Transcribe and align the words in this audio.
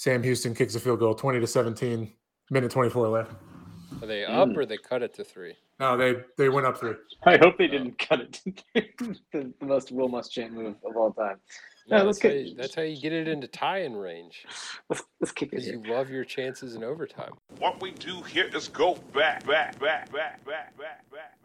Sam 0.00 0.22
Houston 0.22 0.54
kicks 0.54 0.74
a 0.74 0.80
field 0.80 0.98
goal, 0.98 1.14
twenty 1.14 1.40
to 1.40 1.46
seventeen, 1.46 2.10
minute 2.50 2.70
twenty 2.70 2.88
four 2.88 3.06
left. 3.06 3.32
Are 4.00 4.06
they 4.06 4.24
hmm. 4.24 4.32
up 4.32 4.56
or 4.56 4.64
they 4.64 4.78
cut 4.78 5.02
it 5.02 5.12
to 5.16 5.24
three? 5.24 5.56
No, 5.78 5.94
they 5.98 6.22
they 6.38 6.48
went 6.48 6.66
up 6.66 6.78
three. 6.78 6.94
I 7.24 7.36
hope 7.36 7.58
they 7.58 7.66
didn't 7.66 7.98
cut 7.98 8.20
it 8.20 8.32
to 8.32 8.54
the, 9.30 9.52
the 9.60 9.66
most 9.66 9.92
Will 9.92 10.08
Muschamp 10.08 10.52
move 10.52 10.76
of 10.88 10.96
all 10.96 11.12
time. 11.12 11.36
Yeah, 11.86 11.98
Yeah, 11.98 12.04
that's, 12.04 12.06
let's 12.06 12.22
how 12.22 12.28
you, 12.30 12.54
that's 12.54 12.74
how 12.74 12.80
you 12.80 12.98
get 12.98 13.12
it 13.12 13.28
into 13.28 13.46
tie-in 13.46 13.94
range 13.94 14.46
Let's 14.88 15.02
let's 15.20 15.32
kick 15.32 15.48
it 15.48 15.56
because 15.56 15.66
you 15.66 15.82
love 15.86 16.08
your 16.08 16.24
chances 16.24 16.76
in 16.76 16.82
overtime. 16.82 17.32
What 17.58 17.82
we 17.82 17.90
do 17.90 18.22
here 18.22 18.48
is 18.54 18.68
go 18.68 18.94
back, 19.12 19.46
back, 19.46 19.78
back, 19.78 20.10
back, 20.10 20.42
back, 20.46 20.78
back, 20.78 20.78
back, 20.78 21.10
back. 21.12 21.39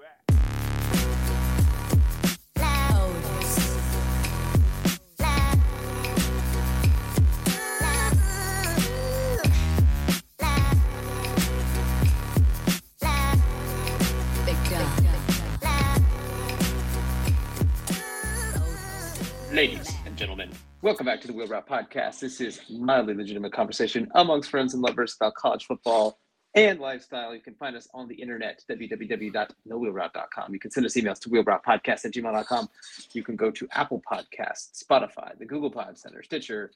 Ladies 19.56 19.96
and 20.06 20.18
gentlemen, 20.18 20.52
welcome 20.82 21.06
back 21.06 21.22
to 21.22 21.28
the 21.28 21.34
Wheel 21.34 21.48
Route 21.48 21.66
Podcast. 21.66 22.20
This 22.20 22.42
is 22.42 22.60
mildly 22.70 23.14
legitimate 23.14 23.54
conversation 23.54 24.12
amongst 24.14 24.50
friends 24.50 24.74
and 24.74 24.84
lovers 24.84 25.16
about 25.16 25.34
college 25.36 25.66
football 25.66 26.20
and 26.56 26.78
lifestyle. 26.78 27.34
You 27.34 27.40
can 27.40 27.56
find 27.56 27.74
us 27.74 27.88
on 27.94 28.10
the 28.10 28.16
internet, 28.16 28.62
www.nowheelroute.com. 28.70 30.54
You 30.54 30.60
can 30.60 30.72
send 30.72 30.86
us 30.86 30.96
emails 30.96 31.20
to 31.20 31.30
wheelroutepodcast 31.30 32.04
at 32.04 32.12
gmail.com. 32.12 32.68
You 33.14 33.24
can 33.24 33.38
go 33.38 33.50
to 33.50 33.66
Apple 33.72 34.02
Podcasts, 34.06 34.84
Spotify, 34.84 35.40
the 35.40 35.46
Google 35.46 35.72
Pod 35.72 35.98
Center, 35.98 36.22
Stitcher, 36.22 36.72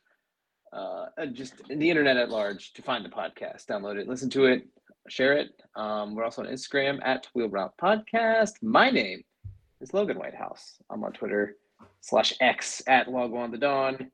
uh, 0.71 1.07
and 1.17 1.35
just 1.35 1.55
the 1.67 1.89
internet 1.89 2.15
at 2.15 2.29
large 2.29 2.71
to 2.75 2.81
find 2.81 3.03
the 3.03 3.09
podcast. 3.09 3.65
Download 3.65 3.99
it, 3.99 4.07
listen 4.07 4.29
to 4.29 4.45
it, 4.45 4.65
share 5.09 5.33
it. 5.33 5.49
Um, 5.75 6.15
we're 6.15 6.23
also 6.23 6.43
on 6.43 6.47
Instagram 6.47 6.99
at 7.03 7.27
Wheel 7.33 7.49
Route 7.49 7.73
Podcast. 7.77 8.53
My 8.61 8.89
name 8.89 9.25
is 9.81 9.93
Logan 9.93 10.17
Whitehouse. 10.17 10.75
I'm 10.89 11.03
on 11.03 11.11
Twitter 11.11 11.57
slash 12.01 12.33
X 12.41 12.81
at 12.87 13.09
Log 13.09 13.33
On 13.33 13.51
the 13.51 13.57
Dawn. 13.57 14.11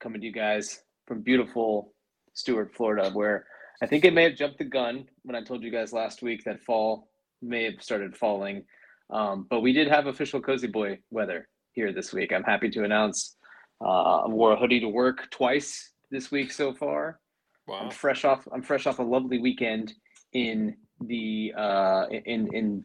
Coming 0.00 0.20
to 0.20 0.26
you 0.26 0.32
guys 0.32 0.82
from 1.06 1.22
beautiful 1.22 1.92
Stuart, 2.34 2.74
Florida, 2.74 3.10
where 3.12 3.46
I 3.82 3.86
think 3.86 4.04
it 4.04 4.14
may 4.14 4.24
have 4.24 4.36
jumped 4.36 4.58
the 4.58 4.64
gun 4.64 5.08
when 5.22 5.36
I 5.36 5.42
told 5.42 5.62
you 5.62 5.70
guys 5.70 5.92
last 5.92 6.22
week 6.22 6.44
that 6.44 6.62
fall 6.64 7.08
may 7.42 7.64
have 7.64 7.82
started 7.82 8.16
falling. 8.16 8.64
Um, 9.10 9.46
but 9.48 9.60
we 9.60 9.72
did 9.72 9.88
have 9.88 10.06
official 10.06 10.40
cozy 10.40 10.66
boy 10.66 10.98
weather 11.10 11.48
here 11.72 11.92
this 11.92 12.12
week. 12.12 12.32
I'm 12.32 12.44
happy 12.44 12.70
to 12.70 12.84
announce 12.84 13.36
uh, 13.80 14.22
I 14.22 14.28
wore 14.28 14.52
a 14.52 14.56
hoodie 14.56 14.80
to 14.80 14.88
work 14.88 15.30
twice 15.30 15.90
this 16.10 16.30
week 16.30 16.52
so 16.52 16.72
far. 16.72 17.20
Wow. 17.66 17.80
I'm 17.82 17.90
fresh 17.90 18.24
off. 18.24 18.46
I'm 18.52 18.62
fresh 18.62 18.86
off 18.86 18.98
a 18.98 19.02
lovely 19.02 19.38
weekend 19.38 19.94
in 20.32 20.76
the 21.00 21.52
uh, 21.56 22.06
in 22.10 22.54
in 22.54 22.84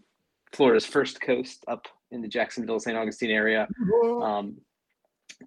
Florida's 0.51 0.85
first 0.85 1.21
coast, 1.21 1.63
up 1.67 1.87
in 2.11 2.21
the 2.21 2.27
Jacksonville, 2.27 2.79
St. 2.79 2.97
Augustine 2.97 3.31
area. 3.31 3.67
Um, 4.21 4.57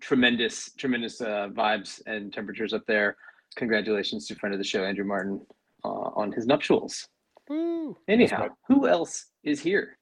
tremendous, 0.01 0.71
tremendous 0.79 1.21
uh, 1.21 1.49
vibes 1.53 2.01
and 2.07 2.33
temperatures 2.33 2.73
up 2.73 2.85
there. 2.87 3.17
Congratulations 3.57 4.27
to 4.27 4.35
friend 4.35 4.55
of 4.55 4.59
the 4.59 4.65
show, 4.65 4.85
Andrew 4.85 5.05
Martin, 5.05 5.45
uh, 5.85 5.89
on 5.89 6.33
his 6.33 6.47
nuptials. 6.47 7.09
Woo. 7.49 7.97
Anyhow, 8.09 8.49
who 8.69 8.87
else 8.87 9.27
is 9.43 9.61
here? 9.61 9.99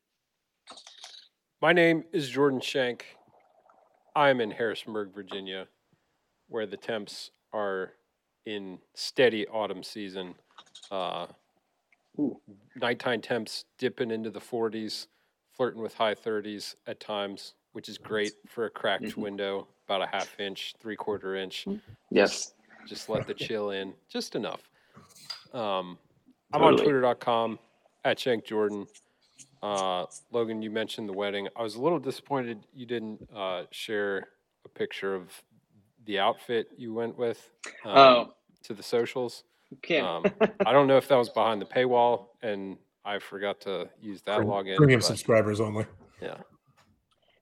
My 1.63 1.73
name 1.73 2.05
is 2.13 2.29
Jordan 2.29 2.61
Shank. 2.61 3.17
I'm 4.15 4.41
in 4.41 4.51
Harrisonburg, 4.51 5.15
Virginia, 5.15 5.67
where 6.49 6.67
the 6.67 6.77
temps 6.77 7.31
are 7.53 7.93
in 8.47 8.79
steady 8.95 9.47
autumn 9.49 9.83
season. 9.83 10.35
Uh, 10.91 11.27
Ooh. 12.19 12.41
nighttime 12.77 13.21
temps 13.21 13.65
dipping 13.79 14.11
into 14.11 14.31
the 14.31 14.41
40s, 14.41 15.07
flirting 15.61 15.83
with 15.83 15.93
high 15.93 16.15
30s 16.15 16.75
at 16.87 16.99
times, 17.01 17.53
which 17.73 17.91
is 17.91 17.99
great 17.99 18.33
for 18.49 18.65
a 18.65 18.71
cracked 18.71 19.05
Mhm. 19.05 19.17
window, 19.19 19.69
about 19.85 20.01
a 20.01 20.07
half 20.07 20.41
inch, 20.41 20.75
three 20.81 20.97
quarter 20.97 21.37
inch. 21.37 21.69
Yes. 22.11 22.55
Just 22.87 23.11
let 23.11 23.27
the 23.27 23.35
chill 23.35 23.73
in, 23.73 23.95
just 24.09 24.37
enough. 24.37 24.71
Um, 25.53 25.99
I'm 26.55 26.63
on 26.63 26.79
twitter.com 26.79 27.59
at 28.07 28.19
Shank 28.19 28.47
Jordan. 28.47 28.87
Uh, 29.63 30.07
Logan, 30.31 30.63
you 30.63 30.71
mentioned 30.71 31.07
the 31.07 31.13
wedding. 31.13 31.47
I 31.55 31.63
was 31.63 31.75
a 31.75 31.83
little 31.83 31.99
disappointed 31.99 32.67
you 32.73 32.87
didn't 32.87 33.29
uh, 33.31 33.65
share 33.71 34.29
a 34.65 34.69
picture 34.71 35.15
of 35.15 35.31
the 36.07 36.19
outfit 36.19 36.69
you 36.79 36.95
went 36.95 37.19
with 37.19 37.51
um, 37.85 37.99
Oh, 37.99 38.35
to 38.63 38.73
the 38.73 38.83
socials. 38.83 39.45
can't. 39.83 40.07
Um, 40.07 40.25
I 40.67 40.73
don't 40.73 40.87
know 40.87 40.97
if 40.97 41.07
that 41.09 41.17
was 41.17 41.29
behind 41.29 41.61
the 41.61 41.67
paywall 41.67 42.29
and 42.41 42.79
I 43.05 43.19
forgot 43.19 43.61
to 43.63 43.89
use 44.01 44.23
that 44.23 44.41
login. 44.41 44.77
Premium 44.77 45.01
but 45.01 45.07
subscribers 45.07 45.61
only. 45.61 45.87
yeah. 46.21 46.39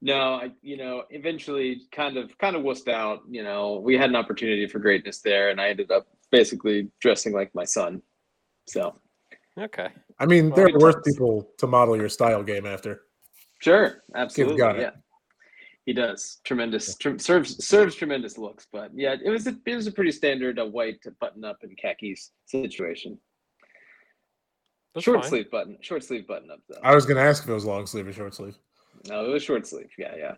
No, 0.00 0.34
I, 0.34 0.52
you 0.62 0.76
know, 0.76 1.02
eventually 1.10 1.82
kind 1.91 2.16
of 2.16 2.36
kind 2.38 2.54
of 2.54 2.62
wussed 2.62 2.86
out. 2.88 3.20
You 3.28 3.42
know, 3.42 3.80
we 3.84 3.97
had 3.97 4.10
an 4.10 4.16
opportunity 4.16 4.66
for 4.68 4.78
greatness 4.78 5.20
there, 5.20 5.50
and 5.50 5.60
I 5.60 5.68
ended 5.70 5.91
up 5.91 6.06
basically 6.30 6.88
dressing 7.00 7.32
like 7.32 7.52
my 7.54 7.64
son. 7.64 8.02
So 8.68 9.00
Okay. 9.58 9.88
I 10.20 10.26
mean, 10.26 10.50
Well, 10.50 10.56
there 10.56 10.66
are 10.66 10.70
good 10.70 10.82
worse 10.82 10.97
people 11.04 11.50
to 11.58 11.66
model 11.66 11.97
your 11.97 12.08
style 12.08 12.44
game 12.44 12.64
after. 12.64 13.02
sure, 13.60 14.04
absolutely, 14.14 14.56
got 14.56 14.76
it. 14.78 14.82
yeah. 14.82 14.91
He 15.84 15.92
does 15.94 16.41
tremendous 16.44 16.97
tre- 16.97 17.18
serves 17.18 17.64
serves 17.66 17.97
tremendous 17.97 18.38
looks, 18.38 18.68
but 18.70 18.92
yeah, 18.94 19.16
it 19.24 19.30
was 19.30 19.48
a 19.48 19.56
it 19.66 19.74
was 19.74 19.88
a 19.88 19.92
pretty 19.92 20.12
standard 20.12 20.60
uh, 20.60 20.66
white 20.66 21.02
button 21.18 21.44
up 21.44 21.58
and 21.62 21.76
khakis 21.76 22.30
situation. 22.47 23.18
That's 24.94 25.04
short 25.04 25.21
fine. 25.21 25.28
sleeve 25.31 25.50
button, 25.50 25.78
short 25.81 26.03
sleeve 26.04 26.26
button 26.26 26.50
up 26.50 26.60
though. 26.69 26.78
I 26.82 26.94
was 26.94 27.04
going 27.06 27.16
to 27.16 27.22
ask 27.22 27.43
if 27.44 27.49
it 27.49 27.53
was 27.53 27.65
long 27.65 27.87
sleeve 27.87 28.06
or 28.09 28.12
short 28.12 28.34
sleeve. 28.34 28.56
No, 29.09 29.25
it 29.25 29.28
was 29.28 29.43
short 29.43 29.66
sleeve. 29.66 29.91
Yeah, 29.99 30.15
yeah. 30.16 30.34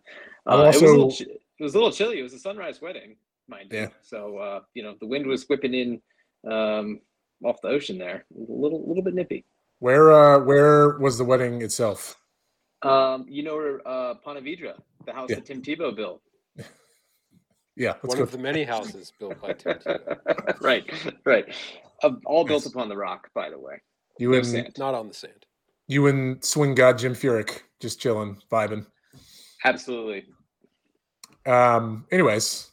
I'm 0.47 0.61
Uh, 0.61 0.63
it 0.65 0.67
was 0.69 0.77
a 0.83 0.85
little 0.87 1.03
also- 1.05 1.25
chi- 1.25 1.31
it 1.31 1.63
was 1.63 1.75
a 1.75 1.79
little 1.79 1.93
chilly. 1.93 2.19
It 2.19 2.23
was 2.23 2.33
a 2.35 2.39
sunrise 2.39 2.81
wedding, 2.81 3.17
mind 3.49 3.69
Yeah. 3.73 3.83
you. 3.83 3.89
So 4.03 4.39
uh, 4.39 4.61
you 4.75 4.83
know 4.83 4.95
the 5.01 5.07
wind 5.07 5.27
was 5.27 5.47
whipping 5.49 5.75
in 5.75 6.03
um, 6.51 7.01
off 7.45 7.61
the 7.63 7.69
ocean 7.69 7.99
there. 7.99 8.25
It 8.31 8.37
was 8.39 8.49
a 8.49 8.53
little 8.53 8.87
little 8.87 9.03
bit 9.03 9.15
nippy. 9.15 9.45
Where 9.79 10.13
uh 10.13 10.39
where 10.41 10.99
was 10.99 11.17
the 11.19 11.25
wedding 11.25 11.63
itself? 11.63 12.17
Um, 12.83 13.27
you 13.29 13.43
know 13.43 13.79
uh, 13.87 14.15
Ponte 14.15 14.43
Vedra, 14.45 14.75
the 15.07 15.13
house 15.13 15.29
Yeah. 15.31 15.37
that 15.37 15.47
Tim 15.47 15.63
Tebow 15.63 15.95
built. 15.95 16.21
Yeah, 17.77 17.93
let's 18.03 18.09
One 18.09 18.19
go. 18.19 18.23
of 18.25 18.31
the 18.31 18.37
many 18.39 18.65
houses 18.65 19.13
built 19.19 19.41
by 19.41 19.53
Tim 19.55 19.79
Tebow. 19.79 20.61
right, 20.61 20.85
right. 21.25 21.47
Uh, 22.03 22.11
all 22.27 22.45
built 22.45 22.67
upon 22.67 22.89
the 22.91 22.97
rock, 22.97 23.31
by 23.33 23.49
the 23.49 23.59
way. 23.59 23.81
You 24.21 24.31
No 24.31 24.37
and 24.39 24.47
sand. 24.47 24.77
Not 24.79 24.95
on 24.95 25.09
the 25.09 25.15
sand. 25.15 25.47
you 25.89 26.07
and 26.07 26.45
swing 26.45 26.75
god 26.75 26.99
Jim 26.99 27.15
Furyk 27.15 27.63
just 27.81 28.01
chilling, 28.01 28.39
vibing. 28.51 28.87
Absolutely. 29.65 30.27
Um. 31.47 32.07
Anyways, 32.13 32.71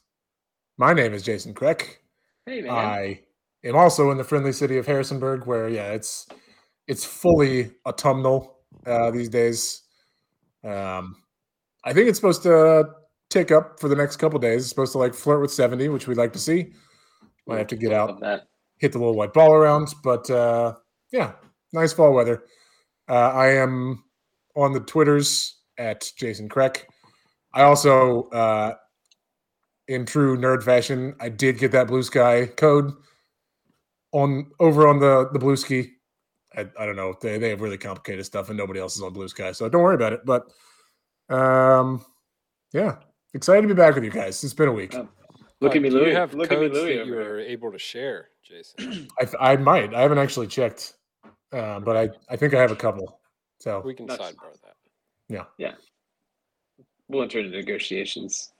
my 0.78 0.94
name 0.94 1.14
is 1.14 1.24
Jason 1.24 1.54
Kreck. 1.54 1.98
Hey 2.46 2.62
man. 2.62 2.72
I 2.72 3.22
am 3.64 3.76
also 3.76 4.12
in 4.12 4.18
the 4.18 4.24
friendly 4.24 4.52
city 4.52 4.78
of 4.78 4.86
Harrisonburg, 4.86 5.48
where 5.48 5.70
yeah, 5.70 5.92
it's 5.92 6.28
it's 6.88 7.06
fully 7.06 7.72
autumnal 7.86 8.60
uh, 8.86 9.12
these 9.12 9.30
days. 9.30 9.84
Um, 10.64 11.16
I 11.86 11.94
think 11.94 12.10
it's 12.10 12.18
supposed 12.18 12.44
to 12.44 12.90
tick 13.30 13.52
up 13.52 13.80
for 13.80 13.88
the 13.88 13.96
next 13.96 14.18
couple 14.18 14.40
days. 14.40 14.62
It's 14.62 14.70
supposed 14.70 14.92
to 14.92 14.98
like 14.98 15.14
flirt 15.14 15.42
with 15.42 15.52
seventy, 15.52 15.88
which 15.88 16.08
we'd 16.08 16.18
like 16.18 16.34
to 16.34 16.40
see. 16.40 16.74
Might 17.46 17.60
have 17.60 17.68
to 17.68 17.78
get 17.78 17.94
out, 17.94 18.20
that. 18.20 18.48
hit 18.80 18.92
the 18.92 19.00
little 19.00 19.16
white 19.16 19.32
ball 19.32 19.54
around, 19.54 19.94
but 20.04 20.30
uh, 20.30 20.74
yeah, 21.12 21.34
nice 21.74 21.94
fall 21.94 22.14
weather. 22.14 22.44
Uh, 23.10 23.14
I 23.32 23.48
am 23.54 24.04
on 24.56 24.74
the 24.74 24.80
Twitters 24.82 25.62
at 25.78 26.10
Jason 26.18 26.50
Kreck. 26.50 26.84
I 27.54 27.64
also, 27.64 28.24
uh, 28.30 28.76
in 29.88 30.06
true 30.06 30.38
nerd 30.38 30.64
fashion, 30.64 31.16
I 31.20 31.30
did 31.30 31.58
get 31.58 31.72
that 31.72 31.88
blue 31.88 32.04
sky 32.04 32.46
code 32.48 32.92
on 34.12 34.52
over 34.60 34.88
on 34.88 35.00
the 35.00 35.30
the 35.32 35.40
blue 35.40 35.56
ski. 35.56 35.92
I, 36.56 36.62
I 36.80 36.86
don't 36.86 36.96
know. 36.96 37.16
They 37.22 37.38
they 37.38 37.50
have 37.50 37.62
really 37.62 37.78
complicated 37.78 38.26
stuff, 38.26 38.50
and 38.50 38.58
nobody 38.58 38.80
else 38.80 38.96
is 38.98 39.02
on 39.04 39.14
blue 39.14 39.28
sky, 39.30 39.52
so 39.54 39.70
don't 39.70 39.82
worry 39.84 39.96
about 39.96 40.14
it. 40.14 40.22
But 40.26 40.48
um, 41.30 42.04
yeah, 42.74 42.98
excited 43.34 43.62
to 43.62 43.68
be 43.68 43.74
back 43.74 43.96
with 43.96 44.04
you 44.04 44.12
guys. 44.12 44.44
It's 44.44 44.54
been 44.54 44.68
a 44.70 44.74
week. 44.74 44.96
Um, 44.96 45.10
Look 45.62 45.72
Uh, 45.74 45.76
at 45.78 45.82
me, 45.82 45.90
do 45.90 45.96
Louis. 46.00 46.10
You 46.10 46.16
have 46.16 46.34
Look 46.34 46.52
at 46.52 46.60
me, 46.60 46.68
codes 46.68 46.80
Louis. 46.80 46.98
that 46.98 47.06
you 47.06 47.14
over 47.14 47.24
there. 47.24 47.34
were 47.34 47.40
able 47.40 47.72
to 47.72 47.80
share, 47.80 48.30
Jason. 48.44 49.08
I, 49.40 49.54
I 49.54 49.58
might. 49.58 49.94
I 49.96 50.02
haven't 50.02 50.20
actually 50.20 50.48
checked, 50.48 50.94
uh, 51.54 51.80
but 51.80 51.96
I, 51.98 52.10
I 52.30 52.36
think 52.36 52.54
I 52.54 52.62
have 52.62 52.72
a 52.72 52.76
couple. 52.76 53.20
So 53.60 53.82
We 53.86 53.94
can 53.94 54.06
Nuts. 54.06 54.22
sidebar 54.22 54.54
that. 54.64 54.76
Yeah. 55.30 55.46
Yeah. 55.58 55.74
We'll 57.08 57.24
enter 57.24 57.40
into 57.40 57.52
negotiations. 57.52 58.52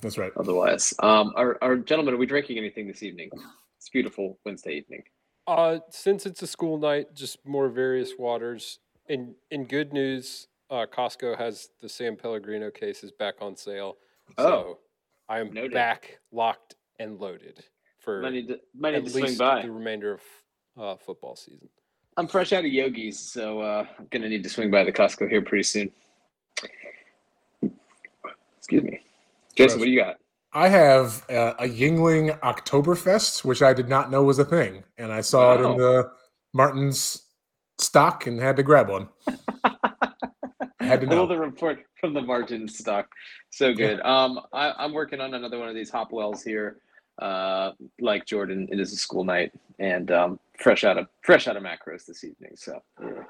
that's 0.00 0.18
right. 0.18 0.32
Otherwise, 0.36 0.94
um, 1.00 1.32
our, 1.36 1.58
our 1.62 1.76
gentlemen, 1.76 2.14
are 2.14 2.18
we 2.18 2.26
drinking 2.26 2.58
anything 2.58 2.86
this 2.86 3.02
evening? 3.02 3.30
It's 3.76 3.88
a 3.88 3.90
beautiful 3.92 4.38
Wednesday 4.44 4.72
evening. 4.74 5.02
Uh, 5.46 5.78
since 5.90 6.26
it's 6.26 6.42
a 6.42 6.46
school 6.46 6.78
night, 6.78 7.14
just 7.14 7.38
more 7.46 7.68
various 7.68 8.12
waters. 8.18 8.78
In 9.08 9.34
in 9.50 9.64
good 9.64 9.92
news, 9.94 10.46
uh, 10.70 10.84
Costco 10.92 11.38
has 11.38 11.70
the 11.80 11.88
San 11.88 12.16
Pellegrino 12.16 12.70
cases 12.70 13.10
back 13.10 13.36
on 13.40 13.56
sale. 13.56 13.96
So 14.38 14.44
Oh, 14.46 14.78
I 15.28 15.40
am 15.40 15.52
noted. 15.52 15.72
back, 15.72 16.18
locked 16.32 16.74
and 16.98 17.18
loaded 17.18 17.64
for 18.00 18.20
Might 18.20 18.32
need 18.34 18.48
to, 18.48 18.60
might 18.74 18.90
need 18.90 18.98
at 18.98 19.04
to 19.04 19.10
swing 19.10 19.24
least 19.24 19.38
by. 19.38 19.62
the 19.62 19.70
remainder 19.70 20.12
of 20.12 20.20
uh, 20.78 20.96
football 20.96 21.34
season. 21.36 21.68
I'm 22.18 22.26
fresh 22.26 22.52
out 22.52 22.64
of 22.64 22.72
Yogi's, 22.72 23.16
so 23.16 23.60
uh, 23.60 23.86
I'm 23.96 24.08
gonna 24.10 24.28
need 24.28 24.42
to 24.42 24.48
swing 24.48 24.72
by 24.72 24.82
the 24.82 24.90
Costco 24.90 25.30
here 25.30 25.40
pretty 25.40 25.62
soon. 25.62 25.92
Excuse 28.56 28.82
me, 28.82 29.00
Jason. 29.54 29.78
What 29.78 29.84
do 29.84 29.90
you 29.92 30.00
got? 30.00 30.16
I 30.52 30.66
have 30.66 31.24
uh, 31.30 31.54
a 31.60 31.68
Yuengling 31.68 32.36
Oktoberfest, 32.40 33.44
which 33.44 33.62
I 33.62 33.72
did 33.72 33.88
not 33.88 34.10
know 34.10 34.24
was 34.24 34.40
a 34.40 34.44
thing, 34.44 34.82
and 34.98 35.12
I 35.12 35.20
saw 35.20 35.54
it 35.54 35.60
in 35.60 35.76
the 35.76 36.10
Martin's 36.52 37.22
stock 37.78 38.26
and 38.26 38.40
had 38.40 38.56
to 38.56 38.64
grab 38.64 38.88
one. 38.88 39.08
I 39.60 40.84
had 40.84 41.00
to 41.02 41.06
know. 41.06 41.24
the 41.24 41.38
report 41.38 41.84
from 42.00 42.14
the 42.14 42.22
Martin 42.22 42.66
stock. 42.66 43.06
So 43.50 43.72
good. 43.72 44.00
Um, 44.00 44.40
I, 44.52 44.72
I'm 44.76 44.92
working 44.92 45.20
on 45.20 45.34
another 45.34 45.60
one 45.60 45.68
of 45.68 45.76
these 45.76 45.92
Hopwells 45.92 46.42
here. 46.42 46.78
Uh, 47.20 47.72
like 48.00 48.26
Jordan, 48.26 48.68
it 48.70 48.78
is 48.78 48.92
a 48.92 48.96
school 48.96 49.24
night, 49.24 49.52
and 49.78 50.10
um, 50.10 50.40
fresh 50.58 50.84
out 50.84 50.98
of 50.98 51.06
fresh 51.22 51.48
out 51.48 51.56
of 51.56 51.62
macros 51.62 52.06
this 52.06 52.24
evening. 52.24 52.52
So 52.54 52.80
we're, 53.00 53.26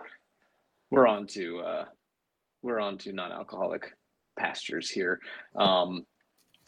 we're 0.90 1.06
on 1.06 1.26
to 1.28 1.58
uh, 1.60 1.84
we're 2.62 2.80
on 2.80 2.98
to 2.98 3.12
non-alcoholic 3.12 3.92
pastures 4.38 4.90
here. 4.90 5.20
Um, 5.56 6.06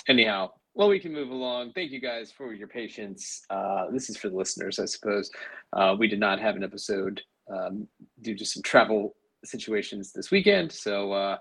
anyhow, 0.08 0.50
well, 0.74 0.88
we 0.88 1.00
can 1.00 1.12
move 1.12 1.30
along. 1.30 1.72
Thank 1.72 1.90
you 1.90 2.00
guys 2.00 2.32
for 2.32 2.54
your 2.54 2.68
patience. 2.68 3.42
Uh, 3.50 3.90
this 3.90 4.08
is 4.08 4.16
for 4.16 4.28
the 4.28 4.36
listeners, 4.36 4.78
I 4.78 4.84
suppose. 4.84 5.30
Uh, 5.72 5.96
we 5.98 6.08
did 6.08 6.20
not 6.20 6.40
have 6.40 6.56
an 6.56 6.64
episode 6.64 7.20
um, 7.52 7.86
due 8.22 8.36
to 8.36 8.44
some 8.44 8.62
travel 8.62 9.14
situations 9.44 10.12
this 10.12 10.30
weekend. 10.30 10.70
So 10.70 11.12
uh, 11.12 11.38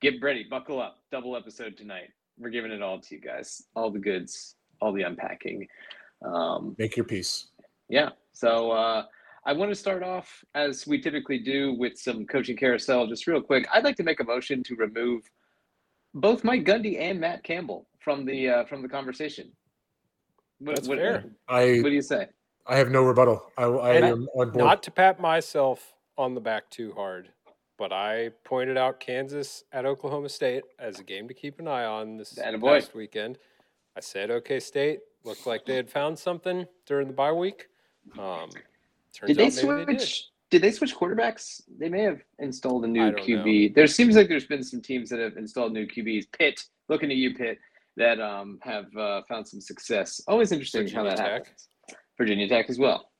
get 0.00 0.20
ready, 0.22 0.44
buckle 0.48 0.80
up. 0.80 1.00
Double 1.10 1.36
episode 1.36 1.76
tonight. 1.76 2.10
We're 2.38 2.50
giving 2.50 2.70
it 2.70 2.82
all 2.82 3.00
to 3.00 3.14
you 3.14 3.20
guys, 3.20 3.62
all 3.74 3.90
the 3.90 3.98
goods, 3.98 4.54
all 4.80 4.92
the 4.92 5.02
unpacking. 5.02 5.66
Um, 6.24 6.74
Make 6.78 6.96
your 6.96 7.04
peace. 7.04 7.48
yeah. 7.88 8.10
So 8.32 8.70
uh, 8.70 9.04
I 9.44 9.52
want 9.52 9.70
to 9.70 9.74
start 9.74 10.02
off 10.02 10.44
as 10.54 10.86
we 10.86 11.00
typically 11.00 11.38
do 11.38 11.74
with 11.74 11.98
some 11.98 12.24
coaching 12.26 12.56
carousel. 12.56 13.06
Just 13.08 13.26
real 13.26 13.40
quick, 13.40 13.66
I'd 13.72 13.84
like 13.84 13.96
to 13.96 14.04
make 14.04 14.20
a 14.20 14.24
motion 14.24 14.62
to 14.64 14.76
remove 14.76 15.22
both 16.14 16.44
Mike 16.44 16.64
Gundy 16.64 17.00
and 17.00 17.18
Matt 17.20 17.42
Campbell 17.42 17.86
from 17.98 18.24
the 18.24 18.48
uh, 18.48 18.64
from 18.66 18.82
the 18.82 18.88
conversation. 18.88 19.50
What, 20.60 20.76
That's 20.76 20.88
what, 20.88 20.98
fair. 20.98 21.24
I 21.48 21.78
What 21.80 21.88
do 21.90 21.94
you 21.94 22.02
say? 22.02 22.28
I 22.66 22.76
have 22.76 22.90
no 22.90 23.02
rebuttal. 23.02 23.50
I, 23.56 23.64
I 23.64 23.94
And 23.94 24.04
am 24.04 24.28
on 24.34 24.50
board. 24.50 24.56
Not 24.56 24.82
to 24.84 24.90
pat 24.90 25.20
myself 25.20 25.94
on 26.16 26.34
the 26.34 26.40
back 26.40 26.68
too 26.70 26.92
hard, 26.94 27.30
but 27.78 27.92
I 27.92 28.30
pointed 28.44 28.76
out 28.76 29.00
Kansas 29.00 29.64
at 29.72 29.86
Oklahoma 29.86 30.28
State 30.28 30.64
as 30.78 30.98
a 31.00 31.04
game 31.04 31.28
to 31.28 31.34
keep 31.34 31.60
an 31.60 31.68
eye 31.68 31.84
on 31.84 32.16
this 32.18 32.34
Attaboy. 32.34 32.80
past 32.80 32.94
weekend. 32.94 33.38
I 33.98 34.00
said 34.00 34.30
OK 34.30 34.60
State 34.60 35.00
looked 35.24 35.44
like 35.44 35.66
they 35.66 35.74
had 35.74 35.90
found 35.90 36.16
something 36.16 36.64
during 36.86 37.08
the 37.08 37.12
bye 37.12 37.32
week. 37.32 37.66
Um, 38.16 38.48
turns 39.12 39.26
Did 39.26 39.36
they 39.36 39.50
switch? 39.50 39.86
they 39.86 39.94
did. 39.96 40.12
did. 40.50 40.62
they 40.62 40.70
switch 40.70 40.94
quarterbacks? 40.94 41.62
They 41.80 41.88
may 41.88 42.02
have 42.02 42.20
installed 42.38 42.84
a 42.84 42.88
new 42.88 43.10
QB. 43.10 43.74
There 43.74 43.88
seems 43.88 44.14
like 44.14 44.28
there's 44.28 44.46
been 44.46 44.62
some 44.62 44.80
teams 44.80 45.10
that 45.10 45.18
have 45.18 45.36
installed 45.36 45.72
new 45.72 45.84
QBs. 45.84 46.26
Pitt, 46.30 46.62
looking 46.88 47.10
at 47.10 47.16
you, 47.16 47.34
Pitt, 47.34 47.58
that 47.96 48.20
um, 48.20 48.60
have 48.62 48.86
uh, 48.96 49.22
found 49.28 49.48
some 49.48 49.60
success. 49.60 50.20
Always 50.28 50.52
interesting 50.52 50.82
how 50.82 51.02
Virginia 51.02 51.10
that 51.16 51.16
Tech. 51.16 51.46
happens. 51.46 51.68
Virginia 52.16 52.48
Tech 52.48 52.70
as 52.70 52.78
well. 52.78 53.10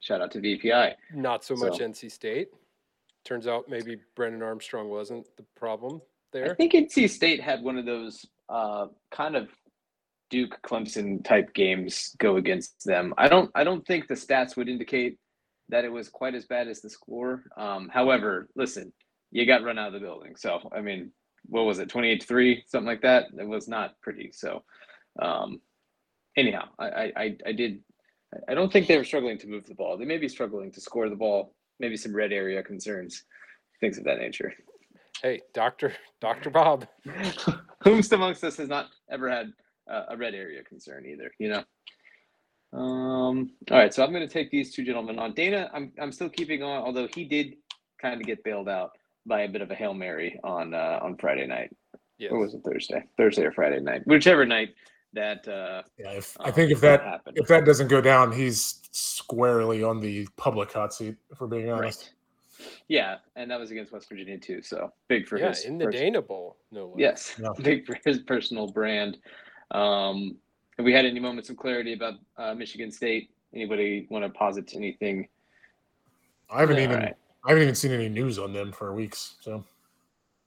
Shout 0.00 0.20
out 0.20 0.32
to 0.32 0.40
VPI. 0.40 0.94
Not 1.14 1.44
so 1.44 1.54
much 1.54 1.76
So- 1.76 1.84
NC 1.84 2.10
State. 2.10 2.48
Turns 3.24 3.46
out 3.46 3.68
maybe 3.68 3.98
Brennan 4.16 4.42
Armstrong 4.42 4.88
wasn't 4.88 5.24
the 5.36 5.44
problem 5.56 6.00
there. 6.32 6.50
I 6.50 6.54
think 6.54 6.72
NC 6.72 7.08
State 7.10 7.40
had 7.40 7.62
one 7.62 7.78
of 7.78 7.84
those 7.86 8.26
uh, 8.48 8.86
kind 9.10 9.36
of 9.36 9.48
Duke 10.30 10.58
Clemson 10.64 11.24
type 11.24 11.54
games 11.54 12.14
go 12.18 12.36
against 12.36 12.84
them. 12.84 13.14
I 13.16 13.28
don't 13.28 13.50
I 13.54 13.64
don't 13.64 13.86
think 13.86 14.08
the 14.08 14.14
stats 14.14 14.56
would 14.56 14.68
indicate 14.68 15.18
that 15.68 15.84
it 15.84 15.92
was 15.92 16.08
quite 16.08 16.34
as 16.34 16.46
bad 16.46 16.68
as 16.68 16.80
the 16.80 16.90
score. 16.90 17.44
Um, 17.56 17.88
however, 17.92 18.48
listen, 18.56 18.92
you 19.30 19.46
got 19.46 19.64
run 19.64 19.78
out 19.78 19.88
of 19.88 19.92
the 19.94 20.00
building. 20.00 20.36
So 20.36 20.68
I 20.74 20.80
mean, 20.80 21.12
what 21.46 21.64
was 21.64 21.78
it, 21.78 21.88
twenty 21.88 22.10
eight 22.10 22.20
to 22.22 22.26
three, 22.26 22.64
something 22.66 22.86
like 22.86 23.02
that? 23.02 23.26
It 23.38 23.46
was 23.46 23.68
not 23.68 24.00
pretty. 24.02 24.30
So 24.32 24.64
um, 25.20 25.60
anyhow, 26.36 26.68
I, 26.78 26.86
I 26.86 27.12
I 27.16 27.36
I 27.46 27.52
did 27.52 27.80
I 28.48 28.54
don't 28.54 28.72
think 28.72 28.86
they 28.86 28.98
were 28.98 29.04
struggling 29.04 29.38
to 29.38 29.46
move 29.46 29.66
the 29.66 29.74
ball. 29.74 29.96
They 29.96 30.04
may 30.04 30.18
be 30.18 30.28
struggling 30.28 30.72
to 30.72 30.80
score 30.80 31.08
the 31.08 31.16
ball, 31.16 31.54
maybe 31.78 31.96
some 31.96 32.14
red 32.14 32.32
area 32.32 32.62
concerns, 32.62 33.24
things 33.80 33.98
of 33.98 34.04
that 34.04 34.18
nature. 34.18 34.52
Hey, 35.22 35.40
Doctor 35.54 35.94
Doctor 36.20 36.50
Bob. 36.50 36.86
Whomst 37.84 38.12
amongst 38.12 38.44
us 38.44 38.56
has 38.56 38.68
not 38.68 38.88
ever 39.10 39.30
had 39.30 39.52
uh, 39.90 40.04
a 40.08 40.16
red 40.16 40.34
area 40.34 40.62
concern 40.62 41.06
either, 41.06 41.30
you 41.38 41.48
know? 41.48 41.64
Um, 42.72 43.50
all 43.70 43.78
right, 43.78 43.94
so 43.94 44.02
I'm 44.04 44.10
going 44.12 44.26
to 44.26 44.32
take 44.32 44.50
these 44.50 44.74
two 44.74 44.84
gentlemen 44.84 45.18
on. 45.18 45.32
Dana, 45.34 45.70
I'm, 45.72 45.92
I'm 46.00 46.12
still 46.12 46.28
keeping 46.28 46.62
on, 46.62 46.82
although 46.82 47.08
he 47.14 47.24
did 47.24 47.54
kind 48.00 48.20
of 48.20 48.26
get 48.26 48.42
bailed 48.44 48.68
out 48.68 48.90
by 49.24 49.42
a 49.42 49.48
bit 49.48 49.62
of 49.62 49.70
a 49.70 49.74
Hail 49.74 49.94
Mary 49.94 50.38
on 50.44 50.74
uh, 50.74 50.98
on 51.02 51.16
Friday 51.16 51.46
night. 51.46 51.74
Yes. 52.18 52.32
Or 52.32 52.38
was 52.40 52.54
it 52.54 52.62
Thursday? 52.64 53.02
Thursday 53.16 53.44
or 53.44 53.52
Friday 53.52 53.80
night, 53.80 54.02
whichever 54.06 54.44
night 54.46 54.74
that. 55.14 55.46
Uh, 55.48 55.82
Yeah, 55.98 56.10
if, 56.10 56.36
I 56.40 56.48
um, 56.48 56.52
think 56.54 56.70
if 56.70 56.80
that 56.80 57.02
happened. 57.02 57.38
if 57.38 57.46
that 57.48 57.64
doesn't 57.64 57.88
go 57.88 58.00
down, 58.00 58.32
he's 58.32 58.80
squarely 58.90 59.82
on 59.82 60.00
the 60.00 60.26
public 60.36 60.72
hot 60.72 60.92
seat. 60.94 61.16
If 61.30 61.40
we're 61.40 61.46
being 61.46 61.70
honest. 61.70 62.12
Right. 62.60 62.68
Yeah, 62.88 63.16
and 63.36 63.50
that 63.50 63.60
was 63.60 63.70
against 63.70 63.92
West 63.92 64.08
Virginia 64.08 64.38
too. 64.38 64.62
So 64.62 64.90
big 65.08 65.28
for 65.28 65.38
yeah, 65.38 65.48
his 65.48 65.64
in 65.64 65.76
the 65.78 65.86
pers- 65.86 65.94
Dana 65.94 66.22
Bowl, 66.22 66.56
no 66.72 66.86
less. 66.88 66.98
Yes, 66.98 67.36
Yeah. 67.40 67.48
big 67.62 67.86
for 67.86 67.98
his 68.04 68.18
personal 68.20 68.66
brand. 68.66 69.18
Um, 69.70 70.36
have 70.76 70.84
we 70.84 70.92
had 70.92 71.06
any 71.06 71.20
moments 71.20 71.50
of 71.50 71.56
clarity 71.56 71.92
about 71.94 72.14
uh, 72.36 72.54
Michigan 72.54 72.90
State? 72.90 73.30
Anybody 73.54 74.06
want 74.10 74.24
to 74.24 74.30
posit 74.30 74.74
anything? 74.74 75.28
I 76.50 76.60
haven't 76.60 76.78
even 76.78 76.96
Alright. 76.96 77.16
I 77.44 77.50
haven't 77.50 77.62
even 77.62 77.74
seen 77.74 77.92
any 77.92 78.08
news 78.08 78.38
on 78.38 78.52
them 78.52 78.72
for 78.72 78.92
weeks. 78.94 79.36
So 79.40 79.64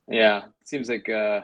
Yeah, 0.07 0.43
seems 0.63 0.89
like 0.89 1.09
uh, 1.09 1.41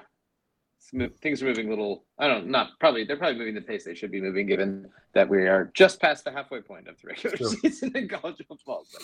things 1.22 1.42
are 1.42 1.46
moving 1.46 1.68
a 1.68 1.70
little. 1.70 2.04
I 2.20 2.28
don't 2.28 2.48
not 2.48 2.80
probably 2.80 3.04
they're 3.06 3.18
probably 3.18 3.40
moving 3.40 3.56
the 3.56 3.62
pace 3.62 3.84
they 3.84 3.96
should 3.96 4.12
be 4.12 4.22
moving, 4.22 4.46
given 4.48 4.90
that 5.14 5.28
we 5.28 5.48
are 5.48 5.72
just 5.74 6.00
past 6.00 6.26
the 6.26 6.32
halfway 6.32 6.62
point 6.62 6.88
of 6.88 6.96
the 7.02 7.08
regular 7.08 7.38
Sure. 7.38 7.50
season 7.62 7.96
in 7.96 8.08
college 8.08 8.38
football. 8.48 8.86
So, 8.88 9.00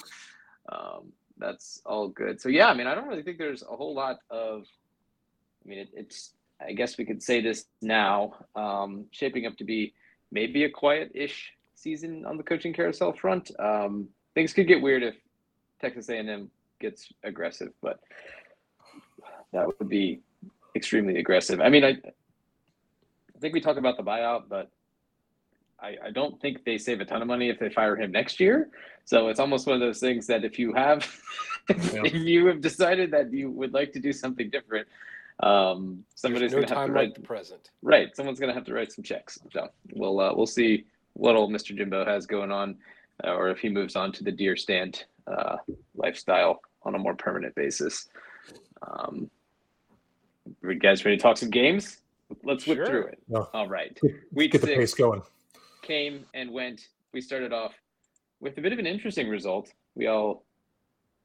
um, 0.72 1.12
that's 1.38 1.82
all 1.86 2.10
good. 2.10 2.40
So 2.40 2.50
yeah, 2.50 2.68
I 2.70 2.74
mean, 2.74 2.88
I 2.88 2.94
don't 2.96 3.08
really 3.08 3.24
think 3.24 3.38
there's 3.38 3.64
a 3.64 3.76
whole 3.76 3.96
lot 3.96 4.20
of. 4.30 4.66
I 5.66 5.70
mean, 5.70 5.80
it, 5.80 5.90
it's. 5.94 6.32
I 6.66 6.74
guess 6.74 6.98
we 6.98 7.06
could 7.06 7.22
say 7.24 7.42
this 7.42 7.66
now, 7.82 8.34
um, 8.56 9.06
shaping 9.12 9.46
up 9.46 9.58
to 9.58 9.64
be 9.64 9.94
maybe 10.32 10.64
a 10.64 10.70
quiet-ish 10.70 11.54
season 11.76 12.26
on 12.26 12.38
the 12.38 12.44
coaching 12.44 12.74
carousel 12.74 13.14
front. 13.14 13.52
Um, 13.60 14.08
things 14.36 14.54
could 14.54 14.68
get 14.68 14.82
weird 14.82 15.04
if 15.04 15.16
Texas 15.82 16.10
A&M 16.10 16.50
gets 16.80 17.12
aggressive, 17.24 17.70
but 17.82 18.00
that 19.54 19.68
would 19.68 19.90
be 19.90 20.22
extremely 20.76 21.18
aggressive. 21.18 21.60
I 21.60 21.70
mean, 21.70 21.84
I, 21.84 21.90
I 21.90 23.40
think 23.40 23.54
we 23.54 23.62
talk 23.62 23.78
about 23.78 23.98
the 23.98 24.04
buyout, 24.04 24.44
but 24.48 24.70
I, 25.82 25.98
I 26.06 26.12
don't 26.12 26.40
think 26.40 26.64
they 26.64 26.78
save 26.78 27.02
a 27.02 27.06
ton 27.06 27.22
of 27.22 27.28
money 27.28 27.50
if 27.50 27.60
they 27.60 27.70
fire 27.70 27.96
him 27.96 28.12
next 28.12 28.40
year. 28.40 28.70
So 29.04 29.30
it's 29.30 29.40
almost 29.40 29.66
one 29.66 29.74
of 29.76 29.82
those 29.82 30.00
things 30.00 30.28
that 30.28 30.46
if 30.46 30.60
you 30.60 30.74
have, 30.74 31.10
Yeah. 31.70 32.02
if 32.06 32.14
you 32.14 32.48
have 32.48 32.60
decided 32.62 33.12
that 33.12 33.32
you 33.32 33.50
would 33.52 33.74
like 33.74 33.94
to 33.94 34.00
do 34.00 34.12
something 34.12 34.50
different, 34.50 34.88
um, 35.40 36.04
somebody's 36.16 36.52
There's 36.52 36.62
no 36.64 36.68
going 36.68 36.68
to 36.68 36.76
have 36.76 36.88
to 36.88 36.92
write. 36.94 37.06
like 37.10 37.16
the 37.16 37.22
present. 37.22 37.70
Right, 37.82 38.16
someone's 38.16 38.40
going 38.40 38.50
to 38.50 38.54
have 38.54 38.66
to 38.66 38.74
write 38.74 38.92
some 38.92 39.04
checks. 39.04 39.40
So 39.54 39.70
we'll 39.94 40.20
uh, 40.20 40.34
we'll 40.36 40.46
see 40.48 40.86
what 41.14 41.36
old 41.36 41.52
Mr. 41.52 41.76
Jimbo 41.76 42.06
has 42.06 42.26
going 42.26 42.52
on, 42.52 42.78
uh, 43.24 43.34
or 43.34 43.50
if 43.50 43.60
he 43.60 43.70
moves 43.70 43.96
on 43.96 44.12
to 44.14 44.24
the 44.24 44.32
deer 44.32 44.56
stand 44.56 45.06
uh, 45.28 45.58
lifestyle 45.96 46.62
on 46.84 46.96
a 46.96 47.00
more 47.00 47.16
permanent 47.16 47.54
basis. 47.56 48.08
Um, 48.82 49.30
you 50.64 50.76
guys 50.76 51.06
ready 51.06 51.18
to 51.18 51.22
talk 51.24 51.38
some 51.38 51.50
games? 51.50 51.98
Let's 52.44 52.66
whip 52.66 52.78
Sure. 52.78 52.86
through 52.86 53.06
it. 53.08 53.20
No. 53.28 53.48
All 53.54 53.68
right. 53.68 53.98
Get- 54.02 54.12
Week 54.32 54.52
get 54.54 54.62
the 54.62 54.68
six 54.68 54.78
pace 54.80 54.94
going. 54.94 55.22
came 55.82 56.26
and 56.34 56.50
went. 56.52 56.88
We 57.14 57.22
started 57.22 57.52
off 57.54 57.74
with 58.40 58.58
a 58.58 58.62
bit 58.62 58.72
of 58.74 58.80
an 58.80 58.88
interesting 58.88 59.28
result. 59.28 59.72
We 59.96 60.08
all 60.08 60.44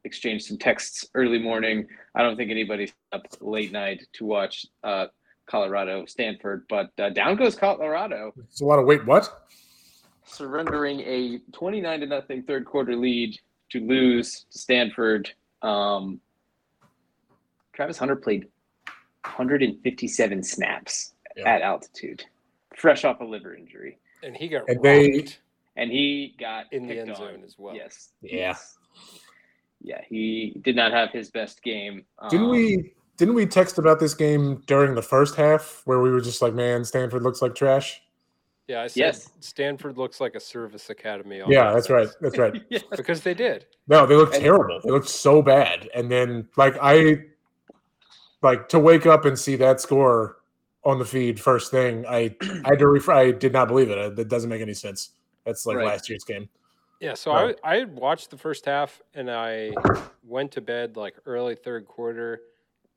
exchanged 0.07 0.45
some 0.45 0.57
texts 0.57 1.05
early 1.13 1.37
morning. 1.37 1.85
I 2.15 2.23
don't 2.23 2.35
think 2.37 2.49
anybody's 2.49 2.93
up 3.11 3.27
late 3.41 3.71
night 3.71 4.03
to 4.13 4.25
watch 4.25 4.65
uh, 4.83 5.07
Colorado 5.45 6.05
Stanford, 6.05 6.65
but 6.69 6.89
uh, 6.97 7.09
down 7.09 7.35
goes 7.35 7.55
Colorado, 7.55 8.33
It's 8.49 8.61
a 8.61 8.65
lot 8.65 8.79
of 8.79 8.85
wait. 8.85 9.05
What? 9.05 9.43
surrendering 10.29 10.99
a 11.01 11.39
29 11.53 12.01
to 12.01 12.05
nothing 12.05 12.43
third 12.43 12.65
quarter 12.65 12.95
lead 12.97 13.39
to 13.69 13.79
lose 13.79 14.45
to 14.51 14.57
Stanford. 14.57 15.29
Um, 15.61 16.19
Travis 17.71 17.97
Hunter 17.97 18.17
played 18.17 18.47
157 19.23 20.43
snaps 20.43 21.13
Yeah. 21.37 21.47
at 21.49 21.61
altitude, 21.61 22.25
fresh 22.75 23.05
off 23.05 23.21
a 23.21 23.23
liver 23.23 23.55
injury. 23.55 23.99
And 24.23 24.35
he 24.35 24.47
got 24.49 24.67
And 24.67 24.81
they- 24.83 25.27
and 25.77 25.91
he 25.91 26.35
got 26.39 26.65
In 26.73 26.87
the 26.87 26.95
picked 26.95 27.01
end 27.01 27.09
on. 27.11 27.15
zone 27.17 27.43
as 27.45 27.55
well. 27.57 27.73
Yes. 27.75 28.11
Yeah. 28.21 28.35
yes. 28.35 28.77
Yeah, 29.81 30.01
he 30.07 30.59
did 30.63 30.75
not 30.75 30.91
have 30.91 31.11
his 31.11 31.29
best 31.29 31.61
game. 31.63 32.03
Didn't 32.29 32.45
Um, 32.45 32.51
we? 32.51 32.93
Didn't 33.17 33.33
we 33.33 33.45
text 33.47 33.79
about 33.79 33.99
this 33.99 34.13
game 34.13 34.61
during 34.67 34.93
the 34.93 35.01
first 35.01 35.35
half 35.35 35.81
where 35.85 35.99
we 36.01 36.11
were 36.11 36.21
just 36.21 36.41
like, 36.41 36.53
"Man, 36.53 36.83
Stanford 36.85 37.23
looks 37.23 37.41
like 37.41 37.55
trash." 37.55 38.01
Yeah, 38.67 38.81
I 38.81 38.87
said 38.87 38.99
Yes. 38.99 39.29
Stanford 39.39 39.97
looks 39.97 40.19
like 40.19 40.35
a 40.35 40.39
service 40.41 40.89
academy. 40.89 41.39
on 41.41 41.49
Yeah, 41.49 41.71
that's 41.73 41.89
right. 41.89 42.09
That's 42.19 42.37
right. 42.37 42.61
yeah. 42.69 42.79
Because 42.95 43.21
they 43.21 43.33
did. 43.33 43.65
No, 43.87 44.05
they 44.05 44.15
looked 44.15 44.33
terrible. 44.35 44.81
They 44.83 44.91
looked 44.91 45.07
so 45.07 45.41
bad. 45.41 45.87
And 45.95 46.11
then 46.11 46.49
like 46.57 46.75
I 46.81 47.23
like 48.41 48.67
to 48.69 48.79
wake 48.79 49.05
up 49.05 49.25
and 49.25 49.39
see 49.39 49.55
that 49.55 49.79
score 49.79 50.37
on 50.83 50.99
the 50.99 51.05
feed 51.05 51.39
first 51.39 51.71
thing, 51.71 52.05
I 52.07 52.35
I 52.65 52.69
had 52.69 52.79
to 52.79 52.87
ref- 52.87 53.09
I 53.09 53.31
did 53.31 53.53
not 53.53 53.67
believe 53.69 53.89
it. 53.89 53.97
Uh, 53.97 54.09
That 54.09 54.27
doesn't 54.27 54.49
make 54.49 54.61
any 54.61 54.73
sense. 54.73 55.11
That's 55.45 55.65
like 55.65 55.77
Right. 55.77 55.85
last 55.87 56.09
year's 56.09 56.23
game. 56.25 56.49
Yeah, 56.99 57.13
so 57.13 57.31
Right. 57.33 57.55
I 57.63 57.79
I 57.81 57.83
watched 57.85 58.31
the 58.31 58.37
first 58.37 58.65
half 58.65 59.01
and 59.13 59.29
I 59.29 59.73
went 60.23 60.51
to 60.53 60.61
bed 60.61 60.97
like 60.97 61.15
early 61.25 61.55
third 61.55 61.85
quarter 61.85 62.41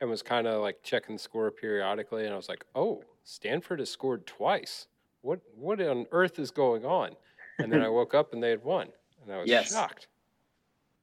and 0.00 0.08
was 0.08 0.22
kind 0.22 0.46
of 0.46 0.62
like 0.62 0.82
checking 0.82 1.16
the 1.16 1.20
score 1.22 1.50
periodically 1.50 2.24
and 2.24 2.32
I 2.32 2.36
was 2.36 2.48
like, 2.48 2.64
"Oh, 2.74 3.04
Stanford 3.24 3.78
has 3.80 3.90
scored 3.90 4.26
twice. 4.26 4.86
What 5.22 5.40
what 5.54 5.80
on 5.82 6.06
earth 6.12 6.38
is 6.38 6.50
going 6.50 6.84
on?" 6.86 7.14
And 7.58 7.70
then 7.70 7.82
I 7.82 7.88
woke 7.98 8.14
up 8.14 8.32
and 8.32 8.42
they 8.42 8.50
had 8.50 8.64
won 8.64 8.88
and 9.22 9.32
I 9.32 9.38
was 9.38 9.48
Yes. 9.48 9.70
shocked. 9.72 10.08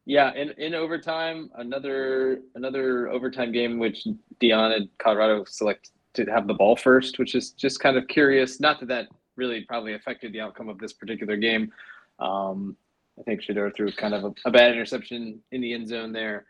Yeah, 0.06 0.34
in, 0.36 0.52
in 0.52 0.74
overtime, 0.74 1.52
another 1.56 2.42
another 2.56 3.10
overtime 3.10 3.52
game 3.52 3.78
which 3.78 4.08
Deion 4.42 4.76
and 4.76 4.90
Colorado 4.98 5.44
select 5.46 5.92
to 6.14 6.26
have 6.26 6.48
the 6.48 6.54
ball 6.56 6.76
first, 6.76 7.20
which 7.20 7.36
is 7.36 7.52
just 7.52 7.80
kind 7.80 7.96
of 7.98 8.08
curious. 8.08 8.60
Not 8.60 8.80
that 8.80 8.88
that 8.88 9.08
really 9.36 9.62
probably 9.66 9.94
affected 9.94 10.34
the 10.34 10.42
outcome 10.42 10.68
of 10.70 10.80
this 10.80 10.94
particular 10.94 11.36
game. 11.38 11.72
Um, 12.20 12.76
I 13.20 13.24
think 13.24 13.42
Shedeur 13.42 13.76
threw 13.76 13.92
kind 13.92 14.14
of 14.14 14.24
a, 14.24 14.34
a 14.46 14.52
bad 14.52 14.72
interception 14.72 15.40
in 15.52 15.62
the 15.62 15.74
end 15.74 15.88
zone 15.88 16.12
there 16.12 16.46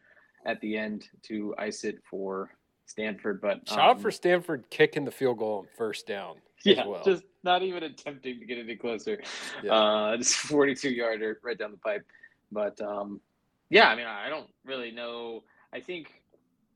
at 0.46 0.60
the 0.62 0.78
end 0.78 1.08
to 1.24 1.56
ice 1.58 1.84
it 1.84 2.00
for 2.10 2.52
Stanford. 2.86 3.42
But 3.42 3.68
Shout 3.68 3.80
out 3.80 3.96
um, 3.98 4.00
for 4.00 4.12
Stanford 4.12 4.66
kicking 4.70 5.06
the 5.06 5.12
field 5.12 5.40
goal 5.40 5.60
on 5.60 5.68
first 5.78 6.08
down 6.08 6.36
yeah, 6.64 6.82
as 6.82 6.88
well. 6.88 7.04
just 7.04 7.24
not 7.44 7.62
even 7.64 7.84
attempting 7.84 8.40
to 8.40 8.46
get 8.46 8.58
any 8.58 8.76
closer. 8.76 9.20
Yeah. 9.64 9.74
Uh, 9.74 10.18
just 10.18 10.36
42 10.36 10.90
yarder 10.90 11.40
right 11.44 11.58
down 11.58 11.72
the 11.72 11.78
pipe. 11.78 12.06
But 12.52 12.80
um, 12.82 13.22
yeah, 13.70 13.90
I 13.90 13.96
mean, 13.96 14.06
I 14.06 14.30
don't 14.30 14.48
really 14.66 14.92
know. 14.92 15.44
I 15.74 15.80
think 15.80 16.22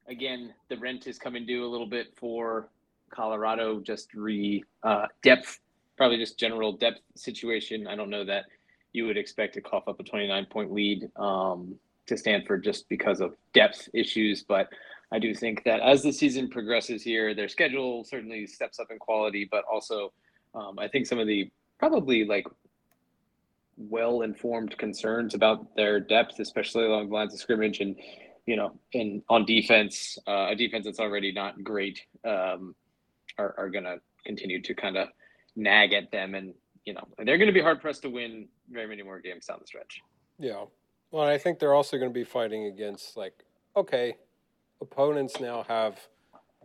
again, 0.08 0.54
the 0.70 0.78
rent 0.78 1.08
is 1.08 1.18
coming 1.18 1.46
due 1.46 1.66
a 1.66 1.70
little 1.70 1.88
bit 1.88 2.14
for 2.16 2.70
Colorado. 3.10 3.80
Just 3.80 4.14
re 4.14 4.64
uh, 4.84 5.08
depth, 5.24 5.60
probably 5.98 6.18
just 6.18 6.38
general 6.38 6.74
depth 6.74 7.02
situation. 7.16 7.88
I 7.88 7.96
don't 7.96 8.10
know 8.10 8.26
that 8.26 8.46
you 8.94 9.06
would 9.06 9.18
expect 9.18 9.54
to 9.56 9.62
cough 9.62 9.88
up 9.88 10.00
a 10.00 10.04
29 10.04 10.46
point 10.46 10.72
lead 10.72 11.10
um, 11.16 11.76
to 12.08 12.18
Stanford 12.18 12.64
just 12.64 12.88
because 12.90 13.22
of 13.22 13.36
depth 13.54 13.90
issues, 13.94 14.44
but. 14.44 14.68
I 15.14 15.20
do 15.20 15.36
think 15.36 15.66
that 15.66 15.82
as 15.82 16.04
the 16.04 16.14
season 16.14 16.50
progresses 16.50 17.04
here, 17.04 17.36
their 17.36 17.50
schedule 17.50 18.06
certainly 18.06 18.48
steps 18.48 18.80
up 18.80 18.88
in 18.92 18.98
quality, 18.98 19.46
but 19.52 19.66
also 19.70 20.14
um, 20.56 20.80
I 20.80 20.88
think 20.88 21.06
some 21.06 21.20
of 21.20 21.28
the 21.28 21.52
probably 21.80 22.24
like 22.24 22.48
well 23.76 24.22
informed 24.22 24.78
concerns 24.78 25.34
about 25.34 25.76
their 25.76 26.00
depth, 26.00 26.40
especially 26.40 26.86
along 26.86 27.10
the 27.10 27.14
lines 27.14 27.34
of 27.34 27.42
scrimmage 27.42 27.82
and 27.82 27.98
you 28.46 28.56
know, 28.56 28.78
in 28.94 29.22
on 29.30 29.46
defense, 29.46 30.18
uh, 30.28 30.48
a 30.50 30.56
defense 30.56 30.86
that's 30.86 31.00
already 31.00 31.32
not 31.32 31.64
great, 31.64 32.02
um, 32.26 32.76
are, 33.38 33.54
are 33.58 33.70
going 33.70 33.84
to 33.84 33.98
continue 34.26 34.62
to 34.62 34.74
kind 34.74 34.98
of 34.98 35.10
nag 35.56 35.94
at 35.94 36.12
them, 36.12 36.36
and 36.36 36.54
you 36.86 36.94
know, 36.94 37.08
they're 37.26 37.38
going 37.38 37.48
to 37.48 37.54
be 37.54 37.62
hard 37.62 37.80
pressed 37.82 38.02
to 38.04 38.10
win 38.10 38.48
very 38.70 38.88
many 38.88 39.04
more 39.04 39.20
games 39.20 39.46
down 39.46 39.58
the 39.62 39.68
stretch. 39.68 40.02
Yeah. 40.40 40.66
Well, 41.12 41.24
I 41.28 41.38
think 41.38 41.60
they're 41.60 41.74
also 41.74 41.98
going 41.98 42.10
to 42.10 42.14
be 42.14 42.24
fighting 42.24 42.66
against 42.66 43.18
like 43.18 43.34
okay, 43.76 44.16
opponents 44.82 45.40
now 45.40 45.64
have 45.68 46.00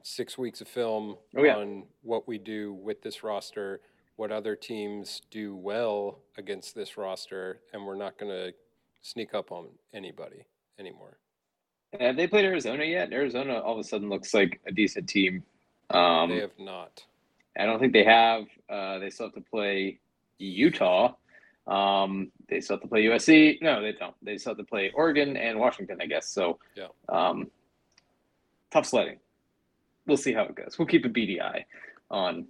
six 0.02 0.38
weeks 0.38 0.60
of 0.60 0.68
film 0.68 1.16
Oh, 1.36 1.42
yeah. 1.44 1.56
on 1.56 1.84
what 2.02 2.26
we 2.28 2.38
do 2.38 2.72
with 2.74 3.02
this 3.02 3.22
roster, 3.22 3.80
what 4.16 4.30
other 4.32 4.56
teams 4.56 5.20
do 5.30 5.54
well 5.56 6.20
against 6.38 6.74
this 6.74 6.96
roster, 6.96 7.60
and 7.72 7.84
we're 7.84 7.96
not 7.96 8.18
going 8.18 8.30
to 8.30 8.54
sneak 9.02 9.34
up 9.34 9.52
on 9.52 9.66
anybody 9.92 10.44
anymore. 10.78 11.18
Have 12.00 12.16
they 12.16 12.26
played 12.26 12.44
Arizona 12.44 12.84
yet? 12.84 13.12
Arizona 13.12 13.60
all 13.60 13.74
of 13.74 13.78
a 13.80 13.84
sudden 13.84 14.08
looks 14.08 14.34
like 14.34 14.60
a 14.66 14.72
decent 14.72 15.08
team. 15.08 15.42
Um, 15.90 16.30
they 16.30 16.40
have 16.40 16.58
not. 16.58 17.04
I 17.58 17.64
don't 17.64 17.78
think 17.78 17.92
they 17.92 18.04
have. 18.04 18.44
Uh, 18.68 18.98
they 18.98 19.10
still 19.10 19.26
have 19.26 19.34
to 19.34 19.40
play 19.40 19.98
Utah. 20.38 21.14
Um, 21.66 22.30
they 22.48 22.60
still 22.60 22.76
have 22.76 22.82
to 22.82 22.88
play 22.88 23.04
USC. 23.04 23.60
No, 23.60 23.82
they 23.82 23.92
don't. 23.92 24.14
They 24.22 24.38
still 24.38 24.50
have 24.52 24.58
to 24.58 24.64
play 24.64 24.92
Oregon 24.94 25.36
and 25.36 25.58
Washington, 25.58 25.98
I 26.00 26.06
guess. 26.06 26.28
So, 26.28 26.58
Yeah. 26.76 26.88
um, 27.08 27.50
tough 28.70 28.86
sledding. 28.86 29.18
We'll 30.06 30.16
see 30.16 30.32
how 30.32 30.44
it 30.44 30.54
goes. 30.54 30.78
We'll 30.78 30.86
keep 30.86 31.04
a 31.04 31.08
BDI 31.08 31.64
on 32.10 32.46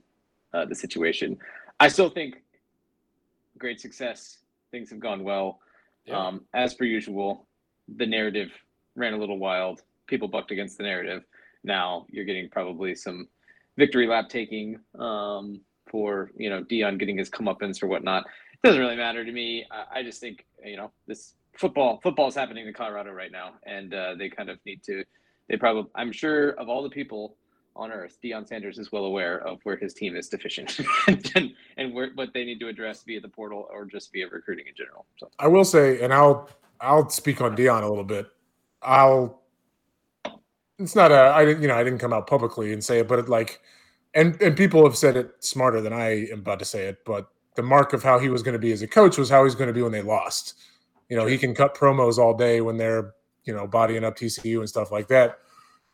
uh, 0.52 0.66
the 0.66 0.75
situation. 0.75 1.38
I 1.81 1.88
still 1.88 2.11
think 2.11 2.43
great 3.59 3.81
success. 3.81 4.38
Things 4.71 4.90
have 4.90 5.00
gone 5.00 5.25
well. 5.25 5.61
Yeah. 6.05 6.19
Um, 6.26 6.45
as 6.52 6.75
per 6.75 6.85
usual, 6.85 7.47
the 7.97 8.07
narrative 8.07 8.50
ran 8.95 9.14
a 9.14 9.16
little 9.19 9.38
wild. 9.38 9.83
People 10.07 10.28
bucked 10.28 10.50
against 10.50 10.76
the 10.76 10.85
narrative. 10.85 11.25
Now 11.64 12.07
you're 12.11 12.25
getting 12.25 12.49
probably 12.50 12.95
some 12.95 13.28
victory 13.78 14.07
lap 14.07 14.28
taking 14.28 14.78
um, 14.99 15.61
for 15.90 16.31
you 16.37 16.50
know 16.50 16.62
Deion 16.64 16.99
getting 16.99 17.19
his 17.19 17.31
comeuppance 17.31 17.83
or 17.83 17.87
whatnot. 17.87 18.25
It 18.52 18.69
doesn't 18.69 18.81
really 18.81 18.97
matter 18.97 19.25
to 19.25 19.33
me. 19.33 19.66
I, 19.71 20.00
I 20.00 20.02
just 20.02 20.21
think 20.21 20.47
you 20.64 20.76
know 20.76 20.90
this 21.07 21.35
football 21.57 22.00
football 22.02 22.28
is 22.28 22.35
happening 22.35 22.66
in 22.66 22.73
Colorado 22.73 23.12
right 23.12 23.33
now, 23.33 23.55
and 23.64 23.95
uh, 23.95 24.14
they 24.19 24.28
kind 24.28 24.50
of 24.50 24.59
need 24.66 24.83
to. 24.85 25.05
They 25.49 25.57
probably 25.57 25.90
I'm 25.95 26.12
sure 26.12 26.50
of 26.50 26.69
all 26.69 26.83
the 26.83 26.90
people 26.90 27.37
on 27.76 27.93
earth, 27.93 28.19
Deion 28.25 28.49
Sanders 28.49 28.78
is 28.78 28.90
well 28.90 29.05
aware 29.05 29.38
of 29.47 29.61
where 29.64 29.76
his 29.76 29.95
team 29.95 30.16
is 30.16 30.28
deficient 30.28 30.81
and, 31.07 31.52
and 31.76 31.95
where, 31.95 32.11
what 32.14 32.33
they 32.33 32.45
need 32.45 32.59
to 32.61 32.69
address 32.69 33.02
via 33.05 33.21
the 33.21 33.28
portal 33.28 33.69
or 33.71 33.85
just 33.85 34.12
via 34.12 34.28
recruiting 34.28 34.66
in 34.66 34.75
general. 34.75 35.07
So 35.19 35.31
I 35.38 35.47
will 35.47 35.64
say, 35.64 36.02
and 36.02 36.12
I'll 36.12 36.49
I'll 36.81 37.09
speak 37.09 37.40
on 37.40 37.57
Deion 37.57 37.83
a 37.83 37.88
little 37.88 38.05
bit. 38.05 38.26
I'll. 38.83 39.43
It's 40.78 40.95
not 40.95 41.11
a 41.11 41.33
I 41.35 41.45
didn't 41.45 41.62
you 41.62 41.69
know 41.69 41.76
I 41.76 41.85
didn't 41.85 41.99
come 41.99 42.12
out 42.12 42.26
publicly 42.26 42.73
and 42.73 42.83
say 42.83 42.99
it, 42.99 43.09
but 43.09 43.19
it 43.19 43.28
like, 43.28 43.61
and 44.17 44.41
and 44.43 44.57
people 44.57 44.83
have 44.85 44.97
said 44.97 45.17
it 45.17 45.31
smarter 45.39 45.81
than 45.81 45.93
I 45.93 46.27
am 46.33 46.41
about 46.41 46.59
to 46.59 46.65
say 46.65 46.87
it. 46.87 47.05
But 47.05 47.29
the 47.55 47.63
mark 47.63 47.93
of 47.93 48.03
how 48.03 48.19
he 48.19 48.29
was 48.29 48.43
going 48.43 48.55
to 48.55 48.59
be 48.59 48.73
as 48.73 48.83
a 48.83 48.89
coach 48.89 49.17
was 49.17 49.31
how 49.31 49.45
he's 49.45 49.55
going 49.55 49.69
to 49.69 49.73
be 49.75 49.83
when 49.83 49.93
they 49.93 50.03
lost. 50.03 50.55
You 51.09 51.17
know, 51.17 51.27
he 51.27 51.39
can 51.39 51.55
cut 51.55 51.77
promos 51.77 52.19
all 52.19 52.35
day 52.37 52.61
when 52.61 52.77
they're 52.79 53.13
you 53.45 53.55
know 53.55 53.67
bodying 53.67 54.03
up 54.03 54.17
TCU 54.17 54.59
and 54.59 54.69
stuff 54.69 54.91
like 54.91 55.07
that. 55.09 55.39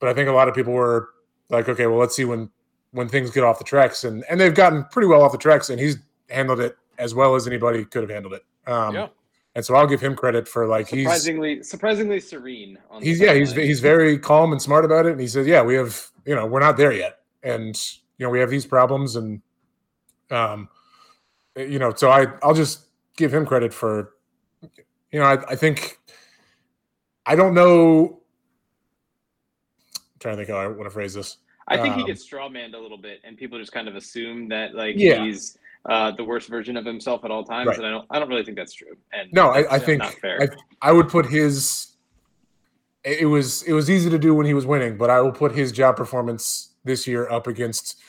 But 0.00 0.09
I 0.09 0.14
think 0.14 0.29
a 0.29 0.33
lot 0.33 0.49
of 0.49 0.55
people 0.55 0.73
were 0.73 1.11
like, 1.50 1.69
okay, 1.69 1.87
well, 1.87 1.99
let's 1.99 2.17
see 2.17 2.25
when 2.25 2.49
when 2.93 3.09
things 3.09 3.31
get 3.31 3.45
off 3.45 3.59
the 3.59 3.64
tracks, 3.64 4.05
and 4.05 4.25
and 4.31 4.41
they've 4.41 4.55
gotten 4.55 4.85
pretty 4.85 5.09
well 5.09 5.23
off 5.23 5.33
the 5.33 5.38
tracks, 5.38 5.69
and 5.71 5.79
he's 5.81 5.99
handled 6.31 6.61
it 6.61 6.76
as 6.99 7.14
well 7.14 7.35
as 7.35 7.47
anybody 7.47 7.85
could 7.85 8.02
have 8.02 8.11
handled 8.11 8.35
it. 8.35 8.45
Um, 8.71 8.95
Yeah. 8.95 9.09
and 9.57 9.64
so 9.64 9.75
I'll 9.75 9.87
give 9.87 10.00
him 10.00 10.14
credit 10.14 10.47
for 10.47 10.67
like 10.69 10.88
he's 10.88 11.05
surprisingly, 11.05 11.62
surprisingly 11.62 12.21
serene. 12.21 12.79
On 12.91 13.02
he's 13.02 13.19
yeah 13.21 13.35
he's 13.35 13.52
he's 13.52 13.81
very 13.81 14.19
calm 14.19 14.52
and 14.52 14.62
smart 14.62 14.85
about 14.85 15.07
it. 15.07 15.12
And 15.12 15.21
he 15.21 15.26
says, 15.26 15.47
yeah, 15.47 15.62
we 15.62 15.75
have 15.75 16.09
you 16.25 16.35
know 16.35 16.47
we're 16.47 16.61
not 16.61 16.76
there 16.76 16.93
yet, 16.93 17.19
and 17.43 17.76
you 18.19 18.26
know 18.26 18.31
we 18.31 18.40
have 18.40 18.50
these 18.50 18.66
problems, 18.66 19.16
and 19.16 19.40
um, 20.31 20.69
you 21.57 21.78
know 21.78 21.92
so 21.95 22.11
I 22.11 22.26
I'll 22.42 22.54
just 22.54 22.87
give 23.16 23.33
him 23.33 23.45
credit 23.47 23.73
for 23.75 24.14
you 25.11 25.21
know 25.21 25.25
I, 25.25 25.52
I 25.52 25.57
think 25.57 25.99
I 27.26 27.35
don't 27.37 27.54
know. 27.54 28.21
I'm 29.97 30.19
trying 30.21 30.37
to 30.37 30.45
think 30.45 30.50
how 30.50 30.62
I 30.62 30.66
want 30.66 30.85
to 30.85 30.90
phrase 30.90 31.14
this. 31.14 31.38
I 31.69 31.76
think 31.76 31.95
he 31.95 32.00
um, 32.02 32.07
gets 32.09 32.28
strawmanned 32.28 32.75
a 32.75 32.78
little 32.78 32.99
bit, 32.99 33.21
and 33.25 33.37
people 33.37 33.59
just 33.59 33.73
kind 33.73 33.88
of 33.88 33.97
assume 33.97 34.49
that 34.49 34.75
like 34.75 34.97
Yeah. 34.97 35.25
he's 35.25 35.59
uh, 35.88 36.12
the 36.12 36.25
worst 36.25 36.49
version 36.49 36.76
of 36.76 36.85
himself 36.85 37.25
at 37.25 37.31
all 37.31 37.45
times, 37.45 37.69
Right. 37.69 37.78
and 37.78 37.87
I 37.87 37.90
don't. 37.90 38.07
I 38.11 38.19
don't 38.19 38.28
really 38.28 38.45
think 38.45 38.57
that's 38.57 38.73
true. 38.73 38.97
And 39.12 39.33
No, 39.33 39.49
I, 39.49 39.76
I 39.76 39.78
think 39.78 39.99
not 39.99 40.14
fair. 40.14 40.42
I, 40.42 40.88
I 40.90 40.92
would 40.92 41.09
put 41.09 41.26
his. 41.26 41.88
It 43.04 43.26
was 43.26 43.62
it 43.64 43.73
was 43.73 43.90
easy 43.90 44.09
to 44.11 44.19
do 44.19 44.33
when 44.35 44.47
he 44.47 44.54
was 44.54 44.64
winning, 44.64 44.97
but 44.97 45.11
I 45.11 45.21
will 45.21 45.33
put 45.33 45.52
his 45.52 45.73
job 45.73 45.97
performance 45.97 46.72
this 46.84 47.06
year 47.06 47.30
up 47.30 47.46
against 47.46 48.00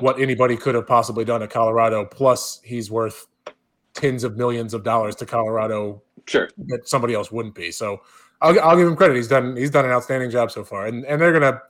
what 0.00 0.20
anybody 0.20 0.56
could 0.56 0.74
have 0.74 0.86
possibly 0.86 1.24
done 1.24 1.42
at 1.42 1.50
Colorado. 1.50 2.04
Plus, 2.04 2.60
he's 2.64 2.90
worth 2.90 3.26
tens 3.94 4.24
of 4.24 4.36
millions 4.36 4.72
of 4.74 4.82
dollars 4.82 5.14
to 5.16 5.26
Colorado 5.26 6.02
sure. 6.26 6.48
that 6.66 6.88
somebody 6.88 7.14
else 7.14 7.30
wouldn't 7.30 7.54
be. 7.54 7.70
So 7.70 8.00
I'll, 8.40 8.58
I'll 8.60 8.76
give 8.76 8.86
him 8.88 8.96
credit. 8.96 9.16
He's 9.16 9.28
done 9.28 9.56
he's 9.56 9.70
done 9.70 9.84
an 9.84 9.90
outstanding 9.90 10.30
job 10.30 10.50
so 10.50 10.64
far, 10.64 10.86
and 10.86 11.04
and 11.04 11.20
they're 11.20 11.32
gonna 11.32 11.60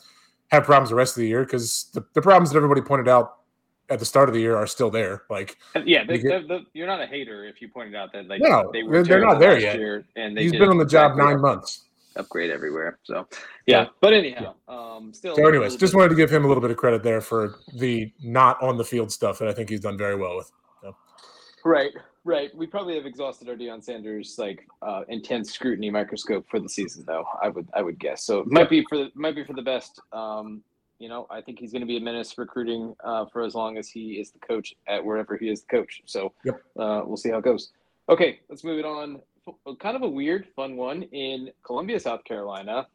have 0.51 0.65
problems 0.65 0.91
the 0.91 0.95
rest 0.97 1.17
of 1.17 1.21
the 1.23 1.29
year 1.29 1.45
because 1.45 1.91
the, 1.95 2.05
the 2.15 2.23
problems 2.23 2.51
that 2.51 2.57
everybody 2.57 2.81
pointed 2.81 3.09
out 3.09 3.39
at 3.91 3.99
the 3.99 4.05
start 4.05 4.29
of 4.29 4.35
the 4.35 4.41
year 4.41 4.57
are 4.57 4.67
still 4.67 4.89
there. 4.91 5.25
Like 5.29 5.59
yeah, 5.85 6.05
the, 6.05 6.17
You 6.17 6.23
get- 6.23 6.49
the, 6.49 6.59
the, 6.59 6.61
you're 6.75 6.87
not 6.87 7.01
a 7.03 7.07
hater 7.07 7.45
if 7.45 7.61
you 7.61 7.69
pointed 7.69 7.95
out 7.97 8.13
that 8.13 8.29
like 8.29 8.41
No, 8.41 8.71
they 8.73 8.83
they're- 8.83 8.89
were 8.89 9.03
they're 9.03 9.21
not 9.21 9.41
there 9.41 9.59
yet. 9.59 9.77
year, 9.79 10.05
and 10.17 10.37
they 10.37 10.45
he's 10.45 10.53
been 10.53 10.69
on 10.69 10.79
the 10.79 10.87
job 10.87 11.13
exactly 11.13 11.25
nine 11.35 11.41
months. 11.43 11.87
Upgrade 12.17 12.51
everywhere. 12.51 12.99
So 13.05 13.27
yeah, 13.67 13.87
but 14.01 14.13
anyhow, 14.13 14.55
um, 14.69 15.13
still. 15.13 15.37
So, 15.37 15.47
anyways, 15.47 15.77
just 15.77 15.95
wanted 15.95 16.11
to 16.11 16.15
give 16.15 16.31
him 16.31 16.45
a 16.45 16.49
little 16.49 16.61
bit 16.61 16.71
of 16.71 16.77
credit 16.77 17.03
there 17.03 17.21
for 17.21 17.57
the 17.75 18.13
not 18.23 18.63
on 18.63 18.77
the 18.77 18.85
field 18.85 19.13
stuff 19.13 19.39
that 19.39 19.49
I 19.49 19.53
think 19.53 19.71
he's 19.71 19.81
done 19.81 19.97
very 19.99 20.17
well 20.17 20.37
with. 20.37 20.51
Right, 21.65 21.93
right. 22.25 22.55
We 22.55 22.67
probably 22.67 22.97
have 22.97 23.07
exhausted 23.07 23.49
our 23.49 23.55
Deion 23.55 23.83
Sanders 23.83 24.37
like 24.39 24.67
uh, 24.83 25.03
intense 25.09 25.53
scrutiny 25.53 25.91
microscope 25.91 26.47
for 26.51 26.61
the 26.61 26.69
season, 26.69 27.05
though. 27.07 27.25
I 27.43 27.49
would, 27.49 27.69
I 27.75 27.83
would 27.83 27.99
guess. 27.99 28.25
So 28.25 28.41
it 28.41 28.47
might 28.49 28.69
be 28.69 28.85
for 28.89 28.99
the, 28.99 29.11
might 29.15 29.35
be 29.35 29.45
for 29.45 29.53
the 29.53 29.63
best. 29.63 30.01
Um, 30.13 30.63
you 30.99 31.09
know, 31.09 31.27
I 31.31 31.41
think 31.41 31.59
he's 31.59 31.73
going 31.73 31.81
to 31.81 31.87
be 31.87 31.97
a 31.97 32.01
menace 32.01 32.37
recruiting 32.39 32.95
uh, 33.05 33.27
for 33.33 33.43
as 33.43 33.55
long 33.55 33.77
as 33.77 33.89
he 33.89 34.13
is 34.21 34.31
the 34.31 34.39
coach 34.39 34.75
at 34.89 35.05
wherever 35.05 35.37
he 35.37 35.49
is 35.49 35.63
the 35.63 35.69
coach. 35.69 36.03
So 36.07 36.33
Yep. 36.45 36.63
uh, 36.79 37.03
we'll 37.05 37.17
see 37.17 37.31
how 37.31 37.39
it 37.39 37.45
goes. 37.45 37.73
Okay, 38.09 38.41
let's 38.49 38.65
move 38.65 38.79
it 38.79 38.85
on. 38.85 39.21
Kind 39.81 39.97
of 39.97 40.03
a 40.03 40.09
weird, 40.09 40.47
fun 40.55 40.77
one 40.77 41.03
in 41.05 41.51
Columbia, 41.65 41.99
South 41.99 42.25
Carolina. 42.25 42.87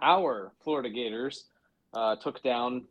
Our 0.00 0.52
Florida 0.62 0.90
Gators 0.90 1.46
uh, 1.94 2.16
took 2.16 2.42
down 2.42 2.84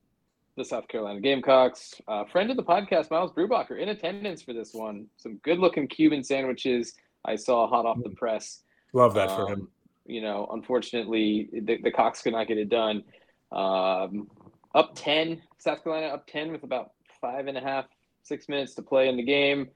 the 0.55 0.65
South 0.65 0.87
Carolina 0.87 1.21
Gamecocks. 1.21 1.93
Uh, 2.07 2.25
friend 2.25 2.49
of 2.49 2.57
the 2.57 2.63
podcast, 2.63 3.11
Miles 3.11 3.31
Brubacher, 3.31 3.79
in 3.79 3.89
attendance 3.89 4.41
for 4.41 4.53
this 4.53 4.73
one. 4.73 5.05
Some 5.17 5.35
good-looking 5.43 5.87
Cuban 5.87 6.23
sandwiches 6.23 6.95
I 7.25 7.35
saw 7.35 7.67
hot 7.67 7.85
off 7.85 8.01
the 8.03 8.09
press. 8.09 8.63
Love 8.93 9.13
that 9.13 9.29
for 9.29 9.47
him. 9.47 9.61
Um, 9.61 9.67
You 10.05 10.21
know, 10.21 10.49
unfortunately, 10.51 11.49
the, 11.53 11.77
the 11.83 11.91
Cox 11.91 12.21
could 12.21 12.33
not 12.33 12.47
get 12.47 12.57
it 12.57 12.69
done. 12.69 13.03
Um, 13.51 14.27
up 14.73 14.93
10, 14.95 15.41
South 15.59 15.83
Carolina 15.83 16.07
up 16.07 16.25
10 16.27 16.51
with 16.51 16.63
about 16.63 16.91
five 17.21 17.47
and 17.47 17.57
a 17.57 17.61
half, 17.61 17.85
six 18.23 18.49
minutes 18.49 18.73
to 18.75 18.81
play 18.81 19.09
in 19.09 19.17
the 19.17 19.23
game. 19.23 19.69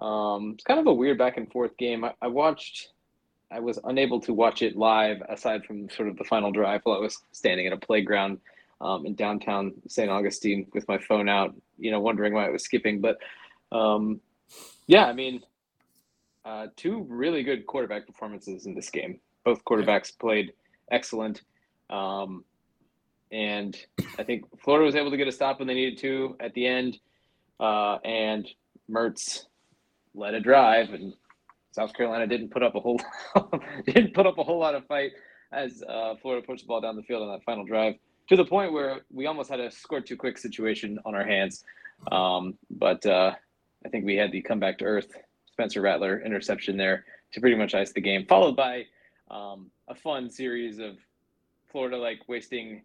Um, 0.00 0.52
it's 0.54 0.64
kind 0.64 0.80
of 0.80 0.86
a 0.86 0.92
weird 0.92 1.18
back 1.18 1.36
and 1.36 1.50
forth 1.50 1.76
game. 1.76 2.04
I, 2.04 2.14
I 2.22 2.28
watched, 2.28 2.88
I 3.50 3.60
was 3.60 3.78
unable 3.84 4.20
to 4.22 4.32
watch 4.32 4.62
it 4.62 4.76
live 4.76 5.22
aside 5.28 5.64
from 5.64 5.90
sort 5.90 6.08
of 6.08 6.16
the 6.16 6.24
final 6.24 6.50
drive 6.50 6.80
while 6.84 6.96
I 6.96 7.00
was 7.00 7.18
standing 7.32 7.66
at 7.66 7.72
a 7.72 7.76
playground 7.76 8.38
um, 8.80 9.04
in 9.04 9.14
downtown 9.14 9.74
St. 9.88 10.10
Augustine 10.10 10.66
with 10.72 10.88
my 10.88 10.98
phone 10.98 11.28
out, 11.28 11.54
you 11.78 11.90
know, 11.90 12.00
wondering 12.00 12.32
why 12.32 12.46
it 12.46 12.52
was 12.52 12.64
skipping. 12.64 13.00
But 13.00 13.18
um, 13.72 14.20
yeah, 14.86 15.04
I 15.04 15.12
mean, 15.12 15.42
uh, 16.44 16.68
two 16.76 17.06
really 17.08 17.42
good 17.42 17.66
quarterback 17.66 18.06
performances 18.06 18.66
in 18.66 18.74
this 18.74 18.90
game. 18.90 19.20
Both 19.44 19.64
quarterbacks 19.64 20.16
played 20.18 20.52
excellent. 20.90 21.42
Um, 21.90 22.44
and 23.30 23.76
I 24.18 24.24
think 24.24 24.44
Florida 24.62 24.84
was 24.84 24.96
able 24.96 25.10
to 25.10 25.16
get 25.16 25.28
a 25.28 25.32
stop 25.32 25.58
when 25.58 25.68
they 25.68 25.74
needed 25.74 25.98
to 25.98 26.36
at 26.40 26.54
the 26.54 26.66
end. 26.66 26.98
Uh, 27.58 27.96
and 28.04 28.48
Mertz 28.90 29.44
led 30.14 30.34
it 30.34 30.42
drive, 30.42 30.92
and 30.92 31.14
South 31.72 31.92
Carolina 31.94 32.26
didn't 32.26 32.50
put 32.50 32.62
up 32.62 32.74
a 32.74 32.80
whole 32.80 33.00
didn't 33.86 34.14
put 34.14 34.26
up 34.26 34.38
a 34.38 34.42
whole 34.42 34.58
lot 34.58 34.74
of 34.74 34.86
fight 34.86 35.12
as 35.52 35.82
uh, 35.88 36.14
Florida 36.20 36.46
pushed 36.46 36.62
the 36.62 36.68
ball 36.68 36.80
down 36.80 36.96
the 36.96 37.02
field 37.02 37.22
on 37.22 37.30
that 37.30 37.42
final 37.44 37.64
drive 37.64 37.94
to 38.28 38.36
the 38.36 38.44
point 38.44 38.72
where 38.72 39.00
we 39.12 39.26
almost 39.26 39.50
had 39.50 39.60
a 39.60 39.70
score 39.70 40.00
too 40.00 40.16
quick 40.16 40.38
situation 40.38 40.98
on 41.04 41.14
our 41.14 41.24
hands. 41.24 41.64
Um, 42.12 42.54
but 42.70 43.04
uh, 43.04 43.32
I 43.84 43.88
think 43.88 44.04
we 44.04 44.16
had 44.16 44.30
the 44.30 44.40
comeback 44.42 44.78
to 44.78 44.84
earth 44.84 45.12
Spencer 45.46 45.80
Rattler 45.80 46.22
interception 46.24 46.76
there 46.76 47.04
to 47.32 47.40
pretty 47.40 47.56
much 47.56 47.74
ice 47.74 47.92
the 47.92 48.00
game, 48.00 48.26
followed 48.26 48.56
by 48.56 48.84
um, 49.30 49.70
a 49.88 49.94
fun 49.94 50.30
series 50.30 50.78
of 50.78 50.96
Florida 51.70 51.96
like 51.96 52.20
wasting 52.28 52.82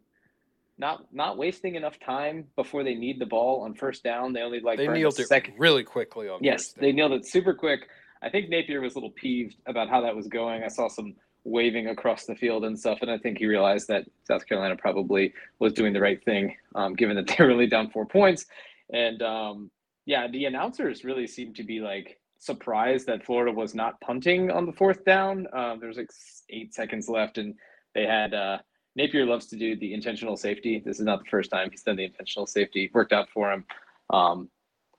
not 0.77 1.05
not 1.13 1.38
wasting 1.38 1.75
enough 1.75 2.00
time 2.00 2.46
before 2.55 2.84
they 2.84 2.96
need 2.96 3.20
the 3.20 3.25
ball 3.25 3.62
on 3.62 3.74
first 3.74 4.03
down. 4.03 4.34
They 4.34 4.41
only 4.41 4.60
like 4.60 4.77
They 4.77 4.88
nailed 4.88 5.20
it 5.20 5.27
second. 5.27 5.55
really 5.58 5.84
quickly 5.84 6.27
on 6.27 6.39
Yes, 6.44 6.74
they 6.74 6.91
nailed 6.91 7.13
it 7.13 7.25
super 7.25 7.53
quick. 7.53 7.88
I 8.22 8.29
think 8.29 8.50
Napier 8.50 8.82
was 8.82 8.94
a 8.94 8.98
little 8.98 9.12
peeved 9.12 9.55
about 9.67 9.89
how 9.89 10.01
that 10.01 10.15
was 10.15 10.27
going. 10.27 10.63
I 10.63 10.67
saw 10.67 10.88
some 10.88 11.15
waving 11.44 11.88
across 11.88 12.25
the 12.25 12.36
field 12.36 12.65
and 12.65 12.77
stuff, 12.77 13.00
and 13.01 13.12
I 13.12 13.17
think 13.17 13.38
he 13.38 13.46
realized 13.46 13.88
that 13.88 14.05
South 14.24 14.46
Carolina 14.48 14.75
probably 14.75 15.34
was 15.60 15.74
doing 15.74 15.94
the 15.94 16.01
right 16.01 16.24
thing, 16.24 16.55
um, 16.74 16.96
given 16.96 17.15
that 17.15 17.27
they 17.38 17.38
were 17.39 17.48
really 17.48 17.67
down 17.67 17.89
four 17.91 18.05
points. 18.05 18.46
And 18.91 19.22
um, 19.22 19.72
yeah, 20.05 20.27
the 20.27 20.46
announcers 20.46 21.03
really 21.03 21.27
seemed 21.27 21.55
to 21.58 21.63
be 21.63 21.79
like 21.79 22.20
surprised 22.39 23.08
that 23.08 23.25
Florida 23.25 23.51
was 23.51 23.74
not 23.75 24.00
punting 24.01 24.51
on 24.51 24.65
the 24.65 24.74
fourth 24.74 25.05
down. 25.05 25.48
Um, 25.53 25.79
there 25.79 25.88
was 25.88 25.98
like 25.98 26.10
eight 26.50 26.74
seconds 26.74 27.08
left, 27.08 27.38
and 27.38 27.55
they 27.94 28.05
had 28.05 28.34
uh, 28.34 28.58
Napier 28.96 29.25
loves 29.25 29.48
to 29.48 29.58
do 29.58 29.75
the 29.75 29.94
intentional 29.94 30.38
safety. 30.38 30.82
This 30.84 31.00
is 31.00 31.06
not 31.06 31.20
the 31.20 31.30
first 31.30 31.52
time 31.52 31.70
he's 31.70 31.84
done 31.84 31.98
the 31.98 32.06
intentional 32.06 32.48
safety. 32.48 32.90
Worked 32.94 33.14
out 33.14 33.30
for 33.34 33.52
him. 33.52 33.66
Um, 34.10 34.50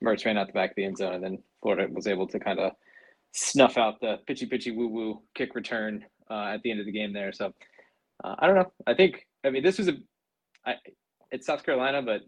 Mertz 0.03 0.25
ran 0.25 0.37
out 0.37 0.47
the 0.47 0.53
back 0.53 0.71
of 0.71 0.75
the 0.75 0.85
end 0.85 0.97
zone, 0.97 1.15
and 1.15 1.23
then 1.23 1.39
Florida 1.61 1.91
was 1.91 2.07
able 2.07 2.27
to 2.27 2.39
kind 2.39 2.59
of 2.59 2.73
snuff 3.31 3.77
out 3.77 3.99
the 3.99 4.17
pitchy 4.27 4.45
pitchy 4.45 4.71
woo 4.71 4.87
woo 4.87 5.21
kick 5.35 5.55
return 5.55 6.05
uh, 6.29 6.51
at 6.53 6.61
the 6.61 6.71
end 6.71 6.79
of 6.79 6.85
the 6.85 6.91
game 6.91 7.13
there. 7.13 7.31
So 7.31 7.53
uh, 8.23 8.35
I 8.39 8.47
don't 8.47 8.55
know. 8.55 8.71
I 8.85 8.93
think 8.93 9.25
I 9.43 9.49
mean 9.49 9.63
this 9.63 9.77
was 9.77 9.87
a 9.87 9.97
I, 10.65 10.75
it's 11.31 11.47
South 11.47 11.63
Carolina, 11.63 12.01
but 12.01 12.21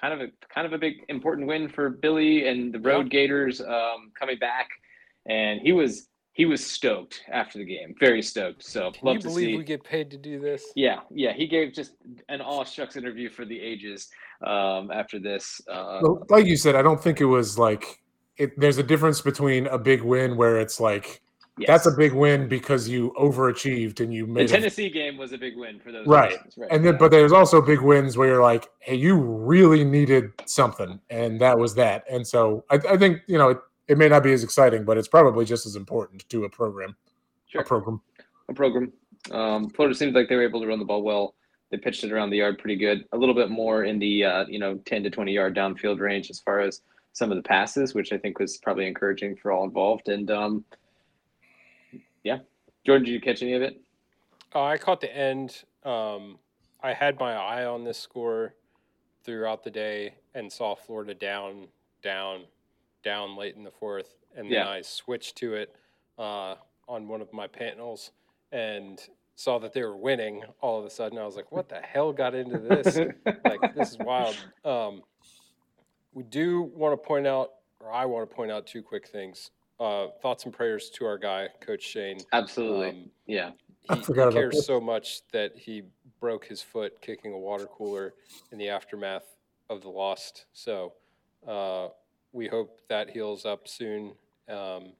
kind 0.00 0.12
of 0.12 0.20
a 0.20 0.30
kind 0.52 0.66
of 0.66 0.72
a 0.72 0.78
big 0.78 0.96
important 1.08 1.46
win 1.46 1.68
for 1.68 1.88
Billy 1.90 2.46
and 2.48 2.72
the 2.72 2.80
Road 2.80 3.10
Gators 3.10 3.60
um, 3.60 4.12
coming 4.18 4.38
back, 4.38 4.68
and 5.26 5.60
he 5.60 5.72
was 5.72 6.08
he 6.36 6.44
was 6.44 6.64
stoked 6.64 7.22
after 7.32 7.58
the 7.58 7.64
game, 7.64 7.94
very 7.98 8.20
stoked. 8.20 8.62
So 8.62 8.90
Can 8.90 9.06
love 9.06 9.14
you 9.14 9.20
to 9.22 9.28
believe 9.28 9.46
see. 9.46 9.56
we 9.56 9.64
get 9.64 9.82
paid 9.82 10.10
to 10.10 10.18
do 10.18 10.38
this? 10.38 10.62
Yeah, 10.76 11.00
yeah, 11.10 11.32
he 11.32 11.46
gave 11.46 11.72
just 11.72 11.92
an 12.28 12.42
all 12.42 12.62
shucks 12.62 12.94
interview 12.96 13.30
for 13.30 13.46
the 13.46 13.58
ages 13.58 14.08
um, 14.46 14.90
after 14.90 15.18
this. 15.18 15.62
Uh, 15.66 16.00
Well, 16.02 16.26
like 16.28 16.44
you 16.44 16.58
said, 16.58 16.74
I 16.74 16.82
don't 16.82 17.02
think 17.02 17.22
it 17.22 17.24
was 17.24 17.58
like 17.58 18.02
it, 18.36 18.52
there's 18.60 18.76
a 18.76 18.82
difference 18.82 19.22
between 19.22 19.66
a 19.68 19.78
big 19.78 20.02
win 20.02 20.36
where 20.36 20.60
it's 20.60 20.78
like 20.78 21.22
yes. 21.56 21.68
that's 21.68 21.86
a 21.86 21.96
big 21.96 22.12
win 22.12 22.48
because 22.50 22.86
you 22.86 23.14
overachieved 23.18 24.00
and 24.00 24.12
you 24.12 24.26
The 24.26 24.32
made 24.32 24.50
a, 24.50 24.52
Tennessee 24.52 24.90
game 24.90 25.16
was 25.16 25.32
a 25.32 25.38
big 25.38 25.56
win 25.56 25.80
for 25.80 25.90
those 25.90 26.06
Right. 26.06 26.32
reasons, 26.32 26.58
right? 26.58 26.70
and 26.70 26.84
then 26.84 26.98
but 26.98 27.10
there's 27.10 27.32
also 27.32 27.62
big 27.62 27.80
wins 27.80 28.18
where 28.18 28.28
you're 28.28 28.42
like, 28.42 28.68
hey, 28.80 28.96
you 28.96 29.16
really 29.16 29.84
needed 29.86 30.32
something, 30.44 31.00
and 31.08 31.40
that 31.40 31.58
was 31.58 31.74
that. 31.76 32.04
And 32.10 32.26
so 32.26 32.66
I, 32.70 32.74
I 32.90 32.96
think 32.98 33.22
you 33.26 33.38
know 33.38 33.48
it, 33.48 33.58
it 33.88 33.98
may 33.98 34.08
not 34.08 34.22
be 34.22 34.32
as 34.32 34.42
exciting, 34.42 34.84
but 34.84 34.98
it's 34.98 35.08
probably 35.08 35.44
just 35.44 35.66
as 35.66 35.76
important 35.76 36.28
to 36.28 36.44
a 36.44 36.48
program. 36.48 36.96
Sure. 37.48 37.62
A 37.62 37.64
program. 37.64 38.00
a 38.48 38.54
program. 38.54 38.92
Um, 39.30 39.70
Florida 39.70 39.96
seemed 39.96 40.14
like 40.14 40.28
they 40.28 40.36
were 40.36 40.44
able 40.44 40.60
to 40.60 40.66
run 40.66 40.78
the 40.78 40.84
ball 40.84 41.02
well. 41.02 41.34
They 41.70 41.76
pitched 41.76 42.04
it 42.04 42.12
around 42.12 42.30
the 42.30 42.38
yard 42.38 42.58
pretty 42.58 42.76
good. 42.76 43.06
A 43.12 43.16
little 43.16 43.34
bit 43.34 43.50
more 43.50 43.84
in 43.84 43.98
the 43.98 44.24
uh, 44.24 44.46
you 44.46 44.58
know 44.58 44.76
ten 44.84 45.02
to 45.02 45.10
twenty 45.10 45.32
yard 45.32 45.56
downfield 45.56 45.98
range 45.98 46.30
as 46.30 46.40
far 46.40 46.60
as 46.60 46.82
some 47.12 47.32
of 47.32 47.36
the 47.36 47.42
passes, 47.42 47.94
which 47.94 48.12
I 48.12 48.18
think 48.18 48.38
was 48.38 48.58
probably 48.58 48.86
encouraging 48.86 49.36
for 49.36 49.50
all 49.50 49.64
involved. 49.64 50.08
And 50.08 50.30
um, 50.30 50.64
yeah, 52.22 52.38
Jordan, 52.84 53.04
did 53.06 53.12
you 53.12 53.20
catch 53.20 53.42
any 53.42 53.54
of 53.54 53.62
it? 53.62 53.80
Uh, 54.54 54.64
I 54.64 54.78
caught 54.78 55.00
the 55.00 55.14
end. 55.16 55.64
Um, 55.84 56.38
I 56.82 56.92
had 56.92 57.18
my 57.18 57.34
eye 57.34 57.64
on 57.64 57.84
this 57.84 57.98
score 57.98 58.54
throughout 59.24 59.64
the 59.64 59.70
day 59.70 60.14
and 60.34 60.52
saw 60.52 60.76
Florida 60.76 61.14
down, 61.14 61.66
down, 62.02 62.42
down 63.06 63.36
late 63.36 63.54
in 63.54 63.62
the 63.62 63.70
fourth, 63.70 64.16
and 64.36 64.46
then 64.46 64.52
Yeah. 64.52 64.68
I 64.68 64.82
switched 64.82 65.36
to 65.36 65.54
it 65.54 65.74
uh, 66.18 66.56
on 66.88 67.06
one 67.06 67.22
of 67.22 67.32
my 67.32 67.46
panels 67.46 68.10
and 68.50 69.00
saw 69.36 69.58
that 69.60 69.72
they 69.72 69.82
were 69.84 69.96
winning. 69.96 70.42
All 70.60 70.78
of 70.80 70.84
a 70.84 70.90
sudden, 70.90 71.16
I 71.18 71.24
was 71.24 71.36
like, 71.36 71.52
"What 71.52 71.68
the 71.68 71.80
hell 71.80 72.12
got 72.12 72.34
into 72.34 72.58
this? 72.58 72.96
like 73.44 73.74
this 73.76 73.92
is 73.92 73.98
wild." 73.98 74.36
Um, 74.64 75.02
we 76.12 76.24
do 76.24 76.62
want 76.62 76.92
to 77.00 77.06
point 77.06 77.26
out, 77.28 77.52
or 77.80 77.92
I 77.92 78.04
want 78.06 78.28
to 78.28 78.34
point 78.34 78.50
out 78.50 78.66
two 78.66 78.82
quick 78.82 79.06
things. 79.06 79.50
Uh, 79.78 80.08
thoughts 80.22 80.44
and 80.46 80.52
prayers 80.54 80.90
to 80.94 81.04
our 81.04 81.18
guy, 81.18 81.48
Coach 81.60 81.82
Shane. 81.82 82.18
Absolutely. 82.32 82.88
Um, 82.90 83.10
yeah. 83.26 83.50
I 83.88 83.94
he, 83.94 84.00
he 84.00 84.04
forgot 84.06 84.22
about 84.28 84.32
cares 84.34 84.54
this. 84.54 84.66
so 84.66 84.80
much 84.80 85.20
that 85.32 85.52
he 85.56 85.82
broke 86.18 86.44
his 86.46 86.60
foot 86.62 87.00
kicking 87.02 87.32
a 87.34 87.38
water 87.38 87.66
cooler 87.66 88.14
in 88.50 88.58
the 88.58 88.68
aftermath 88.70 89.36
of 89.68 89.82
the 89.82 89.90
lost. 89.90 90.46
So 90.54 90.94
uh, 91.46 91.88
we 92.36 92.46
hope 92.46 92.80
that 92.88 93.08
heals 93.08 93.46
up 93.46 93.66
soon. 93.66 94.12
Um, 94.48 94.92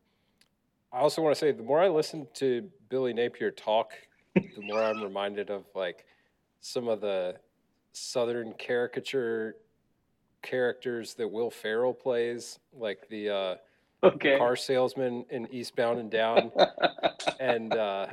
I 0.91 1.01
also 1.01 1.21
want 1.21 1.35
to 1.37 1.39
say 1.39 1.53
the 1.53 1.63
more 1.63 1.81
I 1.81 1.89
listen 1.89 2.27
to 2.35 2.69
Billy 2.89 3.13
Napier 3.13 3.51
talk, 3.51 3.93
the 4.35 4.63
more 4.63 4.83
I'm 4.83 5.03
reminded 5.03 5.51
of 5.51 5.65
like 5.75 6.07
some 6.61 6.89
of 6.89 7.03
the 7.03 7.37
Southern 7.93 8.55
caricature 8.55 9.57
characters 10.43 11.15
that 11.15 11.29
Will 11.29 11.51
Ferrell 11.51 11.93
plays, 11.93 12.59
like 12.73 13.07
the 13.11 13.29
uh, 13.29 13.55
Okay. 14.03 14.39
car 14.39 14.57
salesman 14.57 15.25
in 15.31 15.47
Eastbound 15.53 15.99
and 15.99 16.11
Down 16.11 16.51
and 17.41 17.75
uh, 17.75 18.07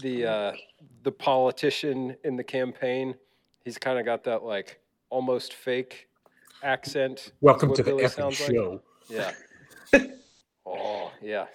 the 0.00 0.24
uh, 0.26 0.52
the 1.02 1.12
politician 1.12 2.16
in 2.24 2.36
the 2.36 2.44
campaign. 2.44 3.14
He's 3.64 3.76
kind 3.76 3.98
of 3.98 4.04
got 4.06 4.24
that 4.24 4.44
like 4.44 4.80
almost 5.10 5.52
fake 5.54 6.05
accent. 6.66 7.32
Welcome 7.40 7.70
what 7.70 7.76
to 7.76 7.82
the 7.82 7.90
Billy 7.90 8.04
effing 8.04 8.10
sounds 8.10 8.40
like. 8.40 8.50
show. 8.50 8.82
Yeah. 9.08 9.32
oh 10.66 11.12
yeah. 11.22 11.46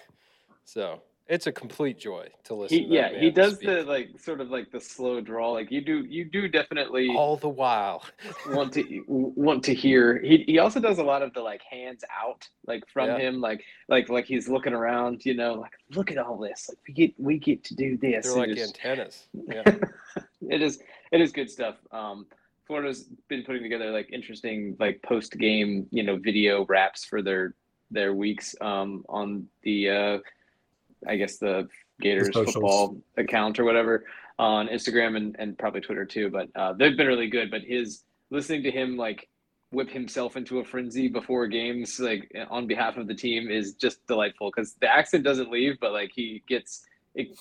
So 0.66 1.02
it's 1.28 1.48
a 1.48 1.52
complete 1.52 1.98
joy 2.00 2.28
to 2.46 2.56
listen. 2.56 2.78
He, 2.78 2.84
to 2.86 2.90
that 2.90 3.14
yeah, 3.14 3.20
he 3.20 3.30
does 3.30 3.56
speak. 3.56 3.68
the 3.70 3.84
like 3.84 4.10
sort 4.20 4.42
of 4.42 4.50
like 4.50 4.72
the 4.72 4.80
slow 4.80 5.22
draw. 5.22 5.52
Like 5.52 5.72
you 5.72 5.82
do, 5.82 6.06
you 6.06 6.26
do 6.26 6.48
definitely 6.48 7.10
all 7.16 7.38
the 7.38 7.50
while. 7.50 8.06
want 8.50 8.74
to 8.74 9.04
want 9.08 9.64
to 9.66 9.74
hear. 9.74 10.20
He 10.22 10.44
he 10.48 10.60
also 10.60 10.80
does 10.80 11.00
a 11.00 11.04
lot 11.04 11.22
of 11.22 11.34
the 11.34 11.42
like 11.42 11.62
hands 11.70 12.04
out, 12.24 12.48
like 12.68 12.84
from 12.92 13.08
Yeah. 13.10 13.18
him, 13.20 13.42
like 13.42 13.64
like 13.90 14.10
like 14.10 14.26
he's 14.26 14.48
looking 14.48 14.74
around. 14.74 15.26
You 15.26 15.34
know, 15.36 15.54
like 15.56 15.74
look 15.94 16.10
at 16.12 16.18
all 16.18 16.38
this. 16.38 16.70
Like 16.70 16.80
we 16.88 16.94
get 16.94 17.14
we 17.18 17.38
get 17.38 17.64
to 17.66 17.76
do 17.76 17.98
this. 17.98 18.26
They're 18.26 18.44
and 18.44 18.52
like 18.52 18.58
just- 18.58 18.78
antennas. 18.78 19.28
Yeah. 19.34 19.64
it 20.50 20.62
is 20.62 20.80
it 21.12 21.22
is 21.22 21.32
good 21.32 21.50
stuff. 21.50 21.76
Um, 21.92 22.28
Florida's 22.72 23.10
been 23.28 23.44
putting 23.44 23.62
together 23.62 23.92
like 23.92 24.10
interesting 24.14 24.78
like 24.80 25.02
post 25.04 25.38
game 25.38 25.86
you 25.92 26.04
know 26.04 26.16
video 26.16 26.66
wraps 26.70 27.04
for 27.04 27.22
their 27.22 27.54
their 27.92 28.14
weeks 28.14 28.56
um, 28.62 29.04
on 29.10 29.46
the 29.64 29.90
uh, 29.90 30.18
I 31.06 31.18
guess 31.18 31.36
the 31.36 31.68
Gators 32.00 32.28
socials. 32.28 32.54
football 32.54 32.98
account 33.18 33.60
or 33.60 33.66
whatever 33.66 34.06
on 34.40 34.70
Instagram 34.70 35.18
and, 35.18 35.36
and 35.38 35.58
probably 35.58 35.82
Twitter 35.82 36.06
too. 36.06 36.30
But 36.30 36.48
uh, 36.56 36.72
they've 36.72 36.96
been 36.96 37.08
really 37.08 37.28
good. 37.28 37.52
But 37.52 37.64
his 37.64 38.06
listening 38.30 38.64
to 38.64 38.72
him 38.72 38.96
like 38.96 39.28
whip 39.72 39.90
himself 39.90 40.38
into 40.38 40.60
a 40.60 40.64
frenzy 40.64 41.10
before 41.10 41.48
games, 41.48 42.00
like 42.00 42.34
on 42.50 42.68
behalf 42.68 42.96
of 42.96 43.06
the 43.06 43.14
team, 43.14 43.52
is 43.52 43.74
just 43.74 44.08
delightful 44.08 44.50
because 44.50 44.76
the 44.76 44.88
accent 44.88 45.26
doesn't 45.26 45.52
leave, 45.52 45.78
but 45.82 45.92
like 45.92 46.12
he 46.16 46.42
gets 46.48 46.86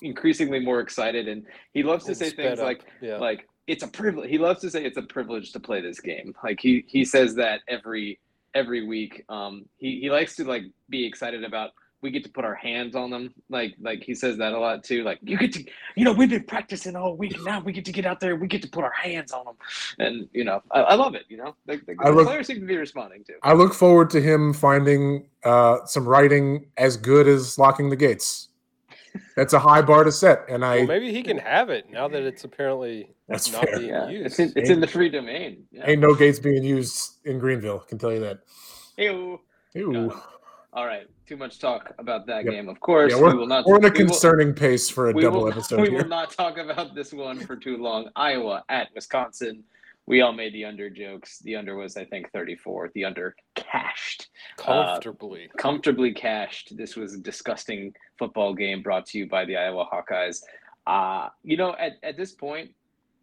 increasingly 0.01 0.59
more 0.59 0.81
excited 0.81 1.29
and 1.29 1.45
he 1.73 1.83
loves 1.83 2.03
to 2.03 2.13
say 2.13 2.31
things 2.31 2.59
up, 2.59 2.65
like 2.65 2.81
yeah. 3.01 3.15
like 3.15 3.47
it's 3.71 3.83
a 3.83 3.87
privilege. 3.87 4.29
He 4.29 4.37
loves 4.37 4.59
to 4.61 4.69
say 4.69 4.83
it's 4.83 4.97
a 4.97 5.01
privilege 5.01 5.53
to 5.53 5.59
play 5.59 5.81
this 5.81 5.99
game. 5.99 6.33
Like 6.43 6.59
he 6.59 6.83
he 6.87 7.05
says 7.05 7.35
that 7.35 7.61
every 7.67 8.19
every 8.53 8.85
week. 8.85 9.23
Um, 9.29 9.65
he 9.77 10.01
he 10.01 10.09
likes 10.09 10.35
to 10.35 10.43
like 10.43 10.63
be 10.89 11.05
excited 11.05 11.43
about 11.43 11.71
we 12.01 12.09
get 12.09 12.23
to 12.23 12.29
put 12.31 12.43
our 12.43 12.55
hands 12.55 12.95
on 12.95 13.09
them. 13.09 13.33
Like 13.49 13.75
like 13.79 14.03
he 14.03 14.13
says 14.13 14.37
that 14.39 14.51
a 14.51 14.59
lot 14.59 14.83
too. 14.83 15.03
Like 15.03 15.19
you 15.21 15.37
get 15.37 15.53
to 15.53 15.63
you 15.95 16.03
know 16.03 16.11
we've 16.11 16.29
been 16.29 16.43
practicing 16.43 16.97
all 16.97 17.15
week. 17.15 17.41
Now 17.43 17.61
we 17.61 17.71
get 17.71 17.85
to 17.85 17.93
get 17.93 18.05
out 18.05 18.19
there. 18.19 18.35
We 18.35 18.47
get 18.47 18.61
to 18.63 18.69
put 18.69 18.83
our 18.83 18.91
hands 18.91 19.31
on 19.31 19.45
them. 19.45 19.55
And 19.99 20.27
you 20.33 20.43
know 20.43 20.61
I, 20.71 20.81
I 20.81 20.95
love 20.95 21.15
it. 21.15 21.23
You 21.29 21.37
know 21.37 21.55
the, 21.65 21.77
the, 21.87 22.11
look- 22.11 22.27
players 22.27 22.47
seem 22.47 22.59
to 22.59 22.65
be 22.65 22.75
responding 22.75 23.23
to. 23.25 23.33
I 23.43 23.53
look 23.53 23.73
forward 23.73 24.09
to 24.11 24.21
him 24.21 24.53
finding 24.53 25.29
uh, 25.45 25.85
some 25.85 26.05
writing 26.05 26.65
as 26.75 26.97
good 26.97 27.27
as 27.27 27.57
locking 27.57 27.89
the 27.89 27.95
gates. 27.95 28.49
That's 29.35 29.53
a 29.53 29.59
high 29.59 29.81
bar 29.81 30.03
to 30.03 30.11
set, 30.11 30.45
and 30.49 30.63
I 30.63 30.77
well, 30.79 30.87
maybe 30.87 31.11
he 31.11 31.21
can 31.23 31.37
have 31.37 31.69
it 31.69 31.89
now 31.89 32.07
that 32.07 32.23
it's 32.23 32.43
apparently 32.43 33.09
That's 33.27 33.51
not 33.51 33.65
fair. 33.67 33.79
being 33.79 33.89
Yeah, 33.89 34.07
used. 34.09 34.25
it's 34.25 34.39
in, 34.39 34.53
it's 34.55 34.69
in 34.69 34.79
the 34.79 34.87
free 34.87 35.09
domain. 35.09 35.63
Yeah. 35.71 35.83
ain't 35.89 36.01
no 36.01 36.13
gates 36.15 36.39
being 36.39 36.63
used 36.63 37.17
in 37.25 37.39
Greenville. 37.39 37.79
Can 37.79 37.97
tell 37.97 38.11
you 38.13 38.19
that. 38.21 38.39
Ew. 38.97 39.39
Ew. 39.73 40.09
Got. 40.09 40.23
All 40.73 40.85
right, 40.85 41.07
too 41.27 41.35
much 41.35 41.59
talk 41.59 41.93
about 41.97 42.25
that 42.27 42.45
Yep. 42.45 42.53
game. 42.53 42.69
Of 42.69 42.79
course, 42.79 43.11
Yeah, 43.11 43.17
we 43.17 43.23
we're, 43.23 43.35
will 43.35 43.47
not. 43.47 43.65
we're 43.65 43.77
in 43.77 43.83
a 43.85 43.87
we 43.89 43.91
will- 44.03 44.09
concerning 44.11 44.53
pace 44.53 44.89
for 44.89 45.09
a 45.09 45.13
double 45.13 45.41
will, 45.43 45.49
episode 45.51 45.81
we 45.81 45.89
here. 45.89 46.01
will 46.03 46.07
not 46.09 46.31
talk 46.31 46.57
about 46.57 46.95
this 46.95 47.11
one 47.13 47.39
for 47.39 47.55
too 47.57 47.75
long. 47.77 48.09
Iowa 48.15 48.63
at 48.69 48.87
Wisconsin. 48.95 49.63
We 50.11 50.19
all 50.19 50.33
made 50.33 50.53
the 50.53 50.65
under 50.65 50.89
jokes. 50.89 51.39
The 51.39 51.55
under 51.55 51.77
was, 51.77 51.95
I 51.95 52.03
think, 52.03 52.29
34. 52.33 52.91
The 52.93 53.05
under 53.05 53.33
cashed, 53.55 54.27
comfortably. 54.57 55.49
comfortably 55.57 56.13
cashed. 56.13 56.75
This 56.75 56.97
was 56.97 57.13
a 57.13 57.17
disgusting 57.17 57.93
football 58.19 58.53
game 58.53 58.81
brought 58.81 59.05
to 59.05 59.17
you 59.17 59.29
by 59.29 59.45
the 59.45 59.55
Iowa 59.55 59.85
Hawkeyes. 59.89 60.41
Uh, 60.85 61.29
you 61.43 61.55
know, 61.55 61.77
at, 61.79 61.93
at 62.03 62.17
this 62.17 62.33
point, 62.33 62.71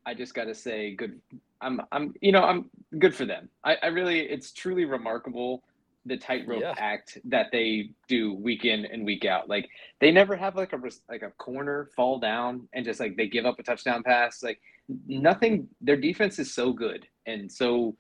I 0.07 0.15
just 0.15 0.33
got 0.33 0.45
to 0.45 0.55
say, 0.55 0.95
good. 0.95 1.21
I'm, 1.61 1.83
I'm, 1.93 2.15
you 2.23 2.33
know, 2.33 2.43
I'm 2.43 2.71
good 2.99 3.15
for 3.15 3.27
them. 3.27 3.51
I, 3.63 3.77
I 3.83 3.89
really, 3.89 4.21
it's 4.21 4.53
truly 4.53 4.87
remarkable 4.87 5.63
the 6.07 6.17
tightrope 6.17 6.63
Yeah. 6.63 6.75
act 6.79 7.19
that 7.25 7.49
they 7.53 7.91
do 8.09 8.33
week 8.33 8.65
in 8.65 8.87
and 8.87 9.05
week 9.05 9.27
out. 9.27 9.47
Like 9.47 9.69
they 10.01 10.11
never 10.11 10.37
have 10.37 10.57
like 10.57 10.73
a 10.73 10.81
like 11.11 11.21
a 11.21 11.33
corner 11.33 11.91
fall 11.95 12.19
down 12.19 12.67
and 12.73 12.83
just 12.83 12.99
like 12.99 13.17
they 13.19 13.29
give 13.29 13.45
up 13.45 13.59
a 13.59 13.63
touchdown 13.63 14.03
pass. 14.03 14.43
Like 14.43 14.59
nothing. 15.07 15.69
Their 15.81 15.97
defense 15.97 16.39
is 16.39 16.53
so 16.53 16.73
good 16.73 17.07
and 17.27 17.51
so 17.51 17.97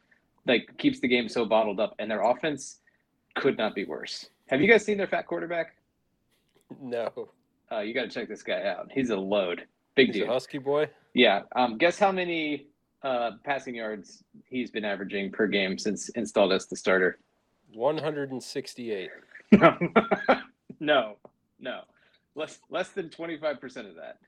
like 0.46 0.68
keeps 0.79 1.01
the 1.01 1.09
game 1.09 1.29
so 1.29 1.44
bottled 1.44 1.79
up, 1.81 1.94
and 1.98 2.11
their 2.11 2.22
offense 2.22 2.81
could 3.37 3.59
not 3.59 3.74
be 3.74 3.85
worse. 3.85 4.31
Have 4.48 4.61
you 4.62 4.68
guys 4.70 4.85
seen 4.85 4.96
their 4.96 5.07
fat 5.07 5.27
quarterback? 5.27 5.74
no, 6.83 7.11
Uh, 7.70 7.81
you 7.81 7.92
got 7.94 8.03
to 8.03 8.09
check 8.09 8.29
this 8.29 8.42
guy 8.42 8.62
out. 8.62 8.90
He's 8.92 9.11
a 9.11 9.16
load, 9.16 9.66
big 9.94 10.09
he's 10.09 10.16
dude. 10.16 10.29
husky 10.29 10.59
boy. 10.59 10.88
Yeah. 11.14 11.42
Um, 11.57 11.77
guess 11.79 11.98
how 11.98 12.11
many 12.12 12.68
uh, 13.03 13.33
passing 13.44 13.74
yards 13.74 14.24
he's 14.46 14.70
been 14.70 14.85
averaging 14.85 15.31
per 15.33 15.46
game 15.46 15.77
since 15.79 16.09
installed 16.11 16.53
as 16.53 16.66
the 16.66 16.77
starter? 16.77 17.18
168. 17.74 19.11
No, 19.53 19.77
no, 20.81 21.16
no. 21.61 21.81
Less 22.35 22.59
less 22.70 22.88
than 22.90 23.11
twenty 23.11 23.37
five 23.38 23.61
percent 23.61 23.88
of 23.88 23.94
that. 23.96 24.18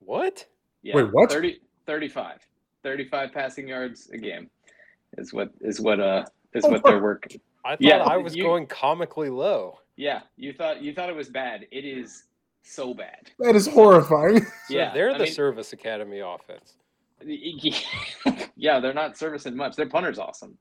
What? 0.00 0.44
Yeah. 0.84 0.96
Wait, 0.96 1.12
what? 1.12 1.32
30, 1.32 1.60
35. 1.86 2.38
35 2.84 3.32
passing 3.32 3.66
yards 3.66 4.10
a 4.12 4.18
game 4.18 4.50
is 5.18 5.32
what 5.32 5.50
is 5.62 5.80
what 5.80 5.98
uh 5.98 6.24
is 6.54 6.64
Oh, 6.64 6.70
what 6.70 6.84
they're 6.84 7.02
working. 7.02 7.40
I 7.64 7.70
thought 7.70 7.80
Yeah, 7.80 7.98
I 8.04 8.16
was 8.18 8.36
you- 8.36 8.42
going 8.44 8.66
comically 8.66 9.30
low. 9.30 9.78
Yeah, 9.96 10.20
you 10.36 10.52
thought 10.52 10.82
you 10.82 10.92
thought 10.94 11.08
it 11.08 11.16
was 11.16 11.30
bad. 11.30 11.66
It 11.70 11.84
is 11.86 12.24
so 12.62 12.92
bad. 12.94 13.30
That 13.38 13.56
is 13.56 13.66
horrifying. 13.66 14.40
So 14.40 14.50
Yeah, 14.70 14.92
they're 14.92 15.10
I 15.10 15.18
the 15.18 15.24
mean- 15.24 15.32
Service 15.32 15.72
Academy 15.72 16.20
offense. 16.20 16.74
yeah, 18.56 18.80
they're 18.80 18.92
not 18.92 19.16
servicing 19.16 19.56
much. 19.56 19.76
Their 19.76 19.88
punter's 19.88 20.18
awesome. 20.18 20.58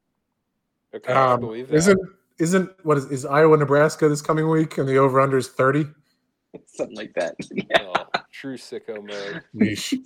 Okay, 0.95 1.11
I 1.11 1.33
Um, 1.33 1.41
believe 1.41 1.67
that. 1.69 1.75
isn't 1.75 1.99
isn't 2.39 2.69
what 2.85 2.97
is, 2.97 3.05
is 3.11 3.25
Iowa 3.25 3.57
Nebraska 3.57 4.07
this 4.07 4.21
coming 4.21 4.49
week 4.49 4.77
and 4.77 4.87
the 4.87 4.97
over 4.97 5.19
under 5.19 5.37
is 5.37 5.49
thirty? 5.49 5.85
Something 6.67 6.95
like 6.95 7.13
that. 7.15 7.35
Yeah. 7.51 7.63
Oh, 7.81 8.21
true 8.33 8.57
sicko 8.57 9.05
mode. 9.05 9.43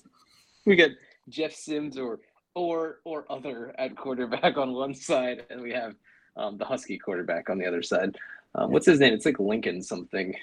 We 0.65 0.75
got 0.75 0.89
Jeff 1.29 1.53
Sims 1.53 1.97
or 1.97 2.19
or 2.53 2.99
or 3.05 3.25
other 3.31 3.73
at 3.79 3.95
quarterback 3.95 4.57
on 4.57 4.73
one 4.73 4.93
side, 4.93 5.45
and 5.49 5.61
we 5.61 5.71
have 5.71 5.95
um, 6.35 6.57
the 6.57 6.65
Husky 6.65 6.97
quarterback 6.97 7.49
on 7.49 7.57
the 7.57 7.65
other 7.65 7.81
side. 7.81 8.17
Um, 8.53 8.71
what's 8.73 8.85
his 8.85 8.99
name? 8.99 9.13
It's 9.13 9.25
like 9.25 9.39
Lincoln 9.39 9.81
something. 9.81 10.35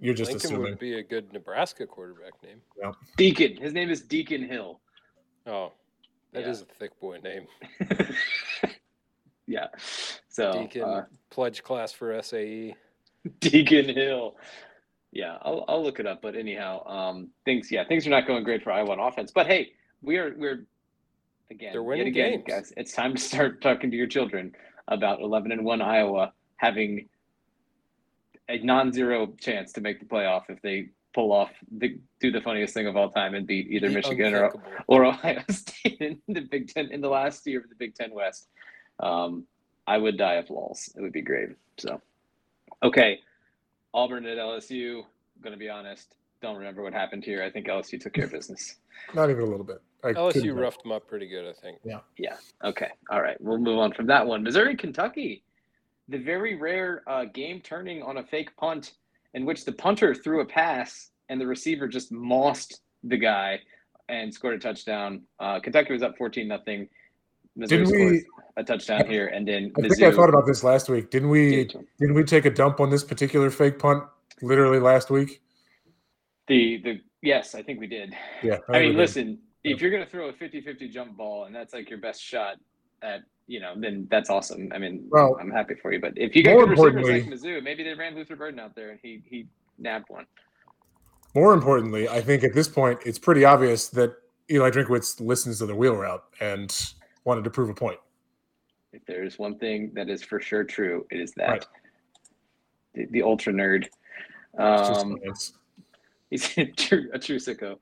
You're 0.00 0.14
just 0.14 0.32
Lincoln 0.32 0.46
assuming. 0.50 0.70
would 0.70 0.78
be 0.80 0.94
a 0.94 1.02
good 1.04 1.32
Nebraska 1.32 1.86
quarterback 1.86 2.32
name. 2.42 2.60
Deacon. 3.16 3.56
His 3.56 3.72
name 3.72 3.88
is 3.88 4.00
Deacon 4.02 4.42
Hill. 4.48 4.80
Oh, 5.46 5.70
that 6.32 6.42
is 6.42 6.58
Yeah. 6.58 6.64
a 6.64 6.78
thick 6.80 6.98
boy 7.00 7.18
name. 7.22 7.46
yeah. 9.46 9.68
So 10.28 10.52
Deacon 10.62 10.82
uh, 10.82 11.04
pledge 11.30 11.62
class 11.62 11.92
for. 11.92 12.20
SAE. 12.20 12.74
Deacon 13.40 13.94
Hill. 13.94 14.36
Yeah, 15.12 15.38
I'll, 15.42 15.64
I'll 15.68 15.82
look 15.82 16.00
it 16.00 16.06
up. 16.06 16.20
But 16.22 16.36
anyhow, 16.36 16.86
um, 16.86 17.28
things 17.44 17.70
yeah 17.70 17.84
things 17.86 18.06
are 18.06 18.10
not 18.10 18.26
going 18.26 18.44
great 18.44 18.62
for 18.62 18.72
Iowa 18.72 18.92
on 18.92 19.00
offense. 19.00 19.30
But 19.34 19.46
hey, 19.46 19.72
we 20.02 20.18
are 20.18 20.34
we're 20.36 20.66
again 21.50 21.72
They're 21.72 21.82
winning 21.82 22.08
again, 22.08 22.32
games. 22.32 22.44
guys. 22.46 22.72
It's 22.76 22.92
time 22.92 23.14
to 23.14 23.20
start 23.20 23.60
talking 23.62 23.90
to 23.90 23.96
your 23.96 24.06
children 24.06 24.52
about 24.88 25.20
eleven 25.20 25.52
and 25.52 25.64
one 25.64 25.80
Iowa 25.80 26.32
having 26.56 27.08
a 28.48 28.58
non-zero 28.58 29.34
chance 29.40 29.72
to 29.74 29.80
make 29.80 30.00
the 30.00 30.06
playoff 30.06 30.44
if 30.48 30.60
they 30.62 30.88
pull 31.14 31.32
off 31.32 31.50
the 31.78 31.98
do 32.20 32.30
the 32.30 32.40
funniest 32.40 32.74
thing 32.74 32.86
of 32.86 32.96
all 32.96 33.10
time 33.10 33.34
and 33.34 33.46
beat 33.46 33.66
either 33.70 33.88
The 33.88 33.94
Michigan 33.94 34.34
or 34.34 34.52
or 34.86 35.04
Ohio 35.06 35.42
State 35.50 36.00
in 36.00 36.20
the 36.28 36.40
Big 36.42 36.68
Ten 36.68 36.90
in 36.92 37.00
the 37.00 37.08
last 37.08 37.46
year 37.46 37.60
of 37.60 37.68
the 37.68 37.74
Big 37.74 37.94
Ten 37.94 38.12
West. 38.12 38.48
Um, 39.00 39.44
I 39.86 39.96
would 39.96 40.18
die 40.18 40.34
of 40.34 40.50
lols. 40.50 40.92
It 40.96 41.00
would 41.00 41.12
be 41.12 41.22
great. 41.22 41.48
So, 41.78 42.00
okay, 42.82 43.20
Auburn 43.94 44.26
at 44.26 44.38
LSU. 44.38 44.98
I'm 44.98 45.42
gonna 45.42 45.56
be 45.56 45.68
honest. 45.68 46.14
Don't 46.40 46.56
remember 46.56 46.82
what 46.82 46.92
happened 46.92 47.24
here. 47.24 47.42
I 47.42 47.50
think 47.50 47.66
LSU 47.66 48.00
took 48.00 48.12
care 48.12 48.24
of 48.24 48.32
business. 48.32 48.76
Not 49.14 49.30
even 49.30 49.42
a 49.42 49.46
little 49.46 49.64
bit. 49.64 49.82
I 50.04 50.12
couldn't 50.12 50.42
LSU 50.42 50.56
roughed 50.56 50.82
them 50.82 50.92
up 50.92 51.08
pretty 51.08 51.28
good, 51.28 51.48
I 51.48 51.52
think. 51.60 51.78
Yeah. 51.84 52.00
Yeah. 52.16 52.36
Okay, 52.64 52.90
all 53.10 53.20
right. 53.20 53.40
We'll 53.40 53.58
move 53.58 53.78
on 53.78 53.92
from 53.92 54.06
that 54.06 54.26
one. 54.26 54.42
Missouri, 54.42 54.76
Kentucky. 54.76 55.42
The 56.08 56.18
very 56.18 56.54
rare 56.54 57.02
uh, 57.06 57.24
game 57.24 57.60
turning 57.60 58.02
on 58.02 58.18
a 58.18 58.22
fake 58.22 58.56
punt 58.56 58.92
in 59.34 59.44
which 59.44 59.64
the 59.64 59.72
punter 59.72 60.14
threw 60.14 60.40
a 60.40 60.46
pass 60.46 61.10
and 61.28 61.40
the 61.40 61.46
receiver 61.46 61.86
just 61.86 62.12
mossed 62.12 62.80
the 63.04 63.16
guy 63.16 63.60
and 64.08 64.32
scored 64.32 64.54
a 64.54 64.58
touchdown. 64.58 65.22
Uh, 65.38 65.60
Kentucky 65.60 65.92
was 65.92 66.02
up 66.02 66.16
14 66.16 66.48
nothing. 66.48 66.88
Missouri 67.58 67.84
Didn't 67.84 68.10
we? 68.10 68.24
a 68.56 68.64
touchdown 68.64 69.06
here, 69.06 69.26
and 69.28 69.46
then 69.46 69.72
I 69.76 69.88
think 69.88 70.02
I 70.02 70.10
thought 70.12 70.28
about 70.28 70.46
this 70.46 70.64
last 70.64 70.88
week. 70.88 71.10
Didn't 71.10 71.28
we? 71.28 71.50
gave 71.50 71.58
it 71.66 71.70
to 71.70 71.78
'em. 71.78 71.86
Didn't 72.00 72.14
we 72.14 72.24
take 72.24 72.44
a 72.44 72.50
dump 72.50 72.80
on 72.80 72.88
this 72.90 73.04
particular 73.04 73.50
fake 73.50 73.78
punt 73.78 74.04
literally 74.42 74.80
last 74.80 75.10
week? 75.10 75.42
The 76.46 76.78
the 76.82 77.00
yes, 77.22 77.54
I 77.54 77.62
think 77.62 77.78
we 77.80 77.86
did. 77.86 78.14
Yeah. 78.42 78.58
I 78.68 78.72
mean, 78.72 78.82
we 78.82 78.88
did. 78.88 78.96
listen, 78.96 79.38
Yeah. 79.64 79.74
if 79.74 79.82
you're 79.82 79.90
gonna 79.90 80.06
throw 80.06 80.28
a 80.28 80.32
50-50 80.32 80.88
jump 80.88 81.16
ball 81.16 81.44
and 81.44 81.54
that's 81.54 81.74
like 81.74 81.90
your 81.90 81.98
best 81.98 82.22
shot 82.22 82.56
at 83.02 83.20
you 83.46 83.60
know, 83.60 83.74
then 83.76 84.06
that's 84.10 84.28
awesome. 84.28 84.70
I 84.74 84.78
mean, 84.78 85.06
Well, 85.10 85.36
I'm 85.40 85.50
happy 85.50 85.74
for 85.74 85.92
you. 85.92 86.00
But 86.00 86.12
if 86.16 86.36
you 86.36 86.42
good 86.42 86.68
receivers 86.68 87.08
like 87.08 87.24
Mizzou, 87.24 87.62
maybe 87.62 87.82
they 87.82 87.94
ran 87.94 88.14
Luther 88.14 88.36
Burden 88.36 88.60
out 88.60 88.74
there 88.74 88.90
and 88.90 88.98
he 89.02 89.22
he 89.26 89.46
nabbed 89.78 90.06
one. 90.08 90.26
More 91.34 91.54
importantly, 91.54 92.08
I 92.08 92.20
think 92.20 92.42
at 92.44 92.54
this 92.54 92.68
point 92.68 92.98
it's 93.06 93.18
pretty 93.18 93.44
obvious 93.44 93.88
that 93.90 94.14
Eli 94.50 94.70
Drinkwitz 94.70 95.20
listens 95.20 95.58
to 95.58 95.66
the 95.66 95.74
wheel 95.76 95.94
route 95.96 96.24
and 96.40 96.74
wanted 97.28 97.44
to 97.44 97.50
prove 97.50 97.68
a 97.68 97.74
point. 97.74 97.98
If 98.92 99.04
there's 99.06 99.38
one 99.38 99.58
thing 99.58 99.92
that 99.94 100.08
is 100.08 100.22
for 100.22 100.40
sure 100.40 100.64
true, 100.64 101.06
it 101.10 101.20
is 101.20 101.32
that 101.32 101.48
Right. 101.50 101.66
the, 102.94 103.06
the 103.10 103.22
ultra 103.22 103.52
nerd. 103.52 103.86
Um. 104.56 105.18
He's 106.30 106.58
a 106.58 106.66
true, 106.66 107.08
a 107.12 107.18
true 107.18 107.36
sicko. 107.36 107.78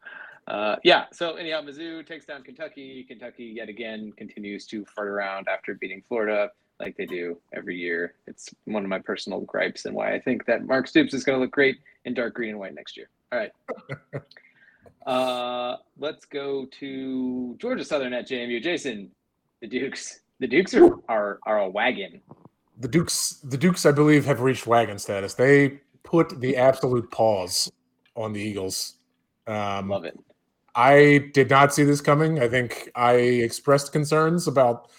Uh, 0.46 0.76
yeah. 0.84 1.06
So 1.12 1.34
anyhow, 1.34 1.62
Mizzou 1.62 2.06
takes 2.06 2.26
down 2.26 2.42
Kentucky. 2.42 3.04
Kentucky 3.04 3.44
yet 3.44 3.68
again 3.68 4.12
continues 4.16 4.66
to 4.66 4.84
fart 4.84 5.08
around 5.08 5.48
after 5.48 5.74
beating 5.74 6.02
Florida 6.08 6.50
like 6.78 6.96
they 6.96 7.06
do 7.06 7.38
every 7.52 7.76
year. 7.76 8.14
It's 8.28 8.50
one 8.64 8.84
of 8.84 8.88
my 8.88 9.00
personal 9.00 9.40
gripes 9.40 9.84
and 9.86 9.94
why 9.96 10.12
I 10.14 10.20
think 10.20 10.44
that 10.46 10.64
Mark 10.64 10.86
Stoops 10.86 11.14
is 11.14 11.24
going 11.24 11.36
to 11.38 11.42
look 11.42 11.50
great 11.50 11.78
in 12.04 12.14
dark 12.14 12.34
green 12.34 12.50
and 12.50 12.58
white 12.60 12.74
next 12.74 12.96
year. 12.96 13.08
All 13.32 13.38
right. 13.40 13.52
uh, 15.06 15.76
let's 15.98 16.24
go 16.26 16.66
to 16.80 17.56
Georgia 17.58 17.84
Southern 17.84 18.12
at 18.12 18.28
JMU. 18.28 18.62
Jason, 18.62 19.10
the 19.60 19.66
Dukes. 19.66 20.20
The 20.40 20.46
Dukes 20.46 20.74
are 20.74 20.98
are, 21.08 21.38
are 21.46 21.58
a 21.60 21.68
wagon. 21.68 22.20
the 22.78 22.88
Dukes, 22.88 23.40
the 23.42 23.56
Dukes, 23.56 23.86
I 23.86 23.92
believe, 23.92 24.24
have 24.26 24.40
reached 24.40 24.66
wagon 24.66 24.98
status. 24.98 25.34
They 25.34 25.80
put 26.02 26.40
the 26.40 26.56
absolute 26.56 27.10
pause 27.10 27.70
on 28.14 28.32
the 28.32 28.40
Eagles. 28.40 28.94
Um, 29.46 29.88
Love 29.88 30.04
it. 30.04 30.18
I 30.74 31.30
did 31.32 31.48
not 31.48 31.72
see 31.72 31.84
this 31.84 32.00
coming. 32.02 32.40
I 32.40 32.48
think 32.48 32.90
I 32.94 33.14
expressed 33.14 33.92
concerns 33.92 34.46
about 34.46 34.90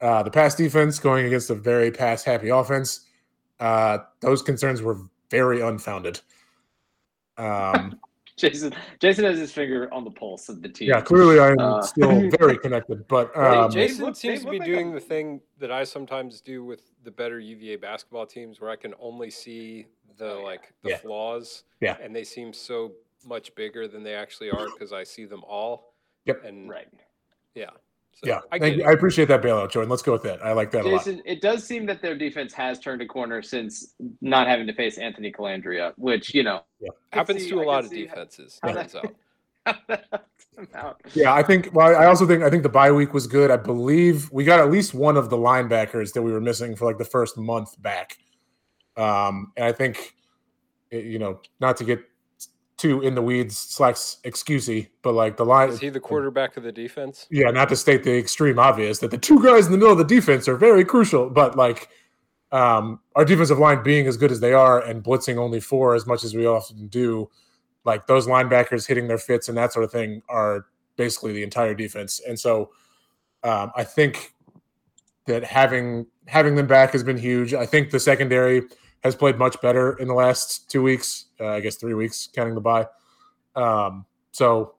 uh, 0.00 0.22
the 0.22 0.30
pass 0.30 0.54
defense 0.54 0.98
going 1.00 1.26
against 1.26 1.50
a 1.50 1.54
very 1.54 1.90
pass 1.90 2.22
happy 2.22 2.48
offense. 2.48 3.00
Uh, 3.58 3.98
those 4.20 4.42
concerns 4.42 4.82
were 4.82 4.98
very 5.30 5.60
unfounded. 5.62 6.20
Um, 7.38 7.98
Jason 8.40 8.74
Jason 9.00 9.24
has 9.24 9.38
his 9.38 9.50
finger 9.52 9.92
on 9.94 10.04
the 10.04 10.10
pulse 10.10 10.48
of 10.50 10.60
the 10.60 10.68
team. 10.68 10.88
yeah, 10.90 11.00
clearly 11.00 11.40
I'm 11.40 11.58
Uh, 11.58 11.80
still 11.82 12.28
very 12.38 12.58
connected, 12.58 13.06
but 13.08 13.34
um, 13.36 13.70
Jason 13.70 14.04
look- 14.04 14.16
seems 14.16 14.40
they 14.40 14.44
to 14.44 14.50
be 14.50 14.58
look 14.58 14.60
like 14.60 14.66
doing 14.68 14.90
a- 14.90 14.94
the 14.94 15.00
thing 15.00 15.40
that 15.58 15.72
I 15.72 15.84
sometimes 15.84 16.40
do 16.40 16.62
with 16.64 16.82
the 17.04 17.10
better 17.10 17.38
UVA 17.40 17.76
basketball 17.76 18.26
teams, 18.26 18.60
where 18.60 18.70
I 18.70 18.76
can 18.76 18.92
only 19.00 19.30
see 19.30 19.86
the 20.18 20.34
like 20.34 20.72
the 20.82 20.90
Yeah. 20.90 20.96
flaws, 20.98 21.64
Yeah. 21.80 21.96
and 22.02 22.14
they 22.14 22.24
seem 22.24 22.52
so 22.52 22.92
much 23.24 23.54
bigger 23.54 23.88
than 23.88 24.02
they 24.02 24.14
actually 24.14 24.50
are 24.50 24.66
because 24.66 24.92
I 24.92 25.02
see 25.02 25.24
them 25.24 25.42
all. 25.44 25.94
Yep. 26.26 26.44
And 26.44 26.68
Right. 26.68 26.88
yeah, 27.54 27.70
so 28.16 28.26
yeah, 28.28 28.40
I 28.50 28.58
thank 28.58 28.62
get 28.62 28.76
you. 28.76 28.82
it. 28.84 28.86
I 28.88 28.92
appreciate 28.92 29.28
that 29.28 29.42
bailout, 29.42 29.70
Jordan. 29.70 29.90
Let's 29.90 30.02
go 30.02 30.12
with 30.12 30.22
that. 30.22 30.44
I 30.44 30.52
like 30.52 30.70
that 30.70 30.84
a 30.84 30.88
lot. 30.88 30.98
Jason, 31.04 31.22
it 31.26 31.40
does 31.42 31.64
seem 31.64 31.84
that 31.86 32.00
their 32.00 32.16
defense 32.16 32.52
has 32.54 32.78
turned 32.80 33.02
a 33.02 33.06
corner 33.06 33.42
since 33.42 33.94
not 34.22 34.46
having 34.46 34.66
to 34.66 34.72
face 34.72 34.96
Anthony 34.98 35.30
Colandrea, 35.30 35.92
which, 35.96 36.34
you 36.34 36.42
know, 36.42 36.56
I 36.82 36.86
can 36.86 36.92
Happens 37.12 37.42
see- 37.42 37.50
to 37.50 37.56
I 37.56 37.58
a 37.58 37.64
can 37.64 37.66
lot 37.68 37.84
of 37.84 37.90
defenses. 37.90 38.58
how 38.62 38.72
Turns 38.72 38.92
that- 38.92 39.04
out. 39.04 39.14
out. 40.74 41.00
Yeah, 41.14 41.34
I 41.34 41.42
think. 41.42 41.70
Well, 41.74 41.94
I 41.94 42.06
also 42.06 42.26
think 42.26 42.42
I 42.42 42.48
think 42.50 42.62
the 42.62 42.68
bye 42.68 42.90
week 42.92 43.12
was 43.12 43.26
good. 43.26 43.50
I 43.50 43.56
believe 43.56 44.30
we 44.32 44.44
got 44.44 44.60
at 44.60 44.70
least 44.70 44.94
one 44.94 45.16
of 45.16 45.28
the 45.28 45.36
linebackers 45.36 46.12
that 46.14 46.22
we 46.22 46.32
were 46.32 46.40
missing 46.40 46.74
for 46.76 46.84
like 46.86 46.98
the 46.98 47.04
first 47.04 47.36
month 47.36 47.80
back. 47.82 48.16
Um, 48.96 49.52
and 49.56 49.66
I 49.66 49.72
think, 49.72 50.14
you 50.90 51.18
know, 51.18 51.40
not 51.60 51.76
to 51.78 51.84
get 51.84 52.00
too 52.76 53.00
in 53.00 53.14
the 53.14 53.22
weeds 53.22 53.56
slash 53.56 54.16
excusey, 54.24 54.88
but 55.02 55.12
like 55.12 55.36
the 55.36 55.44
line. 55.44 55.70
Is 55.70 55.80
he 55.80 55.88
the 55.88 56.00
quarterback 56.00 56.56
of 56.56 56.62
the 56.62 56.72
defense? 56.72 57.26
Yeah, 57.30 57.50
not 57.50 57.68
to 57.70 57.76
state 57.76 58.04
the 58.04 58.16
extreme 58.16 58.58
obvious 58.58 58.98
that 58.98 59.10
the 59.10 59.18
two 59.18 59.42
guys 59.42 59.66
in 59.66 59.72
the 59.72 59.78
middle 59.78 59.92
of 59.92 59.98
the 59.98 60.04
defense 60.04 60.46
are 60.46 60.56
very 60.56 60.84
crucial, 60.84 61.30
but 61.30 61.56
like 61.56 61.88
um, 62.52 63.00
our 63.14 63.24
defensive 63.24 63.58
line 63.58 63.82
being 63.82 64.06
as 64.06 64.16
good 64.16 64.30
as 64.30 64.40
they 64.40 64.52
are 64.52 64.80
and 64.82 65.02
blitzing 65.02 65.36
only 65.36 65.60
four 65.60 65.94
as 65.94 66.06
much 66.06 66.22
as 66.22 66.34
we 66.34 66.46
often 66.46 66.88
do, 66.88 67.30
like 67.84 68.06
those 68.06 68.26
linebackers 68.26 68.86
hitting 68.86 69.08
their 69.08 69.18
fits 69.18 69.48
and 69.48 69.56
that 69.56 69.72
sort 69.72 69.84
of 69.84 69.90
thing 69.90 70.22
are 70.28 70.66
basically 70.96 71.32
the 71.32 71.42
entire 71.42 71.74
defense. 71.74 72.20
And 72.26 72.38
so 72.38 72.70
um, 73.42 73.72
I 73.74 73.84
think 73.84 74.34
that 75.26 75.44
having 75.44 76.06
having 76.26 76.56
them 76.56 76.66
back 76.66 76.92
has 76.92 77.02
been 77.02 77.16
huge. 77.16 77.54
I 77.54 77.66
think 77.66 77.90
the 77.90 78.00
secondary 78.00 78.62
has 79.06 79.16
played 79.16 79.38
much 79.38 79.60
better 79.60 79.94
in 79.94 80.06
the 80.08 80.14
last 80.14 80.70
two 80.70 80.82
weeks. 80.82 81.26
Uh, 81.40 81.48
I 81.48 81.60
guess 81.60 81.76
three 81.76 81.94
weeks, 81.94 82.28
counting 82.34 82.54
the 82.54 82.60
bye. 82.60 82.86
Um, 83.54 84.04
so 84.32 84.74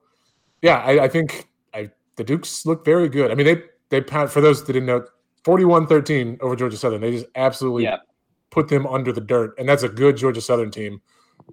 yeah, 0.62 0.78
I, 0.78 1.04
I 1.04 1.08
think 1.08 1.48
I, 1.74 1.90
the 2.16 2.24
Dukes 2.24 2.64
look 2.64 2.84
very 2.84 3.08
good. 3.08 3.30
I 3.30 3.34
mean, 3.34 3.46
they 3.46 3.62
they 3.90 4.00
pound 4.00 4.30
for 4.30 4.40
those 4.40 4.64
that 4.64 4.72
didn't 4.72 4.86
know, 4.86 5.04
41-13 5.44 6.40
over 6.40 6.54
Georgia 6.56 6.76
Southern. 6.76 7.00
They 7.00 7.10
just 7.12 7.26
absolutely 7.34 7.84
Yeah. 7.84 7.98
put 8.50 8.68
them 8.68 8.86
under 8.86 9.12
the 9.12 9.20
dirt, 9.20 9.54
and 9.58 9.68
that's 9.68 9.82
a 9.82 9.88
good 9.88 10.16
Georgia 10.16 10.40
Southern 10.40 10.70
team. 10.70 11.00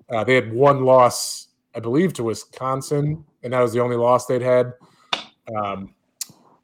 Uh, 0.09 0.23
they 0.23 0.35
had 0.35 0.51
one 0.51 0.83
loss, 0.83 1.47
I 1.75 1.79
believe, 1.79 2.13
to 2.13 2.23
Wisconsin, 2.23 3.23
and 3.43 3.53
that 3.53 3.61
was 3.61 3.71
the 3.73 3.79
only 3.79 3.95
loss 3.95 4.25
they'd 4.25 4.41
had. 4.41 4.73
Um, 5.55 5.93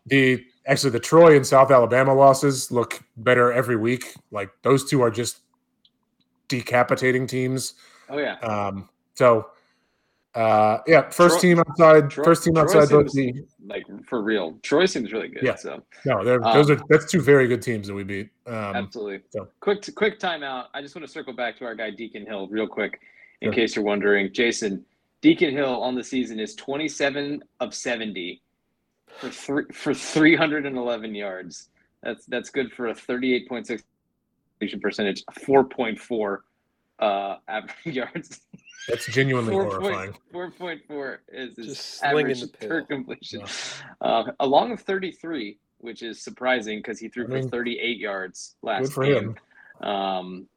the 0.07 0.43
actually 0.67 0.89
the 0.91 0.99
Troy 0.99 1.35
and 1.35 1.45
South 1.45 1.71
Alabama 1.71 2.13
losses 2.13 2.71
look 2.71 3.01
better 3.17 3.51
every 3.53 3.75
week. 3.77 4.13
Like 4.31 4.49
those 4.63 4.89
two 4.89 5.01
are 5.01 5.11
just 5.11 5.39
decapitating 6.51 7.25
teams. 7.27 7.73
Oh, 8.09 8.17
yeah. 8.17 8.35
Um, 8.39 8.89
so 9.15 9.47
uh, 10.35 10.79
yeah, 10.87 11.09
first 11.09 11.35
Troy- 11.39 11.41
team 11.41 11.59
outside, 11.59 12.09
Troy- 12.09 12.23
first 12.23 12.43
team 12.43 12.53
Troy 12.53 12.63
outside 12.63 12.89
both 12.89 13.09
seems- 13.11 13.49
Like, 13.65 13.85
for 14.05 14.21
real. 14.21 14.57
Troy 14.63 14.85
seems 14.85 15.11
really 15.13 15.27
good. 15.29 15.43
Yeah. 15.43 15.55
So, 15.55 15.81
no, 16.05 16.23
they're, 16.23 16.43
Um, 16.45 16.53
those 16.53 16.69
are 16.69 16.79
that's 16.89 17.09
two 17.11 17.21
very 17.21 17.47
good 17.47 17.61
teams 17.61 17.87
that 17.87 17.93
we 17.93 18.03
beat. 18.03 18.29
Um, 18.47 18.53
absolutely. 18.75 19.21
so- 19.29 19.47
Quick, 19.61 19.83
quick 19.95 20.19
timeout. 20.19 20.67
I 20.73 20.81
just 20.81 20.93
want 20.95 21.05
to 21.05 21.11
circle 21.11 21.33
back 21.33 21.57
to 21.59 21.65
our 21.65 21.75
guy, 21.75 21.89
Deacon 21.91 22.25
Hill, 22.25 22.47
real 22.49 22.67
quick, 22.67 22.99
in 23.41 23.47
Sure. 23.47 23.53
case 23.53 23.75
you're 23.75 23.85
wondering. 23.85 24.31
Jason, 24.33 24.85
Deacon 25.21 25.51
Hill 25.51 25.81
on 25.81 25.95
the 25.95 26.03
season 26.03 26.39
is 26.39 26.55
27 26.55 27.43
of 27.59 27.73
70 27.73 28.41
for 29.07 29.29
three, 29.29 29.65
for 29.73 29.93
311 29.93 31.13
yards. 31.15 31.69
That's 32.03 32.25
that's 32.25 32.49
good 32.49 32.71
for 32.71 32.87
a 32.87 32.93
38.6 32.95 33.83
completion 34.61 34.79
percentage, 34.79 35.23
4.4 35.39 36.37
uh, 36.99 37.37
average 37.47 37.73
yards. 37.95 38.41
that's 38.87 39.07
genuinely 39.07 39.51
Four 39.53 39.65
horrifying. 39.79 40.13
point- 40.31 40.53
4.4 40.87 41.17
is 41.29 41.57
his 41.57 41.67
Just 41.67 42.03
average 42.03 42.43
per 42.59 42.83
completion. 42.83 43.41
Uh, 44.01 44.25
along 44.39 44.69
with 44.71 44.81
33, 44.81 45.57
which 45.79 46.03
is 46.03 46.21
surprising 46.23 46.77
because 46.79 46.99
he 46.99 47.09
threw 47.09 47.25
I 47.25 47.27
mean, 47.29 47.43
for 47.45 47.49
38 47.57 47.97
yards 47.97 48.55
last 48.61 48.83
Good 48.83 48.93
for 48.93 49.03
game. 49.05 49.35
him. 49.81 49.89
Um, 49.89 50.47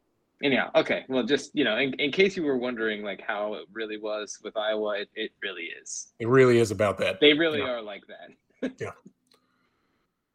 anyhow, 0.43 0.71
okay. 0.75 1.07
Well, 1.09 1.23
just 1.25 1.53
you 1.55 1.65
know, 1.65 1.79
in, 1.79 1.95
in 1.95 2.13
case 2.13 2.37
you 2.37 2.43
were 2.43 2.59
wondering, 2.59 3.03
like 3.03 3.23
how 3.27 3.55
it 3.55 3.65
really 3.73 3.97
was 3.97 4.39
with 4.45 4.55
Iowa, 4.55 4.99
it, 5.01 5.09
it 5.15 5.31
really 5.43 5.71
is. 5.83 6.09
It 6.19 6.29
really 6.29 6.59
is 6.59 6.71
about 6.71 6.99
that. 6.99 7.21
They 7.21 7.33
really 7.33 7.61
Yeah. 7.61 7.71
are 7.71 7.81
like 7.83 8.03
that. 8.09 8.73
Yeah. 8.79 8.91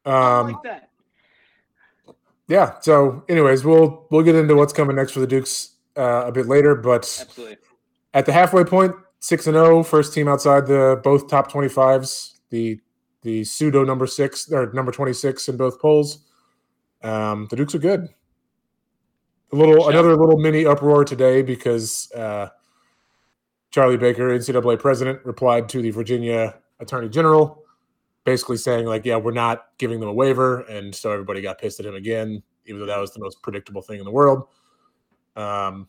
Um, 0.06 0.54
like 0.54 0.64
that. 0.64 0.89
Yeah. 2.50 2.74
So, 2.82 3.24
anyways, 3.30 3.64
we'll 3.64 4.06
we'll 4.12 4.24
get 4.24 4.36
into 4.36 4.56
what's 4.56 4.74
coming 4.74 4.98
next 4.98 5.14
for 5.14 5.22
the 5.22 5.28
Dukes 5.28 5.76
uh, 5.96 6.24
a 6.26 6.32
bit 6.32 6.48
later, 6.48 6.76
but 6.76 7.04
Absolutely. 7.22 7.58
at 8.14 8.26
the 8.26 8.34
halfway 8.34 8.66
point, 8.66 8.94
six 9.20 9.48
and 9.48 9.56
zero, 9.56 9.84
first 9.84 10.14
team 10.14 10.28
outside 10.28 10.68
the 10.68 11.00
both 11.04 11.30
top 11.30 11.50
twenty 11.52 11.70
fives. 11.70 12.42
The 12.50 12.80
the 13.22 13.44
pseudo 13.44 13.86
number 13.86 14.08
six 14.08 14.52
or 14.52 14.74
number 14.74 14.92
twenty 14.92 15.14
six 15.14 15.48
in 15.48 15.56
both 15.56 15.80
polls. 15.80 16.26
Um, 17.04 17.48
the 17.50 17.56
Dukes 17.56 17.74
are 17.76 17.80
good. 17.80 18.10
A 19.52 19.56
little 19.56 19.78
Yeah. 19.86 19.90
another 19.92 20.16
little 20.18 20.38
mini 20.38 20.66
uproar 20.66 21.06
today 21.06 21.42
because 21.42 22.12
uh, 22.14 22.50
Charlie 23.72 23.98
Baker, 23.98 24.30
NCAA 24.30 24.80
president, 24.80 25.20
replied 25.26 25.70
to 25.70 25.82
the 25.82 25.92
Virginia 25.92 26.56
Attorney 26.80 27.10
General, 27.10 27.64
basically 28.24 28.58
saying 28.58 28.86
like, 28.86 29.06
"Yeah, 29.06 29.18
we're 29.18 29.32
not 29.32 29.68
giving 29.78 30.00
them 30.00 30.10
a 30.10 30.14
waiver," 30.14 30.62
and 30.62 30.94
so 30.94 31.12
everybody 31.12 31.42
got 31.42 31.58
pissed 31.60 31.80
at 31.80 31.86
him 31.86 31.96
again, 31.96 32.44
even 32.66 32.80
though 32.80 32.88
that 32.88 33.00
was 33.00 33.14
the 33.14 33.20
most 33.20 33.42
predictable 33.42 33.82
thing 33.82 34.00
in 34.00 34.06
the 34.06 34.12
world. 34.12 34.48
Um, 35.36 35.88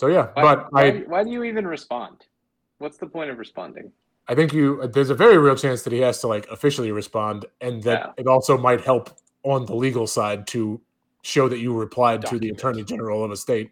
so 0.00 0.06
yeah, 0.08 0.28
Why, 0.34 0.42
but 0.42 0.72
why, 0.72 0.82
I 0.86 0.90
why 1.06 1.24
do 1.24 1.30
you 1.30 1.44
even 1.44 1.66
respond? 1.66 2.26
What's 2.78 2.96
the 2.96 3.06
point 3.06 3.30
of 3.30 3.38
responding? 3.38 3.92
I 4.26 4.34
think 4.34 4.52
you 4.52 4.86
there's 4.88 5.10
a 5.10 5.14
very 5.14 5.38
real 5.38 5.54
chance 5.54 5.82
that 5.82 5.92
he 5.92 6.00
has 6.00 6.20
to 6.20 6.28
like 6.28 6.46
officially 6.50 6.92
respond, 6.92 7.46
and 7.60 7.82
that 7.82 8.00
Yeah. 8.00 8.12
it 8.22 8.26
also 8.26 8.56
might 8.56 8.80
help 8.80 9.10
on 9.42 9.66
the 9.66 9.74
legal 9.74 10.06
side 10.06 10.46
to 10.48 10.80
show 11.22 11.48
that 11.48 11.58
you 11.58 11.74
replied 11.74 12.24
to 12.26 12.38
the 12.38 12.48
attorney 12.50 12.82
general 12.84 13.22
of 13.22 13.30
a 13.30 13.36
state. 13.36 13.70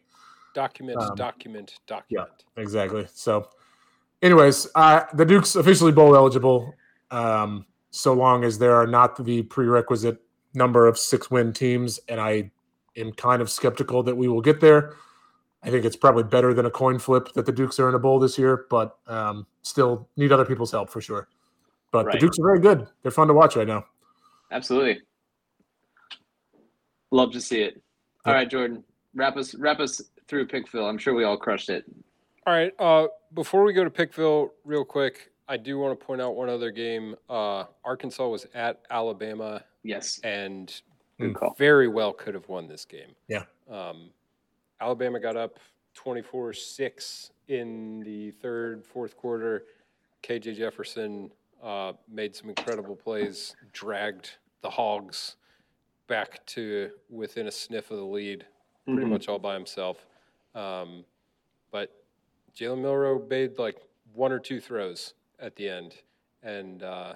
Document, 0.55 0.99
Um, 1.01 1.15
document, 1.17 1.79
document. 1.87 2.45
Exactly. 2.57 3.07
So, 3.13 3.49
anyways, 4.21 4.69
uh, 4.75 5.05
the 5.15 5.25
Duke's 5.25 5.57
officially 5.57 5.93
bowl 5.93 6.15
eligible, 6.15 6.75
um, 7.13 7.67
so 7.91 8.13
long 8.15 8.43
as 8.43 8.59
there 8.59 8.75
are 8.75 8.87
not 8.87 9.23
the 9.25 9.43
prerequisite 9.43 10.21
number 10.55 10.87
of 10.87 10.99
six 10.99 11.31
win 11.31 11.53
teams, 11.53 12.01
and 12.09 12.21
I 12.21 12.51
am 12.97 13.13
kind 13.13 13.41
of 13.41 13.51
skeptical 13.51 14.03
that 14.03 14.17
we 14.17 14.29
will 14.29 14.41
get 14.41 14.61
there. 14.61 14.95
I 15.63 15.71
think 15.71 15.85
it's 15.85 15.97
probably 15.97 16.25
better 16.25 16.53
than 16.55 16.67
a 16.67 16.71
coin 16.71 16.99
flip 16.99 17.33
that 17.35 17.47
the 17.47 17.53
Dukes 17.53 17.79
are 17.79 17.89
in 17.89 17.95
a 17.95 17.99
bowl 17.99 18.19
this 18.19 18.37
year, 18.37 18.67
but 18.69 18.99
um, 19.07 19.47
still 19.63 20.09
need 20.17 20.33
other 20.33 20.45
people's 20.45 20.73
help 20.73 20.91
for 20.91 21.01
sure. 21.01 21.29
But 21.93 22.11
the 22.11 22.19
Dukes 22.19 22.39
are 22.39 22.45
very 22.45 22.59
good. 22.59 22.89
They're 23.03 23.13
fun 23.13 23.29
to 23.29 23.35
watch 23.35 23.55
right 23.55 23.69
now. 23.69 23.85
Absolutely. 24.51 25.01
Love 27.11 27.31
to 27.33 27.41
see 27.41 27.61
it. 27.63 27.81
All 28.25 28.33
Yep. 28.33 28.39
right, 28.39 28.51
Jordan, 28.51 28.85
wrap 29.15 29.37
us 29.37 29.55
wrap 29.55 29.81
us 29.81 30.01
through 30.27 30.47
Pickville. 30.47 30.89
I'm 30.89 30.99
sure 30.99 31.15
we 31.15 31.25
all 31.25 31.37
crushed 31.37 31.69
it. 31.69 31.85
All 32.47 32.55
right. 32.55 32.73
Uh, 32.79 33.09
before 33.35 33.65
we 33.65 33.73
go 33.73 33.85
to 33.85 33.91
Pickville, 33.91 34.51
real 34.65 34.85
quick, 34.85 35.32
I 35.49 35.57
do 35.57 35.79
want 35.79 35.99
to 35.99 36.05
point 36.07 36.21
out 36.21 36.37
one 36.37 36.49
other 36.49 36.71
game. 36.71 37.17
Uh, 37.29 37.65
Arkansas 37.85 38.27
was 38.27 38.47
at 38.55 38.83
Alabama 38.91 39.65
Yes. 39.83 40.21
and 40.25 40.73
Good 41.19 41.37
very 41.59 41.89
well 41.89 42.13
could 42.13 42.35
have 42.35 42.49
won 42.49 42.67
this 42.69 42.85
game. 42.85 43.15
Yeah. 43.29 43.45
Um, 43.71 44.11
Alabama 44.81 45.21
got 45.21 45.37
up 45.37 45.59
24 45.95 46.53
6 46.53 47.31
in 47.49 48.01
the 48.01 48.31
third, 48.33 48.85
fourth 48.87 49.17
quarter. 49.17 49.65
KJ 50.23 50.57
Jefferson 50.57 51.31
uh, 51.63 51.93
made 52.09 52.35
some 52.35 52.49
incredible 52.49 52.97
plays, 52.97 53.55
dragged 53.73 54.31
the 54.63 54.71
Hogs 54.71 55.37
back 56.09 56.45
to 56.47 56.91
within 57.09 57.47
a 57.47 57.51
sniff 57.53 57.91
of 57.91 57.99
the 57.99 58.05
lead, 58.05 58.45
pretty 58.87 59.03
Mhm. 59.05 59.11
much 59.11 59.29
all 59.29 59.39
by 59.39 59.55
himself. 59.55 60.07
Um, 60.55 61.05
but 61.71 62.05
Jalen 62.55 62.81
Milroe 62.83 63.25
made 63.29 63.59
like 63.59 63.77
one 64.13 64.33
or 64.33 64.39
two 64.41 64.61
throws 64.61 65.15
at 65.43 65.57
the 65.57 65.69
end. 65.69 65.97
And 66.43 66.83
uh, 66.83 67.15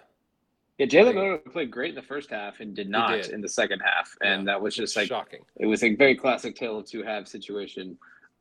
Yeah, 0.78 0.86
Jalen 0.86 1.14
Milroe 1.14 1.38
played 1.38 1.70
great 1.70 1.90
in 1.90 1.94
the 1.94 2.02
first 2.02 2.28
half 2.30 2.60
and 2.60 2.74
did 2.74 2.90
not 2.90 3.22
did. 3.22 3.30
in 3.30 3.40
the 3.40 3.48
second 3.48 3.80
half, 3.80 4.14
and 4.20 4.42
Yeah, 4.46 4.52
that 4.52 4.60
was 4.60 4.74
just 4.74 4.96
like 4.96 5.08
shocking. 5.08 5.40
it 5.56 5.66
was 5.66 5.82
a 5.82 5.94
very 5.94 6.14
classic 6.14 6.54
tale 6.56 6.78
of 6.78 6.86
two 6.86 7.02
halves 7.02 7.30
situation. 7.30 7.96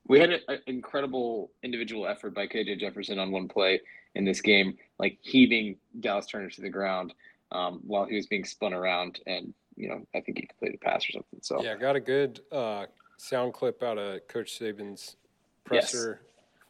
We 0.07 0.19
had 0.19 0.29
an 0.29 0.59
incredible 0.67 1.51
individual 1.63 2.07
effort 2.07 2.35
by 2.35 2.45
KJ 2.45 2.79
Jefferson 2.79 3.17
on 3.17 3.31
one 3.31 3.47
play 3.47 3.81
in 4.13 4.23
this 4.23 4.39
game, 4.41 4.77
like 4.99 5.17
heaving 5.21 5.77
Dallas 5.99 6.27
Turner 6.27 6.49
to 6.49 6.61
the 6.61 6.69
ground 6.69 7.13
um, 7.51 7.81
while 7.85 8.05
he 8.05 8.15
was 8.15 8.27
being 8.27 8.45
spun 8.45 8.73
around, 8.73 9.19
and 9.25 9.53
you 9.75 9.89
know 9.89 10.05
I 10.13 10.21
think 10.21 10.37
he 10.39 10.45
completed 10.45 10.79
a 10.81 10.85
pass 10.85 11.07
or 11.09 11.13
something. 11.13 11.39
So 11.41 11.63
Yeah, 11.63 11.75
got 11.75 11.95
a 11.95 11.99
good 11.99 12.41
uh, 12.51 12.85
sound 13.17 13.53
clip 13.53 13.81
out 13.81 13.97
of 13.97 14.27
Coach 14.27 14.59
Saban's 14.59 15.15
presser 15.63 16.21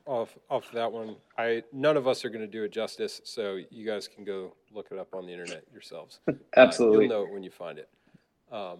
off 0.06 0.38
off 0.50 0.72
that 0.74 0.91
one. 0.91 1.15
I 1.38 1.63
none 1.74 1.98
of 1.98 2.08
us 2.08 2.24
are 2.26 2.30
going 2.30 2.41
to 2.41 2.48
do 2.52 2.63
it 2.63 2.72
justice, 2.72 3.22
so 3.24 3.60
you 3.70 3.86
guys 3.86 4.08
can 4.08 4.24
go 4.24 4.54
look 4.74 4.88
it 4.91 4.98
up 4.98 5.13
on 5.13 5.26
the 5.26 5.32
internet 5.32 5.63
yourselves. 5.72 6.20
Uh, 6.28 6.34
absolutely. 6.58 7.06
you'll 7.06 7.13
know 7.13 7.24
it 7.24 7.32
when 7.32 7.44
you 7.44 7.52
find 7.52 7.80
it. 7.80 7.89
Um, 8.52 8.80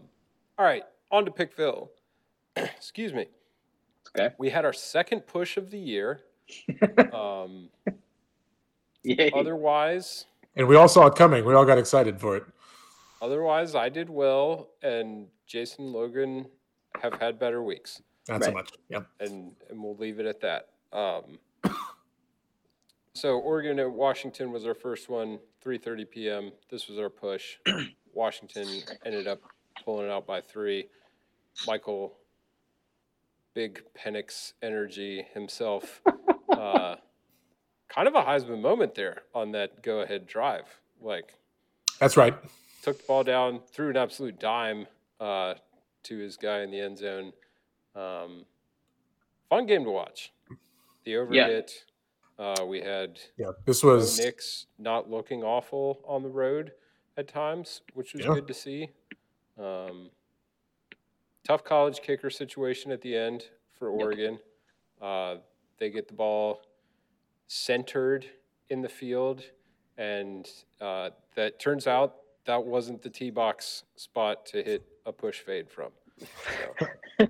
all 0.58 0.66
right, 0.66 0.84
on 1.12 1.26
to 1.26 1.32
Pickville. 1.32 1.90
Excuse 2.56 3.14
me. 3.14 3.28
Okay. 4.18 4.34
We 4.38 4.50
had 4.50 4.66
our 4.66 4.74
second 4.74 5.22
push 5.22 5.58
of 5.58 5.72
the 5.72 5.80
year. 5.80 6.22
um, 7.14 7.70
Yay. 9.04 9.32
otherwise, 9.36 10.26
And 10.56 10.68
we 10.68 10.76
all 10.76 10.88
saw 10.88 11.08
it 11.08 11.16
coming. 11.16 11.44
We 11.44 11.54
all 11.56 11.66
got 11.66 11.78
excited 11.78 12.20
for 12.20 12.38
it. 12.38 12.44
otherwise, 13.22 13.76
I 13.76 13.90
did 13.90 14.10
well, 14.10 14.70
and 14.84 15.28
Jason 15.48 15.92
Logan 15.92 16.46
have 17.02 17.14
had 17.20 17.40
better 17.40 17.62
weeks. 17.64 18.02
Not 18.30 18.44
so 18.44 18.52
much. 18.52 18.72
Yeah. 18.90 19.02
and 19.20 19.52
and 19.70 19.84
we'll 19.84 19.98
leave 19.98 20.20
it 20.20 20.26
at 20.26 20.40
that. 20.42 20.70
Um, 20.94 21.40
so 23.14 23.38
Oregon 23.40 23.80
and 23.80 23.94
Washington 23.94 24.52
was 24.52 24.66
our 24.66 24.74
first 24.74 25.10
one, 25.10 25.40
3:30 25.64 26.10
p.m. 26.10 26.52
This 26.70 26.88
was 26.88 26.98
our 26.98 27.10
push. 27.10 27.58
Washington 28.14 28.68
ended 29.06 29.28
up 29.28 29.42
pulling 29.84 30.08
it 30.08 30.12
out 30.12 30.26
by 30.26 30.42
three. 30.42 30.88
Michael, 31.68 32.18
big 33.54 33.82
Penix 33.98 34.54
energy 34.62 35.26
himself, 35.34 36.02
uh, 36.50 36.96
kind 37.90 38.08
of 38.08 38.16
a 38.16 38.22
Heisman 38.22 38.62
moment 38.62 38.96
there 38.96 39.24
on 39.34 39.52
that 39.54 39.82
go-ahead 39.82 40.28
drive. 40.28 40.66
Like 41.02 41.34
That's 42.00 42.18
right. 42.18 42.36
took 42.84 42.98
the 42.98 43.04
ball 43.08 43.24
down, 43.24 43.62
threw 43.72 43.90
an 43.90 43.98
absolute 43.98 44.40
dime 44.40 44.88
uh, 45.20 45.56
to 46.04 46.18
his 46.18 46.38
guy 46.38 46.62
in 46.62 46.72
the 46.72 46.80
end 46.80 46.98
zone. 46.98 47.34
Um, 47.96 48.46
fun 49.50 49.66
game 49.66 49.86
to 49.86 49.92
watch. 49.92 50.32
The 51.06 51.16
over 51.18 51.34
Yeah. 51.34 51.48
hit. 51.48 51.86
Uh, 52.38 52.66
we 52.68 52.82
had 52.82 53.20
Yeah. 53.38 53.52
This 53.66 53.84
was 53.84 54.20
Nix 54.20 54.66
not 54.78 55.10
looking 55.10 55.44
awful 55.44 56.02
on 56.06 56.22
the 56.24 56.30
road 56.30 56.74
at 57.16 57.28
times, 57.28 57.82
which 57.94 58.14
was 58.14 58.26
Yeah. 58.26 58.34
good 58.34 58.48
to 58.48 58.54
see. 58.54 58.90
Um, 59.58 60.12
tough 61.44 61.64
college 61.64 62.02
kicker 62.02 62.30
situation 62.30 62.92
at 62.92 63.02
the 63.02 63.16
end 63.16 63.50
for 63.72 63.90
Yep. 63.92 64.02
Oregon. 64.02 64.40
Uh, 65.00 65.38
they 65.78 65.90
get 65.90 66.08
the 66.08 66.14
ball 66.14 66.62
centered 67.48 68.30
in 68.70 68.82
the 68.82 68.90
field, 68.90 69.44
and 69.98 70.50
uh, 70.82 71.12
that 71.36 71.60
turns 71.60 71.86
out 71.88 72.22
that 72.46 72.64
wasn't 72.66 73.02
the 73.02 73.10
tee 73.10 73.30
box 73.30 73.84
spot 73.96 74.46
to 74.48 74.64
hit 74.64 74.84
a 75.06 75.14
push 75.14 75.40
fade 75.42 75.70
from. 75.70 75.92
So, 76.18 76.88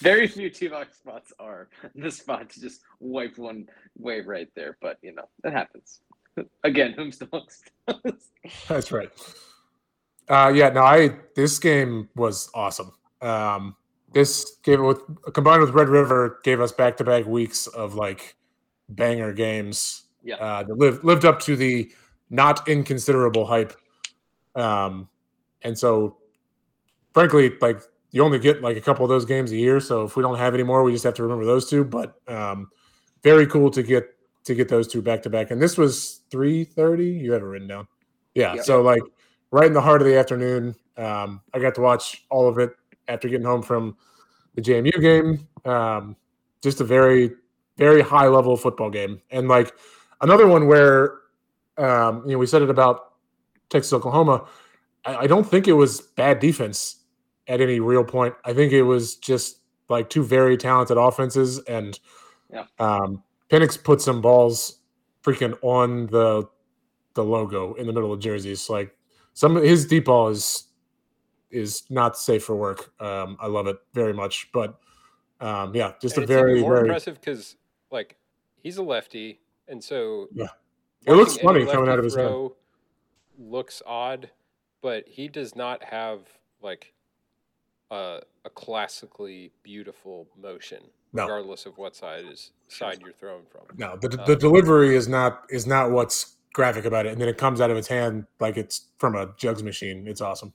Very 0.00 0.26
few 0.26 0.50
T 0.50 0.68
box 0.68 0.98
spots 0.98 1.32
are 1.38 1.68
the 1.94 2.10
spot 2.10 2.50
to 2.50 2.60
just 2.60 2.80
wipe 3.00 3.38
one 3.38 3.66
way 3.96 4.20
right 4.20 4.48
there, 4.54 4.76
but 4.80 4.98
you 5.02 5.14
know 5.14 5.28
that 5.42 5.52
happens. 5.52 6.00
Again, 6.64 6.92
whom's 6.92 7.18
the 7.18 7.28
most? 7.32 7.70
That's 8.68 8.92
right. 8.92 9.10
Uh, 10.28 10.52
yeah, 10.54 10.68
no, 10.70 10.82
I 10.82 11.16
this 11.34 11.58
game 11.58 12.08
was 12.14 12.50
awesome. 12.54 12.92
Um, 13.22 13.76
this 14.12 14.58
gave 14.62 14.80
it 14.80 14.82
with 14.82 15.00
combined 15.32 15.60
with 15.60 15.70
Red 15.70 15.88
River 15.88 16.40
gave 16.44 16.60
us 16.60 16.72
back 16.72 16.96
to 16.98 17.04
back 17.04 17.26
weeks 17.26 17.66
of 17.66 17.94
like 17.94 18.36
banger 18.88 19.32
games. 19.32 20.04
Yeah. 20.22 20.36
uh, 20.36 20.62
that 20.64 20.76
lived 20.76 21.04
lived 21.04 21.24
up 21.24 21.40
to 21.42 21.56
the 21.56 21.90
not 22.28 22.68
inconsiderable 22.68 23.46
hype. 23.46 23.72
Um, 24.54 25.08
and 25.62 25.78
so, 25.78 26.18
frankly, 27.14 27.52
like 27.60 27.80
you 28.10 28.22
only 28.22 28.38
get 28.38 28.62
like 28.62 28.76
a 28.76 28.80
couple 28.80 29.04
of 29.04 29.08
those 29.08 29.24
games 29.24 29.52
a 29.52 29.56
year. 29.56 29.80
So 29.80 30.04
if 30.04 30.16
we 30.16 30.22
don't 30.22 30.38
have 30.38 30.54
any 30.54 30.62
more, 30.62 30.82
we 30.82 30.92
just 30.92 31.04
have 31.04 31.14
to 31.14 31.22
remember 31.22 31.44
those 31.44 31.68
two. 31.68 31.84
But 31.84 32.14
um, 32.26 32.68
very 33.22 33.46
cool 33.46 33.70
to 33.70 33.82
get 33.82 34.04
to 34.44 34.54
get 34.54 34.68
those 34.68 34.88
two 34.88 35.02
back 35.02 35.22
to 35.22 35.30
back. 35.30 35.50
And 35.50 35.60
this 35.60 35.76
was 35.76 36.20
three 36.30 36.64
thirty. 36.64 37.10
You 37.10 37.32
have 37.32 37.42
it 37.42 37.46
written 37.46 37.68
down. 37.68 37.88
Yeah. 38.34 38.62
So 38.62 38.82
like 38.82 39.02
right 39.50 39.66
in 39.66 39.72
the 39.72 39.80
heart 39.80 40.00
of 40.00 40.06
the 40.06 40.16
afternoon. 40.16 40.74
Um, 40.96 41.40
I 41.54 41.58
got 41.58 41.74
to 41.76 41.80
watch 41.80 42.24
all 42.30 42.48
of 42.48 42.58
it 42.58 42.72
after 43.06 43.28
getting 43.28 43.46
home 43.46 43.62
from 43.62 43.96
the 44.54 44.62
JMU 44.62 45.00
game. 45.00 45.46
Um, 45.64 46.16
just 46.62 46.80
a 46.80 46.84
very, 46.84 47.32
very 47.76 48.02
high 48.02 48.26
level 48.26 48.56
football 48.56 48.90
game. 48.90 49.20
And 49.30 49.48
like 49.48 49.72
another 50.20 50.46
one 50.46 50.66
where, 50.66 51.18
um, 51.76 52.24
you 52.26 52.32
know, 52.32 52.38
we 52.38 52.46
said 52.46 52.62
it 52.62 52.70
about 52.70 53.12
Texas 53.70 53.92
Oklahoma. 53.92 54.46
I, 55.04 55.16
I 55.16 55.26
don't 55.26 55.48
think 55.48 55.68
it 55.68 55.72
was 55.72 56.00
bad 56.00 56.40
defense 56.40 56.96
at 57.48 57.60
any 57.60 57.80
real 57.80 58.04
point. 58.04 58.34
I 58.44 58.52
think 58.52 58.72
it 58.72 58.82
was 58.82 59.16
just 59.16 59.60
like 59.88 60.10
two 60.10 60.22
very 60.22 60.56
talented 60.56 60.96
offenses. 60.96 61.58
And 61.60 61.98
Yeah. 62.50 62.66
um, 62.78 63.22
Penix 63.50 63.82
put 63.82 64.00
some 64.00 64.20
balls 64.20 64.80
freaking 65.22 65.58
on 65.62 66.06
the 66.06 66.48
the 67.14 67.24
logo 67.24 67.74
in 67.74 67.86
the 67.86 67.92
middle 67.92 68.12
of 68.12 68.20
jerseys. 68.20 68.68
Like 68.70 68.94
some 69.32 69.56
of 69.56 69.62
his 69.64 69.86
deep 69.86 70.04
ball 70.04 70.28
is 70.28 70.68
is 71.50 71.84
not 71.90 72.16
safe 72.18 72.44
for 72.44 72.54
work. 72.54 72.92
Um, 73.00 73.36
I 73.40 73.46
love 73.46 73.66
it 73.66 73.78
very 73.94 74.12
much. 74.12 74.50
But 74.52 74.78
um, 75.40 75.74
yeah, 75.74 75.92
just 76.00 76.16
and 76.16 76.24
a 76.24 76.26
very 76.26 76.60
more 76.60 76.74
very. 76.74 76.88
impressive 76.88 77.18
because, 77.20 77.56
like, 77.90 78.16
he's 78.62 78.76
a 78.76 78.82
lefty, 78.82 79.40
and 79.66 79.82
so 79.82 80.28
Yeah. 80.32 80.48
It 81.06 81.12
looks 81.12 81.38
funny 81.38 81.64
coming 81.64 81.88
out 81.88 81.98
of 81.98 82.04
his 82.04 82.16
hand. 82.16 82.28
throw 82.28 82.56
Looks 83.38 83.80
odd, 83.86 84.30
but 84.82 85.06
he 85.08 85.28
does 85.28 85.54
not 85.54 85.82
have 85.84 86.20
like 86.60 86.92
a, 87.90 88.20
a 88.44 88.50
classically 88.50 89.52
beautiful 89.62 90.26
motion, 90.40 90.82
No. 91.12 91.22
regardless 91.22 91.66
of 91.66 91.76
what 91.78 91.96
side 91.96 92.24
is 92.30 92.52
side 92.68 93.00
you're 93.00 93.12
throwing 93.12 93.44
from. 93.50 93.62
No, 93.76 93.96
the, 93.96 94.08
the 94.26 94.36
delivery 94.36 94.94
is 94.94 95.08
not 95.08 95.44
is 95.50 95.66
not 95.66 95.90
what's 95.90 96.36
graphic 96.52 96.84
about 96.84 97.06
it, 97.06 97.12
and 97.12 97.20
then 97.20 97.28
it 97.28 97.38
comes 97.38 97.60
out 97.60 97.70
of 97.70 97.76
its 97.76 97.88
hand 97.88 98.26
like 98.40 98.56
it's 98.56 98.86
from 98.98 99.14
a 99.14 99.32
jugs 99.36 99.62
machine. 99.62 100.06
It's 100.06 100.20
awesome. 100.20 100.52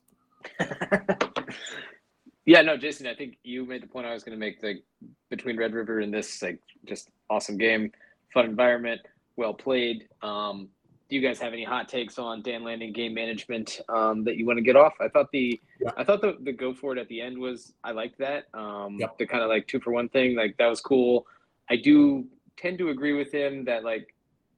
yeah, 2.46 2.62
no, 2.62 2.78
Jason, 2.78 3.08
I 3.08 3.15
think 3.15 3.38
you 3.43 3.65
made 3.65 3.82
the 3.84 3.88
point 3.88 4.06
I 4.06 4.13
was 4.13 4.24
going 4.24 4.38
to 4.38 4.39
make. 4.39 4.62
Like 4.62 4.84
between 5.30 5.58
Red 5.58 5.74
River 5.74 6.00
and 6.02 6.13
this, 6.13 6.41
like 6.41 6.60
just 6.86 7.10
awesome 7.30 7.58
game, 7.58 7.91
fun 8.34 8.46
environment, 8.46 9.02
well 9.38 9.54
played. 9.54 10.08
Um, 10.22 10.69
do 11.10 11.16
you 11.16 11.22
guys 11.22 11.39
have 11.39 11.54
any 11.54 11.63
hot 11.63 11.89
takes 11.89 12.18
on 12.18 12.42
Dan 12.42 12.63
Lanning 12.63 12.94
game 12.94 13.13
management 13.13 13.82
um, 13.89 14.24
that 14.24 14.38
you 14.38 14.46
want 14.46 14.58
to 14.58 14.63
get 14.63 14.76
off? 14.76 14.94
I 15.02 15.08
thought 15.10 15.32
the 15.32 15.60
Yeah. 15.80 15.92
I 15.98 16.04
thought 16.04 16.22
the, 16.22 16.38
the 16.42 16.52
go 16.52 16.74
for 16.74 16.96
it 16.96 17.00
at 17.00 17.08
the 17.08 17.22
end 17.22 17.38
was 17.38 17.74
I 17.84 17.92
liked 17.92 18.18
that. 18.20 18.46
Um, 18.54 18.98
Yep. 19.00 19.18
The 19.18 19.28
kind 19.28 19.44
of 19.44 19.50
like 19.50 19.68
two 19.68 19.80
for 19.80 19.92
one 19.92 20.10
thing, 20.10 20.36
like 20.36 20.56
that 20.58 20.68
was 20.68 20.82
cool. 20.82 21.26
I 21.70 21.76
do 21.76 22.26
tend 22.58 22.78
to 22.80 22.89
agree 22.89 23.13
with 23.13 23.32
him 23.32 23.66
that 23.66 23.84
like 23.84 24.13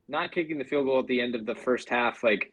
not 0.07 0.31
kicking 0.31 0.57
the 0.57 0.63
field 0.63 0.85
goal 0.85 0.99
at 0.99 1.07
the 1.07 1.19
end 1.19 1.35
of 1.35 1.45
the 1.45 1.55
first 1.55 1.89
half, 1.89 2.23
like 2.23 2.51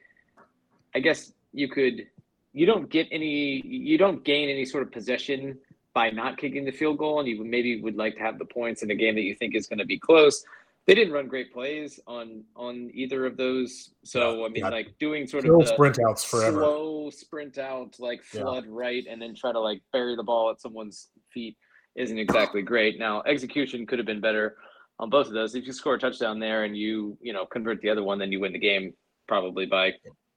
I 0.94 1.00
guess 1.00 1.32
you 1.52 1.68
could 1.68 2.06
you 2.52 2.66
don't 2.66 2.88
get 2.90 3.08
any 3.10 3.62
you 3.64 3.98
don't 3.98 4.24
gain 4.24 4.48
any 4.48 4.64
sort 4.64 4.82
of 4.82 4.92
possession 4.92 5.58
by 5.94 6.10
not 6.10 6.38
kicking 6.38 6.64
the 6.64 6.72
field 6.72 6.98
goal 6.98 7.20
and 7.20 7.28
you 7.28 7.44
maybe 7.44 7.80
would 7.80 7.96
like 7.96 8.16
to 8.16 8.22
have 8.22 8.38
the 8.38 8.44
points 8.44 8.82
in 8.82 8.90
a 8.90 8.94
game 8.94 9.14
that 9.14 9.22
you 9.22 9.34
think 9.34 9.54
is 9.54 9.66
going 9.66 9.78
to 9.78 9.84
be 9.84 9.98
close 9.98 10.44
they 10.86 10.94
didn't 10.94 11.12
run 11.12 11.28
great 11.28 11.52
plays 11.52 12.00
on 12.06 12.44
on 12.56 12.90
either 12.92 13.24
of 13.26 13.36
those 13.36 13.90
so 14.04 14.40
Yeah, 14.40 14.44
i 14.46 14.48
mean 14.48 14.64
yeah. 14.64 14.68
like 14.70 14.88
doing 14.98 15.26
sort 15.26 15.44
Still 15.44 15.60
of 15.62 15.68
sprint 15.68 15.98
outs 16.06 16.24
forever. 16.24 16.60
slow 16.60 17.10
sprint 17.10 17.58
out 17.58 17.94
like 17.98 18.20
Yeah. 18.32 18.42
flood 18.42 18.66
right 18.66 19.04
and 19.08 19.20
then 19.22 19.34
try 19.34 19.52
to 19.52 19.60
like 19.60 19.82
bury 19.92 20.16
the 20.16 20.22
ball 20.22 20.50
at 20.50 20.60
someone's 20.60 21.08
feet 21.32 21.56
isn't 21.96 22.18
exactly 22.18 22.62
great 22.62 22.98
now 22.98 23.22
execution 23.26 23.86
could 23.86 23.98
have 23.98 24.06
been 24.06 24.20
better 24.20 24.56
on 24.98 25.08
both 25.10 25.26
of 25.26 25.32
those 25.32 25.54
if 25.54 25.66
you 25.66 25.72
score 25.72 25.94
a 25.94 25.98
touchdown 25.98 26.38
there 26.38 26.64
and 26.64 26.76
you 26.76 27.16
you 27.20 27.32
know 27.32 27.44
convert 27.46 27.80
the 27.80 27.88
other 27.90 28.02
one 28.02 28.18
then 28.18 28.32
you 28.32 28.40
win 28.40 28.52
the 28.52 28.58
game 28.58 28.92
probably 29.28 29.66
by 29.66 29.92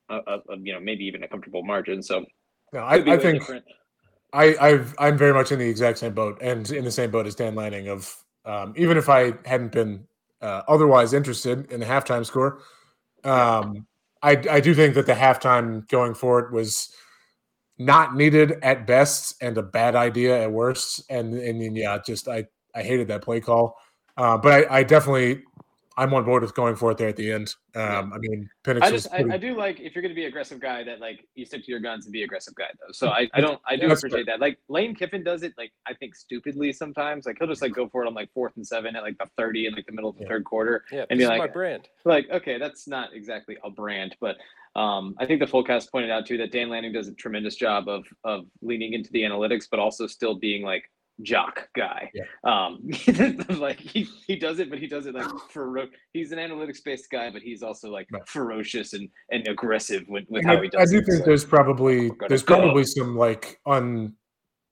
a, 0.09 0.15
a, 0.15 0.39
a, 0.49 0.57
you 0.61 0.73
know 0.73 0.79
maybe 0.79 1.03
even 1.05 1.23
a 1.23 1.27
comfortable 1.27 1.63
margin 1.63 2.01
so 2.03 2.23
No, 2.73 2.79
I, 2.81 2.95
I 2.95 3.17
think 3.17 3.39
different. 3.39 3.65
I 4.33 4.55
I've, 4.59 4.93
I'm 4.99 5.17
very 5.17 5.33
much 5.33 5.51
in 5.51 5.59
the 5.59 5.67
exact 5.67 5.97
same 5.99 6.13
boat, 6.13 6.37
and 6.41 6.69
in 6.71 6.83
the 6.83 6.91
same 6.91 7.09
boat 7.09 7.25
as 7.25 7.35
Dan 7.35 7.55
Lanning. 7.55 7.87
Of 7.87 8.13
um, 8.43 8.73
even 8.75 8.97
if 8.97 9.07
I 9.07 9.33
hadn't 9.45 9.71
been 9.71 10.05
uh, 10.41 10.61
otherwise 10.67 11.13
interested 11.13 11.71
in 11.71 11.79
the 11.79 11.85
halftime 11.85 12.25
score, 12.25 12.59
um, 13.23 13.85
I 14.21 14.31
I 14.49 14.59
do 14.59 14.73
think 14.73 14.95
that 14.95 15.05
the 15.05 15.13
halftime 15.13 15.87
going 15.87 16.13
for 16.13 16.39
it 16.39 16.51
was 16.51 16.93
not 17.77 18.15
needed 18.15 18.53
at 18.61 18.87
best 18.87 19.35
and 19.41 19.57
a 19.57 19.63
bad 19.63 19.95
idea 19.95 20.43
at 20.43 20.51
worst. 20.51 21.03
And 21.09 21.33
and 21.33 21.61
then, 21.61 21.75
yeah, 21.75 21.97
just 22.05 22.27
I 22.27 22.47
I 22.73 22.83
hated 22.83 23.07
that 23.09 23.21
play 23.21 23.39
call. 23.41 23.77
Uh, 24.17 24.37
but 24.37 24.71
I, 24.71 24.79
I 24.79 24.83
definitely 24.83 25.43
I'm 25.97 26.13
on 26.13 26.25
board 26.25 26.41
with 26.41 26.53
going 26.53 26.75
for 26.75 26.91
it 26.91 26.97
there 26.97 27.07
at 27.07 27.15
the 27.15 27.31
end. 27.31 27.55
Um, 27.73 28.11
I 28.13 28.17
mean, 28.17 28.49
Penix 28.65 28.81
I 28.81 28.91
just 28.91 29.07
I, 29.13 29.17
pretty- 29.21 29.31
I 29.31 29.37
do 29.37 29.55
like 29.55 29.79
if 29.79 29.95
you're 29.95 30.01
going 30.01 30.11
to 30.11 30.15
be 30.15 30.23
an 30.23 30.27
aggressive 30.29 30.59
guy 30.59 30.83
that 30.83 30.99
like 30.99 31.25
you 31.35 31.45
stick 31.45 31.63
to 31.65 31.71
your 31.71 31.79
guns 31.79 32.05
and 32.05 32.11
be 32.13 32.21
an 32.21 32.25
aggressive 32.25 32.53
guy 32.55 32.65
though. 32.79 32.91
So 32.91 33.09
I, 33.09 33.29
I 33.33 33.41
don't 33.41 33.59
I 33.67 33.75
do 33.77 33.87
That's 33.87 34.01
appreciate 34.01 34.25
that. 34.27 34.39
Like 34.39 34.57
Lane 34.67 34.93
Kiffin 34.95 35.23
does 35.23 35.43
it 35.43 35.53
like 35.57 35.71
I 35.87 35.93
think 35.93 36.15
stupidly 36.15 36.73
sometimes. 36.73 37.25
Like 37.25 37.37
he'll 37.39 37.47
just 37.47 37.61
like 37.61 37.73
go 37.73 37.87
for 37.87 38.03
it 38.03 38.07
on 38.07 38.13
like 38.13 38.29
fourth 38.33 38.53
and 38.57 38.65
seven 38.67 38.95
at 38.95 39.03
like 39.03 39.17
the 39.17 39.27
thirty 39.37 39.67
in 39.67 39.73
like 39.73 39.85
the 39.85 39.93
middle 39.93 40.09
of 40.09 40.17
the 40.17 40.23
Yeah. 40.23 40.29
third 40.29 40.43
quarter. 40.45 40.83
Yeah, 40.91 41.05
And 41.09 41.19
this 41.19 41.27
be 41.27 41.33
is 41.33 41.37
my 41.37 41.43
like- 41.45 41.53
brand. 41.53 41.87
Like 42.03 42.29
okay, 42.29 42.57
that's 42.57 42.87
not 42.87 43.13
exactly 43.13 43.57
a 43.63 43.69
brand, 43.69 44.15
but 44.19 44.37
um, 44.75 45.15
I 45.19 45.25
think 45.25 45.39
the 45.39 45.47
full 45.47 45.63
cast 45.63 45.89
pointed 45.89 46.11
out 46.11 46.25
too 46.25 46.37
that 46.39 46.51
Dan 46.51 46.67
Lanning 46.69 46.91
does 46.91 47.07
a 47.07 47.13
tremendous 47.13 47.55
job 47.55 47.87
of 47.87 48.05
of 48.25 48.45
leaning 48.61 48.91
into 48.93 49.09
the 49.11 49.21
analytics, 49.21 49.67
but 49.71 49.79
also 49.79 50.07
still 50.07 50.35
being 50.35 50.63
like 50.63 50.83
jock 51.21 51.67
guy. 51.75 52.11
Yeah. 52.13 52.23
Um, 52.43 52.79
like 53.59 53.79
he, 53.79 54.07
he 54.27 54.35
does 54.35 54.59
it, 54.59 54.69
but 54.69 54.79
he 54.79 54.87
does 54.87 55.05
it 55.05 55.15
like 55.15 55.27
for 55.49 55.85
he's 56.13 56.31
an 56.31 56.39
analytics 56.39 56.83
based 56.83 57.09
guy, 57.11 57.29
but 57.31 57.41
he's 57.41 57.63
also 57.63 57.89
like 57.89 58.07
Right. 58.11 58.27
ferocious 58.27 58.93
and, 58.93 59.07
and 59.31 59.47
aggressive 59.47 60.03
with, 60.07 60.25
with 60.29 60.41
And 60.43 60.47
how 60.51 60.57
I, 60.57 60.63
he 60.63 60.69
does. 60.69 60.91
It. 60.93 60.97
I 60.97 60.99
do 60.99 61.03
it. 61.03 61.05
think 61.05 61.19
So, 61.19 61.25
there's 61.25 61.45
probably 61.45 62.11
there's 62.27 62.43
go. 62.43 62.57
probably 62.57 62.83
some 62.83 63.15
like 63.15 63.59
un 63.65 64.13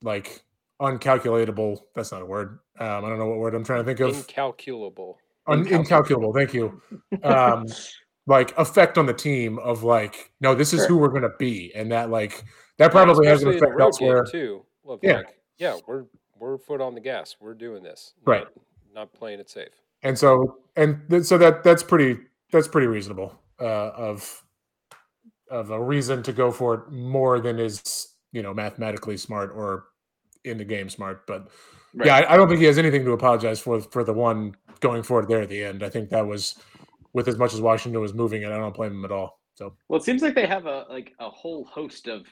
like 0.02 0.44
uncalculatable. 0.82 1.80
That's 1.96 2.12
not 2.12 2.22
a 2.22 2.26
word. 2.26 2.60
Um, 2.80 3.06
I 3.06 3.10
don't 3.10 3.20
know 3.20 3.28
what 3.28 3.38
word 3.40 3.56
I'm 3.56 3.64
trying 3.64 3.80
to 3.80 3.86
think 3.86 4.00
of. 4.00 4.16
Incalculable. 4.16 5.18
Un- 5.48 5.60
incalculable. 5.68 6.32
incalculable. 6.32 6.34
Thank 6.34 6.54
you. 6.54 6.82
Um, 7.24 7.66
like 8.28 8.58
effect 8.58 8.98
on 8.98 9.06
the 9.06 9.14
team 9.14 9.60
of 9.60 9.84
like, 9.84 10.32
no, 10.42 10.56
this 10.56 10.74
is 10.74 10.82
Sure. 10.82 10.88
who 10.90 10.98
we're 10.98 11.10
gonna 11.10 11.36
be, 11.40 11.72
and 11.76 11.92
that 11.92 12.10
like 12.10 12.44
that 12.80 12.92
probably 12.92 13.28
has 13.28 13.44
an 13.44 13.50
Especially 13.50 13.58
in 13.58 13.64
a 13.64 13.68
effect 13.68 13.80
road 13.80 13.86
elsewhere. 13.86 14.26
too. 14.26 14.66
Of 14.88 15.00
Yeah. 15.04 15.18
like, 15.18 15.38
yeah, 15.58 15.78
we're 15.88 16.06
we're 16.44 16.58
foot 16.58 16.82
on 16.82 16.94
the 16.94 17.02
gas. 17.02 17.36
We're 17.40 17.54
doing 17.54 17.82
this. 17.84 18.14
Right. 18.26 18.44
Not, 18.44 18.54
not 18.94 19.14
playing 19.14 19.40
it 19.40 19.50
safe. 19.50 19.70
and 20.04 20.18
so 20.18 20.58
and 20.76 21.02
th- 21.10 21.24
so 21.24 21.38
that 21.38 21.64
that's 21.64 21.82
pretty 21.84 22.18
that's 22.52 22.68
pretty 22.68 22.88
reasonable 22.88 23.40
uh, 23.60 23.92
of 24.10 24.44
of 25.50 25.72
a 25.72 25.82
reason 25.82 26.22
to 26.24 26.34
go 26.34 26.52
for 26.52 26.74
it 26.76 26.92
more 26.92 27.40
than 27.40 27.60
is 27.60 28.16
you 28.32 28.42
know 28.42 28.54
mathematically 28.54 29.18
smart 29.18 29.52
or 29.56 29.86
in 30.44 30.58
the 30.58 30.66
game 30.66 30.90
smart 30.90 31.26
but 31.28 31.48
Right. 31.96 32.08
yeah 32.08 32.16
I, 32.18 32.34
I 32.34 32.38
don't 32.38 32.48
think 32.48 32.60
he 32.60 32.66
has 32.66 32.80
anything 32.80 33.06
to 33.06 33.12
apologize 33.12 33.60
for 33.60 33.80
for 33.80 34.04
the 34.04 34.14
one 34.14 34.56
going 34.80 35.04
for 35.04 35.22
it 35.22 35.28
there 35.30 35.42
at 35.44 35.50
the 35.50 35.64
end 35.64 35.84
i 35.84 35.90
think 35.90 36.10
that 36.10 36.26
was 36.26 36.56
with 37.14 37.28
as 37.28 37.38
much 37.38 37.54
as 37.54 37.62
washington 37.62 38.02
was 38.02 38.14
moving 38.16 38.42
it 38.42 38.48
i 38.52 38.58
don't 38.58 38.74
blame 38.74 38.94
him 38.94 39.06
at 39.06 39.12
all 39.12 39.40
so 39.54 39.76
Well, 39.88 40.00
it 40.00 40.04
seems 40.04 40.24
like 40.24 40.34
they 40.34 40.48
have 40.48 40.66
a 40.66 40.86
like 40.90 41.14
a 41.20 41.30
whole 41.30 41.66
host 41.66 42.08
of 42.08 42.26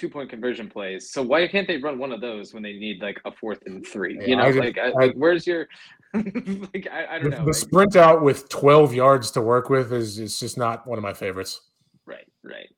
two 0.00 0.08
point 0.08 0.30
conversion 0.30 0.68
plays. 0.68 1.10
So 1.12 1.22
why 1.22 1.46
can't 1.46 1.68
they 1.68 1.76
run 1.76 1.98
one 1.98 2.12
of 2.12 2.20
those 2.20 2.54
when 2.54 2.62
they 2.62 2.72
need 2.72 3.00
like 3.02 3.20
a 3.24 3.30
fourth 3.32 3.60
and 3.66 3.86
three? 3.86 4.16
Yeah, 4.20 4.26
you 4.26 4.36
know, 4.36 4.42
I 4.42 4.50
like, 4.50 4.78
I, 4.78 4.88
like 4.90 5.14
where's 5.14 5.46
your 5.46 5.68
like 6.14 6.88
I, 6.90 7.16
I 7.16 7.18
the, 7.18 7.22
don't 7.22 7.30
know. 7.30 7.36
the 7.38 7.44
like- 7.46 7.54
sprint 7.54 7.96
out 7.96 8.22
with 8.22 8.48
12 8.48 8.94
yards 8.94 9.30
to 9.32 9.40
work 9.42 9.70
with 9.70 9.92
is 9.92 10.18
is 10.18 10.40
just 10.40 10.56
not 10.58 10.86
one 10.86 10.98
of 10.98 11.02
my 11.02 11.12
favorites 11.14 11.60
Right, 12.06 12.26
right. 12.42 12.68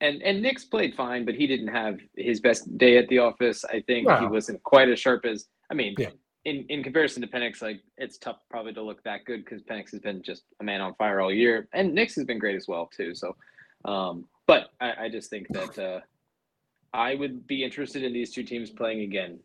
And 0.00 0.22
and 0.22 0.40
Nix 0.42 0.64
played 0.64 0.94
fine, 0.94 1.24
but 1.26 1.34
he 1.34 1.46
didn't 1.46 1.68
have 1.68 1.98
his 2.16 2.40
best 2.40 2.76
day 2.78 2.96
at 2.98 3.08
the 3.08 3.18
office. 3.18 3.64
I 3.64 3.82
think 3.86 4.08
he 4.20 4.26
wasn't 4.26 4.62
quite 4.62 4.88
as 4.88 4.98
sharp 5.00 5.24
as 5.26 5.46
I 5.70 5.74
mean, 5.74 5.94
Yeah. 5.98 6.10
in, 6.44 6.64
in 6.68 6.82
comparison 6.82 7.20
to 7.22 7.28
Penix, 7.28 7.60
like 7.60 7.80
it's 7.98 8.18
tough 8.18 8.38
probably 8.50 8.72
to 8.74 8.82
look 8.82 9.02
that 9.04 9.24
good 9.26 9.44
because 9.44 9.62
Penix 9.62 9.90
has 9.90 10.00
been 10.00 10.22
just 10.22 10.44
a 10.60 10.64
man 10.64 10.80
on 10.80 10.94
fire 10.94 11.20
all 11.20 11.32
year. 11.32 11.68
And 11.72 11.94
Nix 11.94 12.14
has 12.16 12.24
been 12.24 12.38
great 12.38 12.56
as 12.56 12.66
well 12.68 12.88
too. 12.96 13.14
So 13.14 13.34
um 13.84 14.26
but 14.46 14.68
I, 14.80 15.04
I 15.04 15.08
just 15.08 15.28
think 15.28 15.46
that 15.50 15.78
uh 15.78 16.00
I 16.96 17.14
would 17.14 17.46
be 17.46 17.62
interested 17.62 18.02
in 18.02 18.12
these 18.12 18.32
two 18.32 18.42
teams 18.42 18.70
playing 18.70 19.02
again 19.02 19.38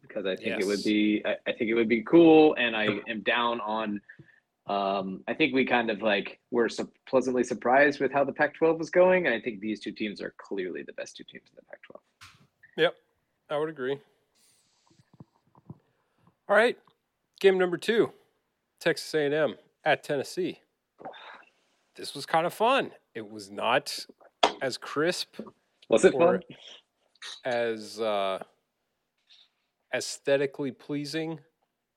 because 0.00 0.24
I 0.24 0.36
think 0.36 0.60
it 0.60 0.66
would 0.66 0.82
be 0.84 1.22
I, 1.26 1.36
I 1.46 1.52
think 1.52 1.70
it 1.70 1.74
would 1.74 1.88
be 1.88 2.02
cool 2.02 2.54
and 2.54 2.76
I 2.76 2.86
am 3.08 3.20
down 3.22 3.60
on 3.60 4.00
um, 4.66 5.24
I 5.26 5.34
think 5.34 5.52
we 5.52 5.64
kind 5.64 5.90
of 5.90 6.00
like 6.00 6.38
were 6.52 6.68
su- 6.68 6.88
pleasantly 7.08 7.42
surprised 7.42 7.98
with 7.98 8.12
how 8.12 8.22
the 8.22 8.32
Pac-12 8.32 8.78
was 8.78 8.88
going, 8.88 9.26
and 9.26 9.34
I 9.34 9.40
think 9.40 9.58
these 9.58 9.80
two 9.80 9.90
teams 9.90 10.20
are 10.20 10.32
clearly 10.38 10.84
the 10.84 10.92
best 10.92 11.16
two 11.16 11.24
teams 11.24 11.42
in 11.50 11.56
the 11.56 11.62
Pac-12. 11.62 11.98
Yep, 12.76 12.94
I 13.50 13.58
would 13.58 13.68
agree. 13.68 13.98
All 16.48 16.54
right, 16.54 16.78
game 17.40 17.58
number 17.58 17.78
two, 17.78 18.12
Texas 18.78 19.12
A&M 19.12 19.56
at 19.84 20.04
Tennessee. 20.04 20.60
This 21.96 22.14
was 22.14 22.24
kind 22.24 22.46
of 22.46 22.54
fun. 22.54 22.92
It 23.12 23.28
was 23.28 23.50
not 23.50 24.06
as 24.62 24.78
crisp 24.78 25.40
Was 25.90 26.04
it 26.04 26.14
fun? 26.14 26.40
as 27.44 28.00
uh, 28.00 28.38
aesthetically 29.94 30.70
pleasing 30.70 31.38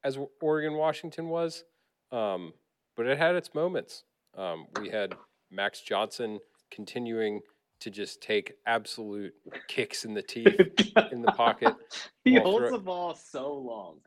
as 0.04 0.18
Oregon 0.42 0.74
Washington 0.74 1.30
was, 1.30 1.64
um, 2.12 2.54
but 2.98 3.06
it 3.06 3.18
had 3.18 3.36
its 3.36 3.54
moments. 3.54 4.04
Um, 4.36 4.66
we 4.82 4.90
had 4.90 5.16
Max 5.52 5.82
Johnson 5.82 6.40
continuing 6.72 7.40
to 7.80 7.92
just 7.92 8.22
take 8.22 8.54
absolute 8.66 9.34
kicks 9.68 10.06
in 10.06 10.14
the 10.14 10.22
teeth 10.22 10.60
in 11.12 11.22
the 11.22 11.32
pocket. 11.32 11.76
he 12.24 12.36
holds 12.36 12.70
throw- 12.70 12.72
the 12.72 12.84
ball 12.84 13.14
so 13.14 13.54
long. 13.54 14.00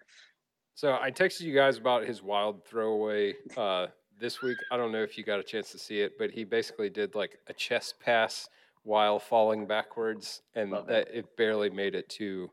So 0.74 0.98
I 1.00 1.10
texted 1.10 1.42
you 1.42 1.54
guys 1.54 1.78
about 1.78 2.04
his 2.04 2.22
wild 2.22 2.66
throwaway 2.66 3.34
uh, 3.56 3.86
this 4.18 4.42
week. 4.42 4.58
I 4.70 4.76
don't 4.76 4.92
know 4.92 5.02
if 5.02 5.16
you 5.16 5.24
got 5.24 5.40
a 5.40 5.44
chance 5.44 5.70
to 5.72 5.78
see 5.78 6.00
it, 6.00 6.18
but 6.18 6.30
he 6.30 6.44
basically 6.44 6.90
did 6.90 7.14
like 7.14 7.38
a 7.46 7.54
chest 7.54 8.00
pass 8.00 8.48
while 8.86 9.18
falling 9.18 9.66
backwards, 9.66 10.42
and 10.54 10.70
Love 10.70 10.86
that 10.86 11.08
it 11.12 11.36
barely 11.36 11.68
made 11.68 11.96
it 11.96 12.08
to 12.08 12.48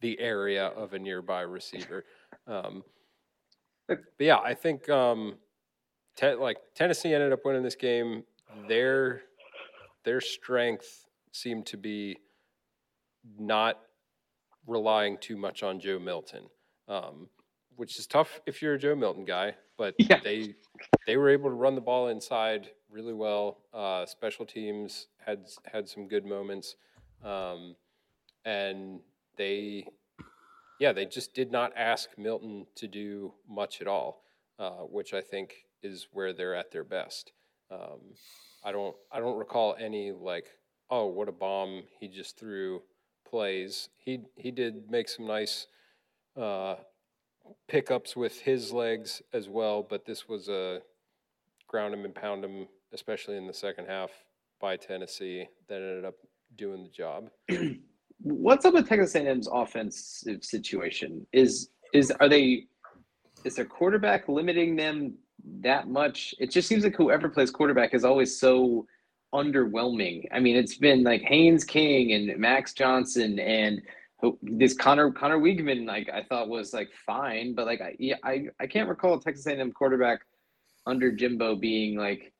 the 0.00 0.18
area 0.18 0.68
of 0.68 0.94
a 0.94 0.98
nearby 0.98 1.42
receiver. 1.42 2.04
Um, 2.46 2.82
but 3.86 3.98
yeah, 4.18 4.38
I 4.38 4.54
think 4.54 4.88
um, 4.88 5.34
te- 6.16 6.34
like 6.34 6.56
Tennessee 6.74 7.12
ended 7.12 7.30
up 7.30 7.40
winning 7.44 7.62
this 7.62 7.76
game. 7.76 8.24
Their 8.68 9.22
their 10.04 10.22
strength 10.22 11.04
seemed 11.32 11.66
to 11.66 11.76
be 11.76 12.16
not 13.38 13.78
relying 14.66 15.18
too 15.18 15.36
much 15.36 15.62
on 15.62 15.78
Joe 15.78 15.98
Milton, 15.98 16.46
um, 16.88 17.28
which 17.76 17.98
is 17.98 18.06
tough 18.06 18.40
if 18.46 18.60
you're 18.62 18.74
a 18.74 18.78
Joe 18.78 18.94
Milton 18.94 19.24
guy. 19.24 19.54
But 19.78 19.94
Yeah. 19.98 20.20
they 20.22 20.54
they 21.06 21.16
were 21.16 21.30
able 21.30 21.50
to 21.50 21.54
run 21.54 21.74
the 21.74 21.80
ball 21.80 22.08
inside 22.08 22.70
really 22.90 23.12
well. 23.14 23.58
Uh, 23.74 24.06
special 24.06 24.46
teams 24.46 25.08
had 25.24 25.46
had 25.64 25.88
some 25.88 26.08
good 26.08 26.24
moments, 26.24 26.76
um, 27.22 27.76
and 28.44 29.00
they 29.36 29.86
yeah 30.80 30.92
they 30.92 31.04
just 31.06 31.34
did 31.34 31.50
not 31.52 31.72
ask 31.76 32.10
Milton 32.16 32.66
to 32.76 32.86
do 32.88 33.34
much 33.48 33.80
at 33.80 33.86
all, 33.86 34.22
uh, 34.58 34.82
which 34.90 35.12
I 35.14 35.20
think 35.20 35.54
is 35.82 36.08
where 36.12 36.32
they're 36.32 36.54
at 36.54 36.70
their 36.70 36.84
best. 36.84 37.32
Um, 37.70 38.14
I 38.64 38.72
don't 38.72 38.96
I 39.12 39.20
don't 39.20 39.38
recall 39.38 39.76
any 39.78 40.12
like 40.12 40.46
oh 40.90 41.06
what 41.06 41.28
a 41.28 41.32
bomb 41.32 41.82
he 42.00 42.08
just 42.08 42.38
threw 42.38 42.82
plays. 43.28 43.88
He 43.98 44.20
he 44.36 44.50
did 44.50 44.90
make 44.90 45.08
some 45.08 45.26
nice 45.26 45.66
uh, 46.36 46.76
pickups 47.68 48.16
with 48.16 48.40
his 48.40 48.72
legs 48.72 49.22
as 49.32 49.48
well, 49.48 49.82
but 49.82 50.04
this 50.04 50.28
was 50.28 50.48
a 50.48 50.80
ground 51.68 51.94
him 51.94 52.04
and 52.04 52.14
pound 52.14 52.44
him, 52.44 52.68
especially 52.92 53.36
in 53.36 53.46
the 53.46 53.54
second 53.54 53.86
half 53.86 54.10
by 54.60 54.76
Tennessee 54.76 55.46
that 55.68 55.76
ended 55.76 56.04
up 56.04 56.14
doing 56.56 56.82
the 56.82 56.90
job. 56.90 57.30
What's 58.22 58.64
up 58.64 58.74
with 58.74 58.88
Texas 58.88 59.14
A&M's 59.14 59.48
offensive 59.52 60.42
situation? 60.44 61.26
Is 61.32 61.70
is 61.92 62.10
are 62.12 62.28
they 62.28 62.64
is 63.44 63.56
their 63.56 63.64
quarterback 63.64 64.28
limiting 64.28 64.76
them 64.76 65.14
that 65.60 65.88
much? 65.88 66.34
It 66.38 66.50
just 66.50 66.68
seems 66.68 66.84
like 66.84 66.96
whoever 66.96 67.28
plays 67.28 67.50
quarterback 67.50 67.94
is 67.94 68.04
always 68.04 68.38
so 68.38 68.86
underwhelming. 69.34 70.26
I 70.32 70.40
mean, 70.40 70.56
it's 70.56 70.76
been 70.76 71.02
like 71.02 71.22
Haynes 71.22 71.64
King 71.64 72.12
and 72.12 72.38
Max 72.38 72.72
Johnson 72.72 73.38
and 73.38 73.82
who- 74.20 74.38
this 74.42 74.74
Connor 74.74 75.10
Conner 75.12 75.38
Weigman. 75.38 75.86
Like 75.86 76.08
I 76.12 76.22
thought 76.24 76.48
was 76.48 76.72
like 76.72 76.88
fine, 77.04 77.54
but 77.54 77.66
like 77.66 77.80
I 77.80 77.94
yeah, 77.98 78.16
I 78.24 78.46
I 78.60 78.66
can't 78.66 78.88
recall 78.88 79.14
a 79.14 79.20
Texas 79.20 79.46
A&M 79.46 79.72
quarterback 79.72 80.20
under 80.86 81.10
Jimbo 81.12 81.56
being 81.56 81.96
like. 81.96 82.32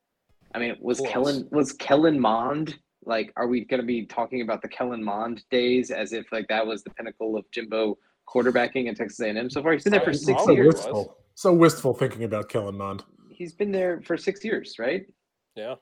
I 0.55 0.59
mean, 0.59 0.75
was 0.79 0.99
Close. 0.99 1.11
Kellen 1.11 1.47
was 1.51 1.73
Kellen 1.73 2.19
Mond 2.19 2.77
like 3.05 3.31
are 3.37 3.47
we 3.47 3.63
going 3.65 3.79
to 3.81 3.85
be 3.85 4.05
talking 4.05 4.41
about 4.41 4.61
the 4.61 4.67
Kellen 4.69 5.03
Mond 5.03 5.43
days 5.51 5.91
as 5.91 6.13
if 6.13 6.25
like 6.31 6.47
that 6.47 6.65
was 6.65 6.83
the 6.83 6.89
pinnacle 6.91 7.37
of 7.37 7.45
Jimbo 7.51 7.97
quarterbacking 8.27 8.87
in 8.87 8.95
Texas 8.95 9.19
A&M 9.19 9.49
so 9.49 9.61
far? 9.61 9.73
He's 9.73 9.83
been 9.83 9.91
there 9.91 9.99
for 10.01 10.05
Probably- 10.11 10.19
six 10.19 10.43
so 10.45 10.51
years. 10.51 10.73
wistful 10.73 11.17
so 11.35 11.53
wistful 11.53 11.93
thinking 11.93 12.23
about 12.23 12.49
kellen 12.49 12.75
mond 12.77 13.03
He's 13.29 13.53
been 13.53 13.71
there 13.71 14.01
for 14.01 14.17
six 14.17 14.43
years, 14.43 14.79
right? 14.79 15.05
Yeah. 15.55 15.75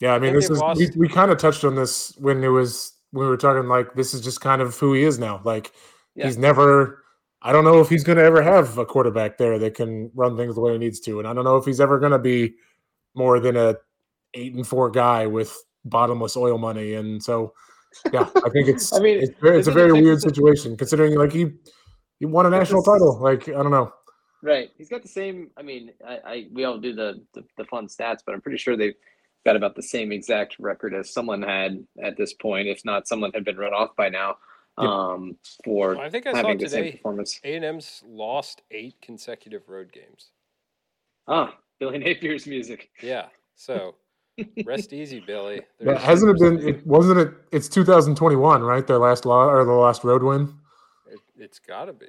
Yeah, 0.00 0.14
I 0.14 0.18
mean, 0.18 0.32
think 0.32 0.42
this 0.42 0.50
is 0.50 0.58
lost- 0.60 0.78
we, 0.80 0.88
we 0.96 1.08
kind 1.08 1.30
of 1.30 1.36
touched 1.38 1.62
on 1.64 1.74
this 1.74 2.14
when 2.18 2.42
it 2.42 2.48
was 2.48 2.94
when 3.03 3.03
we 3.14 3.26
were 3.26 3.36
talking 3.36 3.68
like 3.68 3.94
this 3.94 4.12
is 4.12 4.20
just 4.20 4.40
kind 4.40 4.60
of 4.60 4.76
who 4.76 4.92
he 4.92 5.04
is 5.04 5.18
now. 5.18 5.40
Like 5.44 5.72
Yeah. 6.14 6.26
he's 6.26 6.36
never. 6.36 7.02
I 7.42 7.52
don't 7.52 7.64
know 7.64 7.80
if 7.80 7.90
he's 7.90 8.02
going 8.04 8.16
to 8.16 8.24
ever 8.24 8.40
have 8.40 8.78
a 8.78 8.86
quarterback 8.86 9.36
there 9.36 9.58
that 9.58 9.74
can 9.74 10.10
run 10.14 10.34
things 10.36 10.54
the 10.54 10.62
way 10.62 10.72
he 10.72 10.78
needs 10.78 10.98
to, 11.00 11.18
and 11.18 11.28
I 11.28 11.34
don't 11.34 11.44
know 11.44 11.56
if 11.58 11.64
he's 11.66 11.80
ever 11.80 11.98
going 11.98 12.12
to 12.12 12.18
be 12.18 12.54
more 13.14 13.38
than 13.38 13.56
a 13.56 13.76
eight 14.32 14.54
and 14.54 14.66
four 14.66 14.90
guy 14.90 15.26
with 15.26 15.56
bottomless 15.84 16.36
oil 16.36 16.56
money. 16.56 16.94
And 16.94 17.22
so, 17.22 17.52
yeah, 18.12 18.28
I 18.44 18.48
think 18.48 18.68
it's. 18.68 18.92
I 18.96 18.98
mean, 19.00 19.18
it's, 19.18 19.32
it's 19.42 19.68
a 19.68 19.70
it 19.70 19.74
very 19.74 19.92
weird 19.92 20.20
situation 20.22 20.76
considering 20.76 21.16
like 21.16 21.32
he 21.32 21.52
he 22.18 22.26
won 22.26 22.46
a 22.46 22.50
national 22.50 22.82
title. 22.82 23.18
Like 23.20 23.48
I 23.48 23.62
don't 23.62 23.70
know. 23.70 23.92
Right. 24.42 24.70
He's 24.76 24.88
got 24.88 25.02
the 25.02 25.08
same. 25.08 25.50
I 25.56 25.62
mean, 25.62 25.92
I, 26.06 26.18
I 26.24 26.46
we 26.52 26.64
all 26.64 26.78
do 26.78 26.94
the, 26.94 27.22
the 27.34 27.44
the 27.58 27.64
fun 27.64 27.88
stats, 27.88 28.18
but 28.24 28.34
I'm 28.34 28.40
pretty 28.40 28.58
sure 28.58 28.76
they've 28.76 28.94
got 29.44 29.56
about 29.56 29.76
the 29.76 29.82
same 29.82 30.12
exact 30.12 30.56
record 30.58 30.94
as 30.94 31.12
Sumlin 31.12 31.46
had 31.46 31.84
at 32.02 32.16
this 32.16 32.32
point. 32.32 32.68
If 32.68 32.84
not, 32.84 33.06
Sumlin 33.06 33.34
had 33.34 33.44
been 33.44 33.56
run 33.56 33.72
off 33.72 33.94
by 33.96 34.08
now. 34.08 34.36
Yep. 34.80 34.88
Um, 34.88 35.36
for 35.64 35.94
Well, 35.94 36.00
I 36.00 36.10
think 36.10 36.26
I 36.26 36.32
saw 36.32 36.38
having 36.38 36.58
the 36.58 36.68
same 36.68 36.84
today 36.84 36.96
performance. 36.96 37.40
A&M's 37.44 38.02
lost 38.06 38.62
eight 38.72 38.96
consecutive 39.00 39.68
road 39.68 39.92
games. 39.92 40.30
Ah, 41.28 41.56
Billy 41.78 41.98
Napier's 41.98 42.46
music. 42.46 42.90
Yeah. 43.00 43.26
So 43.54 43.94
rest 44.64 44.92
easy, 44.92 45.20
Billy. 45.20 45.62
Yeah, 45.80 45.98
hasn't 45.98 46.30
it 46.30 46.40
been? 46.40 46.68
It 46.68 46.86
wasn't 46.86 47.20
it. 47.20 47.34
It's 47.52 47.68
2021, 47.68 48.62
right? 48.62 48.86
Their 48.86 48.98
last 48.98 49.24
law 49.24 49.46
or 49.46 49.64
the 49.64 49.72
last 49.72 50.02
road 50.02 50.22
win. 50.22 50.52
It, 51.08 51.20
it's 51.38 51.60
got 51.60 51.84
to 51.84 51.92
be. 51.92 52.06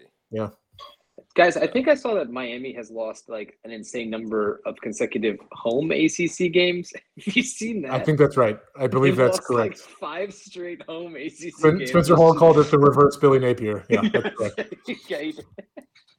Guys, 1.35 1.57
I 1.57 1.67
think 1.67 1.89
I 1.89 1.95
saw 1.95 2.13
that 2.15 2.29
Miami 2.31 2.71
has 2.73 2.89
lost 2.89 3.27
like 3.27 3.57
an 3.65 3.71
insane 3.71 4.09
number 4.09 4.61
of 4.65 4.77
consecutive 4.77 5.37
home 5.51 5.91
ACC 5.91 6.49
games. 6.53 6.93
Have 7.25 7.35
you 7.35 7.43
seen 7.43 7.81
that? 7.81 7.91
I 7.91 7.99
think 7.99 8.17
that's 8.17 8.37
right. 8.37 8.57
I 8.79 8.87
believe 8.87 9.17
They've 9.17 9.25
that's 9.25 9.39
lost, 9.39 9.51
like, 9.51 9.71
correct. 9.75 9.81
five 9.99 10.33
straight 10.33 10.81
home 10.87 11.17
ACC 11.17 11.53
Spen- 11.53 11.77
games. 11.79 11.89
Spencer 11.89 12.15
Hall 12.15 12.33
called 12.33 12.57
it 12.59 12.71
the 12.71 12.79
reverse 12.79 13.17
Billy 13.17 13.39
Napier. 13.39 13.83
Yeah, 13.89 14.01
that's 14.13 14.35
correct. 14.37 14.75
yeah, 15.09 15.31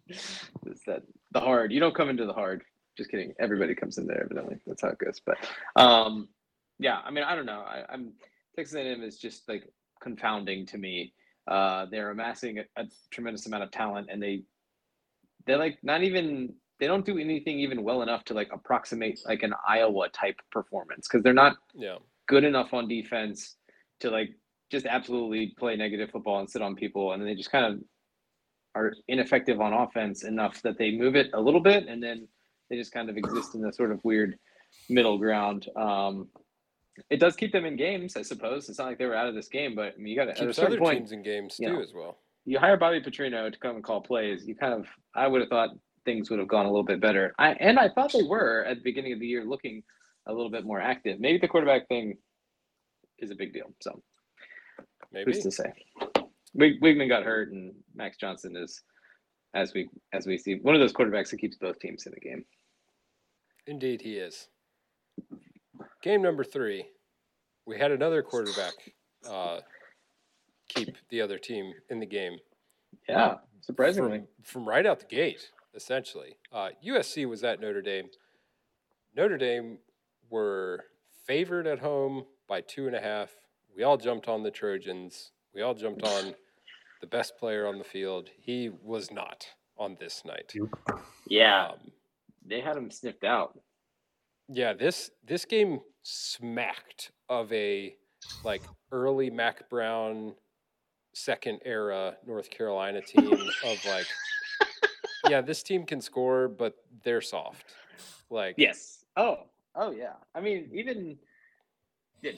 that 0.87 1.03
the 1.33 1.41
hard. 1.41 1.73
You 1.73 1.81
don't 1.81 1.95
come 1.95 2.11
into 2.11 2.27
the 2.27 2.35
hard. 2.35 2.63
Just 2.99 3.11
kidding. 3.11 3.33
Everybody 3.41 3.75
comes 3.75 3.97
in 3.97 4.07
there. 4.07 4.23
Evidently, 4.23 4.57
that's 4.67 4.83
how 4.83 4.89
it 4.89 4.99
goes. 4.99 5.21
But 5.25 5.39
um, 5.81 6.29
yeah. 6.79 6.99
I 7.05 7.11
mean, 7.11 7.25
I 7.25 7.35
don't 7.35 7.47
know. 7.47 7.61
I, 7.61 7.85
I'm 7.89 8.13
Texas 8.55 8.75
A&M 8.77 9.03
is 9.03 9.17
just 9.19 9.49
like 9.49 9.65
confounding 10.03 10.67
to 10.67 10.77
me. 10.79 11.15
Uh, 11.49 11.87
they're 11.91 12.11
amassing 12.11 12.59
a, 12.59 12.65
a 12.77 12.85
tremendous 13.11 13.47
amount 13.47 13.63
of 13.63 13.71
talent, 13.71 14.09
and 14.11 14.23
they 14.23 14.43
they're 15.47 15.59
like 15.59 15.79
not 15.83 16.03
even 16.03 16.55
they 16.79 16.87
don't 16.87 17.07
do 17.07 17.19
anything 17.19 17.59
even 17.61 17.83
well 17.83 18.03
enough 18.03 18.25
to 18.25 18.35
like 18.35 18.51
approximate 18.53 19.19
like 19.27 19.43
an 19.43 19.55
Iowa 19.67 20.09
type 20.11 20.37
performance 20.53 21.09
because 21.09 21.23
they're 21.23 21.33
not 21.33 21.57
Yeah. 21.75 21.97
good 22.29 22.45
enough 22.45 22.75
on 22.75 22.87
defense 22.89 23.57
to 24.01 24.11
like 24.11 24.31
just 24.71 24.85
absolutely 24.87 25.55
play 25.59 25.77
negative 25.77 26.11
football 26.11 26.41
and 26.41 26.51
sit 26.51 26.61
on 26.61 26.75
people, 26.75 27.13
and 27.13 27.23
then 27.23 27.29
they 27.29 27.35
just 27.37 27.53
kind 27.53 27.65
of 27.73 27.81
are 28.75 28.93
ineffective 29.09 29.61
on 29.61 29.73
offense 29.73 30.25
enough 30.25 30.61
that 30.63 30.77
they 30.77 30.91
move 30.91 31.17
it 31.17 31.31
a 31.33 31.41
little 31.41 31.61
bit, 31.61 31.87
and 31.87 32.03
then 32.03 32.29
they 32.69 32.77
just 32.77 32.93
kind 32.93 33.09
of 33.09 33.17
exist 33.17 33.55
in 33.55 33.63
this 33.63 33.77
sort 33.77 33.93
of 33.93 34.01
weird 34.05 34.37
middle 34.91 35.17
ground. 35.19 35.69
Um, 35.77 36.29
it 37.11 37.21
does 37.21 37.37
keep 37.37 37.53
them 37.53 37.65
in 37.65 37.77
games, 37.77 38.17
I 38.17 38.23
suppose. 38.23 38.69
It's 38.69 38.79
not 38.79 38.89
like 38.89 38.99
they 38.99 39.07
were 39.07 39.15
out 39.15 39.29
of 39.29 39.35
this 39.35 39.49
game, 39.49 39.75
but 39.75 39.95
I 39.95 39.99
mean, 39.99 40.09
you 40.09 40.17
got 40.17 40.35
to 40.37 40.49
a 40.49 40.53
certain 40.53 40.73
other 40.73 40.79
point 40.79 40.99
teams 40.99 41.13
in 41.13 41.23
games 41.23 41.57
too 41.57 41.67
know, 41.67 41.81
as 41.81 41.93
well. 41.95 42.19
You 42.47 42.59
hire 42.59 42.77
Bobby 42.77 43.01
Petrino 43.01 43.53
to 43.53 43.59
come 43.59 43.77
and 43.77 43.85
call 43.85 44.01
plays, 44.01 44.47
you 44.47 44.55
kind 44.55 44.73
of 44.73 44.87
I 45.15 45.27
would 45.27 45.43
have 45.43 45.51
thought 45.51 45.71
things 46.05 46.31
would 46.31 46.39
have 46.39 46.49
gone 46.49 46.65
a 46.65 46.71
little 46.71 46.85
bit 46.85 47.01
better. 47.01 47.35
I 47.39 47.51
and 47.55 47.79
I 47.79 47.91
thought 47.91 48.13
they 48.13 48.23
were 48.23 48.65
at 48.65 48.79
the 48.79 48.83
beginning 48.83 49.13
of 49.13 49.21
the 49.21 49.27
year 49.27 49.45
looking 49.45 49.83
a 50.27 50.33
little 50.33 50.51
bit 50.51 50.65
more 50.65 50.81
active. 50.81 51.21
Maybe 51.21 51.39
the 51.39 51.49
quarterback 51.49 51.87
thing 51.89 52.17
is 53.19 53.31
a 53.31 53.35
big 53.35 53.53
deal. 53.53 53.73
So 53.83 54.01
Maybe. 55.13 55.33
who's 55.33 55.43
to 55.43 55.51
say? 55.51 55.73
Wig, 56.55 56.81
Weigman 56.81 57.09
got 57.09 57.23
hurt, 57.23 57.53
and 57.53 57.75
Max 57.95 58.17
Johnson 58.17 58.57
is, 58.57 58.83
as 59.55 59.75
we 59.75 59.89
as 60.13 60.27
we 60.27 60.39
see, 60.39 60.55
one 60.63 60.75
of 60.75 60.81
those 60.81 60.93
quarterbacks 60.93 61.31
that 61.31 61.39
keeps 61.39 61.57
both 61.57 61.79
teams 61.79 62.07
in 62.07 62.13
the 62.13 62.21
game. 62.21 62.45
Indeed, 63.67 64.01
he 64.01 64.17
is. 64.17 64.49
Game 66.03 66.23
number 66.23 66.45
three, 66.45 66.85
we 67.67 67.79
had 67.79 67.91
another 67.91 68.23
quarterback 68.23 68.75
uh, 69.29 69.61
keep 70.77 70.97
the 71.11 71.21
other 71.21 71.39
team 71.39 71.73
in 71.91 71.99
the 72.01 72.07
game 72.07 72.39
Yeah, 73.09 73.37
surprisingly. 73.61 74.19
from, 74.43 74.63
from 74.63 74.69
right 74.69 74.87
out 74.87 75.01
the 75.01 75.07
gate, 75.07 75.51
essentially. 75.75 76.37
Uh, 76.53 76.69
USC 76.87 77.29
was 77.29 77.43
at 77.45 77.61
Notre 77.61 77.83
Dame. 77.83 78.09
Notre 79.17 79.39
Dame 79.39 79.79
were 80.31 80.85
favored 81.27 81.67
at 81.67 81.79
home 81.81 82.25
by 82.49 82.61
two 82.61 82.87
and 82.87 82.95
a 82.95 83.01
half. 83.01 83.35
We 83.77 83.83
all 83.83 83.97
jumped 83.97 84.29
on 84.29 84.43
the 84.43 84.51
Trojans. 84.51 85.33
We 85.55 85.63
all 85.63 85.75
jumped 85.75 86.03
on 86.05 86.35
the 87.01 87.07
best 87.07 87.37
player 87.39 87.67
on 87.67 87.79
the 87.79 87.85
field. 87.85 88.31
He 88.41 88.71
was 88.83 89.11
not 89.11 89.47
on 89.79 89.97
this 90.01 90.23
night. 90.25 90.55
Yeah, 91.29 91.69
Um, 91.73 91.91
they 92.47 92.61
had 92.61 92.77
him 92.77 92.91
sniffed 92.91 93.25
out. 93.25 93.59
Yeah, 94.49 94.73
this 94.75 95.11
this 95.27 95.45
game 95.45 95.81
smacked 96.03 97.11
of 97.29 97.53
a 97.53 97.97
like 98.45 98.63
early 98.93 99.29
Mack 99.29 99.69
Brown 99.69 100.35
second 101.17 101.59
era 101.65 102.15
North 102.27 102.51
Carolina 102.51 103.01
team 103.01 103.33
of 103.33 103.85
like 103.87 104.07
yeah, 105.31 105.41
this 105.41 105.63
team 105.63 105.85
can 105.85 106.01
score, 106.01 106.47
but 106.47 106.75
they're 107.05 107.23
soft. 107.23 107.75
Like 108.31 108.55
Yes. 108.59 109.05
Oh, 109.17 109.39
oh 109.75 109.91
yeah. 109.93 110.13
I 110.35 110.41
mean, 110.41 110.69
even 110.73 111.17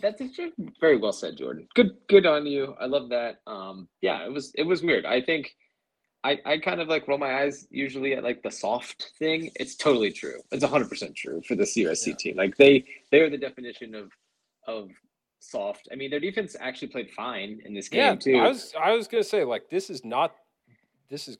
that's 0.00 0.20
very 0.80 0.96
well 0.96 1.12
said, 1.12 1.36
Jordan. 1.36 1.66
Good, 1.74 1.96
good 2.08 2.26
on 2.26 2.46
you. 2.46 2.74
I 2.80 2.86
love 2.86 3.08
that. 3.08 3.36
Um, 3.46 3.88
yeah, 4.00 4.24
it 4.24 4.32
was 4.32 4.52
it 4.54 4.62
was 4.64 4.82
weird. 4.82 5.04
I 5.06 5.22
think 5.22 5.54
I 6.22 6.38
I 6.46 6.58
kind 6.58 6.80
of 6.80 6.88
like 6.88 7.08
roll 7.08 7.18
my 7.18 7.42
eyes 7.42 7.66
usually 7.70 8.12
at 8.14 8.22
like 8.22 8.42
the 8.42 8.50
soft 8.50 9.12
thing. 9.18 9.50
It's 9.56 9.74
totally 9.74 10.12
true. 10.12 10.40
It's 10.52 10.64
hundred 10.64 10.88
percent 10.88 11.16
true 11.16 11.42
for 11.48 11.56
this 11.56 11.76
USC 11.76 12.08
Yeah. 12.08 12.14
team. 12.14 12.36
Like 12.36 12.56
they 12.56 12.84
they 13.10 13.20
are 13.20 13.30
the 13.30 13.38
definition 13.38 13.94
of 13.94 14.10
of 14.66 14.90
soft. 15.40 15.88
I 15.92 15.94
mean, 15.94 16.10
their 16.10 16.20
defense 16.20 16.56
actually 16.58 16.88
played 16.88 17.10
fine 17.10 17.60
in 17.64 17.74
this 17.74 17.88
game 17.88 18.00
yeah, 18.00 18.14
too. 18.14 18.36
I 18.38 18.48
was 18.48 18.74
I 18.80 18.92
was 18.92 19.08
gonna 19.08 19.24
say 19.24 19.44
like 19.44 19.68
this 19.70 19.90
is 19.90 20.04
not 20.04 20.34
this 21.08 21.28
is 21.28 21.38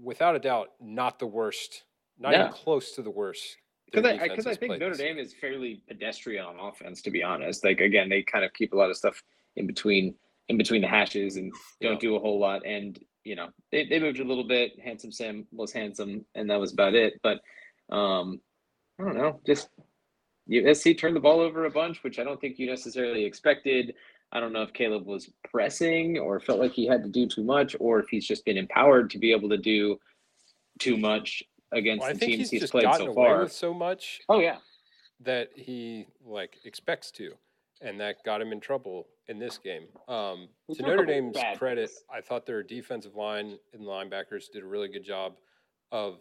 without 0.00 0.36
a 0.36 0.38
doubt 0.38 0.68
not 0.80 1.18
the 1.18 1.26
worst, 1.26 1.84
not 2.18 2.32
Yeah. 2.32 2.40
even 2.46 2.52
close 2.52 2.92
to 2.92 3.02
the 3.02 3.10
worst. 3.10 3.56
Because 3.90 4.04
I, 4.04 4.22
I 4.24 4.54
think 4.54 4.78
Notre 4.78 4.94
Dame 4.94 5.18
is 5.18 5.32
fairly 5.32 5.82
pedestrian 5.88 6.44
on 6.44 6.60
offense, 6.60 7.00
to 7.02 7.10
be 7.10 7.22
honest. 7.22 7.64
Like 7.64 7.80
again, 7.80 8.08
they 8.08 8.22
kind 8.22 8.44
of 8.44 8.52
keep 8.52 8.74
a 8.74 8.76
lot 8.76 8.90
of 8.90 8.96
stuff 8.96 9.22
in 9.56 9.66
between 9.66 10.14
in 10.48 10.56
between 10.56 10.82
the 10.82 10.88
hashes 10.88 11.36
and 11.36 11.52
don't 11.80 11.94
Yeah. 11.94 11.98
do 11.98 12.16
a 12.16 12.20
whole 12.20 12.38
lot. 12.38 12.64
And 12.66 12.98
you 13.24 13.34
know, 13.36 13.48
they, 13.72 13.86
they 13.86 13.98
moved 13.98 14.20
a 14.20 14.24
little 14.24 14.44
bit. 14.46 14.72
Handsome 14.82 15.12
Sam 15.12 15.46
was 15.52 15.72
handsome, 15.72 16.24
and 16.34 16.48
that 16.50 16.60
was 16.60 16.72
about 16.72 16.94
it. 16.94 17.20
But 17.22 17.40
um, 17.90 18.40
I 18.98 19.04
don't 19.04 19.16
know, 19.16 19.40
just 19.46 19.68
USC 20.50 20.98
turned 20.98 21.16
the 21.16 21.20
ball 21.20 21.40
over 21.40 21.66
a 21.66 21.70
bunch, 21.70 22.02
which 22.02 22.18
I 22.18 22.24
don't 22.24 22.40
think 22.40 22.58
you 22.58 22.66
necessarily 22.66 23.24
expected. 23.24 23.94
I 24.32 24.40
don't 24.40 24.52
know 24.52 24.62
if 24.62 24.72
Caleb 24.72 25.06
was 25.06 25.30
pressing 25.50 26.18
or 26.18 26.40
felt 26.40 26.58
like 26.58 26.72
he 26.72 26.86
had 26.86 27.02
to 27.02 27.08
do 27.08 27.26
too 27.26 27.44
much, 27.44 27.74
or 27.80 27.98
if 28.00 28.08
he's 28.08 28.26
just 28.26 28.44
been 28.44 28.58
empowered 28.58 29.10
to 29.10 29.18
be 29.18 29.32
able 29.32 29.48
to 29.48 29.56
do 29.58 29.98
too 30.78 30.96
much 30.96 31.42
against 31.72 32.02
Well, 32.02 32.12
the 32.14 32.20
teams 32.20 32.36
he's 32.38 32.50
he's, 32.50 32.60
just 32.60 32.72
played 32.72 32.86
so 32.94 33.12
far. 33.14 33.48
so 33.48 33.74
much 33.74 34.20
Oh 34.28 34.40
yeah, 34.40 34.58
that 35.20 35.50
he 35.54 36.06
like 36.24 36.56
expects 36.64 37.10
to, 37.12 37.32
and 37.80 37.98
that 38.00 38.22
got 38.24 38.40
him 38.40 38.52
in 38.52 38.60
trouble 38.60 39.06
in 39.28 39.38
this 39.38 39.58
game. 39.58 39.84
Um, 40.08 40.48
to 40.74 40.82
Notre 40.82 41.04
Dame's 41.04 41.36
credit. 41.56 41.90
I 42.12 42.20
thought 42.20 42.46
their 42.46 42.62
defensive 42.62 43.16
line 43.16 43.58
and 43.72 43.82
linebackers 43.82 44.50
did 44.52 44.62
a 44.62 44.66
really 44.66 44.88
good 44.88 45.04
job 45.04 45.34
of 45.92 46.20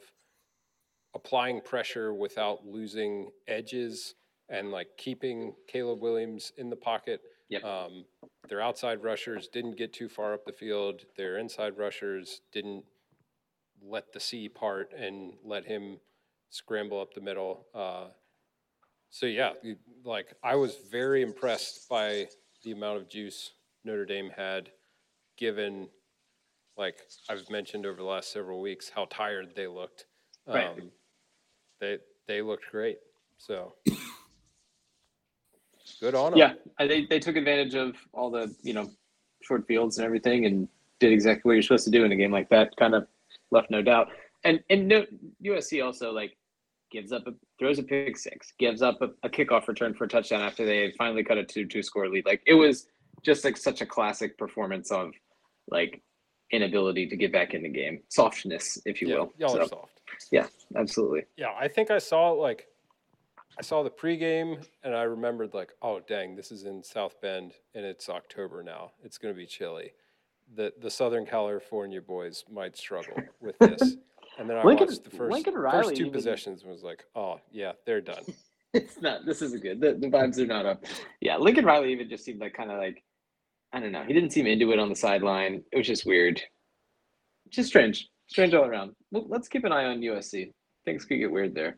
applying 1.18 1.60
pressure 1.62 2.14
without 2.14 2.66
losing 2.66 3.32
edges 3.48 4.14
and 4.50 4.72
like 4.72 4.88
keeping 4.98 5.54
Caleb 5.68 6.02
Williams 6.02 6.54
in 6.58 6.70
the 6.70 6.76
pocket. 6.76 7.22
Yep. 7.50 7.64
Um, 7.64 8.06
their 8.48 8.62
outside 8.62 9.04
rushers 9.04 9.48
didn't 9.48 9.78
get 9.78 9.94
too 9.94 10.08
far 10.08 10.34
up 10.36 10.46
the 10.46 10.54
field. 10.54 11.02
Their 11.18 11.40
inside 11.40 11.78
rushers 11.78 12.42
didn't 12.54 12.86
let 13.82 14.14
the 14.14 14.20
C 14.20 14.48
part 14.48 14.92
and 14.98 15.34
let 15.44 15.66
him 15.66 15.98
scramble 16.52 17.02
up 17.02 17.14
the 17.14 17.22
middle. 17.22 17.66
Uh, 17.74 18.08
so 19.10 19.26
yeah, 19.26 19.54
like 20.06 20.28
I 20.44 20.56
was 20.56 20.76
very 20.92 21.24
impressed 21.24 21.90
by 21.90 22.28
the 22.64 22.72
amount 22.74 22.98
of 22.98 23.10
juice 23.10 23.54
Notre 23.84 24.06
Dame 24.06 24.30
had, 24.36 24.70
given 25.38 25.90
like 26.78 26.98
I've 27.28 27.50
mentioned 27.50 27.88
over 27.88 27.98
the 27.98 28.04
last 28.04 28.32
several 28.32 28.62
weeks 28.62 28.92
how 28.94 29.08
tired 29.10 29.54
they 29.56 29.66
looked. 29.68 30.06
Right. 30.48 30.80
They 31.80 31.98
they 32.28 32.42
looked 32.42 32.66
great. 32.72 32.98
So 33.38 33.74
good 36.02 36.16
on 36.16 36.32
them. 36.32 36.40
Yeah, 36.40 36.54
I 36.80 36.88
think 36.88 37.10
they 37.10 37.20
took 37.20 37.36
advantage 37.36 37.76
of 37.76 37.96
all 38.14 38.30
the 38.32 38.54
you 38.64 38.74
know 38.74 38.90
short 39.42 39.66
fields 39.68 39.98
and 39.98 40.06
everything, 40.06 40.46
and 40.46 40.68
did 41.00 41.12
exactly 41.12 41.50
what 41.50 41.54
you're 41.54 41.62
supposed 41.64 41.86
to 41.86 41.92
do 41.92 42.04
in 42.04 42.12
a 42.12 42.16
game 42.16 42.32
like 42.32 42.50
that. 42.50 42.76
Kind 42.78 42.96
of 42.96 43.08
left 43.52 43.70
no 43.72 43.82
doubt. 43.82 44.10
And 44.44 44.60
and 44.70 44.88
no, 44.88 45.06
USC 45.44 45.84
also 45.84 46.12
like 46.12 46.38
gives 46.92 47.12
up 47.12 47.28
a 47.28 47.34
throws 47.60 47.80
a 47.80 47.84
pick 47.84 48.18
six, 48.18 48.54
gives 48.60 48.82
up 48.82 49.02
a, 49.02 49.10
a 49.24 49.30
kickoff 49.30 49.68
return 49.68 49.94
for 49.94 50.06
a 50.06 50.08
touchdown 50.08 50.42
after 50.42 50.66
they 50.66 50.94
finally 50.98 51.24
cut 51.24 51.38
a 51.38 51.44
two 51.44 51.66
two 51.66 51.84
score 51.84 52.08
lead. 52.10 52.26
Like 52.26 52.42
it 52.46 52.54
was 52.54 52.88
just 53.24 53.44
like 53.44 53.58
such 53.58 53.82
a 53.82 53.86
classic 53.86 54.38
performance 54.38 54.92
of 54.92 55.12
like 55.70 56.02
inability 56.52 57.08
to 57.08 57.18
get 57.18 57.32
back 57.32 57.54
in 57.54 57.64
the 57.64 57.70
game, 57.70 58.00
softness, 58.10 58.78
if 58.86 59.02
you 59.02 59.10
Yeah, 59.10 59.16
will. 59.16 59.34
y'all 59.38 59.50
So, 59.50 59.62
are 59.62 59.68
soft. 59.68 59.97
Absolutely. 60.76 61.26
Yeah, 61.38 61.54
I 61.60 61.68
think 61.68 61.92
I 61.92 61.98
saw 62.00 62.32
like 62.32 62.68
I 63.60 63.62
saw 63.64 63.84
the 63.84 63.90
pregame 63.90 64.64
and 64.84 64.96
I 64.96 65.04
remembered 65.04 65.54
like, 65.54 65.74
oh 65.82 66.00
dang, 66.08 66.36
this 66.36 66.52
is 66.52 66.64
in 66.64 66.84
South 66.84 67.20
Bend 67.22 67.54
and 67.76 67.86
it's 67.86 68.10
October 68.10 68.64
now. 68.64 68.92
It's 69.04 69.18
going 69.18 69.34
to 69.34 69.38
be 69.38 69.46
chilly. 69.46 69.92
The 70.56 70.74
the 70.80 70.90
Southern 70.90 71.26
California 71.26 72.02
boys 72.02 72.46
might 72.52 72.78
struggle 72.78 73.16
with 73.42 73.58
this. 73.60 73.96
And 74.40 74.48
then 74.48 74.58
I 74.58 74.64
Lincoln- 74.64 74.88
watched 74.88 75.04
the 75.04 75.10
first 75.10 75.46
first 75.46 75.96
two 75.96 76.02
even- 76.02 76.12
possessions 76.12 76.62
and 76.62 76.72
was 76.72 76.84
like, 76.84 77.04
oh 77.16 77.40
yeah, 77.52 77.72
they're 77.88 78.02
done. 78.02 78.24
it's 78.74 79.02
not. 79.02 79.26
This 79.26 79.42
isn't 79.42 79.64
good. 79.64 79.82
The, 79.82 79.94
the 79.94 80.08
vibes 80.08 80.38
are 80.38 80.46
not 80.46 80.66
up. 80.66 80.84
Yeah, 81.22 81.38
Lincoln 81.38 81.66
Riley 81.66 81.92
even 81.92 82.08
just 82.08 82.24
seemed 82.24 82.40
like 82.40 82.54
kind 82.54 82.70
of 82.70 82.78
like 82.78 83.04
I 83.74 83.80
don't 83.80 83.92
know. 83.92 84.04
He 84.04 84.14
didn't 84.14 84.32
seem 84.32 84.46
into 84.46 84.72
it 84.72 84.80
on 84.80 84.90
the 84.90 84.96
sideline. 84.96 85.64
It 85.72 85.78
was 85.78 85.88
just 85.88 86.06
weird. 86.06 86.40
Just 87.50 87.70
strange. 87.70 88.10
Strange 88.28 88.54
all 88.54 88.66
around. 88.66 88.94
Well, 89.12 89.26
let's 89.28 89.48
keep 89.48 89.64
an 89.64 89.72
eye 89.72 89.86
on 89.86 90.00
USC. 90.02 90.52
Things 90.86 91.06
could 91.06 91.18
get 91.18 91.32
weird 91.32 91.56
there. 91.56 91.78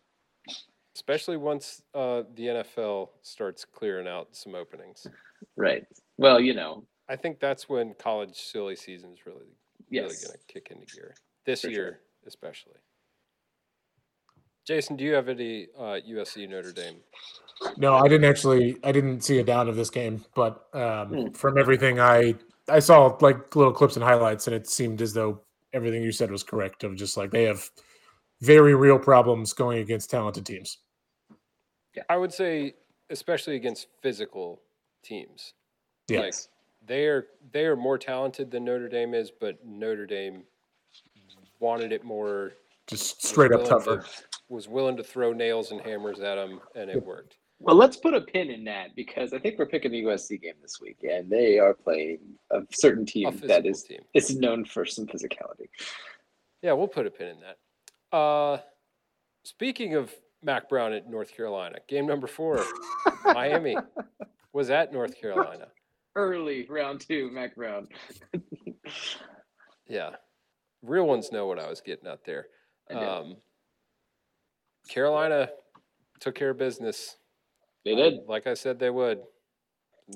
Especially 0.95 1.37
once 1.37 1.81
uh, 1.93 2.23
the 2.35 2.47
NFL 2.47 3.09
starts 3.21 3.63
clearing 3.65 4.07
out 4.07 4.29
some 4.31 4.55
openings. 4.55 5.05
Right. 5.55 5.85
Well, 6.17 6.39
you 6.39 6.53
know. 6.53 6.85
I 7.07 7.15
think 7.15 7.39
that's 7.39 7.67
when 7.69 7.93
college 7.99 8.35
silly 8.35 8.75
season 8.75 9.11
is 9.13 9.25
really 9.25 9.45
really 9.91 10.01
going 10.07 10.37
to 10.37 10.53
kick 10.53 10.69
into 10.71 10.85
gear 10.93 11.15
this 11.45 11.61
For 11.61 11.67
sure. 11.67 11.71
year, 11.73 11.99
especially. 12.27 12.73
Jason, 14.67 14.95
do 14.95 15.03
you 15.03 15.13
have 15.13 15.29
any 15.29 15.67
uh, 15.77 15.97
USC 16.07 16.47
Notre 16.47 16.71
Dame? 16.71 16.97
No, 17.77 17.95
I 17.95 18.07
didn't 18.07 18.29
actually. 18.29 18.77
I 18.83 18.91
didn't 18.91 19.21
see 19.21 19.39
a 19.39 19.43
down 19.43 19.67
of 19.67 19.75
this 19.75 19.89
game, 19.89 20.23
but 20.35 20.67
um, 20.73 21.07
Hmm. 21.07 21.27
from 21.31 21.57
everything 21.57 21.99
I 21.99 22.35
I 22.67 22.79
saw, 22.79 23.17
like 23.21 23.55
little 23.55 23.73
clips 23.73 23.95
and 23.95 24.03
highlights, 24.03 24.45
and 24.47 24.55
it 24.55 24.67
seemed 24.67 25.01
as 25.01 25.13
though 25.13 25.41
everything 25.73 26.01
you 26.03 26.11
said 26.11 26.31
was 26.31 26.43
correct. 26.43 26.83
Of 26.83 26.95
just 26.95 27.17
like 27.17 27.31
they 27.31 27.43
have 27.43 27.69
very 28.41 28.75
real 28.75 28.99
problems 28.99 29.53
going 29.53 29.79
against 29.79 30.09
talented 30.09 30.45
teams. 30.45 30.77
I 32.09 32.17
would 32.17 32.31
say, 32.33 32.75
especially 33.09 33.55
against 33.55 33.87
physical 34.01 34.61
teams, 35.03 35.53
Yeah, 36.07 36.21
Like, 36.21 36.35
they 36.85 37.07
are 37.07 37.27
they 37.51 37.65
are 37.65 37.75
more 37.75 37.97
talented 37.97 38.51
than 38.51 38.63
Notre 38.65 38.87
Dame 38.89 39.13
is, 39.13 39.31
but 39.31 39.57
Notre 39.65 40.05
Dame 40.05 40.43
wanted 41.59 41.91
it 41.91 42.03
more. 42.03 42.53
just 42.87 43.23
straight 43.25 43.51
up 43.51 43.65
tougher. 43.65 43.97
to- 44.01 44.23
was 44.49 44.67
willing 44.67 44.97
to 44.97 45.03
throw 45.03 45.31
nails 45.31 45.71
and 45.71 45.79
hammers 45.81 46.19
at 46.21 46.35
them, 46.35 46.59
and 46.75 46.89
it 46.89 47.05
worked. 47.05 47.37
Well, 47.61 47.75
let's 47.75 47.97
put 47.97 48.13
a 48.13 48.21
pin 48.21 48.49
in 48.49 48.63
that 48.65 48.95
because 48.95 49.33
I 49.33 49.39
think 49.39 49.59
we're 49.59 49.65
picking 49.65 49.91
the 49.91 50.03
USC 50.03 50.41
game 50.41 50.53
this 50.61 50.79
week, 50.81 50.97
and 51.03 51.29
they 51.29 51.59
are 51.59 51.73
playing 51.73 52.19
a 52.51 52.61
certain 52.71 53.05
team 53.05 53.29
physical 53.31 53.47
that 53.49 53.65
is 53.65 53.83
team. 53.83 53.99
is 54.13 54.35
known 54.37 54.63
for 54.63 54.85
some 54.85 55.05
physicality. 55.05 55.67
Yeah, 56.61 56.73
we'll 56.73 56.87
put 56.87 57.05
a 57.05 57.11
pin 57.11 57.27
in 57.27 57.37
that. 57.41 58.17
Uh, 58.17 58.59
speaking 59.43 59.95
of 59.95 60.13
Mack 60.41 60.69
Brown 60.69 60.93
at 60.93 61.09
North 61.09 61.35
Carolina, 61.35 61.79
game 61.89 62.07
number 62.07 62.27
four, 62.27 62.63
Miami 63.25 63.75
was 64.53 64.69
at 64.69 64.93
North 64.93 65.19
Carolina. 65.19 65.67
Early 66.15 66.65
round 66.69 67.01
two, 67.01 67.29
Mack 67.31 67.55
Brown. 67.55 67.87
Yeah, 69.87 70.11
real 70.83 71.07
ones 71.07 71.31
know 71.31 71.47
what 71.47 71.57
I 71.59 71.67
was 71.67 71.81
getting 71.81 72.07
at 72.07 72.23
there. 72.23 72.45
Um, 72.91 73.37
Carolina 74.87 75.49
took 76.19 76.35
care 76.35 76.51
of 76.51 76.57
business. 76.59 77.17
They 77.85 77.95
did. 77.95 78.19
like 78.27 78.47
I 78.47 78.53
said 78.53 78.79
they 78.79 78.89
would. 78.89 79.21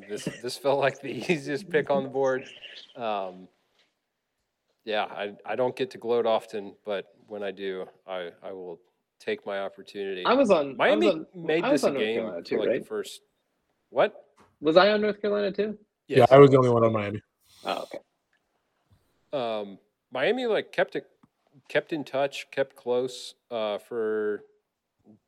This 0.10 0.28
this 0.42 0.58
felt 0.58 0.80
like 0.80 1.02
the 1.02 1.12
easiest 1.32 1.70
pick 1.70 1.90
on 1.90 2.04
the 2.04 2.10
board. 2.10 2.46
Um, 2.96 3.48
yeah, 4.86 5.04
I 5.04 5.34
I 5.46 5.56
don't 5.56 5.76
get 5.76 5.92
to 5.92 5.98
gloat 5.98 6.26
often, 6.26 6.76
but 6.86 7.06
when 7.28 7.44
I 7.44 7.52
do, 7.52 7.86
I 8.08 8.32
I 8.42 8.52
will 8.52 8.80
take 9.20 9.46
my 9.46 9.60
opportunity. 9.60 10.26
I 10.26 10.34
was 10.34 10.52
on 10.52 10.76
Miami 10.78 11.08
I 11.08 11.10
was 11.10 11.16
on, 11.16 11.46
made 11.46 11.64
I 11.64 11.72
this 11.72 11.84
was 11.84 11.84
a 11.84 11.88
on 11.88 11.94
North 11.94 12.06
game 12.06 12.16
Carolina 12.16 12.38
for 12.38 12.50
too, 12.50 12.58
like 12.60 12.68
right? 12.70 12.82
the 12.82 12.88
first. 12.88 13.22
What? 13.90 14.26
Was 14.62 14.78
I 14.78 14.90
on 14.92 15.02
North 15.02 15.22
Carolina 15.22 15.52
too? 15.52 15.78
Yeah, 16.08 16.26
I 16.32 16.38
was 16.38 16.52
the 16.52 16.58
only 16.58 16.70
one 16.70 16.84
on 16.84 16.94
Miami. 16.94 17.22
Oh, 17.66 17.84
okay. 17.84 18.00
um, 19.32 19.78
Miami 20.12 20.46
like 20.48 20.72
kept 20.72 20.96
it 20.96 21.06
kept 21.70 21.94
in 21.94 22.04
touch, 22.04 22.48
kept 22.52 22.76
close 22.76 23.36
uh, 23.52 23.78
for 23.78 24.44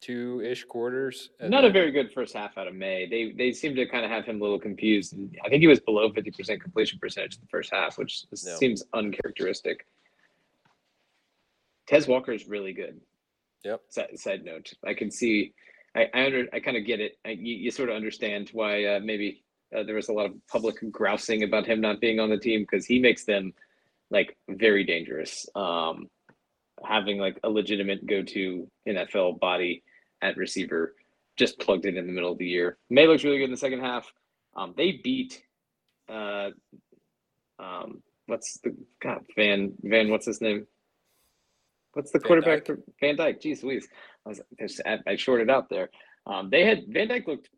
two 0.01 0.41
ish 0.45 0.63
quarters. 0.65 1.30
Not 1.41 1.65
a 1.65 1.69
very 1.69 1.91
good 1.91 2.11
first 2.13 2.36
half 2.36 2.57
out 2.57 2.67
of 2.67 2.76
Maye. 2.76 3.07
They 3.09 3.32
they 3.32 3.51
seem 3.51 3.76
to 3.76 3.86
kind 3.88 4.05
of 4.05 4.11
have 4.11 4.26
him 4.26 4.39
a 4.39 4.43
little 4.43 4.59
confused. 4.59 5.13
And 5.13 5.36
I 5.43 5.49
think 5.49 5.61
he 5.61 5.67
was 5.67 5.80
below 5.80 6.11
fifty 6.11 6.32
percent 6.32 6.61
completion 6.61 6.99
percentage 6.99 7.36
in 7.36 7.41
the 7.41 7.47
first 7.47 7.71
half, 7.73 7.97
which 7.97 8.26
Yeah. 8.32 8.55
seems 8.55 8.84
uncharacteristic. 8.93 9.86
Tez 11.88 12.07
Walker 12.07 12.32
is 12.32 12.47
really 12.47 12.73
good. 12.73 12.99
Yep. 13.63 13.82
Side, 13.89 14.19
side 14.19 14.45
note, 14.45 14.71
I 14.86 14.93
can 14.93 15.09
see, 15.11 15.53
I 15.95 16.07
I, 16.13 16.26
under, 16.26 16.47
I 16.53 16.59
kind 16.59 16.78
of 16.78 16.86
get 16.86 16.99
it. 16.99 17.17
I, 17.26 17.30
you, 17.32 17.55
you 17.55 17.71
sort 17.71 17.89
of 17.89 17.95
understand 17.95 18.49
why 18.53 18.86
uh, 18.86 18.99
maybe 18.99 19.43
uh, 19.76 19.84
there 19.84 19.95
was 19.95 20.09
a 20.09 20.13
lot 20.13 20.28
of 20.28 20.34
public 20.47 20.76
grousing 20.91 21.43
about 21.43 21.65
him 21.65 21.82
not 21.82 21.99
being 21.99 22.19
on 22.19 22.30
the 22.30 22.38
team 22.38 22.61
because 22.61 22.86
he 22.86 22.99
makes 22.99 23.26
them 23.26 23.53
like 24.11 24.38
very 24.49 24.84
dangerous. 24.84 25.47
Um, 25.55 26.09
having 26.84 27.17
like 27.17 27.39
a 27.43 27.49
legitimate 27.49 28.05
go-to 28.05 28.69
NFL 28.88 29.39
body 29.39 29.84
at 30.21 30.38
receiver, 30.38 30.95
just 31.38 31.59
plugged 31.59 31.86
in 31.86 31.97
in 31.97 32.07
the 32.07 32.13
middle 32.13 32.32
of 32.32 32.38
the 32.38 32.47
year. 32.47 32.78
Maye 32.89 33.07
looks 33.07 33.23
really 33.23 33.38
good 33.38 33.45
in 33.45 33.51
the 33.51 33.57
second 33.57 33.82
half. 33.82 34.11
Um, 34.55 34.73
they 34.78 34.99
beat, 35.03 35.41
uh, 36.09 36.49
um, 37.59 38.01
what's 38.28 38.59
the 38.63 38.76
God 39.01 39.26
Van 39.36 39.73
Van? 39.84 40.09
What's 40.09 40.26
his 40.26 40.41
name? 40.41 40.67
What's 41.93 42.11
the 42.11 42.19
Van 42.19 42.28
quarterback 42.28 42.65
Dyke. 42.65 42.78
Van 42.99 43.15
Dyke? 43.15 43.41
Jeez 43.41 43.63
Louise. 43.63 43.88
I 44.26 44.30
was 44.30 44.82
I 45.07 45.15
shorted 45.15 45.49
out 45.49 45.69
there. 45.69 45.89
Um, 46.26 46.49
they 46.49 46.65
had 46.65 46.84
Van 46.88 47.07
Dyke 47.07 47.28
looked. 47.28 47.49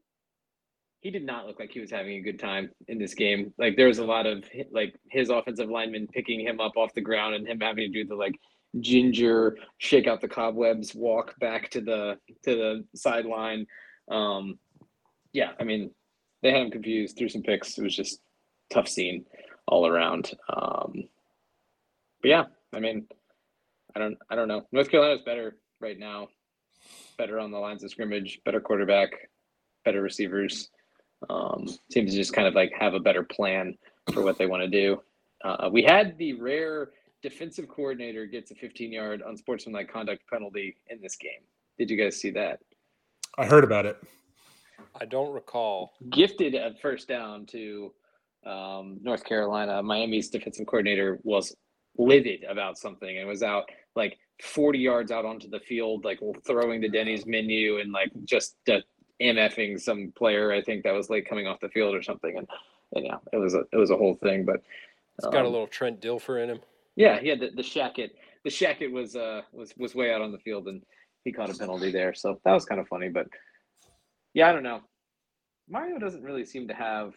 He 1.01 1.11
did 1.11 1.25
not 1.25 1.45
look 1.45 1.59
like 1.59 1.71
he 1.71 1.79
was 1.79 1.91
having 1.91 2.17
a 2.17 2.21
good 2.21 2.39
time 2.39 2.71
in 2.87 2.97
this 2.97 3.13
game. 3.13 3.53
Like 3.57 3.77
there 3.77 3.87
was 3.87 3.99
a 3.99 4.05
lot 4.05 4.25
of 4.25 4.43
like 4.71 4.95
his 5.09 5.29
offensive 5.29 5.69
lineman 5.69 6.07
picking 6.07 6.39
him 6.39 6.59
up 6.59 6.75
off 6.75 6.93
the 6.93 7.01
ground 7.01 7.35
and 7.35 7.47
him 7.47 7.59
having 7.59 7.91
to 7.91 8.03
do 8.03 8.07
the 8.07 8.15
like 8.15 8.35
ginger 8.79 9.57
shake 9.77 10.07
out 10.07 10.21
the 10.21 10.27
cobwebs 10.27 10.93
walk 10.93 11.39
back 11.39 11.69
to 11.71 11.81
the 11.81 12.17
to 12.43 12.55
the 12.55 12.85
sideline. 12.95 13.65
Um, 14.09 14.59
yeah, 15.33 15.51
I 15.59 15.63
mean 15.63 15.91
they 16.41 16.51
had 16.51 16.61
him 16.61 16.71
confused, 16.71 17.17
threw 17.17 17.29
some 17.29 17.41
picks. 17.41 17.77
It 17.77 17.83
was 17.83 17.95
just 17.95 18.19
tough 18.71 18.87
scene 18.87 19.25
all 19.67 19.87
around. 19.87 20.31
Um, 20.49 21.07
but 22.21 22.29
yeah, 22.29 22.43
I 22.73 22.79
mean, 22.79 23.07
I 23.95 23.99
don't, 23.99 24.17
I 24.29 24.35
don't 24.35 24.47
know. 24.47 24.65
North 24.71 24.89
Carolina's 24.89 25.23
better 25.25 25.57
right 25.79 25.97
now, 25.97 26.27
better 27.17 27.39
on 27.39 27.51
the 27.51 27.57
lines 27.57 27.83
of 27.83 27.91
scrimmage, 27.91 28.39
better 28.45 28.59
quarterback, 28.59 29.09
better 29.85 30.01
receivers. 30.01 30.69
Um, 31.29 31.67
seems 31.91 32.11
to 32.11 32.17
just 32.17 32.33
kind 32.33 32.47
of 32.47 32.53
like 32.53 32.71
have 32.77 32.93
a 32.93 32.99
better 32.99 33.23
plan 33.23 33.75
for 34.13 34.21
what 34.21 34.37
they 34.37 34.45
want 34.45 34.63
to 34.63 34.69
do. 34.69 35.01
Uh, 35.43 35.69
we 35.71 35.83
had 35.83 36.17
the 36.17 36.33
rare 36.33 36.91
defensive 37.21 37.67
coordinator 37.67 38.25
gets 38.25 38.51
a 38.51 38.55
15 38.55 38.91
yard 38.91 39.21
unsportsmanlike 39.25 39.91
conduct 39.91 40.23
penalty 40.29 40.77
in 40.89 41.01
this 41.01 41.15
game. 41.15 41.41
Did 41.77 41.89
you 41.89 41.97
guys 41.97 42.19
see 42.19 42.31
that? 42.31 42.59
I 43.37 43.45
heard 43.45 43.63
about 43.63 43.85
it. 43.85 44.01
I 44.99 45.05
don't 45.05 45.31
recall. 45.31 45.93
gifted 46.09 46.55
a 46.55 46.73
first 46.81 47.07
down 47.07 47.45
to 47.47 47.93
um, 48.45 48.99
North 49.01 49.23
Carolina. 49.23 49.81
Miami's 49.83 50.29
defensive 50.29 50.65
coordinator 50.65 51.19
was 51.23 51.55
livid 51.97 52.43
about 52.45 52.77
something 52.77 53.17
and 53.17 53.27
was 53.27 53.43
out 53.43 53.69
like 53.95 54.17
40 54.41 54.79
yards 54.79 55.11
out 55.11 55.25
onto 55.25 55.49
the 55.49 55.59
field, 55.59 56.05
like 56.05 56.19
throwing 56.45 56.81
the 56.81 56.89
Denny's 56.89 57.25
menu 57.25 57.79
and 57.79 57.91
like 57.91 58.11
just 58.25 58.55
uh, 58.69 58.79
MFing 59.21 59.79
some 59.79 60.13
player. 60.15 60.51
I 60.51 60.61
think 60.61 60.83
that 60.83 60.93
was 60.93 61.09
like 61.09 61.27
coming 61.27 61.47
off 61.47 61.59
the 61.59 61.69
field 61.69 61.95
or 61.95 62.01
something. 62.01 62.37
And, 62.37 62.47
and 62.93 63.05
yeah, 63.05 63.17
it 63.33 63.37
was 63.37 63.55
a 63.55 63.63
it 63.71 63.77
was 63.77 63.91
a 63.91 63.97
whole 63.97 64.15
thing. 64.15 64.45
But 64.45 64.61
It's 65.17 65.27
got 65.27 65.43
a 65.43 65.47
um, 65.47 65.51
little 65.51 65.67
Trent 65.67 66.01
Dilfer 66.01 66.43
in 66.43 66.49
him. 66.49 66.59
Yeah, 66.97 67.19
he 67.21 67.29
had 67.29 67.39
the, 67.39 67.51
the 67.55 67.61
shacket. 67.61 68.09
The 68.43 68.49
shacket 68.49 68.91
was 68.91 69.15
uh 69.15 69.41
was 69.53 69.73
was 69.77 69.95
way 69.95 70.11
out 70.13 70.21
on 70.21 70.31
the 70.33 70.39
field 70.39 70.67
and 70.67 70.81
he 71.23 71.31
caught 71.31 71.49
a 71.49 71.53
penalty 71.57 71.91
there. 71.91 72.13
So 72.13 72.39
that 72.43 72.51
was 72.53 72.65
kind 72.65 72.81
of 72.81 72.87
funny. 72.89 73.07
But 73.09 73.27
yeah, 74.33 74.49
I 74.49 74.51
don't 74.53 74.63
know. 74.63 74.81
Mario 75.69 75.99
doesn't 75.99 76.23
really 76.23 76.45
seem 76.45 76.67
to 76.67 76.73
have 76.73 77.13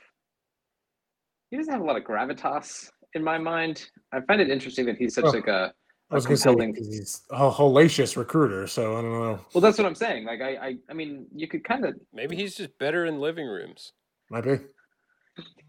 he 1.51 1.57
doesn't 1.57 1.73
have 1.73 1.83
a 1.83 1.85
lot 1.85 1.97
of 1.97 2.05
gravitas 2.05 2.91
in 3.15 3.25
my 3.25 3.39
mind. 3.39 3.89
I 4.13 4.21
find 4.21 4.41
it 4.41 4.51
interesting 4.51 4.87
that 4.87 4.97
he's 4.97 5.15
such 5.15 5.25
Oh. 5.25 5.31
like 5.31 5.49
a 5.49 5.73
I 6.13 6.15
was 6.17 6.27
going 6.27 6.37
to 6.37 6.43
say 6.43 6.51
compelling- 6.51 6.75
he's 6.75 7.23
a 7.31 7.49
hellacious 7.51 8.17
recruiter, 8.17 8.67
so 8.67 8.97
I 8.99 9.03
don't 9.03 9.13
know. 9.13 9.39
well 9.55 9.63
that's 9.63 9.79
what 9.79 9.87
I'm 9.87 9.95
saying. 9.95 10.25
Like 10.27 10.41
I 10.41 10.57
I, 10.57 10.77
I 10.91 10.95
mean 10.95 11.27
you 11.35 11.47
could 11.49 11.63
kind 11.65 11.85
of 11.85 11.95
Maybe 12.13 12.35
he's 12.37 12.57
just 12.57 12.77
better 12.79 13.07
in 13.07 13.21
living 13.21 13.47
rooms. 13.47 13.93
Might 14.31 14.45
be. 14.45 14.59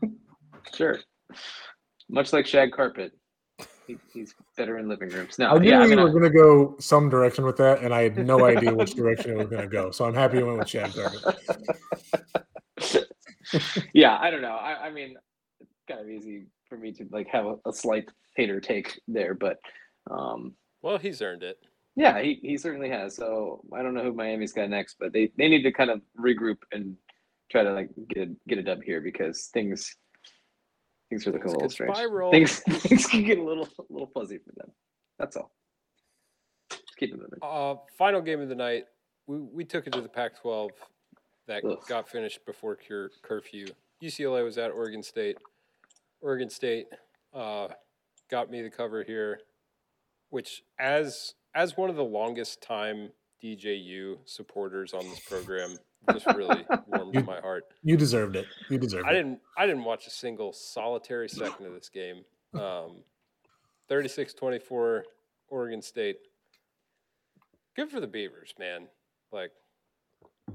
sure. 0.75 0.99
Much 2.09 2.33
like 2.33 2.45
Shag 2.47 2.71
Carpet. 2.71 3.11
He, 3.91 4.19
he's 4.19 4.33
better 4.57 4.77
in 4.77 4.87
living 4.87 5.09
rooms. 5.09 5.37
No, 5.37 5.49
I 5.51 5.57
knew 5.57 5.69
yeah, 5.69 5.79
I 5.79 5.83
you 5.83 5.89
mean, 5.89 5.99
I- 5.99 6.03
were 6.03 6.11
going 6.11 6.23
to 6.23 6.29
go 6.29 6.75
some 6.79 7.09
direction 7.09 7.45
with 7.45 7.57
that, 7.57 7.81
and 7.81 7.93
I 7.93 8.03
had 8.03 8.25
no 8.25 8.45
idea 8.45 8.73
which 8.73 8.93
direction 8.95 9.31
it 9.31 9.37
was 9.37 9.47
going 9.47 9.61
to 9.63 9.67
go. 9.67 9.91
So 9.91 10.05
I'm 10.05 10.13
happy 10.13 10.37
you 10.37 10.45
went 10.45 10.59
with 10.59 10.67
Chad 10.67 10.93
Garvin. 10.93 11.19
yeah, 13.93 14.17
I 14.19 14.29
don't 14.31 14.41
know. 14.41 14.55
I, 14.55 14.87
I 14.87 14.91
mean, 14.91 15.15
it's 15.59 15.71
kind 15.87 15.99
of 16.01 16.09
easy 16.09 16.45
for 16.69 16.77
me 16.77 16.91
to 16.93 17.05
like 17.11 17.27
have 17.27 17.45
a, 17.45 17.55
a 17.67 17.73
slight 17.73 18.07
hater 18.35 18.59
take 18.61 18.99
there, 19.07 19.33
but 19.33 19.57
um, 20.09 20.53
Well, 20.81 20.97
he's 20.97 21.21
earned 21.21 21.43
it. 21.43 21.57
yeah, 21.95 22.21
he, 22.21 22.39
he 22.41 22.57
certainly 22.57 22.89
has. 22.89 23.15
So 23.15 23.61
I 23.73 23.81
don't 23.83 23.93
know 23.93 24.03
who 24.03 24.13
Miami's 24.13 24.53
got 24.53 24.69
next, 24.69 24.95
but 24.99 25.11
they, 25.13 25.31
they 25.37 25.47
need 25.49 25.63
to 25.63 25.71
kind 25.71 25.89
of 25.89 26.01
regroup 26.17 26.57
and 26.71 26.95
try 27.51 27.63
to 27.63 27.73
like 27.73 27.89
get 28.09 28.29
a, 28.29 28.31
get 28.47 28.57
a 28.57 28.63
dub 28.63 28.81
here 28.83 29.01
because 29.01 29.49
things 29.53 29.95
things 31.11 31.27
are 31.27 31.31
looking 31.31 31.49
a 31.49 31.53
little 31.53 31.69
strange. 31.69 31.95
spiral. 31.95 32.31
Things 32.31 32.59
things 32.69 33.05
can 33.05 33.23
get 33.23 33.37
a 33.37 33.43
little 33.43 33.67
a 33.77 33.83
little 33.91 34.07
fuzzy 34.07 34.39
for 34.39 34.51
them. 34.55 34.71
That's 35.19 35.35
all. 35.35 35.51
Keep 36.97 37.13
it 37.13 37.17
moving. 37.17 37.39
Uh, 37.41 37.75
final 37.97 38.21
game 38.21 38.41
of 38.41 38.49
the 38.49 38.55
night. 38.55 38.85
We 39.27 39.37
we 39.39 39.65
took 39.65 39.85
it 39.85 39.93
to 39.93 40.01
the 40.01 40.09
Pac-12. 40.09 40.69
That 41.47 41.65
Ugh. 41.65 41.79
got 41.87 42.07
finished 42.09 42.45
before 42.45 42.77
cur- 42.77 43.11
curfew. 43.21 43.67
UCLA 44.01 44.43
was 44.43 44.57
at 44.57 44.71
Oregon 44.71 45.03
State. 45.03 45.37
Oregon 46.21 46.49
State 46.49 46.87
uh, 47.33 47.67
got 48.29 48.49
me 48.49 48.61
the 48.61 48.69
cover 48.69 49.03
here, 49.03 49.41
which 50.29 50.63
as 50.79 51.33
as 51.53 51.75
one 51.75 51.89
of 51.89 51.97
the 51.97 52.03
longest 52.03 52.61
time 52.61 53.09
DJU 53.43 54.19
supporters 54.25 54.93
on 54.93 55.03
this 55.09 55.19
program, 55.19 55.77
just 56.11 56.25
really 56.35 56.65
warmed 56.87 57.25
my 57.25 57.39
heart. 57.39 57.65
You 57.83 57.95
deserved 57.97 58.35
it. 58.35 58.45
You 58.69 58.77
deserved 58.77 59.07
I 59.07 59.11
it. 59.11 59.13
didn't 59.15 59.39
I 59.57 59.65
didn't 59.67 59.83
watch 59.83 60.07
a 60.07 60.09
single 60.09 60.51
solitary 60.53 61.29
second 61.29 61.65
of 61.65 61.73
this 61.73 61.89
game. 61.89 62.23
Um, 62.53 62.97
36-24 63.89 65.03
Oregon 65.47 65.81
State. 65.81 66.17
Good 67.77 67.89
for 67.89 67.99
the 68.01 68.07
Beavers, 68.07 68.53
man. 68.59 68.87
Like 69.31 69.51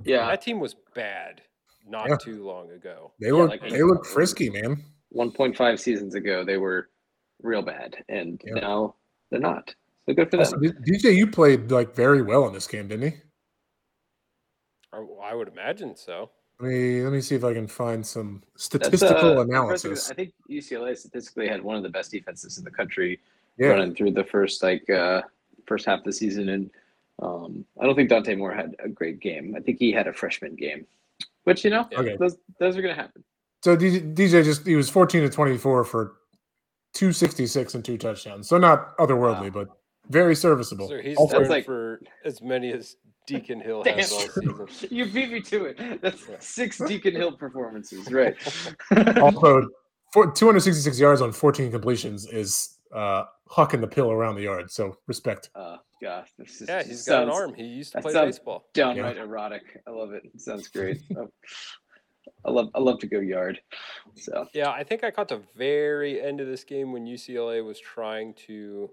Yeah, 0.04 0.26
that 0.26 0.42
team 0.42 0.60
was 0.60 0.74
bad 0.94 1.40
not 1.88 2.08
Yeah. 2.10 2.16
too 2.16 2.44
long 2.44 2.70
ago. 2.72 3.12
They 3.18 3.28
Yeah, 3.28 3.32
look 3.32 3.50
like- 3.50 3.70
they 3.70 3.82
look 3.82 4.04
frisky, 4.04 4.50
man. 4.50 4.84
1.5 5.14 5.80
seasons 5.80 6.14
ago 6.14 6.44
they 6.44 6.58
were 6.58 6.90
real 7.42 7.62
bad, 7.62 7.96
and 8.10 8.42
Yeah. 8.44 8.54
now 8.54 8.96
they're 9.30 9.40
not. 9.40 9.74
So 10.06 10.14
good 10.14 10.30
for 10.30 10.38
Also, 10.38 10.58
them. 10.58 10.76
D- 10.84 10.92
DJ, 10.92 11.12
you 11.16 11.26
played 11.26 11.70
like 11.70 11.94
very 11.94 12.20
well 12.22 12.46
in 12.46 12.52
this 12.52 12.66
game, 12.66 12.88
didn't 12.88 13.10
he? 13.12 13.18
I, 14.96 15.30
I 15.30 15.34
would 15.34 15.48
imagine 15.48 15.96
so. 15.96 16.30
Let 16.60 16.68
me 16.70 17.02
let 17.02 17.12
me 17.12 17.20
see 17.20 17.34
if 17.34 17.44
I 17.44 17.52
can 17.52 17.66
find 17.66 18.04
some 18.06 18.42
statistical 18.56 19.38
uh, 19.38 19.42
analysis. 19.42 20.10
I 20.10 20.14
think 20.14 20.32
UCLA 20.50 20.96
statistically 20.96 21.48
had 21.48 21.62
one 21.62 21.76
of 21.76 21.82
the 21.82 21.88
best 21.90 22.10
defenses 22.10 22.56
in 22.56 22.64
the 22.64 22.70
country 22.70 23.20
Yeah, 23.58 23.68
running 23.68 23.94
through 23.94 24.12
the 24.12 24.24
first 24.24 24.62
like 24.62 24.88
uh, 24.88 25.22
first 25.66 25.84
half 25.84 25.98
of 25.98 26.04
the 26.04 26.12
season, 26.12 26.48
and 26.48 26.70
um, 27.22 27.64
I 27.80 27.84
don't 27.84 27.94
think 27.94 28.08
Dante 28.08 28.34
Moore 28.34 28.54
had 28.54 28.74
a 28.78 28.88
great 28.88 29.20
game. 29.20 29.54
I 29.56 29.60
think 29.60 29.78
he 29.78 29.92
had 29.92 30.06
a 30.06 30.12
freshman 30.14 30.54
game, 30.54 30.86
which 31.44 31.62
you 31.62 31.70
know 31.70 31.86
Okay. 31.94 32.16
those 32.18 32.36
those 32.58 32.74
are 32.76 32.82
going 32.82 32.94
to 32.96 33.02
happen. 33.02 33.22
so 33.62 33.76
DJ, 33.76 34.14
DJ 34.14 34.42
just 34.42 34.66
he 34.66 34.76
was 34.76 34.88
14 34.88 35.22
to 35.22 35.28
24 35.28 35.84
for 35.84 36.16
266 36.94 37.74
and 37.74 37.84
two 37.84 37.98
touchdowns. 37.98 38.48
So 38.48 38.56
not 38.56 38.96
otherworldly, 38.96 39.52
Wow. 39.54 39.64
but 39.64 39.68
very 40.08 40.34
serviceable. 40.34 40.88
So 40.88 40.98
he's 41.02 41.18
Also- 41.18 41.36
thrown 41.38 41.50
like- 41.50 41.66
for 41.66 42.00
as 42.24 42.40
many 42.40 42.72
as 42.72 42.96
Deacon 43.26 43.60
Hill 43.60 43.82
has 43.84 44.12
all 44.12 44.20
season. 44.20 44.66
you 44.90 45.06
beat 45.06 45.30
me 45.30 45.40
to 45.42 45.64
it. 45.66 46.00
That's 46.00 46.28
Yeah. 46.28 46.36
six 46.40 46.78
Deacon 46.78 47.14
Hill 47.14 47.32
performances, 47.36 48.10
right? 48.12 48.36
also, 49.20 49.68
for 50.12 50.30
266 50.30 50.98
yards 50.98 51.20
on 51.20 51.32
14 51.32 51.70
completions 51.70 52.26
is 52.26 52.78
uh 52.94 53.24
hucking 53.50 53.80
the 53.80 53.86
pill 53.86 54.10
around 54.12 54.36
the 54.36 54.42
yard. 54.42 54.70
So 54.70 54.96
respect. 55.08 55.50
uh, 55.54 55.76
gosh, 56.00 56.28
this 56.38 56.60
is, 56.62 56.68
Yeah, 56.68 56.82
he's 56.84 57.04
got 57.04 57.24
an 57.24 57.30
arm. 57.30 57.52
He 57.54 57.64
used 57.64 57.92
to 57.92 58.00
play 58.00 58.12
baseball. 58.12 58.68
downright 58.74 59.16
erotic. 59.16 59.62
I 59.86 59.90
love 59.90 60.12
it. 60.12 60.22
It 60.32 60.40
sounds 60.40 60.68
great. 60.76 60.98
Oh, 61.16 61.28
I 62.44 62.50
love 62.50 62.68
I 62.74 62.80
love 62.80 63.00
to 63.00 63.06
go 63.08 63.18
yard. 63.18 63.60
So 64.14 64.46
Yeah, 64.54 64.70
I 64.70 64.84
think 64.84 65.02
I 65.04 65.10
caught 65.10 65.28
the 65.28 65.42
very 65.56 66.20
end 66.20 66.40
of 66.40 66.46
this 66.46 66.62
game 66.64 66.92
when 66.92 67.06
UCLA 67.06 67.64
was 67.64 67.78
trying 67.80 68.34
to 68.46 68.90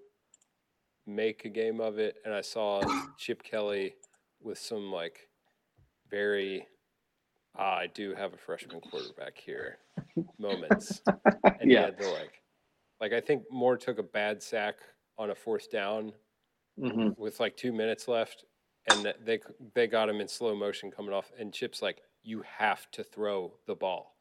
make 1.06 1.46
a 1.46 1.50
game 1.50 1.80
of 1.82 2.00
it, 2.00 2.16
and 2.26 2.34
I 2.34 2.42
saw 2.42 2.82
Chip 3.18 3.44
Kelly 3.44 3.94
with 4.44 4.58
some 4.58 4.92
like 4.92 5.28
very 6.10 6.68
ah, 7.58 7.78
I 7.78 7.88
do 7.88 8.14
have 8.16 8.34
a 8.34 8.38
freshman 8.38 8.82
quarterback 8.82 9.38
here 9.38 9.78
moments, 10.40 11.02
and 11.60 11.72
Yeah. 11.72 11.90
to 11.90 12.10
like 12.12 12.42
like 13.00 13.14
I 13.14 13.22
think 13.22 13.44
Moore 13.52 13.78
took 13.78 14.00
a 14.00 14.04
bad 14.04 14.42
sack 14.42 14.76
on 15.18 15.30
a 15.32 15.36
fourth 15.36 15.70
down 15.72 16.14
mhm. 16.80 17.18
with 17.18 17.40
like 17.40 17.56
two 17.58 17.72
minutes 17.74 18.08
left, 18.08 18.46
and 18.88 19.14
they 19.26 19.40
they 19.76 19.88
got 19.88 20.10
him 20.10 20.22
in 20.22 20.28
slow 20.28 20.56
motion 20.56 20.92
coming 20.92 21.14
off, 21.14 21.32
and 21.38 21.54
Chip's 21.54 21.82
like, 21.82 22.02
"You 22.24 22.44
have 22.58 22.90
to 22.92 23.04
throw 23.04 23.54
the 23.68 23.76
ball." 23.76 24.13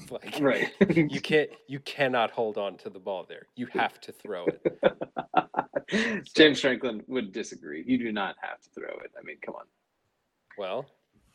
Like 0.10 0.38
right. 0.40 0.70
you 0.94 1.20
can't 1.20 1.50
you 1.66 1.80
cannot 1.80 2.30
hold 2.30 2.56
on 2.56 2.76
to 2.78 2.88
the 2.88 3.00
ball 3.00 3.26
there. 3.28 3.46
You 3.56 3.66
have 3.72 4.00
to 4.02 4.12
throw 4.12 4.46
it. 4.46 6.24
James 6.36 6.60
Franklin 6.60 7.02
would 7.08 7.32
disagree. 7.32 7.82
You 7.84 7.98
do 7.98 8.12
not 8.12 8.36
have 8.40 8.60
to 8.62 8.70
throw 8.70 8.88
it. 9.04 9.10
I 9.18 9.24
mean, 9.24 9.38
come 9.44 9.56
on. 9.56 9.64
Well, 10.56 10.86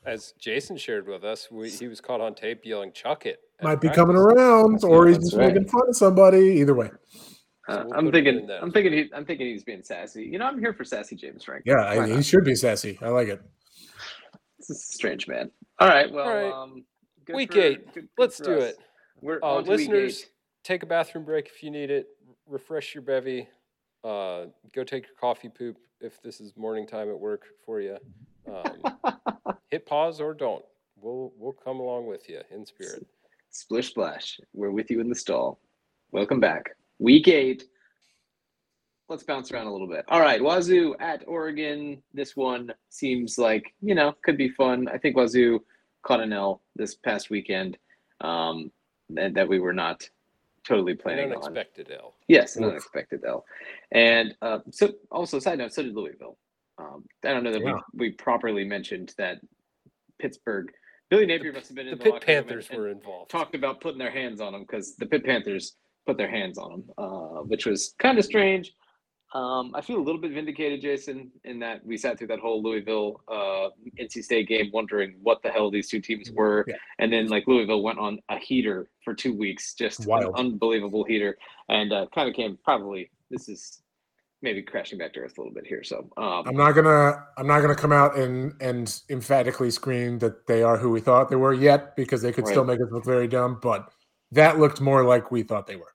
as 0.05 0.33
Jason 0.39 0.77
shared 0.77 1.07
with 1.07 1.23
us, 1.23 1.49
we, 1.51 1.69
he 1.69 1.87
was 1.87 1.99
caught 2.01 2.21
on 2.21 2.35
tape 2.35 2.61
yelling 2.63 2.93
"chuck 2.93 3.25
it." 3.25 3.39
Might 3.61 3.81
be 3.81 3.89
coming 3.89 4.15
practice. 4.15 4.39
around, 4.41 4.83
or 4.83 5.07
he's 5.07 5.17
just 5.17 5.35
right. 5.35 5.53
making 5.53 5.67
fun 5.67 5.89
of 5.89 5.95
somebody. 5.95 6.59
Either 6.59 6.73
way. 6.73 6.89
So 7.69 7.73
Uh, 7.73 7.83
we'll 7.85 7.93
I'm 7.97 8.05
put 8.05 8.15
him 8.15 8.27
in 8.27 8.37
thinking. 8.39 8.57
I'm 8.61 8.71
thinking. 8.71 8.93
He, 8.93 9.09
I'm 9.13 9.25
thinking 9.25 9.47
he's 9.47 9.63
being 9.63 9.83
sassy. 9.83 10.23
You 10.23 10.39
know, 10.39 10.45
I'm 10.45 10.59
here 10.59 10.73
for 10.73 10.83
sassy 10.83 11.15
James 11.15 11.43
Franklin. 11.43 11.75
Yeah, 11.77 11.85
I, 11.85 12.07
he 12.15 12.21
should 12.23 12.43
be 12.43 12.55
sassy. 12.55 12.97
I 13.01 13.09
like 13.09 13.27
it. 13.27 13.41
This 14.57 14.69
is 14.69 14.77
a 14.77 14.93
strange 14.95 15.27
man. 15.27 15.51
All 15.79 15.87
right. 15.87 16.11
Well, 16.11 16.27
All 16.27 16.33
right. 16.33 16.51
Um, 16.51 16.85
good 17.25 17.35
Week 17.35 17.53
for- 17.53 17.59
eight. 17.59 17.85
good- 17.85 17.93
good 17.93 18.09
Let's 18.17 18.37
for 18.37 18.43
do 18.45 18.57
us. 18.59 18.71
it. 18.73 18.79
We're 19.21 19.39
Uh, 19.41 19.57
on 19.57 19.63
to 19.65 19.69
week 19.71 19.79
listeners, 19.79 20.29
take 20.63 20.83
a 20.83 20.85
bathroom 20.85 21.23
break 21.25 21.47
if 21.47 21.63
you 21.63 21.71
need 21.71 21.89
it. 21.89 22.07
Refresh 22.47 22.93
your 22.93 23.01
bevy. 23.03 23.47
Uh, 24.03 24.47
go 24.73 24.83
take 24.83 25.05
your 25.05 25.15
coffee 25.15 25.49
poop 25.49 25.77
if 26.01 26.21
this 26.21 26.41
is 26.41 26.55
morning 26.57 26.85
time 26.85 27.09
at 27.09 27.17
work 27.19 27.45
for 27.65 27.79
you. 27.79 27.97
Um, 28.47 28.83
hit 29.71 29.85
pause 29.85 30.19
or 30.19 30.33
don't. 30.33 30.65
We'll 30.97 31.33
we'll 31.37 31.53
come 31.53 31.79
along 31.79 32.07
with 32.07 32.27
you 32.29 32.41
in 32.49 32.65
spirit. 32.65 33.05
Splish 33.49 33.89
splash. 33.89 34.39
We're 34.53 34.71
with 34.71 34.89
you 34.91 34.99
in 34.99 35.09
the 35.09 35.15
stall. 35.15 35.59
Welcome 36.11 36.39
back. 36.39 36.75
Week 36.99 37.27
eight. 37.27 37.63
Let's 39.09 39.23
bounce 39.23 39.51
around 39.51 39.67
a 39.67 39.71
little 39.71 39.87
bit. 39.87 40.05
All 40.07 40.21
right, 40.21 40.41
Wazoo 40.41 40.95
at 40.99 41.23
Oregon. 41.27 42.01
This 42.13 42.35
one 42.35 42.73
seems 42.89 43.37
like 43.37 43.73
you 43.81 43.95
know 43.95 44.13
could 44.23 44.37
be 44.37 44.49
fun. 44.49 44.87
I 44.87 44.97
think 44.97 45.15
Wazoo 45.15 45.59
caught 46.03 46.19
an 46.21 46.33
L 46.33 46.61
this 46.75 46.95
past 46.95 47.29
weekend 47.29 47.77
um, 48.21 48.71
that, 49.09 49.33
that 49.33 49.47
we 49.47 49.59
were 49.59 49.73
not 49.73 50.07
totally 50.67 50.93
An 50.93 50.97
planning 50.97 51.31
on. 51.31 51.37
unexpected 51.43 51.91
L. 51.91 52.13
Yes, 52.27 52.55
an 52.55 52.63
Oof. 52.63 52.71
unexpected 52.71 53.21
L. 53.27 53.45
And 53.91 54.35
uh, 54.41 54.59
so, 54.71 54.91
also, 55.11 55.39
side 55.39 55.57
note, 55.57 55.73
so 55.73 55.83
did 55.83 55.95
Louisville. 55.95 56.37
Um, 56.77 57.03
I 57.23 57.29
don't 57.29 57.43
know 57.43 57.51
that 57.51 57.61
Yeah. 57.61 57.79
we, 57.93 58.09
we 58.09 58.11
properly 58.11 58.63
mentioned 58.63 59.13
that 59.17 59.39
Pittsburgh. 60.19 60.71
Billy 61.09 61.25
Napier 61.25 61.53
must 61.53 61.67
have 61.67 61.75
been 61.75 61.85
The 61.87 61.91
in 61.93 61.97
the, 61.97 62.03
Pitt 62.03 62.13
locker 62.13 62.25
room 62.27 62.37
and- 62.37 62.47
Panthers 62.47 62.69
and 62.69 62.79
were 62.79 62.89
involved. 62.89 63.29
talked 63.31 63.55
about 63.55 63.81
putting 63.81 63.99
their 63.99 64.11
hands 64.11 64.41
on 64.41 64.53
them 64.53 64.61
because 64.61 64.95
the 64.95 65.05
Pitt 65.05 65.23
Panthers 65.25 65.75
put 66.05 66.17
their 66.17 66.29
hands 66.29 66.57
on 66.57 66.71
them, 66.71 66.83
uh, 66.97 67.41
which 67.43 67.65
was 67.65 67.93
kind 67.99 68.17
of 68.17 68.25
strange. 68.25 68.73
Um, 69.33 69.71
I 69.73 69.81
feel 69.81 69.97
a 69.97 70.03
little 70.03 70.21
bit 70.21 70.31
vindicated, 70.31 70.81
Jason, 70.81 71.31
in 71.43 71.57
that 71.59 71.83
we 71.83 71.97
sat 71.97 72.17
through 72.19 72.27
that 72.27 72.39
whole 72.39 72.61
Louisville 72.61 73.21
uh, 73.27 73.69
NC 73.99 74.23
State 74.23 74.47
game 74.47 74.69
wondering 74.71 75.15
what 75.23 75.41
the 75.41 75.49
hell 75.49 75.71
these 75.71 75.89
two 75.89 75.99
teams 75.99 76.29
were, 76.31 76.65
Yeah. 76.67 76.75
and 76.99 77.11
then 77.11 77.27
like 77.29 77.47
Louisville 77.47 77.81
went 77.81 77.97
on 77.97 78.19
a 78.29 78.37
heater 78.37 78.89
for 79.03 79.15
two 79.15 79.35
weeks, 79.35 79.73
just 79.73 80.05
Wild. 80.05 80.25
an 80.25 80.31
unbelievable 80.35 81.03
heater, 81.03 81.35
and 81.69 81.91
uh, 81.91 82.05
kind 82.13 82.29
of 82.29 82.35
came 82.35 82.59
probably 82.63 83.09
this 83.31 83.49
is 83.49 83.81
maybe 84.43 84.61
crashing 84.61 84.99
back 84.99 85.13
to 85.13 85.21
earth 85.21 85.35
a 85.37 85.41
little 85.41 85.53
bit 85.53 85.65
here. 85.65 85.83
So 85.83 86.09
um, 86.17 86.43
I'm 86.45 86.55
not 86.55 86.73
gonna 86.73 87.25
I'm 87.35 87.47
not 87.47 87.61
gonna 87.61 87.75
come 87.75 87.91
out 87.91 88.15
and 88.15 88.53
and 88.61 89.01
emphatically 89.09 89.71
scream 89.71 90.19
that 90.19 90.45
they 90.45 90.61
are 90.61 90.77
who 90.77 90.91
we 90.91 90.99
thought 90.99 91.29
they 91.29 91.37
were 91.37 91.53
yet 91.53 91.95
because 91.95 92.21
they 92.21 92.31
could 92.31 92.45
still 92.45 92.65
make 92.65 92.79
us 92.79 92.87
look 92.91 93.05
very 93.05 93.27
dumb, 93.27 93.57
but 93.63 93.89
that 94.31 94.59
looked 94.59 94.79
more 94.79 95.03
like 95.03 95.31
we 95.31 95.41
thought 95.41 95.65
they 95.65 95.75
were. 95.75 95.93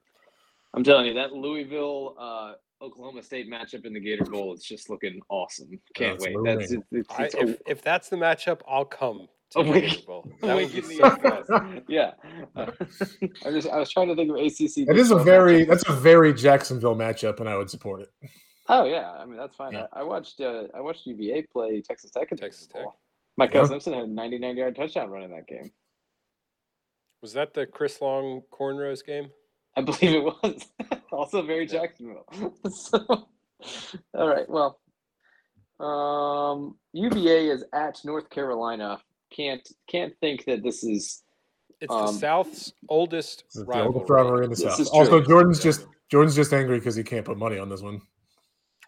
I'm 0.74 0.82
telling 0.82 1.07
you 1.07 1.14
that 1.14 1.32
Louisville. 1.32 2.16
Uh, 2.18 2.53
Oklahoma 2.81 3.22
State 3.22 3.51
matchup 3.51 3.85
in 3.87 3.93
the 3.93 4.01
Gator 4.01 4.24
Bowl 4.24 4.55
is 4.55 4.62
just 4.62 4.89
looking 4.91 5.20
awesome. 5.29 5.68
Can't 5.95 6.18
That's 6.18 6.24
wait. 6.26 6.37
moving. 6.37 6.59
That's 6.59 6.72
it, 6.72 6.81
it's, 6.93 7.09
I, 7.11 7.24
it's 7.24 7.35
if, 7.35 7.59
if 7.66 7.83
that's 7.83 8.09
the 8.09 8.16
matchup, 8.16 8.61
I'll 8.68 8.85
come. 8.85 9.26
To 9.53 9.59
Oh, 9.61 9.62
the 9.64 9.70
wait. 9.70 10.07
Bowl. 10.07 10.31
That 10.43 10.57
would 10.57 10.70
be 10.72 10.83
so 10.83 11.09
the- 11.09 11.45
fun. 11.49 11.83
yeah. 11.89 12.12
I 12.57 13.51
just 13.51 13.68
I 13.68 13.79
was 13.79 13.91
trying 13.91 14.09
to 14.09 14.14
think 14.14 14.31
of 14.31 14.37
ACC. 14.37 14.89
It 14.89 14.99
is 14.99 15.11
a 15.11 15.16
very 15.16 15.64
matchup. 15.64 15.68
that's 15.68 15.89
a 15.89 15.93
very 15.93 16.35
Jacksonville 16.35 16.95
matchup, 16.95 17.41
and 17.41 17.49
I 17.49 17.57
would 17.57 17.70
support 17.70 18.03
it. 18.03 18.11
Oh 18.68 18.85
yeah, 18.85 19.11
I 19.12 19.24
mean 19.24 19.39
that's 19.39 19.57
fine. 19.57 19.72
Yeah. 19.72 19.87
I, 19.93 20.01
I 20.01 20.03
watched 20.03 20.41
uh, 20.43 20.64
I 20.74 20.81
watched 20.83 21.07
UVA 21.07 21.47
play 21.51 21.81
Texas 21.81 22.11
Tech 22.11 22.31
in 22.31 22.37
the 22.37 22.43
Texas 22.43 22.64
Super 22.66 22.83
Bowl. 22.83 22.91
Tech. 22.93 22.99
Michael 23.39 23.62
Yeah. 23.62 23.68
Simpson 23.68 23.93
had 23.95 24.03
a 24.05 24.07
99 24.07 24.57
yard 24.57 24.76
touchdown 24.76 25.09
run 25.11 25.22
in 25.22 25.31
that 25.31 25.47
game. 25.47 25.70
Was 27.22 27.33
that 27.33 27.55
the 27.55 27.66
Chris 27.66 28.01
Long 28.03 28.43
cornrows 28.53 29.05
game? 29.05 29.31
I 29.79 29.81
believe 29.81 30.03
it 30.14 30.24
was. 30.24 30.66
also 31.12 31.41
very 31.43 31.64
Jacksonville. 31.66 32.24
so, 32.70 32.99
all 34.14 34.29
right. 34.29 34.49
Well, 34.49 34.81
um, 35.79 36.76
UVA 36.93 37.49
is 37.51 37.64
at 37.72 37.99
North 38.05 38.29
Carolina. 38.29 38.99
Can't 39.31 39.66
can't 39.89 40.12
think 40.20 40.45
that 40.47 40.62
this 40.64 40.83
is 40.83 41.22
It's 41.81 41.89
the 41.93 41.95
Um, 41.95 42.14
South's 42.14 42.72
oldest 42.89 43.45
It's 43.47 43.55
the 43.55 43.64
rivalry. 43.66 43.87
oldest 43.95 44.11
rivalry 44.11 44.45
in 44.45 44.51
the 44.51 44.57
This 44.57 44.64
South. 44.64 44.81
is 44.81 44.89
Also, 44.89 45.18
true. 45.20 45.29
Jordan's 45.29 45.62
just 45.62 45.87
Jordan's 46.11 46.35
just 46.35 46.53
angry 46.53 46.79
because 46.79 46.97
he 46.97 47.05
can't 47.05 47.24
put 47.24 47.39
money 47.39 47.59
on 47.59 47.68
this 47.68 47.83
one. 47.83 48.01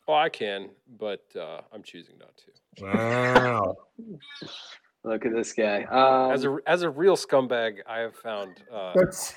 Well, 0.09 0.17
I 0.17 0.29
can, 0.29 0.71
but 0.99 1.23
uh, 1.39 1.61
I'm 1.73 1.85
choosing 1.85 2.17
not 2.19 2.37
to. 2.39 2.85
Wow. 2.85 3.77
look 5.05 5.25
at 5.25 5.33
this 5.33 5.53
guy. 5.53 5.85
Um, 5.85 6.33
As 6.33 6.45
a 6.45 6.59
as 6.67 6.83
a 6.83 6.91
real 6.91 7.17
scumbag, 7.17 7.75
I 7.87 7.99
have 8.01 8.17
found 8.17 8.63
uh, 8.75 8.93
That's 8.97 9.35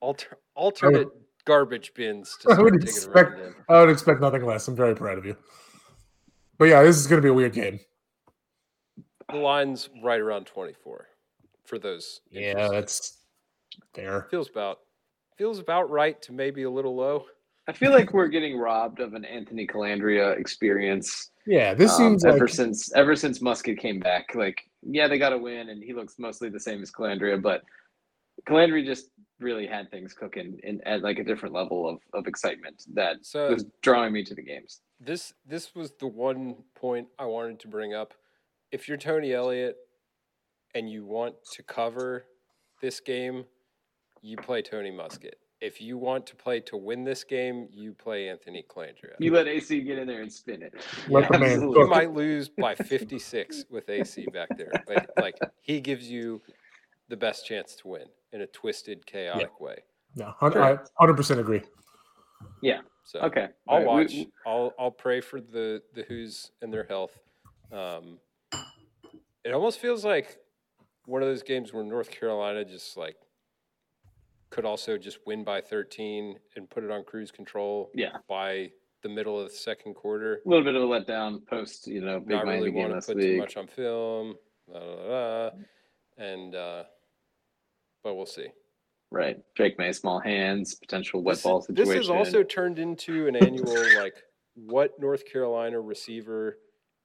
alter, 0.00 0.38
alternate 0.54 1.08
garbage 1.44 1.92
bins 1.94 2.36
to 2.40 2.50
I 2.50 2.54
start 2.54 2.64
would 2.72 2.82
expect- 2.82 3.30
around. 3.32 3.54
I 3.68 3.80
would 3.80 3.90
expect 3.90 4.20
nothing 4.20 4.44
less. 4.44 4.68
I'm 4.68 4.76
very 4.76 4.94
proud 4.94 5.18
of 5.18 5.24
you. 5.26 5.36
But 6.58 6.66
yeah, 6.66 6.82
this 6.82 6.96
is 6.96 7.06
going 7.06 7.20
to 7.20 7.24
be 7.24 7.30
a 7.30 7.34
weird 7.34 7.52
game. 7.52 7.80
The 9.30 9.38
line's 9.38 9.88
right 10.02 10.20
around 10.20 10.46
24 10.46 11.08
for 11.64 11.78
those. 11.78 12.20
Yeah, 12.30 12.68
that's 12.68 13.18
fair. 13.94 14.26
feels 14.30 14.50
about 14.50 14.80
feels 15.38 15.58
about 15.58 15.90
right 15.90 16.20
to 16.22 16.32
maybe 16.32 16.64
a 16.64 16.70
little 16.70 16.94
low. 16.94 17.24
I 17.68 17.72
feel 17.72 17.92
like 17.92 18.12
we're 18.12 18.28
getting 18.28 18.58
robbed 18.58 19.00
of 19.00 19.14
an 19.14 19.24
Anthony 19.24 19.66
Colandrea 19.66 20.36
experience. 20.38 21.30
Yeah, 21.46 21.74
this 21.74 21.92
um, 21.92 21.98
seems 21.98 22.24
ever 22.24 22.46
like 22.46 22.54
since 22.54 22.92
ever 22.92 23.16
since 23.16 23.38
Muskett 23.38 23.78
came 23.78 23.98
back. 23.98 24.34
Like, 24.34 24.62
yeah, 24.82 25.08
they 25.08 25.18
got 25.18 25.32
a 25.32 25.38
win, 25.38 25.70
and 25.70 25.82
he 25.82 25.92
looks 25.94 26.16
mostly 26.18 26.48
the 26.48 26.60
same 26.60 26.82
as 26.82 26.90
Colandrea, 26.90 27.40
but 27.40 27.62
Colandrea 28.48 28.84
just 28.84 29.08
really 29.42 29.66
had 29.66 29.90
things 29.90 30.14
cooking 30.14 30.58
in, 30.62 30.80
at 30.82 31.02
like 31.02 31.18
a 31.18 31.24
different 31.24 31.54
level 31.54 31.88
of, 31.88 31.98
of 32.14 32.26
excitement 32.26 32.84
that 32.94 33.16
So 33.22 33.52
was 33.52 33.64
drawing 33.82 34.12
me 34.12 34.24
to 34.24 34.34
the 34.34 34.42
games. 34.42 34.80
this 35.00 35.32
this 35.46 35.74
was 35.74 35.92
the 36.00 36.06
one 36.06 36.56
point 36.74 37.08
I 37.18 37.26
wanted 37.26 37.60
to 37.60 37.68
bring 37.68 37.94
up. 37.94 38.14
If 38.70 38.88
you're 38.88 38.96
Tony 38.96 39.32
Elliott 39.32 39.76
and 40.74 40.90
you 40.90 41.04
want 41.04 41.34
to 41.52 41.62
cover 41.62 42.24
this 42.80 43.00
game, 43.00 43.44
you 44.22 44.36
play 44.36 44.62
Tony 44.62 44.90
Muskett. 44.90 45.34
If 45.60 45.80
you 45.80 45.96
want 45.96 46.26
to 46.26 46.34
play 46.34 46.58
to 46.60 46.76
win 46.76 47.04
this 47.04 47.22
game, 47.22 47.68
you 47.70 47.92
play 47.92 48.28
Anthony 48.28 48.64
Colandrea. 48.68 49.14
You 49.20 49.32
let 49.32 49.46
AC 49.46 49.80
get 49.82 49.98
in 49.98 50.08
there 50.08 50.22
and 50.22 50.32
spin 50.32 50.60
it. 50.62 50.74
Let 51.08 51.30
the 51.30 51.38
man 51.38 51.50
absolutely. 51.52 51.82
You 51.82 51.86
might 51.88 52.12
lose 52.12 52.48
by 52.48 52.74
56 52.74 53.66
with 53.70 53.88
AC 53.88 54.26
back 54.32 54.48
there, 54.56 54.72
but 54.88 55.10
like 55.20 55.36
he 55.60 55.80
gives 55.80 56.10
you 56.10 56.40
the 57.12 57.16
best 57.18 57.44
chance 57.46 57.76
to 57.76 57.88
win 57.88 58.06
in 58.32 58.40
a 58.40 58.46
twisted, 58.46 59.04
chaotic 59.04 59.60
way. 59.60 59.76
no, 60.16 60.32
I 60.40 60.78
hundred 60.98 61.14
percent 61.14 61.38
agree. 61.40 61.60
Yeah. 62.62 62.80
So 63.04 63.18
Okay, 63.20 63.48
I'll 63.68 63.74
all 63.74 63.78
right, 63.78 63.86
watch. 63.86 64.12
we- 64.12 64.32
I'll 64.46 64.72
I'll 64.78 64.90
pray 64.90 65.20
for 65.20 65.40
the 65.42 65.82
the 65.94 66.04
Hoos 66.04 66.52
and 66.62 66.72
their 66.72 66.84
health. 66.84 67.12
Um, 67.70 68.18
it 69.44 69.52
almost 69.52 69.78
feels 69.78 70.04
like 70.06 70.38
one 71.04 71.20
of 71.22 71.28
those 71.28 71.42
games 71.42 71.72
where 71.74 71.84
North 71.84 72.10
Carolina 72.10 72.64
just 72.64 72.96
like 72.96 73.16
could 74.50 74.64
also 74.64 74.96
just 74.96 75.18
win 75.26 75.44
by 75.44 75.60
13 75.60 76.38
and 76.56 76.70
put 76.70 76.82
it 76.84 76.90
on 76.90 77.04
cruise 77.04 77.30
control 77.30 77.90
Yeah. 77.94 78.16
by 78.28 78.70
the 79.02 79.08
middle 79.08 79.38
of 79.40 79.48
the 79.50 79.54
second 79.54 79.94
quarter. 79.94 80.40
a 80.46 80.48
little 80.48 80.64
bit 80.64 80.74
of 80.76 80.82
a 80.82 80.86
letdown 80.86 81.44
post, 81.46 81.86
you 81.86 82.00
know, 82.02 82.20
big 82.20 82.28
Not 82.36 82.46
Miami 82.46 82.66
really 82.66 82.70
want 82.70 82.90
to 82.90 82.94
last 82.94 83.06
put 83.08 83.20
too 83.20 83.36
much 83.38 83.56
on 83.58 83.66
film. 83.66 84.34
blah, 84.68 84.78
blah, 84.80 85.06
blah, 85.06 85.50
and 86.18 86.54
uh, 86.54 86.84
but 88.02 88.14
we'll 88.14 88.26
see. 88.26 88.48
Right, 89.10 89.38
Drake 89.54 89.78
Maye, 89.78 89.92
small 89.92 90.20
hands, 90.20 90.74
potential 90.74 91.22
wet 91.22 91.36
this, 91.36 91.42
ball 91.42 91.60
this 91.60 91.66
situation. 91.88 91.96
has 91.96 92.10
also 92.10 92.42
turned 92.42 92.78
into 92.78 93.26
an 93.26 93.36
annual 93.36 93.74
like 94.00 94.14
what 94.54 94.98
North 94.98 95.24
Carolina 95.30 95.80
receiver 95.80 96.58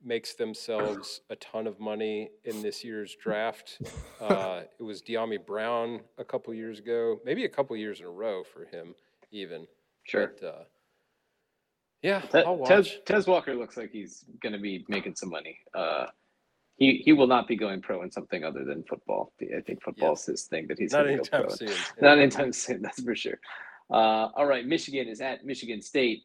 makes 0.03 0.35
themselves 0.35 1.21
a 1.29 1.35
ton 1.35 1.67
of 1.67 1.79
money 1.79 2.29
in 2.45 2.61
this 2.61 2.83
year's 2.83 3.15
draft. 3.21 3.81
Uh, 4.21 4.61
it 4.79 4.83
was 4.83 5.01
Dyami 5.01 5.43
Brown 5.45 6.01
a 6.17 6.23
couple 6.23 6.53
years 6.53 6.79
ago, 6.79 7.19
maybe 7.25 7.45
a 7.45 7.49
couple 7.49 7.75
years 7.75 7.99
in 7.99 8.05
a 8.05 8.09
row 8.09 8.43
for 8.43 8.65
him, 8.65 8.95
even. 9.31 9.67
sure. 10.03 10.33
But, 10.39 10.47
uh, 10.47 10.63
yeah, 12.03 12.21
Te- 12.21 12.39
I'll 12.39 12.57
watch. 12.57 12.69
Tez, 12.69 12.97
Tez 13.05 13.27
Walker 13.27 13.53
looks 13.55 13.75
like 13.75 13.91
he's 13.91 14.23
going 14.41 14.53
to 14.53 14.59
be 14.59 14.85
making 14.87 15.15
some 15.15 15.29
money. 15.29 15.57
Uh, 15.73 16.05
he 16.78 17.01
he 17.03 17.13
will 17.13 17.28
not 17.28 17.47
be 17.47 17.55
going 17.55 17.82
pro 17.82 18.03
in 18.03 18.11
something 18.11 18.43
other 18.43 18.63
than 18.63 18.84
football. 18.84 19.34
I 19.41 19.61
think 19.61 19.84
football's 19.84 20.25
his 20.25 20.43
thing 20.43 20.67
that 20.67 20.80
he's 20.80 20.93
Not 20.93 21.05
going 21.05 21.23
to 21.23 21.30
go 21.30 21.38
anytime 21.38 21.41
pro. 21.43 21.51
in. 21.67 21.73
soon. 21.73 21.84
Not 22.01 22.17
anytime 22.19 22.53
soon, 22.53 22.82
that's 22.82 23.01
for 23.01 23.15
sure. 23.15 23.39
Uh, 23.89 24.30
all 24.36 24.45
right, 24.45 24.65
Michigan 24.65 25.07
is 25.07 25.21
at 25.21 25.45
Michigan 25.45 25.82
State. 25.82 26.23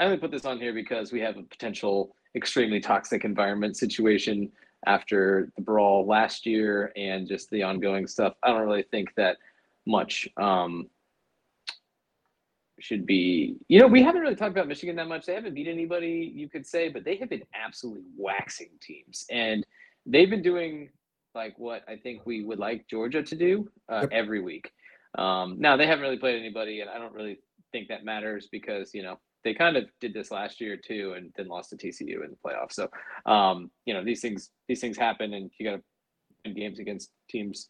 I 0.00 0.04
only 0.06 0.18
put 0.18 0.30
this 0.30 0.44
on 0.44 0.58
here 0.58 0.74
because 0.74 1.12
we 1.12 1.20
have 1.20 1.36
a 1.36 1.42
potential 1.42 2.16
extremely 2.34 2.80
toxic 2.80 3.24
environment 3.24 3.76
situation 3.76 4.50
after 4.86 5.52
the 5.54 5.62
brawl 5.62 6.06
last 6.06 6.44
year 6.46 6.92
and 6.96 7.28
just 7.28 7.48
the 7.50 7.62
ongoing 7.62 8.06
stuff. 8.06 8.34
I 8.42 8.48
don't 8.48 8.66
really 8.66 8.84
think 8.90 9.14
that 9.16 9.36
much 9.86 10.28
um, 10.36 10.88
should 12.80 13.06
be. 13.06 13.56
You 13.68 13.78
know, 13.78 13.86
we 13.86 14.02
haven't 14.02 14.22
really 14.22 14.34
talked 14.34 14.50
about 14.50 14.66
Michigan 14.66 14.96
that 14.96 15.06
much. 15.06 15.26
They 15.26 15.34
haven't 15.34 15.54
beat 15.54 15.68
anybody, 15.68 16.32
you 16.34 16.48
could 16.48 16.66
say, 16.66 16.88
but 16.88 17.04
they 17.04 17.16
have 17.16 17.30
been 17.30 17.44
absolutely 17.54 18.02
waxing 18.16 18.70
teams, 18.80 19.26
and 19.30 19.64
they've 20.06 20.30
been 20.30 20.42
doing 20.42 20.90
like 21.34 21.54
what 21.58 21.82
I 21.88 21.96
think 21.96 22.26
we 22.26 22.44
would 22.44 22.58
like 22.58 22.86
Georgia 22.88 23.22
to 23.22 23.36
do 23.36 23.68
uh, 23.90 24.00
Yep. 24.02 24.08
every 24.12 24.40
week. 24.40 24.70
Um, 25.18 25.56
now 25.58 25.76
they 25.76 25.86
haven't 25.86 26.02
really 26.02 26.18
played 26.18 26.38
anybody, 26.38 26.80
and 26.80 26.90
I 26.90 26.98
don't 26.98 27.12
really 27.14 27.38
think 27.72 27.88
that 27.88 28.04
matters 28.04 28.48
because 28.50 28.92
you 28.94 29.02
know 29.02 29.18
they 29.44 29.54
kind 29.54 29.76
of 29.76 29.84
did 30.00 30.14
this 30.14 30.30
last 30.30 30.60
year 30.60 30.76
too, 30.76 31.14
and 31.16 31.32
then 31.36 31.48
lost 31.48 31.70
to 31.70 31.76
TCU 31.76 32.24
in 32.24 32.30
the 32.30 32.36
playoffs. 32.44 32.72
So 32.72 32.88
um, 33.30 33.70
you 33.86 33.94
know 33.94 34.04
these 34.04 34.20
things 34.20 34.50
these 34.68 34.80
things 34.80 34.96
happen, 34.96 35.34
and 35.34 35.50
you 35.58 35.70
got 35.70 35.76
to 35.76 35.82
win 36.44 36.54
games 36.54 36.78
against 36.78 37.10
teams 37.30 37.68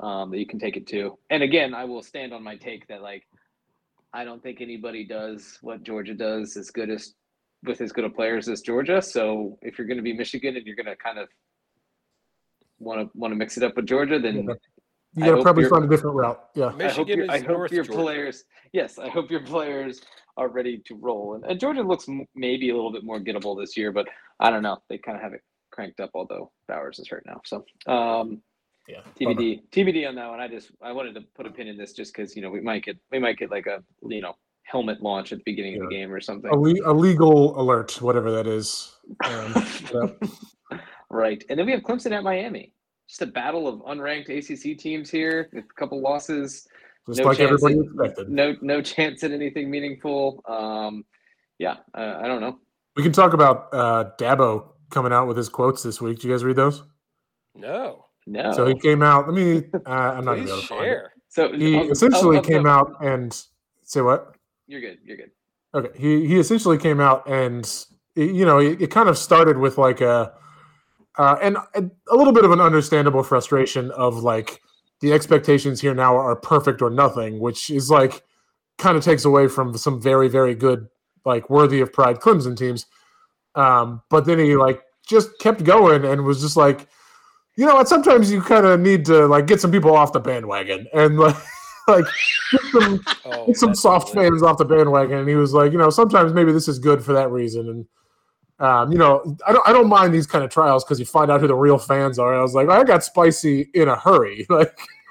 um, 0.00 0.30
that 0.30 0.38
you 0.38 0.46
can 0.46 0.58
take 0.58 0.76
it 0.76 0.86
to. 0.88 1.18
And 1.30 1.42
again, 1.42 1.74
I 1.74 1.84
will 1.84 2.02
stand 2.02 2.32
on 2.32 2.42
my 2.42 2.56
take 2.56 2.86
that 2.88 3.02
like 3.02 3.24
I 4.12 4.24
don't 4.24 4.42
think 4.42 4.60
anybody 4.60 5.04
does 5.06 5.58
what 5.60 5.82
Georgia 5.82 6.14
does 6.14 6.56
as 6.56 6.70
good 6.70 6.90
as 6.90 7.14
with 7.64 7.80
as 7.80 7.92
good 7.92 8.04
of 8.04 8.14
players 8.14 8.48
as 8.48 8.60
Georgia. 8.62 9.02
So 9.02 9.58
if 9.62 9.76
you're 9.78 9.86
going 9.86 9.98
to 9.98 10.02
be 10.02 10.12
Michigan 10.12 10.56
and 10.56 10.64
you're 10.66 10.76
going 10.76 10.86
to 10.86 10.96
kind 10.96 11.18
of 11.18 11.28
want 12.78 13.00
to 13.00 13.18
want 13.18 13.32
to 13.32 13.36
mix 13.36 13.56
it 13.56 13.62
up 13.62 13.76
with 13.76 13.86
Georgia, 13.86 14.18
then 14.18 14.44
Yeah. 14.48 14.54
You 15.14 15.24
I 15.24 15.28
got 15.30 15.36
to 15.36 15.42
probably 15.42 15.68
find 15.68 15.84
a 15.84 15.88
different 15.88 16.16
route. 16.16 16.38
Yeah. 16.54 16.66
I 16.78 16.88
hope, 16.90 17.08
your, 17.08 17.22
is 17.24 17.28
I 17.30 17.38
hope 17.40 17.72
your 17.72 17.82
Georgia. 17.82 17.92
players, 17.92 18.44
yes, 18.72 18.98
I 18.98 19.08
hope 19.08 19.30
your 19.30 19.40
players 19.40 20.02
are 20.36 20.48
ready 20.48 20.78
to 20.86 20.94
roll. 20.94 21.34
And, 21.34 21.44
and 21.44 21.58
Georgia 21.58 21.82
looks 21.82 22.08
m- 22.08 22.26
maybe 22.34 22.68
a 22.70 22.74
little 22.74 22.92
bit 22.92 23.04
more 23.04 23.18
gettable 23.18 23.58
this 23.58 23.74
year, 23.76 23.90
but 23.90 24.06
I 24.38 24.50
don't 24.50 24.62
know. 24.62 24.76
They 24.90 24.98
kind 24.98 25.16
of 25.16 25.22
have 25.22 25.32
it 25.32 25.40
cranked 25.72 25.98
up, 26.00 26.10
although 26.14 26.52
Bowers 26.68 26.98
is 26.98 27.08
hurt 27.08 27.24
now. 27.26 27.40
So 27.46 27.64
um, 27.90 28.42
Yeah. 28.86 29.00
bummer. 29.18 29.34
TBD, 29.34 29.62
TBD 29.72 30.06
on 30.08 30.14
that 30.16 30.28
one. 30.28 30.40
I 30.40 30.46
just 30.46 30.72
I 30.82 30.92
wanted 30.92 31.14
to 31.14 31.22
put 31.34 31.46
a 31.46 31.50
pin 31.50 31.68
in 31.68 31.78
this 31.78 31.94
just 31.94 32.12
because 32.14 32.36
you 32.36 32.42
know 32.42 32.50
we 32.50 32.60
might 32.60 32.84
get 32.84 32.98
we 33.10 33.18
might 33.18 33.38
get 33.38 33.50
like 33.50 33.66
a 33.66 33.82
you 34.06 34.20
know 34.20 34.34
helmet 34.64 35.02
launch 35.02 35.32
at 35.32 35.38
the 35.38 35.44
beginning 35.44 35.76
of 35.82 35.88
the 35.88 35.94
game 35.94 36.12
or 36.12 36.20
something. 36.20 36.50
A, 36.50 36.56
le- 36.56 36.84
a 36.84 36.92
legal 36.92 37.58
alert, 37.58 38.00
whatever 38.02 38.30
that 38.30 38.46
is. 38.46 38.94
Um, 39.24 39.54
yeah. 39.94 40.28
Right. 41.10 41.42
And 41.48 41.58
then 41.58 41.66
we 41.66 41.72
have 41.72 41.82
Clemson 41.82 42.12
at 42.12 42.22
Miami. 42.22 42.72
Just 43.08 43.22
a 43.22 43.26
battle 43.26 43.66
of 43.66 43.80
unranked 43.80 44.28
ACC 44.28 44.78
teams 44.78 45.10
here 45.10 45.48
with 45.52 45.64
a 45.64 45.74
couple 45.80 46.00
losses. 46.00 46.68
Just 47.06 47.20
No 47.20 47.24
like 47.26 47.38
chance 47.38 47.46
everybody 47.50 47.74
in- 47.74 47.84
expected. 47.84 48.28
No 48.28 48.54
no 48.60 48.82
chance 48.82 49.24
at 49.24 49.30
anything 49.32 49.70
meaningful. 49.70 50.42
Um, 50.46 51.04
yeah, 51.58 51.76
uh, 51.94 52.18
I 52.22 52.26
don't 52.28 52.42
know. 52.42 52.58
We 52.96 53.02
can 53.02 53.12
talk 53.12 53.32
about 53.32 53.68
uh, 53.72 54.10
Dabo 54.18 54.72
coming 54.90 55.12
out 55.12 55.26
with 55.26 55.36
his 55.38 55.48
quotes 55.48 55.82
this 55.82 56.00
week. 56.02 56.16
Did 56.18 56.24
you 56.24 56.30
guys 56.32 56.44
read 56.44 56.56
those? 56.56 56.82
No, 57.54 58.04
No. 58.26 58.52
So 58.52 58.66
he 58.66 58.74
came 58.78 59.02
out. 59.02 59.26
Let 59.26 59.34
me. 59.34 59.64
Uh, 59.86 59.90
I'm 59.90 60.24
not 60.26 60.36
please 60.36 60.48
going 60.48 60.60
to 60.60 60.66
find 60.66 60.80
it. 60.82 60.84
share. 60.84 61.12
So 61.30 61.52
He 61.54 61.76
I'll- 61.78 61.90
essentially 61.90 62.36
I'll- 62.36 62.42
I'll- 62.42 62.48
came 62.48 62.66
out 62.66 62.92
and 63.02 63.42
say 63.84 64.02
what? 64.02 64.34
You're 64.66 64.82
good. 64.82 64.98
You're 65.02 65.16
good. 65.16 65.30
Okay, 65.74 65.98
he 65.98 66.26
he 66.26 66.38
essentially 66.38 66.76
came 66.76 67.00
out 67.00 67.26
and 67.26 67.64
it- 68.16 68.34
you 68.34 68.44
know 68.44 68.58
it, 68.58 68.82
it 68.82 68.90
kind 68.90 69.08
of 69.08 69.16
started 69.16 69.56
with 69.56 69.78
like 69.78 70.02
a 70.02 70.34
uh, 71.18 71.36
and 71.42 71.56
a, 71.74 72.16
little 72.16 72.32
bit 72.32 72.44
of 72.44 72.52
an 72.52 72.60
understandable 72.60 73.22
frustration 73.22 73.90
of 73.92 74.22
like 74.22 74.60
the 75.00 75.12
expectations 75.12 75.80
here 75.80 75.94
now 75.94 76.16
are 76.16 76.36
perfect 76.36 76.80
or 76.80 76.90
nothing, 76.90 77.38
which 77.40 77.70
is 77.70 77.90
like 77.90 78.22
kind 78.78 78.96
of 78.96 79.04
takes 79.04 79.24
away 79.24 79.48
from 79.48 79.76
some 79.76 80.00
very 80.00 80.28
very 80.28 80.54
good 80.54 80.88
like 81.24 81.50
worthy 81.50 81.80
of 81.80 81.92
pride 81.92 82.20
Clemson 82.20 82.56
teams. 82.56 82.86
Um, 83.54 84.02
but 84.08 84.24
then 84.24 84.38
he 84.38 84.56
like 84.56 84.82
just 85.06 85.38
kept 85.40 85.64
going 85.64 86.04
and 86.04 86.24
was 86.24 86.40
just 86.40 86.56
like, 86.56 86.86
you 87.56 87.66
know 87.66 87.74
what? 87.74 87.88
Sometimes 87.88 88.30
you 88.30 88.40
kind 88.40 88.64
of 88.64 88.80
need 88.80 89.04
to 89.06 89.26
like 89.26 89.46
get 89.46 89.60
some 89.60 89.72
people 89.72 89.96
off 89.96 90.12
the 90.12 90.20
bandwagon 90.20 90.86
and 90.94 91.18
like 91.18 91.36
like 91.88 92.04
get 92.52 92.62
some 92.72 93.00
Oh, 93.32 93.46
get 93.46 93.56
some 93.56 93.74
soft 93.74 94.14
lovely. 94.14 94.30
fans 94.30 94.42
off 94.42 94.58
the 94.58 94.64
bandwagon. 94.64 95.18
And 95.18 95.28
he 95.28 95.34
was 95.34 95.52
like, 95.52 95.72
you 95.72 95.78
know, 95.78 95.90
sometimes 95.90 96.32
maybe 96.32 96.52
this 96.52 96.68
is 96.68 96.78
good 96.78 97.04
for 97.04 97.12
that 97.12 97.30
reason. 97.30 97.68
And 97.68 97.86
um, 98.60 98.90
you 98.92 98.98
know, 98.98 99.36
I 99.46 99.52
don't 99.52 99.68
I 99.68 99.72
don't 99.72 99.88
mind 99.88 100.12
these 100.14 100.26
kind 100.26 100.44
of 100.44 100.50
trials 100.50 100.84
because 100.84 100.98
you 100.98 101.06
find 101.06 101.30
out 101.30 101.40
who 101.40 101.46
the 101.46 101.54
real 101.54 101.78
fans 101.78 102.18
are. 102.18 102.32
And 102.32 102.40
I 102.40 102.42
was 102.42 102.54
like, 102.54 102.68
I 102.68 102.82
got 102.84 103.04
spicy 103.04 103.70
in 103.74 103.88
a 103.88 103.96
hurry. 103.96 104.46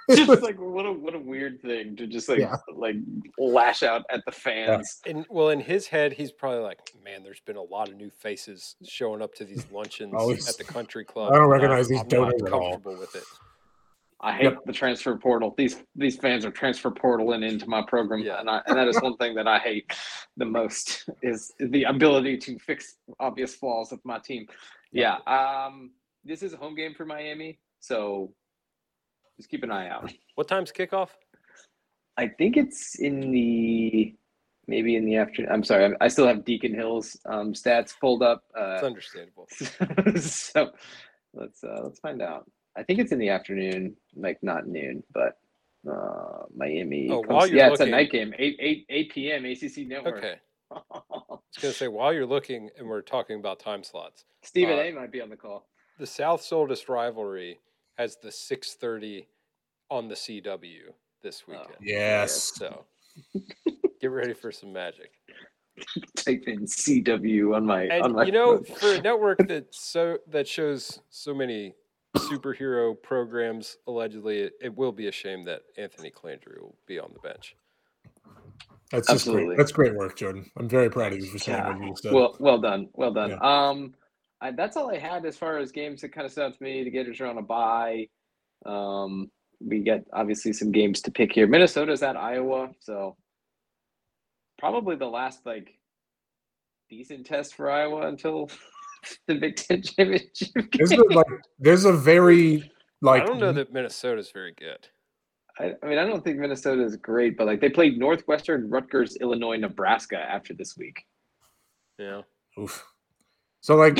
Like 0.10 0.16
just 0.16 0.41
like 0.41 0.56
what 0.58 0.86
a 0.86 0.91
what 0.93 1.14
a 1.16 1.20
weird 1.20 1.62
thing 1.62 1.93
to 1.98 2.08
just 2.08 2.30
like 2.30 2.39
Yeah. 2.39 2.56
like 2.74 2.95
lash 3.38 3.84
out 3.84 4.06
at 4.10 4.24
the 4.26 4.32
fans. 4.32 5.02
And 5.06 5.26
well, 5.30 5.50
in 5.50 5.60
his 5.60 5.86
head, 5.86 6.14
he's 6.14 6.32
probably 6.32 6.62
like, 6.62 6.80
"Man, 7.04 7.24
there's 7.24 7.41
been 7.41 7.58
a 7.58 7.62
lot 7.62 7.89
of 7.89 7.98
new 7.98 8.10
faces 8.10 8.78
showing 8.86 9.22
up 9.22 9.34
to 9.36 9.43
these 9.43 9.66
luncheons 9.72 10.14
Oh, 10.16 10.30
he's- 10.30 10.48
at 10.50 10.58
the 10.58 10.64
country 10.64 11.04
club. 11.04 11.34
I 11.34 11.36
don't 11.36 11.43
and 11.43 11.52
recognize 11.52 11.89
these 11.89 12.00
I'm 12.00 12.08
not 12.08 12.10
donors 12.10 12.41
at 12.43 12.54
all." 12.54 12.78
with 12.86 13.16
it. 13.18 13.24
I 14.20 14.34
hate 14.34 14.43
Yep. 14.45 14.65
the 14.65 14.74
transfer 14.74 15.15
portal. 15.18 15.53
These 15.57 15.84
these 15.95 16.18
fans 16.18 16.43
are 16.45 16.51
transfer 16.51 16.89
portaling 16.89 17.47
into 17.47 17.68
my 17.70 17.84
program, 17.88 18.22
Yeah. 18.22 18.39
and, 18.39 18.49
I, 18.49 18.61
and 18.65 18.76
that 18.78 18.88
is 18.88 18.99
one 19.01 19.15
thing 19.18 19.36
that 19.36 19.47
I 19.47 19.59
hate 19.59 19.91
the 20.38 20.45
most 20.45 21.07
is 21.22 21.53
the 21.59 21.84
ability 21.84 22.38
to 22.39 22.57
fix 22.59 22.95
obvious 23.20 23.53
flaws 23.55 23.91
of 23.91 23.99
my 24.03 24.18
team. 24.20 24.47
Yeah, 24.91 25.18
um, 25.28 25.91
this 26.24 26.41
is 26.41 26.53
a 26.53 26.57
home 26.57 26.74
game 26.76 26.93
for 26.95 27.05
Miami, 27.05 27.59
so 27.80 28.34
just 29.38 29.49
keep 29.49 29.63
an 29.63 29.72
eye 29.72 29.89
out. 29.89 30.11
What 30.36 30.47
time's 30.47 30.72
kickoff? 30.72 31.09
I 32.18 32.28
think 32.28 32.57
it's 32.57 32.95
in 32.99 33.32
the 33.32 34.15
maybe 34.68 34.95
in 34.95 35.05
the 35.05 35.18
afternoon. 35.18 35.51
I'm 35.51 35.63
sorry, 35.63 35.95
I 36.01 36.07
still 36.07 36.26
have 36.26 36.43
Deacon 36.43 36.74
Hill's 36.74 37.15
um, 37.26 37.53
stats 37.53 37.93
pulled 38.01 38.24
up. 38.24 38.43
It's 38.55 38.84
Uh, 38.84 38.86
understandable. 38.88 39.47
so 40.20 40.72
let's 41.36 41.63
uh, 41.63 41.82
let's 41.84 41.99
find 41.99 42.24
out. 42.24 42.49
I 42.78 42.84
think 42.84 42.99
it's 42.99 43.11
in 43.11 43.19
the 43.19 43.30
afternoon, 43.30 43.95
like 44.15 44.38
not 44.43 44.67
noon, 44.67 45.03
but 45.13 45.39
uh, 45.89 46.43
Miami. 46.55 47.09
Oh, 47.09 47.21
comes- 47.21 47.34
while 47.34 47.47
you're 47.47 47.57
yeah, 47.57 47.71
it's 47.71 47.80
a 47.82 47.86
night 47.86 48.11
game, 48.11 48.34
eight 48.38 48.57
eight 48.59 48.86
eight 48.89 49.11
p.m. 49.11 49.45
ACC 49.45 49.88
Network. 49.88 50.17
Okay. 50.17 50.36
I 50.71 50.80
was 50.99 51.39
going 51.61 51.71
to 51.71 51.78
say, 51.78 51.88
while 51.88 52.13
you're 52.13 52.25
looking 52.25 52.69
and 52.78 52.88
we're 52.88 53.01
talking 53.01 53.39
about 53.39 53.59
time 53.59 53.84
slots, 53.84 54.25
Stephen 54.43 54.78
Uh, 54.78 54.82
A. 54.82 54.91
might 54.91 55.11
be 55.13 55.21
on 55.21 55.30
the 55.30 55.38
call. 55.38 55.65
the 55.97 56.05
South 56.05 56.41
Soldist 56.41 56.89
rivalry 56.89 57.59
has 57.97 58.17
the 58.17 58.30
6:30 58.30 59.25
on 59.89 60.07
the 60.09 60.15
CW 60.15 60.91
this 61.23 61.47
weekend. 61.47 61.67
Yes. 61.82 62.53
So 62.55 62.86
get 64.01 64.11
ready 64.11 64.34
for 64.34 64.51
some 64.51 64.71
magic. 64.73 65.11
Type 66.17 66.43
in 66.47 66.65
CW 66.65 67.55
on 67.55 67.65
my 67.65 67.88
on 67.99 68.13
my 68.13 68.23
you 68.25 68.32
know, 68.34 68.57
phone. 68.63 68.75
for 68.78 68.91
a 68.95 69.01
network 69.09 69.47
that 69.47 69.73
so 69.73 70.17
that 70.28 70.47
shows 70.47 70.99
so 71.09 71.34
many 71.34 71.73
superhero 72.18 73.01
programs, 73.01 73.78
allegedly, 73.88 74.39
it, 74.39 74.53
it 74.61 74.76
will 74.76 74.91
be 74.91 75.07
a 75.07 75.11
shame 75.11 75.45
that 75.45 75.61
Anthony 75.78 76.11
Colandrea 76.11 76.59
will 76.61 76.76
be 76.86 76.99
on 76.99 77.11
the 77.13 77.20
bench. 77.20 77.55
That's 78.91 79.07
just 79.07 79.28
Absolutely. 79.28 79.45
great. 79.47 79.57
That's 79.57 79.72
great 79.72 79.95
work, 79.95 80.15
Jordan. 80.18 80.49
I'm 80.57 80.70
very 80.70 80.89
proud 80.89 81.13
of 81.13 81.20
you 81.20 81.26
for 81.26 81.39
saying 81.39 81.63
what 81.63 81.82
you 81.82 81.95
said. 81.97 82.13
Well, 82.13 82.36
well 82.39 82.57
done, 82.57 82.89
well 82.93 83.11
done. 83.11 83.32
Yeah. 83.32 83.38
Um, 83.70 83.93
I, 84.39 84.51
that's 84.51 84.78
all 84.78 84.93
I 84.93 84.97
had 84.97 85.26
as 85.26 85.36
far 85.36 85.57
as 85.57 85.72
games 85.72 86.01
that 86.01 86.13
kind 86.13 86.26
of 86.26 86.32
stood 86.32 86.45
out 86.45 86.57
to 86.57 86.63
me. 86.63 86.84
The 86.84 86.91
Gators 86.91 87.20
are 87.20 87.26
on 87.28 87.38
a 87.38 87.41
bye. 87.41 88.07
Um, 88.65 89.30
we 89.59 89.80
get 89.80 90.05
obviously 90.13 90.53
some 90.53 90.72
games 90.72 91.01
to 91.01 91.11
pick 91.11 91.34
here. 91.34 91.47
Minnesota's 91.47 92.03
at 92.03 92.15
Iowa, 92.15 92.70
so 92.80 93.15
probably 94.57 94.95
the 94.95 95.05
last 95.05 95.45
like 95.45 95.74
decent 96.89 97.26
test 97.26 97.55
for 97.55 97.70
Iowa 97.70 98.07
until 98.07 98.49
the 99.28 99.36
Big 99.36 99.56
Ten 99.56 99.82
championship. 99.82 100.50
there's 100.74 100.89
game. 100.89 101.02
a, 101.12 101.14
like 101.14 101.26
there's 101.60 101.86
a 101.86 101.93
very 101.93 102.72
like 103.02 103.24
I 103.24 103.26
don't 103.26 103.39
know 103.39 103.52
that 103.54 103.72
Minnesota's 103.74 104.32
very 104.32 104.54
good. 104.58 104.88
I, 105.60 105.74
I 105.82 105.88
mean, 105.88 105.98
I 105.98 106.06
don't 106.06 106.24
think 106.24 106.38
Minnesota 106.38 106.84
is 106.84 106.95
great, 106.98 107.36
but 107.38 107.48
like 107.48 107.62
they 107.62 107.70
played 107.70 107.98
Northwestern, 107.98 108.70
Rutgers, 108.70 109.16
Illinois, 109.18 109.58
Nebraska 109.58 110.18
after 110.18 110.54
this 110.54 110.78
week. 110.78 111.06
Yeah. 111.98 112.22
Oof. 112.60 112.86
So 113.62 113.76
like, 113.76 114.00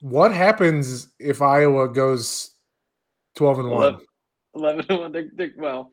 what 0.00 0.32
happens 0.32 1.08
if 1.18 1.42
Iowa 1.42 1.88
goes 1.88 2.54
twelve 3.34 3.58
and 3.58 3.70
one? 3.70 3.98
Eleven, 4.54 4.86
and 4.88 5.00
1. 5.00 5.12
They're, 5.12 5.28
they're, 5.34 5.50
well, 5.58 5.90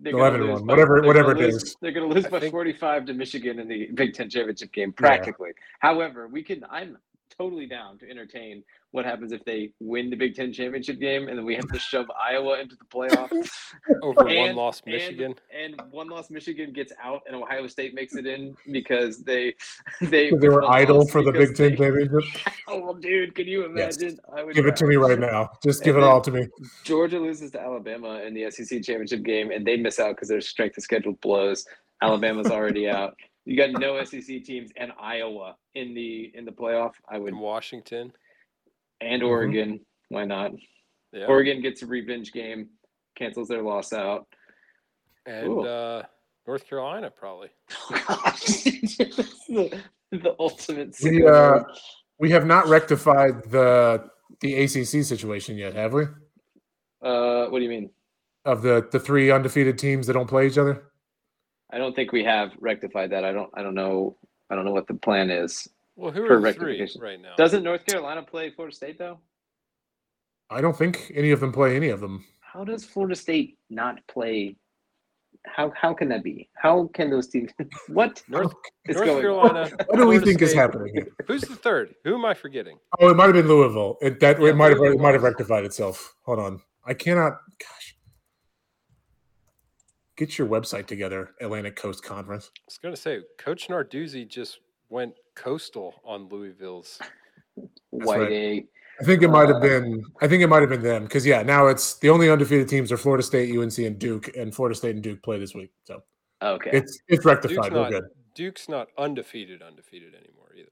they're 0.00 0.12
11 0.12 0.40
gonna 0.40 0.52
and 0.52 0.52
lose 0.52 0.60
1, 0.60 0.66
by- 0.66 0.72
whatever- 0.74 1.02
whatever 1.02 1.34
gonna 1.34 1.46
it 1.48 1.52
lose- 1.54 1.62
is. 1.64 1.76
They're 1.80 1.90
going 1.92 2.08
to 2.08 2.14
lose 2.14 2.26
I 2.26 2.28
by 2.30 2.40
think- 2.40 2.52
45 2.52 3.06
to 3.06 3.14
Michigan 3.14 3.58
in 3.58 3.66
the 3.68 3.88
Big 3.94 4.14
Ten 4.14 4.30
championship 4.30 4.70
game, 4.72 4.92
practically. 4.92 5.50
However, 5.80 6.28
we 6.28 6.42
can. 6.44 6.62
I'm 6.70 6.98
totally 7.40 7.66
down 7.66 7.96
to 7.98 8.10
entertain 8.10 8.62
what 8.90 9.04
happens 9.04 9.32
if 9.32 9.42
they 9.44 9.70
win 9.80 10.10
the 10.10 10.16
Big 10.16 10.34
Ten 10.34 10.52
championship 10.52 10.98
game 11.00 11.28
and 11.28 11.38
then 11.38 11.44
we 11.46 11.54
have 11.54 11.68
to 11.68 11.78
shove 11.78 12.06
Iowa 12.30 12.60
into 12.60 12.76
the 12.76 12.84
playoff. 12.84 13.30
Over 14.02 14.24
one 14.24 14.36
And- 14.36 14.56
loss 14.56 14.82
Michigan. 14.84 15.34
And 15.56 15.80
one 15.90 16.08
loss 16.08 16.28
Michigan 16.30 16.72
gets 16.72 16.92
out 17.02 17.22
and 17.26 17.34
Ohio 17.36 17.66
State 17.66 17.94
makes 17.94 18.14
it 18.16 18.26
in 18.26 18.54
because 18.72 19.22
they 19.22 19.54
they, 20.02 20.30
They 20.32 20.48
were 20.48 20.68
idle 20.70 21.06
for 21.06 21.22
the 21.22 21.32
Big 21.32 21.54
Ten 21.54 21.70
they- 21.70 21.76
championship. 21.76 22.24
Oh, 22.68 22.94
dude, 22.94 23.34
can 23.34 23.46
you 23.46 23.60
Yes. 23.74 23.96
imagine? 23.96 24.18
I 24.36 24.42
would 24.44 24.54
Give 24.54 24.66
it 24.66 24.76
to 24.76 24.86
me 24.86 24.96
right 24.96 25.18
now. 25.18 25.48
Just 25.62 25.82
give 25.82 25.96
And 25.96 26.04
it 26.04 26.08
all 26.08 26.20
to 26.20 26.30
me. 26.30 26.46
Georgia 26.84 27.18
loses 27.18 27.50
to 27.52 27.60
Alabama 27.60 28.20
in 28.26 28.34
the 28.34 28.50
SEC 28.50 28.82
championship 28.82 29.22
game, 29.22 29.50
and 29.50 29.66
they 29.66 29.76
miss 29.76 29.98
out 29.98 30.16
because 30.16 30.28
their 30.28 30.40
strength 30.40 30.76
of 30.76 30.82
schedule 30.82 31.14
blows. 31.22 31.64
Alabama's 32.02 32.46
already 32.50 32.88
out. 32.88 33.14
You 33.50 33.56
got 33.56 33.72
no 33.80 34.02
SEC 34.04 34.44
teams 34.44 34.70
and 34.76 34.92
Iowa 35.00 35.56
in 35.74 35.92
the 35.92 36.30
in 36.36 36.44
the 36.44 36.52
playoff. 36.52 36.92
I 37.08 37.18
would 37.18 37.32
In 37.32 37.38
Washington. 37.40 38.12
and 39.00 39.22
Mhm. 39.22 39.26
Oregon. 39.28 39.80
Why 40.08 40.24
not? 40.24 40.52
Yeah. 41.12 41.26
Oregon 41.26 41.60
gets 41.60 41.82
a 41.82 41.86
revenge 41.86 42.32
game, 42.32 42.68
cancels 43.16 43.48
their 43.48 43.62
loss 43.62 43.92
out. 43.92 44.28
and 45.26 45.66
uh, 45.66 46.02
North 46.46 46.64
Carolina, 46.68 47.10
probably. 47.10 47.48
Oh, 47.90 48.02
gosh. 48.06 48.38
The, 48.42 49.80
the 50.12 50.36
ultimate. 50.38 50.94
We, 51.02 51.26
uh. 51.26 51.64
We 52.20 52.30
have 52.30 52.46
not 52.46 52.68
rectified 52.68 53.50
the 53.50 54.08
the 54.42 54.54
ACC 54.62 55.04
situation 55.04 55.56
yet, 55.58 55.74
have 55.74 55.92
we? 55.92 56.04
uh, 57.02 57.46
what 57.48 57.58
do 57.58 57.64
you 57.64 57.68
mean? 57.68 57.90
Of 58.44 58.62
the 58.62 58.86
the 58.92 59.00
three 59.00 59.32
undefeated 59.32 59.76
teams 59.76 60.06
that 60.06 60.12
don't 60.12 60.28
play 60.28 60.46
each 60.46 60.58
other. 60.58 60.89
I 61.72 61.78
don't 61.78 61.94
think 61.94 62.12
we 62.12 62.24
have 62.24 62.50
rectified 62.60 63.10
that. 63.10 63.24
I 63.24 63.32
don't. 63.32 63.50
I 63.54 63.62
don't 63.62 63.74
know. 63.74 64.16
I 64.50 64.54
don't 64.56 64.64
know 64.64 64.72
what 64.72 64.86
the 64.88 64.94
plan 64.94 65.30
is. 65.30 65.68
Well, 65.96 66.10
who 66.10 66.26
For 66.26 66.34
are 66.38 66.40
three 66.40 66.44
rectification. 66.78 67.00
right 67.00 67.20
now? 67.20 67.34
Doesn't 67.36 67.62
North 67.62 67.84
Carolina 67.86 68.22
play 68.22 68.50
Florida 68.50 68.74
State 68.74 68.98
though? 68.98 69.18
I 70.50 70.60
don't 70.60 70.76
think 70.76 71.12
any 71.14 71.30
of 71.30 71.40
them 71.40 71.52
play 71.52 71.76
any 71.76 71.88
of 71.90 72.00
them. 72.00 72.24
How 72.40 72.64
does 72.64 72.84
Florida 72.84 73.14
State 73.14 73.58
not 73.68 74.00
play? 74.08 74.56
How 75.46 75.72
how 75.76 75.94
can 75.94 76.08
that 76.08 76.24
be? 76.24 76.50
How 76.54 76.90
can 76.94 77.08
those 77.10 77.28
teams? 77.28 77.50
What 77.88 78.22
North, 78.28 78.52
is 78.86 78.96
North 78.96 79.06
going 79.08 79.20
Carolina. 79.22 79.60
on? 79.62 79.70
What 79.86 79.96
do 79.96 80.06
we 80.06 80.16
Florida 80.18 80.26
think 80.26 80.42
is 80.42 80.52
happening? 80.52 80.92
here? 80.92 81.06
Who's 81.26 81.42
the 81.42 81.56
third? 81.56 81.94
Who 82.04 82.14
am 82.14 82.24
I 82.24 82.34
forgetting? 82.34 82.78
Oh, 82.98 83.08
it 83.10 83.16
might 83.16 83.26
have 83.26 83.34
been 83.34 83.48
Louisville. 83.48 83.96
It 84.02 84.18
that 84.20 84.40
Yeah, 84.40 84.48
it 84.48 84.56
might 84.56 84.72
have 84.72 84.82
it 84.82 84.98
might 84.98 85.14
have 85.14 85.22
rectified 85.22 85.64
itself. 85.64 86.14
Hold 86.24 86.40
on. 86.40 86.60
I 86.84 86.94
cannot. 86.94 87.38
Gosh. 87.60 87.89
Get 90.20 90.36
your 90.36 90.46
website 90.48 90.86
together, 90.86 91.30
Atlantic 91.40 91.76
Coast 91.76 92.04
Conference. 92.04 92.50
I 92.54 92.60
was 92.66 92.76
going 92.76 92.94
to 92.94 93.00
say, 93.00 93.20
Coach 93.38 93.68
Narduzzi 93.68 94.28
just 94.28 94.58
went 94.90 95.14
coastal 95.34 95.94
on 96.04 96.28
Louisville's. 96.28 96.98
White 97.90 98.20
right. 98.20 98.30
A. 98.30 98.64
I 99.00 99.04
think 99.04 99.22
it 99.22 99.28
might 99.28 99.48
have 99.48 99.56
Uh, 99.56 99.60
been. 99.60 100.04
I 100.20 100.28
think 100.28 100.42
it 100.42 100.48
might 100.48 100.60
have 100.60 100.68
been 100.68 100.82
them 100.82 101.04
because 101.04 101.24
yeah, 101.24 101.42
now 101.42 101.68
it's 101.68 101.94
the 102.00 102.10
only 102.10 102.28
undefeated 102.28 102.68
teams 102.68 102.92
are 102.92 102.98
Florida 102.98 103.22
State, 103.22 103.56
UNC, 103.56 103.78
and 103.78 103.98
Duke, 103.98 104.36
and 104.36 104.54
Florida 104.54 104.74
State 104.76 104.94
and 104.94 105.02
Duke 105.02 105.22
play 105.22 105.38
this 105.38 105.54
week. 105.54 105.70
So 105.84 106.02
Okay. 106.42 106.68
it's 106.70 106.98
it's 107.08 107.24
Duke's 107.24 107.24
rectified. 107.24 107.72
We're 107.72 107.80
not, 107.80 107.90
good. 107.90 108.04
Duke's 108.34 108.68
not 108.68 108.88
undefeated, 108.98 109.62
undefeated 109.62 110.14
anymore 110.14 110.52
either. 110.54 110.68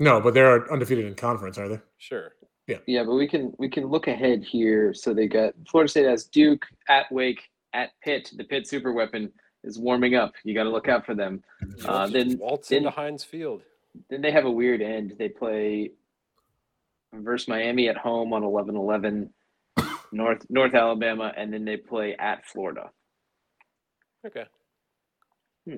No, 0.00 0.18
but 0.18 0.32
they're 0.32 0.72
undefeated 0.72 1.04
in 1.04 1.14
conference, 1.14 1.58
are 1.58 1.68
they? 1.68 1.80
Sure. 1.98 2.32
Yeah. 2.66 2.78
Yeah, 2.86 3.04
but 3.04 3.16
we 3.16 3.28
can 3.28 3.52
we 3.58 3.68
can 3.68 3.84
look 3.84 4.08
ahead 4.08 4.42
here. 4.42 4.94
So 4.94 5.12
they 5.12 5.26
got 5.28 5.52
Florida 5.70 5.90
State 5.90 6.06
has 6.06 6.24
Duke 6.24 6.64
at 6.88 7.12
Wake 7.12 7.50
at 7.74 7.90
Pitt. 8.02 8.30
The 8.36 8.44
Pitt 8.44 8.66
super 8.66 8.92
weapon 8.92 9.32
is 9.64 9.78
warming 9.78 10.14
up. 10.14 10.32
You 10.44 10.54
got 10.54 10.64
to 10.64 10.70
look 10.70 10.88
out 10.88 11.04
for 11.06 11.14
them. 11.14 11.42
Uh, 11.84 12.06
then- 12.06 12.38
waltz 12.38 12.68
then- 12.68 12.78
into 12.78 12.90
Heinz 12.90 13.24
Field. 13.24 13.62
Then 14.08 14.22
they 14.22 14.30
have 14.32 14.46
a 14.46 14.50
weird 14.50 14.80
end. 14.80 15.14
They 15.18 15.28
play 15.28 15.90
versus 17.12 17.46
Miami 17.46 17.88
at 17.90 17.96
home 17.98 18.32
on 18.32 18.42
11-11, 18.42 19.28
North 20.12 20.46
North 20.48 20.74
Alabama, 20.74 21.30
and 21.36 21.52
then 21.52 21.66
they 21.66 21.76
play 21.76 22.16
at 22.18 22.46
Florida. 22.46 22.90
Okay. 24.26 24.44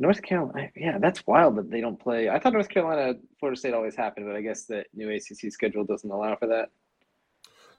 North 0.00 0.22
Carolina, 0.22 0.68
yeah, 0.76 0.98
that's 0.98 1.26
wild 1.26 1.56
that 1.56 1.70
they 1.70 1.80
don't 1.80 1.98
play. 1.98 2.28
I 2.28 2.38
thought 2.38 2.52
North 2.52 2.68
Carolina, 2.68 3.14
Florida 3.40 3.58
State 3.58 3.74
always 3.74 3.96
happened, 3.96 4.26
but 4.26 4.36
I 4.36 4.42
guess 4.42 4.64
the 4.64 4.84
new 4.94 5.10
ACC 5.10 5.50
schedule 5.50 5.84
doesn't 5.84 6.10
allow 6.10 6.36
for 6.36 6.46
that. 6.46 6.68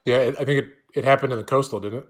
Yeah, 0.04 0.32
I 0.38 0.44
think 0.44 0.64
it, 0.64 0.68
it 0.94 1.04
happened 1.04 1.32
in 1.32 1.38
the 1.38 1.44
coastal, 1.44 1.80
didn't 1.80 2.00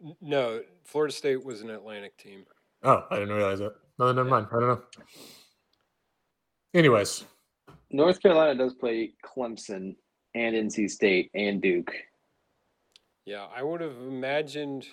it? 0.00 0.16
No, 0.20 0.60
Florida 0.84 1.12
State 1.12 1.44
was 1.44 1.62
an 1.62 1.70
Atlantic 1.70 2.16
team. 2.18 2.44
Oh, 2.82 3.04
I 3.10 3.18
didn't 3.18 3.34
realize 3.34 3.58
that. 3.60 3.72
No, 3.98 4.12
never 4.12 4.28
mind. 4.28 4.46
I 4.52 4.60
don't 4.60 4.68
know. 4.68 4.82
Anyways, 6.74 7.24
North 7.90 8.20
Carolina 8.20 8.54
does 8.54 8.74
play 8.74 9.14
Clemson 9.24 9.96
and 10.34 10.54
NC 10.54 10.90
State 10.90 11.30
and 11.34 11.62
Duke. 11.62 11.92
Yeah, 13.24 13.46
I 13.54 13.62
would 13.62 13.80
have 13.80 13.96
imagined 13.96 14.86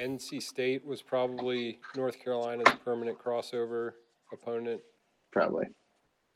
NC 0.00 0.42
State 0.42 0.84
was 0.84 1.02
probably 1.02 1.78
North 1.94 2.18
Carolina's 2.18 2.74
permanent 2.84 3.18
crossover 3.18 3.92
opponent. 4.32 4.80
Probably 5.30 5.66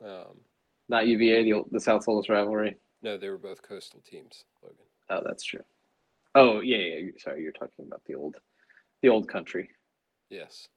Um, 0.05 0.39
not 0.87 1.07
UVA, 1.07 1.43
the 1.43 1.63
the 1.71 1.79
South's 1.79 2.07
Oldest 2.07 2.29
rivalry. 2.29 2.77
no, 3.01 3.17
they 3.17 3.29
were 3.29 3.37
both 3.37 3.61
coastal 3.63 4.01
teams, 4.01 4.45
Logan. 4.61 4.77
Oh, 5.09 5.21
that's 5.25 5.43
true. 5.43 5.63
Oh 6.35 6.59
yeah, 6.61 6.77
yeah. 6.77 7.11
Sorry, 7.17 7.41
you're 7.41 7.51
talking 7.51 7.85
about 7.85 8.01
the 8.05 8.15
old, 8.15 8.35
the 9.01 9.09
old 9.09 9.27
country. 9.27 9.69
Yes. 10.29 10.67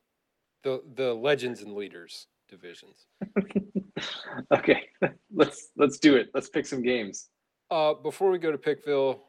The 0.64 0.82
the 0.94 1.12
legends 1.12 1.62
and 1.62 1.74
leaders 1.74 2.26
divisions. 2.48 3.06
okay, 4.52 4.88
let's 5.34 5.70
let's 5.76 5.98
do 5.98 6.16
it. 6.16 6.30
Let's 6.34 6.48
pick 6.48 6.66
some 6.66 6.82
games. 6.82 7.28
Uh, 7.70 7.94
before 7.94 8.30
we 8.30 8.38
go 8.38 8.52
to 8.52 8.58
Pickville, 8.58 9.20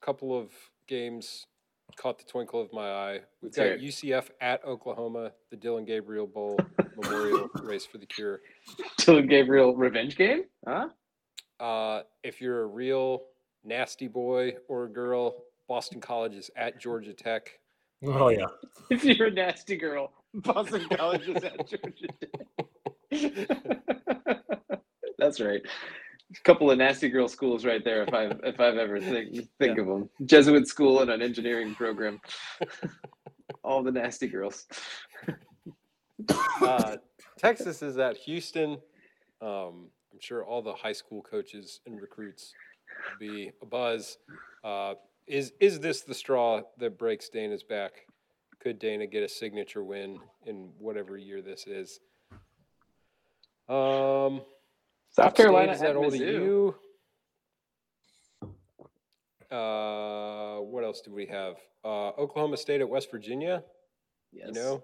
a 0.00 0.04
couple 0.04 0.38
of 0.38 0.50
games 0.86 1.46
caught 1.96 2.18
the 2.18 2.24
twinkle 2.24 2.60
of 2.60 2.72
my 2.72 2.90
eye. 2.90 3.20
We've 3.42 3.52
got. 3.52 3.78
UCF 3.78 4.30
at 4.40 4.64
Oklahoma, 4.64 5.32
the 5.50 5.56
Dillon 5.56 5.84
Gabriel 5.84 6.26
Bowl 6.26 6.58
Memorial 6.96 7.48
Race 7.62 7.84
for 7.84 7.98
the 7.98 8.06
Cure. 8.06 8.40
Dillon 8.98 9.26
Gabriel 9.26 9.74
revenge 9.76 10.16
game? 10.16 10.44
Huh? 10.66 10.88
Uh, 11.60 12.02
if 12.22 12.40
you're 12.40 12.62
a 12.62 12.66
real 12.66 13.22
nasty 13.64 14.08
boy 14.08 14.54
or 14.68 14.88
girl, 14.88 15.44
Boston 15.68 16.00
College 16.00 16.34
is 16.34 16.50
at 16.56 16.80
Georgia 16.80 17.12
Tech. 17.12 17.58
Oh 18.04 18.28
yeah. 18.28 18.46
If 18.90 19.04
you're 19.04 19.28
a 19.28 19.30
nasty 19.30 19.76
girl, 19.76 20.12
Boston 20.34 20.86
College 20.92 21.28
is 21.28 21.44
at 21.44 21.68
Georgia 21.68 22.08
Tech. 22.20 23.48
That's 25.18 25.40
right. 25.40 25.60
A 25.64 26.40
couple 26.44 26.70
of 26.70 26.78
nasty 26.78 27.08
girl 27.08 27.28
schools 27.28 27.64
right 27.64 27.84
there. 27.84 28.02
If 28.02 28.12
I've 28.12 28.40
if 28.42 28.58
I've 28.60 28.76
ever 28.76 29.00
think 29.00 29.48
think 29.58 29.78
of 29.78 29.86
them, 29.86 30.08
Jesuit 30.24 30.66
school 30.66 31.00
and 31.00 31.10
an 31.10 31.22
engineering 31.22 31.74
program. 31.74 32.20
All 33.62 33.82
the 33.82 33.92
nasty 33.92 34.26
girls. 34.28 34.66
Uh, 36.60 36.96
Texas 37.38 37.82
is 37.82 37.98
at 37.98 38.16
Houston. 38.16 38.78
Um, 39.40 39.88
I'm 40.12 40.20
sure 40.20 40.44
all 40.44 40.62
the 40.62 40.72
high 40.72 40.92
school 40.92 41.22
coaches 41.22 41.80
and 41.86 42.00
recruits 42.00 42.52
will 42.71 42.71
be 43.18 43.52
a 43.60 43.66
buzz. 43.66 44.18
Uh, 44.64 44.94
is 45.26 45.52
is 45.60 45.80
this 45.80 46.02
the 46.02 46.14
straw 46.14 46.60
that 46.78 46.98
breaks 46.98 47.28
Dana's 47.28 47.62
back? 47.62 48.06
Could 48.60 48.78
Dana 48.78 49.06
get 49.06 49.22
a 49.22 49.28
signature 49.28 49.82
win 49.82 50.20
in 50.46 50.70
whatever 50.78 51.16
year 51.16 51.42
this 51.42 51.66
is? 51.66 52.00
Um, 53.68 54.42
South 55.10 55.34
Carolina 55.34 55.72
is 55.72 55.82
at 55.82 55.90
at 55.90 55.96
Old 55.96 56.12
Mizzou. 56.12 56.20
U. 56.20 56.74
Uh, 59.50 60.60
what 60.60 60.84
else 60.84 61.00
do 61.02 61.12
we 61.12 61.26
have? 61.26 61.56
Uh, 61.84 62.08
Oklahoma 62.10 62.56
State 62.56 62.80
at 62.80 62.88
West 62.88 63.10
Virginia. 63.10 63.62
Yes. 64.32 64.48
You 64.48 64.54
know, 64.54 64.82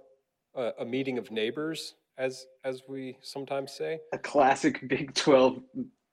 uh, 0.54 0.72
a 0.78 0.84
meeting 0.84 1.16
of 1.16 1.30
neighbors, 1.30 1.94
as 2.18 2.46
as 2.64 2.82
we 2.88 3.16
sometimes 3.22 3.72
say. 3.72 4.00
a 4.12 4.18
classic 4.18 4.86
Big 4.88 5.14
Twelve 5.14 5.62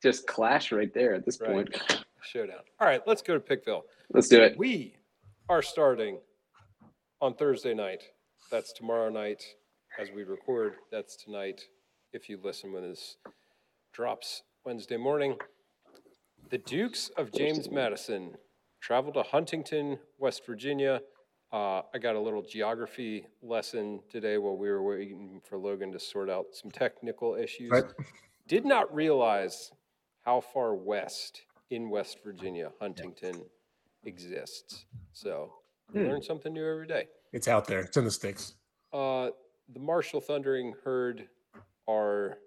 just 0.06 0.28
clash 0.28 0.72
right 0.72 0.94
there 0.94 1.16
at 1.16 1.26
this 1.26 1.42
Right. 1.42 1.50
point. 1.52 2.04
Showdown. 2.22 2.60
All 2.80 2.88
right, 2.88 3.02
let's 3.08 3.24
go 3.24 3.34
to 3.34 3.40
Pickville. 3.40 3.86
Let's 4.14 4.28
do 4.28 4.40
it. 4.40 4.56
We 4.56 4.98
are 5.50 5.64
starting 5.64 6.20
on 7.22 7.34
Thursday 7.34 7.74
night. 7.74 8.04
That's 8.52 8.72
tomorrow 8.72 9.10
night 9.10 9.44
as 10.00 10.12
we 10.12 10.24
record. 10.24 10.76
That's 10.92 11.16
tonight 11.16 11.68
if 12.14 12.30
you 12.30 12.38
listen 12.44 12.72
when 12.72 12.84
this 12.84 13.18
drops 13.94 14.44
Wednesday 14.64 14.98
morning. 14.98 15.38
The 16.52 16.60
Dukes 16.60 17.10
of 17.18 17.32
James 17.32 17.72
Madison 17.72 18.36
travel 18.82 19.12
to 19.14 19.24
Huntington, 19.24 19.98
West 20.20 20.46
Virginia. 20.46 21.02
Uh, 21.52 21.82
I 21.96 21.98
got 22.00 22.16
a 22.16 22.20
little 22.20 22.44
geography 22.44 23.26
lesson 23.42 24.02
today 24.12 24.38
while 24.38 24.56
we 24.58 24.70
were 24.70 24.84
waiting 24.84 25.42
for 25.50 25.58
Logan 25.58 25.92
to 25.94 26.00
sort 26.00 26.30
out 26.30 26.46
some 26.54 26.70
technical 26.70 27.34
issues. 27.34 27.72
Right. 27.72 27.86
Did 28.48 28.66
not 28.66 28.94
realize 28.94 29.72
how 30.26 30.42
far 30.42 30.74
west 30.76 31.44
in 31.70 31.90
West 31.90 32.18
Virginia 32.24 32.72
Huntington 32.80 33.44
exists. 34.04 34.86
So 35.14 35.54
Hmm. 35.94 36.08
learn 36.08 36.22
something 36.24 36.52
new 36.52 36.66
every 36.68 36.88
day. 36.88 37.08
It's 37.32 37.48
out 37.48 37.66
there. 37.68 37.82
It's 37.82 37.96
in 37.96 38.06
the 38.06 38.12
sticks. 38.12 38.56
Uh, 38.92 39.30
the 39.70 39.80
Marshall 39.80 40.20
Thundering 40.20 40.74
Herd 40.84 41.30
are 41.88 42.40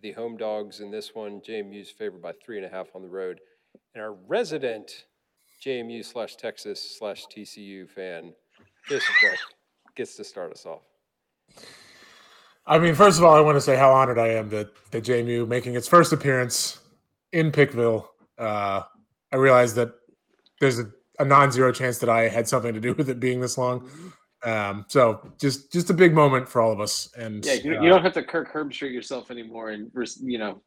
the 0.00 0.12
home 0.12 0.36
dogs 0.38 0.80
in 0.80 0.90
this 0.90 1.14
one. 1.14 1.40
JMU's 1.42 1.90
favored 1.90 2.22
by 2.22 2.32
three 2.32 2.56
and 2.56 2.64
a 2.64 2.68
half 2.70 2.88
on 2.94 3.02
the 3.02 3.08
road. 3.08 3.40
And 3.94 4.02
our 4.02 4.12
resident 4.14 5.04
JMU 5.62 6.02
slash 6.04 6.36
Texas 6.36 6.96
slash 6.98 7.26
TCU 7.26 7.86
fan, 7.88 8.34
Jason 8.88 9.14
gets 9.94 10.16
to 10.16 10.24
start 10.24 10.52
us 10.52 10.64
off. 10.64 10.82
I 12.66 12.78
mean, 12.78 12.94
first 12.94 13.18
of 13.18 13.24
all, 13.24 13.34
I 13.34 13.40
want 13.40 13.56
to 13.56 13.60
say 13.60 13.76
how 13.76 13.92
honored 13.92 14.18
I 14.18 14.28
am 14.28 14.48
that 14.50 14.70
that 14.90 15.04
JMU 15.04 15.46
making 15.46 15.74
its 15.76 15.86
first 15.88 16.12
appearance 16.12 16.78
in 17.36 17.52
Pickville. 17.52 18.08
Uh, 18.38 18.80
I 19.30 19.36
realized 19.36 19.76
that 19.76 19.92
there's 20.58 20.78
a, 20.78 20.90
a 21.18 21.24
non-zero 21.24 21.70
chance 21.70 21.98
that 21.98 22.08
I 22.08 22.28
had 22.28 22.48
something 22.48 22.72
to 22.72 22.80
do 22.80 22.94
with 22.94 23.10
it 23.10 23.20
being 23.20 23.40
this 23.40 23.58
long. 23.58 23.88
Um, 24.42 24.86
so 24.88 25.32
just 25.38 25.70
just 25.72 25.90
a 25.90 25.94
big 25.94 26.14
moment 26.14 26.48
for 26.48 26.62
all 26.62 26.72
of 26.72 26.80
us. 26.80 27.10
And 27.16 27.44
Yeah, 27.44 27.54
you, 27.54 27.76
uh, 27.76 27.82
you 27.82 27.88
don't 27.90 28.02
have 28.02 28.14
to 28.14 28.22
Kirk 28.22 28.52
Herbstreit 28.52 28.92
yourself 28.92 29.30
anymore 29.30 29.70
and 29.70 29.90
you 30.22 30.38
know 30.38 30.62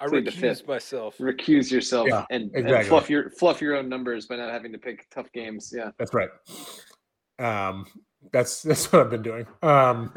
I 0.00 0.06
Plead 0.06 0.26
the 0.26 0.30
recuse 0.30 0.34
fifth. 0.34 0.68
myself. 0.68 1.18
recuse 1.18 1.70
yourself 1.70 2.08
Yeah, 2.08 2.24
and, 2.30 2.54
and 2.54 2.86
fluff 2.86 3.08
your 3.10 3.30
fluff 3.30 3.60
your 3.60 3.74
own 3.76 3.88
numbers 3.88 4.26
by 4.26 4.36
not 4.36 4.50
having 4.50 4.70
to 4.72 4.78
pick 4.78 5.08
tough 5.10 5.32
games. 5.32 5.72
Yeah. 5.74 5.90
that's 5.98 6.12
right. 6.14 6.28
Um, 7.38 7.86
that's 8.32 8.62
that's 8.62 8.92
what 8.92 9.02
I've 9.02 9.10
been 9.10 9.22
doing. 9.22 9.46
Um, 9.62 10.12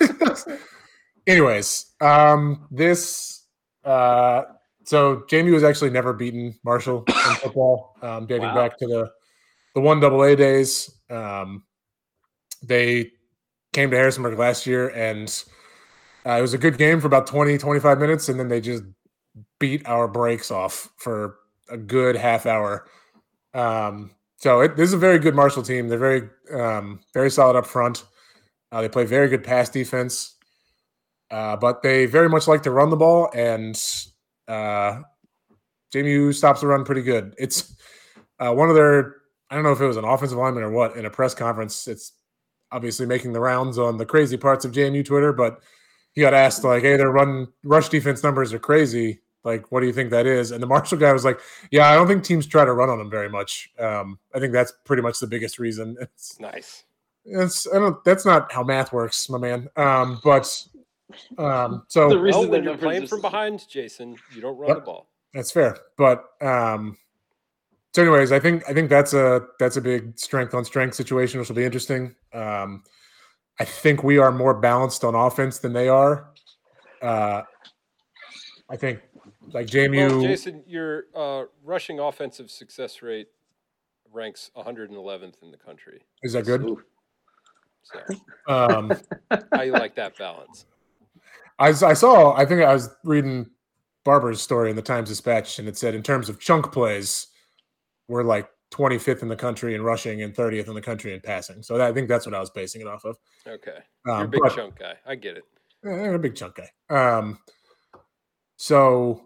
anyways, 1.26 1.92
um, 2.00 2.66
this 2.70 3.37
uh, 3.88 4.44
so 4.84 5.24
Jamie 5.28 5.50
was 5.50 5.64
actually 5.64 5.90
never 5.90 6.12
beaten 6.12 6.54
Marshall 6.64 7.04
in 7.06 7.14
football, 7.42 7.96
um, 8.02 8.26
dating 8.26 8.42
Wow. 8.48 8.54
back 8.54 8.78
to 8.78 8.86
the 8.86 9.10
the 9.74 9.80
one 9.80 10.00
double 10.00 10.22
A 10.22 10.34
days. 10.34 10.90
Um, 11.10 11.64
they 12.62 13.12
came 13.72 13.90
to 13.90 13.96
Harrisonburg 13.96 14.38
last 14.38 14.66
year, 14.66 14.88
and 14.90 15.28
uh, 16.26 16.32
it 16.32 16.42
was 16.42 16.54
a 16.54 16.58
good 16.58 16.78
game 16.78 17.00
for 17.00 17.06
about 17.06 17.26
20, 17.26 17.58
25 17.58 17.98
minutes, 17.98 18.28
and 18.28 18.40
then 18.40 18.48
they 18.48 18.60
just 18.60 18.82
beat 19.60 19.86
our 19.86 20.08
brakes 20.08 20.50
off 20.50 20.90
for 20.96 21.36
a 21.70 21.76
good 21.76 22.16
half 22.16 22.46
hour. 22.46 22.86
Um, 23.54 24.10
so 24.36 24.60
it, 24.60 24.76
this 24.76 24.88
is 24.88 24.94
a 24.94 24.98
very 24.98 25.18
good 25.18 25.34
Marshall 25.34 25.62
team. 25.62 25.88
They're 25.88 25.98
very, 25.98 26.28
um, 26.52 27.00
very 27.14 27.30
solid 27.30 27.56
up 27.56 27.66
front. 27.66 28.04
Uh, 28.72 28.82
they 28.82 28.88
play 28.88 29.04
very 29.04 29.28
good 29.28 29.44
pass 29.44 29.68
defense, 29.68 30.36
uh, 31.30 31.56
but 31.56 31.82
they 31.82 32.06
very 32.06 32.28
much 32.28 32.46
like 32.48 32.62
to 32.62 32.70
run 32.70 32.90
the 32.90 32.96
ball, 32.96 33.30
and 33.34 33.76
uh, 34.46 35.00
JMU 35.94 36.34
stops 36.34 36.60
the 36.60 36.66
run 36.66 36.84
pretty 36.84 37.02
good. 37.02 37.34
It's 37.38 37.74
uh, 38.40 38.52
one 38.52 38.68
of 38.68 38.74
their, 38.74 39.16
I 39.50 39.54
don't 39.54 39.64
know 39.64 39.72
if 39.72 39.80
it 39.80 39.86
was 39.86 39.96
an 39.96 40.04
offensive 40.04 40.38
lineman 40.38 40.62
or 40.62 40.70
what, 40.70 40.96
in 40.96 41.06
a 41.06 41.10
press 41.10 41.34
conference. 41.34 41.88
It's 41.88 42.12
obviously 42.70 43.06
making 43.06 43.32
the 43.32 43.40
rounds 43.40 43.78
on 43.78 43.96
the 43.96 44.06
crazy 44.06 44.36
parts 44.36 44.64
of 44.64 44.72
JMU 44.72 45.04
Twitter, 45.04 45.32
but 45.32 45.60
he 46.12 46.20
got 46.20 46.34
asked 46.34 46.64
like, 46.64 46.82
"Hey, 46.82 46.96
their 46.96 47.10
run 47.10 47.48
rush 47.62 47.88
defense 47.88 48.22
numbers 48.22 48.52
are 48.52 48.58
crazy. 48.58 49.20
Like, 49.44 49.70
what 49.70 49.80
do 49.80 49.86
you 49.86 49.92
think 49.92 50.10
that 50.10 50.26
is?" 50.26 50.50
And 50.50 50.62
the 50.62 50.66
Marshall 50.66 50.98
guy 50.98 51.12
was 51.12 51.24
like, 51.24 51.40
"Yeah, 51.70 51.88
I 51.88 51.94
don't 51.94 52.06
think 52.08 52.24
teams 52.24 52.46
try 52.46 52.64
to 52.64 52.72
run 52.72 52.90
on 52.90 52.98
them 52.98 53.10
very 53.10 53.28
much. 53.28 53.70
Um, 53.78 54.18
I 54.34 54.40
think 54.40 54.52
that's 54.52 54.72
pretty 54.84 55.02
much 55.02 55.20
the 55.20 55.26
biggest 55.26 55.58
reason. 55.58 55.96
It's, 56.02 56.38
Nice. 56.40 56.84
it's 57.24 57.66
I 57.72 57.78
don't. 57.78 58.02
That's 58.04 58.24
not 58.26 58.50
how 58.52 58.62
math 58.64 58.92
works, 58.92 59.28
my 59.30 59.38
man. 59.38 59.68
Um, 59.76 60.20
but 60.24 60.66
um, 61.38 61.84
so 61.88 62.08
The 62.08 62.18
reason 62.18 62.40
Well, 62.42 62.50
when 62.50 62.64
you're 62.64 62.76
playing 62.76 63.04
are 63.04 63.06
from 63.06 63.20
behind, 63.20 63.66
Jason, 63.68 64.16
you 64.34 64.40
don't 64.40 64.56
run 64.56 64.68
Yep. 64.68 64.76
the 64.78 64.82
ball. 64.84 65.08
That's 65.34 65.50
fair. 65.50 65.76
But 65.96 66.24
um 66.40 66.96
so 67.94 68.02
anyways, 68.02 68.32
I 68.32 68.38
think 68.40 68.62
I 68.68 68.72
think 68.74 68.88
that's 68.90 69.12
a 69.14 69.46
that's 69.58 69.76
a 69.76 69.80
big 69.80 70.18
strength 70.18 70.54
on 70.54 70.64
strength 70.64 70.94
situation, 70.94 71.38
which 71.40 71.48
will 71.48 71.56
be 71.56 71.64
interesting. 71.64 72.14
Um 72.32 72.82
I 73.60 73.64
think 73.64 74.02
we 74.04 74.18
are 74.18 74.30
more 74.32 74.54
balanced 74.54 75.04
on 75.04 75.14
offense 75.14 75.58
than 75.58 75.72
they 75.72 75.88
are. 75.88 76.30
Uh 77.02 77.42
I 78.70 78.76
think 78.76 79.00
like 79.52 79.66
JMU 79.66 80.08
Well, 80.10 80.20
Jason, 80.22 80.62
your 80.66 81.04
uh, 81.14 81.44
rushing 81.64 81.98
offensive 82.00 82.50
success 82.50 83.00
rate 83.02 83.28
ranks 84.12 84.50
111th 84.56 85.42
in 85.42 85.50
the 85.50 85.56
country. 85.58 86.02
is 86.22 86.32
that 86.34 86.44
good? 86.44 86.62
Ooh. 86.62 86.82
So 87.82 88.00
Um 88.46 88.92
how 89.52 89.62
you 89.62 89.72
like 89.72 89.94
that 89.96 90.16
balance? 90.18 90.66
I, 91.58 91.68
I 91.68 91.92
saw 91.94 92.34
I 92.36 92.44
think 92.44 92.62
I 92.62 92.72
was 92.72 92.88
reading 93.04 93.50
Barber's 94.04 94.40
story 94.40 94.70
in 94.70 94.76
the 94.76 94.82
Times 94.82 95.08
Dispatch 95.08 95.58
and 95.58 95.68
it 95.68 95.76
said 95.76 95.94
in 95.94 96.02
terms 96.02 96.28
of 96.28 96.38
chunk 96.40 96.72
plays, 96.72 97.26
we're 98.08 98.22
like 98.22 98.48
25th 98.72 99.22
in 99.22 99.28
the 99.28 99.36
country 99.36 99.74
in 99.74 99.82
rushing 99.82 100.22
and 100.22 100.34
30th 100.34 100.68
in 100.68 100.74
the 100.74 100.80
country 100.80 101.14
in 101.14 101.20
passing. 101.20 101.62
So 101.62 101.76
that, 101.78 101.88
I 101.88 101.92
think 101.92 102.08
that's 102.08 102.26
what 102.26 102.34
I 102.34 102.40
was 102.40 102.50
basing 102.50 102.80
it 102.80 102.86
off 102.86 103.04
of. 103.04 103.16
Okay, 103.46 103.78
you're 104.06 104.14
a 104.14 104.18
Um, 104.20 104.30
big 104.30 104.40
but- 104.42 104.54
chunk 104.54 104.78
guy. 104.78 104.94
I 105.06 105.14
get 105.14 105.36
it. 105.38 105.44
I'm 105.84 106.14
a 106.14 106.18
big 106.18 106.34
chunk 106.34 106.56
guy. 106.56 106.70
Um, 106.90 107.38
so 108.56 109.24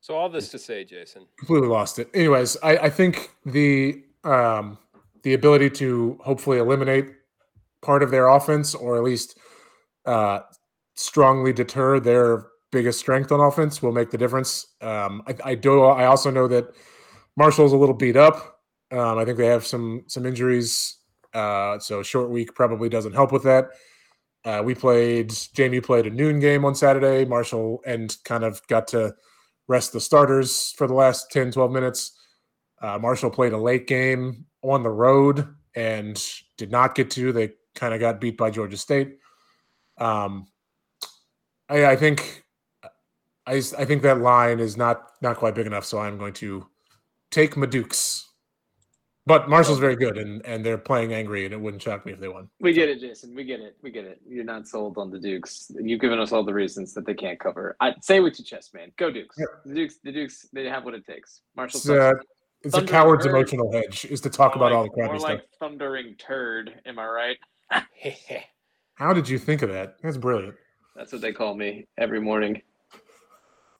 So 0.00 0.14
all 0.14 0.28
this 0.28 0.50
to 0.50 0.58
say, 0.58 0.84
Jason, 0.84 1.26
completely 1.38 1.68
lost 1.68 1.98
it. 1.98 2.08
Anyways, 2.14 2.56
I, 2.62 2.76
I 2.78 2.90
think 2.90 3.30
the 3.44 4.04
um, 4.24 4.78
the 5.24 5.34
ability 5.34 5.70
to 5.70 6.18
hopefully 6.24 6.58
eliminate 6.58 7.12
part 7.82 8.02
of 8.04 8.10
their 8.12 8.28
offense, 8.28 8.74
or 8.74 8.96
at 8.96 9.02
least 9.02 9.36
uh, 10.06 10.40
strongly 10.94 11.52
deter 11.52 12.00
their 12.00 12.46
biggest 12.72 12.98
strength 12.98 13.32
on 13.32 13.40
offense, 13.40 13.82
will 13.82 13.92
make 13.92 14.10
the 14.10 14.18
difference. 14.18 14.66
Um, 14.80 15.22
I, 15.26 15.36
I 15.44 15.54
do. 15.54 15.82
I 15.84 16.06
also 16.06 16.30
know 16.30 16.48
that 16.48 16.74
Marshall's 17.36 17.72
a 17.72 17.76
little 17.76 17.94
beat 17.94 18.16
up. 18.16 18.60
Um, 18.92 19.18
I 19.18 19.24
think 19.24 19.36
they 19.38 19.46
have 19.46 19.66
some 19.66 20.04
some 20.06 20.26
injuries, 20.26 20.98
uh, 21.34 21.78
so 21.78 22.02
short 22.02 22.30
week 22.30 22.54
probably 22.54 22.88
doesn't 22.88 23.14
help 23.14 23.32
with 23.32 23.42
that. 23.44 23.70
Uh, 24.44 24.62
we 24.64 24.74
played. 24.74 25.34
Jamie 25.54 25.80
played 25.80 26.06
a 26.06 26.10
noon 26.10 26.38
game 26.38 26.64
on 26.64 26.74
Saturday. 26.74 27.24
Marshall 27.24 27.82
and 27.84 28.16
kind 28.24 28.44
of 28.44 28.64
got 28.68 28.86
to 28.88 29.14
rest 29.68 29.92
the 29.92 30.00
starters 30.00 30.72
for 30.76 30.86
the 30.86 30.94
last 30.94 31.30
10, 31.32 31.50
12 31.50 31.72
minutes. 31.72 32.12
Uh, 32.80 32.98
Marshall 32.98 33.30
played 33.30 33.52
a 33.52 33.58
late 33.58 33.86
game 33.86 34.44
on 34.62 34.82
the 34.82 34.90
road 34.90 35.48
and 35.74 36.24
did 36.56 36.70
not 36.70 36.94
get 36.94 37.10
to. 37.10 37.32
They 37.32 37.52
kind 37.74 37.94
of 37.94 38.00
got 38.00 38.20
beat 38.20 38.36
by 38.36 38.50
Georgia 38.50 38.76
State. 38.76 39.18
Um, 39.98 40.46
I, 41.68 41.86
I 41.86 41.96
think 41.96 42.44
I, 43.46 43.56
s- 43.56 43.74
I 43.74 43.84
think 43.84 44.02
that 44.02 44.20
line 44.20 44.60
is 44.60 44.76
not 44.76 45.12
not 45.22 45.36
quite 45.36 45.54
big 45.54 45.66
enough, 45.66 45.84
so 45.84 45.98
I'm 45.98 46.18
going 46.18 46.32
to 46.34 46.66
take 47.30 47.56
Madukes 47.56 48.24
But 49.26 49.48
Marshall's 49.48 49.78
very 49.80 49.96
good, 49.96 50.16
and 50.18 50.44
and 50.46 50.64
they're 50.64 50.78
playing 50.78 51.12
angry, 51.12 51.44
and 51.44 51.52
it 51.54 51.60
wouldn't 51.60 51.82
shock 51.82 52.06
me 52.06 52.12
if 52.12 52.20
they 52.20 52.28
won. 52.28 52.48
We 52.60 52.72
get 52.72 52.88
it, 52.88 53.00
Jason. 53.00 53.34
We 53.34 53.42
get 53.44 53.58
it. 53.60 53.76
We 53.82 53.90
get 53.90 54.04
it. 54.04 54.20
You're 54.28 54.44
not 54.44 54.68
sold 54.68 54.96
on 54.98 55.10
the 55.10 55.18
Dukes. 55.18 55.70
You've 55.80 56.00
given 56.00 56.20
us 56.20 56.30
all 56.32 56.44
the 56.44 56.54
reasons 56.54 56.94
that 56.94 57.04
they 57.06 57.14
can't 57.14 57.40
cover. 57.40 57.76
I 57.80 57.94
say 58.02 58.16
it 58.18 58.20
with 58.20 58.38
your 58.38 58.44
chest, 58.46 58.72
man. 58.74 58.92
Go 58.96 59.10
Dukes. 59.10 59.34
Yeah. 59.38 59.46
The 59.64 59.74
Dukes. 59.74 59.96
The 60.04 60.12
Dukes. 60.12 60.46
They 60.52 60.64
have 60.66 60.84
what 60.84 60.94
it 60.94 61.04
takes. 61.04 61.40
Marshall. 61.56 61.78
It's, 61.78 61.88
uh, 61.88 62.12
it's 62.62 62.76
a 62.76 62.84
coward's 62.84 63.24
herd. 63.26 63.34
emotional 63.34 63.72
hedge 63.72 64.04
is 64.04 64.20
to 64.20 64.30
talk 64.30 64.54
More 64.56 64.68
about 64.68 64.76
all 64.76 64.84
the 64.84 64.90
like- 64.90 64.94
crappy 64.94 65.10
More 65.12 65.18
stuff. 65.20 65.30
like 65.30 65.44
thundering 65.58 66.14
turd. 66.16 66.80
Am 66.86 66.98
I 66.98 67.06
right? 67.06 67.36
How 68.96 69.12
did 69.12 69.28
you 69.28 69.38
think 69.38 69.62
of 69.62 69.68
that? 69.70 69.96
That's 70.02 70.16
brilliant. 70.16 70.56
That's 70.94 71.12
what 71.12 71.20
they 71.20 71.32
call 71.32 71.54
me 71.54 71.86
every 71.98 72.20
morning. 72.20 72.60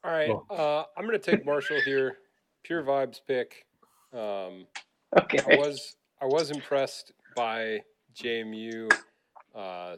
All 0.05 0.11
right. 0.13 0.29
Well- 0.29 0.47
Uh, 0.51 0.85
I'm 0.97 1.07
going 1.07 1.19
to 1.19 1.31
take 1.31 1.45
Marshall 1.45 1.81
here. 1.81 2.19
Pure 2.63 2.85
vibes 2.85 3.21
pick. 3.27 3.67
Um, 4.13 4.67
Okay. 5.19 5.39
I 5.39 5.57
was 5.57 5.97
I 6.21 6.27
was 6.27 6.51
impressed 6.51 7.13
by 7.35 7.81
JMU, 8.15 8.91
uh, 9.55 9.97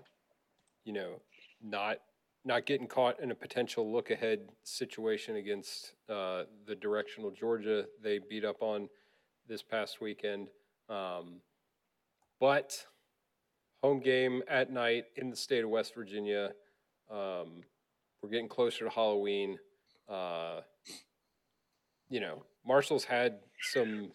you 0.84 0.92
know, 0.92 1.20
not 1.62 1.98
not 2.44 2.66
getting 2.66 2.86
caught 2.86 3.18
in 3.20 3.30
a 3.32 3.34
potential 3.34 3.90
look 3.90 4.10
ahead 4.10 4.48
situation 4.62 5.36
against 5.36 5.94
uh, 6.08 6.44
the 6.66 6.74
directional 6.76 7.30
Georgia 7.32 7.86
they 8.00 8.18
beat 8.30 8.44
up 8.44 8.62
on 8.62 8.88
this 9.48 9.62
past 9.62 10.00
weekend. 10.00 10.48
Um, 10.88 11.40
but 12.38 12.86
home 13.82 14.00
game 14.00 14.42
at 14.48 14.72
night 14.72 15.04
in 15.16 15.30
the 15.30 15.36
state 15.36 15.64
of 15.64 15.70
West 15.70 15.94
Virginia. 15.94 16.50
Um, 17.10 17.62
we're 18.22 18.30
getting 18.30 18.48
closer 18.48 18.84
to 18.84 18.90
Halloween. 18.90 19.58
Uh, 20.08 20.60
you 22.08 22.20
know, 22.20 22.42
Marshall's 22.66 23.04
had 23.04 23.38
some 23.72 24.10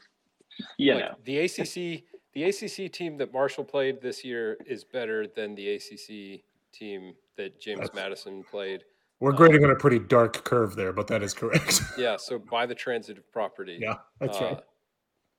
You 0.78 0.96
like, 0.96 1.04
know. 1.04 1.16
the 1.26 1.40
ACC, 1.40 2.04
the 2.34 2.44
ACC 2.46 2.92
team 2.92 3.18
that 3.18 3.32
Marshall 3.32 3.64
played 3.64 4.02
this 4.02 4.24
year 4.26 4.58
is 4.66 4.84
better 4.84 5.28
than 5.28 5.56
the 5.56 5.76
ACC 5.76 6.42
team 6.74 7.14
that 7.38 7.60
James 7.60 7.80
That's- 7.82 7.96
Madison 7.96 8.44
played. 8.50 8.84
We're 9.20 9.32
grading 9.32 9.64
on 9.64 9.72
a 9.72 9.76
pretty 9.76 10.00
dark 10.00 10.44
curve 10.44 10.76
there, 10.76 10.92
but 10.92 11.08
that 11.08 11.24
is 11.24 11.34
correct. 11.34 11.82
Yeah, 11.98 12.18
so 12.18 12.38
by 12.40 12.66
the 12.66 12.76
transitive 12.76 13.32
property. 13.32 13.78
yeah, 13.80 13.96
that's 14.20 14.38
uh, 14.42 14.44
right. 14.46 14.60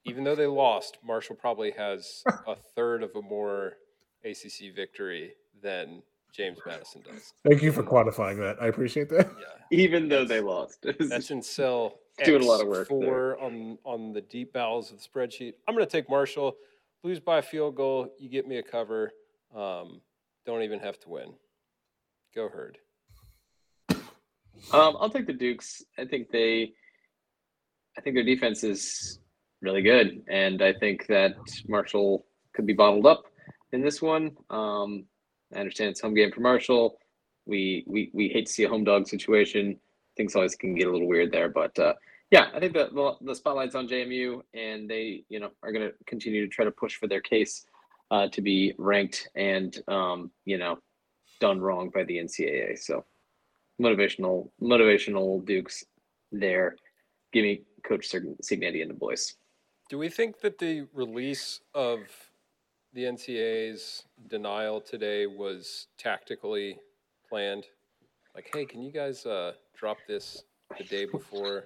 Even 0.06 0.24
though 0.24 0.34
they 0.34 0.46
lost, 0.46 0.96
Marshall 1.04 1.36
probably 1.36 1.70
has 1.72 2.22
a 2.46 2.56
third 2.56 3.02
of 3.02 3.10
a 3.14 3.20
more 3.20 3.74
ACC 4.24 4.74
victory 4.74 5.32
than 5.62 6.02
James 6.32 6.58
Madison 6.66 7.02
does. 7.02 7.32
Thank 7.46 7.62
you 7.62 7.70
for 7.72 7.82
quantifying 7.82 8.38
that. 8.38 8.60
I 8.60 8.66
appreciate 8.66 9.08
that. 9.10 9.30
Yeah, 9.38 9.78
Even 9.78 10.08
though 10.08 10.24
they 10.24 10.40
lost. 10.40 10.84
that's 10.98 11.30
in 11.30 11.42
cell 11.42 11.98
Doing 12.24 12.42
a 12.42 12.46
lot 12.46 12.60
of 12.60 12.68
work 12.68 12.88
there. 12.88 13.00
four 13.00 13.40
on 13.40 13.76
on 13.84 14.12
the 14.12 14.20
deep 14.20 14.52
bowels 14.52 14.92
of 14.92 14.98
the 14.98 15.04
spreadsheet. 15.04 15.54
I'm 15.66 15.74
going 15.74 15.84
to 15.84 15.90
take 15.90 16.08
Marshall. 16.08 16.56
Lose 17.02 17.18
by 17.18 17.38
a 17.38 17.42
field 17.42 17.74
goal, 17.74 18.08
you 18.18 18.28
get 18.28 18.46
me 18.46 18.58
a 18.58 18.62
cover. 18.62 19.10
Um, 19.54 20.00
don't 20.46 20.62
even 20.62 20.78
have 20.78 20.98
to 21.00 21.08
win. 21.08 21.34
Go 22.34 22.48
herd. 22.48 22.78
Um, 23.90 24.96
I'll 24.98 25.10
take 25.10 25.26
the 25.26 25.32
Dukes. 25.32 25.82
I 25.98 26.04
think 26.04 26.30
they, 26.30 26.72
I 27.98 28.00
think 28.00 28.14
their 28.14 28.24
defense 28.24 28.64
is 28.64 29.18
really 29.60 29.82
good, 29.82 30.22
and 30.28 30.62
I 30.62 30.72
think 30.72 31.06
that 31.08 31.34
Marshall 31.68 32.24
could 32.54 32.66
be 32.66 32.72
bottled 32.72 33.06
up 33.06 33.24
in 33.74 33.82
this 33.82 34.00
one. 34.00 34.36
Um, 34.50 35.04
I 35.54 35.58
understand 35.58 35.90
it's 35.90 36.00
home 36.00 36.14
game 36.14 36.32
for 36.32 36.40
Marshall. 36.40 36.98
We 37.44 37.84
we 37.86 38.10
we 38.14 38.28
hate 38.28 38.46
to 38.46 38.52
see 38.52 38.64
a 38.64 38.68
home 38.68 38.84
dog 38.84 39.06
situation. 39.06 39.78
Things 40.16 40.34
always 40.34 40.54
can 40.54 40.74
get 40.74 40.88
a 40.88 40.92
little 40.92 41.08
weird 41.08 41.32
there, 41.32 41.48
but 41.48 41.78
uh, 41.78 41.94
yeah, 42.30 42.46
I 42.54 42.60
think 42.60 42.72
that 42.74 42.94
the, 42.94 43.12
the 43.20 43.34
spotlight's 43.34 43.74
on 43.74 43.88
JMU, 43.88 44.40
and 44.54 44.88
they 44.88 45.24
you 45.28 45.40
know 45.40 45.50
are 45.62 45.72
going 45.72 45.86
to 45.88 45.94
continue 46.06 46.46
to 46.46 46.48
try 46.48 46.64
to 46.64 46.70
push 46.70 46.96
for 46.96 47.06
their 47.08 47.20
case 47.20 47.66
uh, 48.10 48.28
to 48.28 48.40
be 48.40 48.74
ranked 48.78 49.28
and 49.34 49.76
um, 49.88 50.30
you 50.44 50.56
know 50.56 50.78
done 51.40 51.60
wrong 51.60 51.90
by 51.92 52.04
the 52.04 52.16
NCAA. 52.16 52.78
So 52.78 53.04
motivational 53.82 54.50
motivational 54.62 55.44
Dukes 55.44 55.84
there. 56.32 56.76
Give 57.32 57.42
me 57.42 57.62
Coach 57.86 58.06
Sig- 58.06 58.38
Cignetti 58.42 58.80
and 58.80 58.90
the 58.90 58.94
boys. 58.94 59.34
Do 59.90 59.98
we 59.98 60.08
think 60.08 60.40
that 60.40 60.58
the 60.58 60.86
release 60.94 61.60
of 61.74 61.98
the 62.94 63.02
NCAA's 63.02 64.04
denial 64.28 64.80
today 64.80 65.26
was 65.26 65.88
tactically 65.98 66.78
planned? 67.28 67.64
Like, 68.34 68.48
hey, 68.54 68.64
can 68.64 68.82
you 68.82 68.92
guys 68.92 69.26
uh, 69.26 69.52
drop 69.76 69.98
this 70.08 70.44
the 70.78 70.84
day 70.84 71.04
before? 71.04 71.64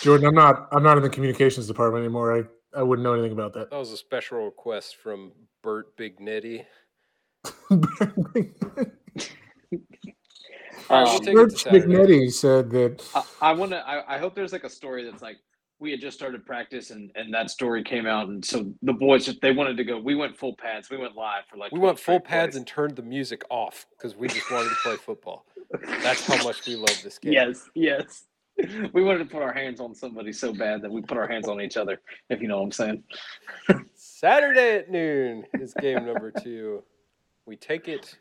Jordan, 0.00 0.26
I'm 0.26 0.34
not. 0.34 0.68
I'm 0.72 0.82
not 0.82 0.96
in 0.96 1.02
the 1.02 1.10
communications 1.10 1.66
department 1.66 2.04
anymore. 2.04 2.36
I 2.36 2.78
I 2.78 2.82
wouldn't 2.82 3.04
know 3.04 3.14
anything 3.14 3.32
about 3.32 3.54
that. 3.54 3.70
That 3.70 3.78
was 3.78 3.92
a 3.92 3.96
special 3.96 4.44
request 4.44 4.96
from 4.96 5.32
Curt 5.62 5.96
Cignetti. 5.96 6.64
All 7.70 7.78
right, 7.78 8.12
we'll 8.18 8.48
Um, 10.90 11.24
Bert 11.34 11.50
to 11.50 11.58
Saturday. 11.58 12.28
Said 12.30 12.70
that 12.70 13.04
I, 13.14 13.50
I 13.50 13.52
want 13.52 13.70
to. 13.72 13.88
I, 13.88 14.16
I 14.16 14.18
hope 14.18 14.34
there's 14.34 14.52
like 14.52 14.64
a 14.64 14.70
story 14.70 15.04
that's 15.04 15.22
like 15.22 15.38
we 15.80 15.90
had 15.90 16.00
just 16.00 16.16
started 16.16 16.44
practice 16.44 16.90
and 16.90 17.10
and 17.14 17.32
that 17.32 17.50
story 17.50 17.82
came 17.84 18.06
out 18.06 18.28
and 18.28 18.44
so 18.44 18.72
the 18.82 18.92
boys 18.92 19.24
just 19.24 19.40
they 19.40 19.52
wanted 19.52 19.76
to 19.76 19.84
go. 19.84 19.98
We 19.98 20.14
went 20.14 20.36
full 20.36 20.54
pads. 20.56 20.90
We 20.90 20.96
went 20.96 21.14
live 21.16 21.44
for 21.50 21.56
like 21.56 21.72
We 21.72 21.78
went 21.78 21.98
full 21.98 22.20
pads 22.20 22.50
plays. 22.52 22.56
and 22.56 22.66
turned 22.66 22.96
the 22.96 23.02
music 23.02 23.42
off 23.50 23.86
because 23.96 24.16
we 24.16 24.28
just 24.28 24.50
wanted 24.50 24.70
to 24.70 24.76
play 24.82 24.96
football. 25.06 25.46
That's 26.02 26.24
how 26.26 26.42
much 26.44 26.66
we 26.66 26.76
love 26.76 27.00
this 27.02 27.18
game. 27.18 27.32
Yes, 27.32 27.68
yes. 27.74 28.24
We 28.92 29.04
wanted 29.04 29.18
to 29.20 29.24
put 29.26 29.40
our 29.40 29.52
hands 29.52 29.78
on 29.78 29.94
somebody 29.94 30.32
so 30.32 30.52
bad 30.52 30.82
that 30.82 30.90
we 30.90 31.00
put 31.00 31.16
our 31.16 31.28
hands 31.28 31.46
on 31.46 31.60
each 31.60 31.76
other. 31.76 32.00
If 32.28 32.42
you 32.42 32.48
know 32.48 32.56
what 32.58 32.64
I'm 32.64 32.72
saying. 32.72 33.04
Saturday 33.94 34.78
at 34.78 34.90
noon 34.90 35.44
is 35.54 35.72
game 35.74 36.04
number 36.04 36.32
two. 36.32 36.82
We 37.46 37.54
take 37.54 37.86
it 37.86 38.16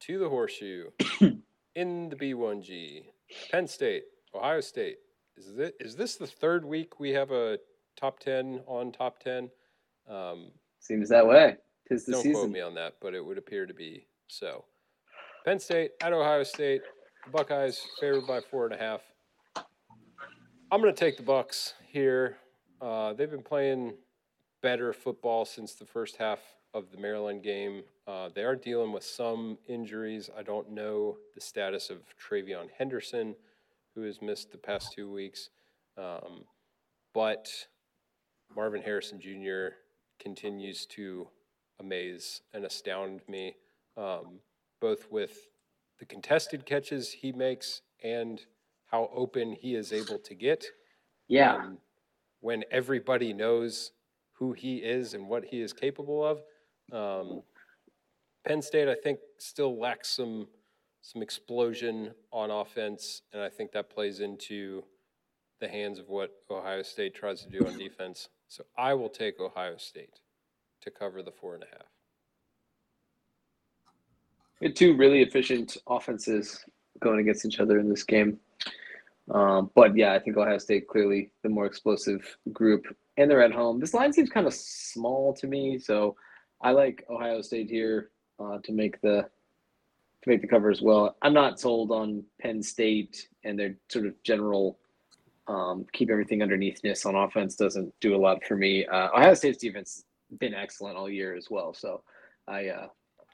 to 0.00 0.18
the 0.18 0.28
horseshoe 0.28 0.86
in 1.76 2.08
the 2.08 2.16
B1G. 2.16 3.04
Penn 3.52 3.68
State, 3.68 4.02
Ohio 4.34 4.60
State. 4.60 4.96
Is 5.36 5.54
this, 5.54 5.72
is 5.80 5.96
this 5.96 6.16
the 6.16 6.26
third 6.26 6.64
week 6.64 6.98
we 6.98 7.10
have 7.10 7.30
a 7.30 7.58
top 7.96 8.18
10 8.20 8.62
on 8.66 8.92
top 8.92 9.20
10? 9.20 9.50
Um, 10.08 10.50
Seems 10.80 11.08
that 11.10 11.26
way. 11.26 11.56
Tis 11.88 12.04
the 12.04 12.12
don't 12.12 12.22
quote 12.22 12.34
season. 12.34 12.52
me 12.52 12.60
on 12.60 12.74
that, 12.74 12.94
but 13.00 13.14
it 13.14 13.24
would 13.24 13.38
appear 13.38 13.66
to 13.66 13.74
be 13.74 14.06
so. 14.28 14.64
Penn 15.44 15.58
State 15.58 15.92
at 16.02 16.12
Ohio 16.12 16.42
State. 16.42 16.82
The 17.24 17.30
Buckeyes 17.30 17.80
favored 18.00 18.26
by 18.26 18.40
four 18.40 18.66
and 18.66 18.74
a 18.74 18.78
half. 18.78 19.00
I'm 20.70 20.80
going 20.80 20.92
to 20.92 20.98
take 20.98 21.16
the 21.16 21.22
Bucks 21.22 21.74
here. 21.86 22.38
Uh, 22.80 23.12
they've 23.12 23.30
been 23.30 23.42
playing 23.42 23.94
better 24.62 24.92
football 24.92 25.44
since 25.44 25.74
the 25.74 25.86
first 25.86 26.16
half 26.16 26.40
of 26.74 26.90
the 26.90 26.98
Maryland 26.98 27.42
game. 27.42 27.82
Uh, 28.06 28.28
they 28.34 28.42
are 28.42 28.56
dealing 28.56 28.92
with 28.92 29.04
some 29.04 29.58
injuries. 29.68 30.28
I 30.36 30.42
don't 30.42 30.70
know 30.70 31.16
the 31.34 31.40
status 31.40 31.90
of 31.90 31.98
TreVeyon 32.20 32.68
Henderson, 32.76 33.34
who 33.96 34.02
has 34.02 34.20
missed 34.22 34.52
the 34.52 34.58
past 34.58 34.92
two 34.92 35.10
weeks. 35.10 35.48
Um, 35.98 36.44
but 37.14 37.48
Marvin 38.54 38.82
Harrison 38.82 39.18
Jr. 39.18 39.74
continues 40.22 40.86
to 40.86 41.26
amaze 41.80 42.42
and 42.52 42.64
astound 42.64 43.22
me, 43.26 43.56
um, 43.96 44.40
both 44.80 45.10
with 45.10 45.48
the 45.98 46.04
contested 46.04 46.66
catches 46.66 47.10
he 47.10 47.32
makes 47.32 47.80
and 48.04 48.42
how 48.84 49.10
open 49.14 49.56
he 49.58 49.74
is 49.74 49.92
able 49.92 50.18
to 50.18 50.34
get. 50.34 50.64
Yeah. 51.26 51.56
um, 51.56 51.78
when 52.40 52.62
everybody 52.70 53.32
knows 53.32 53.92
who 54.32 54.52
he 54.52 54.76
is 54.76 55.14
and 55.14 55.26
what 55.26 55.44
he 55.46 55.60
is 55.60 55.72
capable 55.72 56.22
of. 56.24 56.42
Um, 56.92 57.42
Penn 58.46 58.62
State, 58.62 58.88
I 58.88 58.94
think, 58.94 59.18
still 59.38 59.80
lacks 59.80 60.10
some 60.10 60.46
some 61.06 61.22
explosion 61.22 62.10
on 62.32 62.50
offense, 62.50 63.22
and 63.32 63.40
I 63.40 63.48
think 63.48 63.70
that 63.72 63.90
plays 63.90 64.18
into 64.18 64.82
the 65.60 65.68
hands 65.68 66.00
of 66.00 66.08
what 66.08 66.32
Ohio 66.50 66.82
State 66.82 67.14
tries 67.14 67.42
to 67.42 67.48
do 67.48 67.64
on 67.64 67.78
defense. 67.78 68.28
So 68.48 68.64
I 68.76 68.92
will 68.92 69.08
take 69.08 69.38
Ohio 69.38 69.76
State 69.76 70.18
to 70.82 70.90
cover 70.90 71.22
the 71.22 71.30
four 71.30 71.54
and 71.54 71.62
a 71.62 71.66
half. 71.66 71.86
We 74.60 74.66
had 74.66 74.74
two 74.74 74.96
really 74.96 75.22
efficient 75.22 75.76
offenses 75.88 76.64
going 77.00 77.20
against 77.20 77.46
each 77.46 77.60
other 77.60 77.78
in 77.78 77.88
this 77.88 78.02
game. 78.02 78.40
Um, 79.30 79.70
but 79.76 79.96
yeah, 79.96 80.12
I 80.12 80.18
think 80.18 80.36
Ohio 80.36 80.58
State 80.58 80.88
clearly 80.88 81.30
the 81.44 81.48
more 81.48 81.66
explosive 81.66 82.36
group, 82.52 82.84
and 83.16 83.30
they're 83.30 83.42
at 83.42 83.52
home. 83.52 83.78
This 83.78 83.94
line 83.94 84.12
seems 84.12 84.28
kind 84.28 84.46
of 84.46 84.54
small 84.54 85.32
to 85.34 85.46
me, 85.46 85.78
so 85.78 86.16
I 86.60 86.72
like 86.72 87.04
Ohio 87.08 87.42
State 87.42 87.70
here 87.70 88.10
uh, 88.40 88.58
to 88.64 88.72
make 88.72 89.00
the 89.02 89.28
to 90.26 90.30
make 90.32 90.40
the 90.42 90.48
cover 90.48 90.70
as 90.70 90.82
well. 90.82 91.16
I'm 91.22 91.32
not 91.32 91.60
sold 91.60 91.90
on 91.92 92.22
Penn 92.40 92.62
State 92.62 93.28
and 93.44 93.58
their 93.58 93.76
sort 93.88 94.06
of 94.06 94.20
general 94.22 94.78
um, 95.48 95.86
keep 95.92 96.10
everything 96.10 96.40
underneathness 96.40 97.06
on 97.06 97.14
offense 97.14 97.54
doesn't 97.54 97.94
do 98.00 98.16
a 98.16 98.18
lot 98.18 98.44
for 98.44 98.56
me. 98.56 98.84
Uh, 98.86 99.08
Ohio 99.14 99.34
State's 99.34 99.58
defense 99.58 100.04
been 100.40 100.54
excellent 100.54 100.96
all 100.96 101.08
year 101.08 101.36
as 101.36 101.48
well, 101.50 101.72
so 101.72 102.02
I 102.48 102.66
uh, 102.68 102.88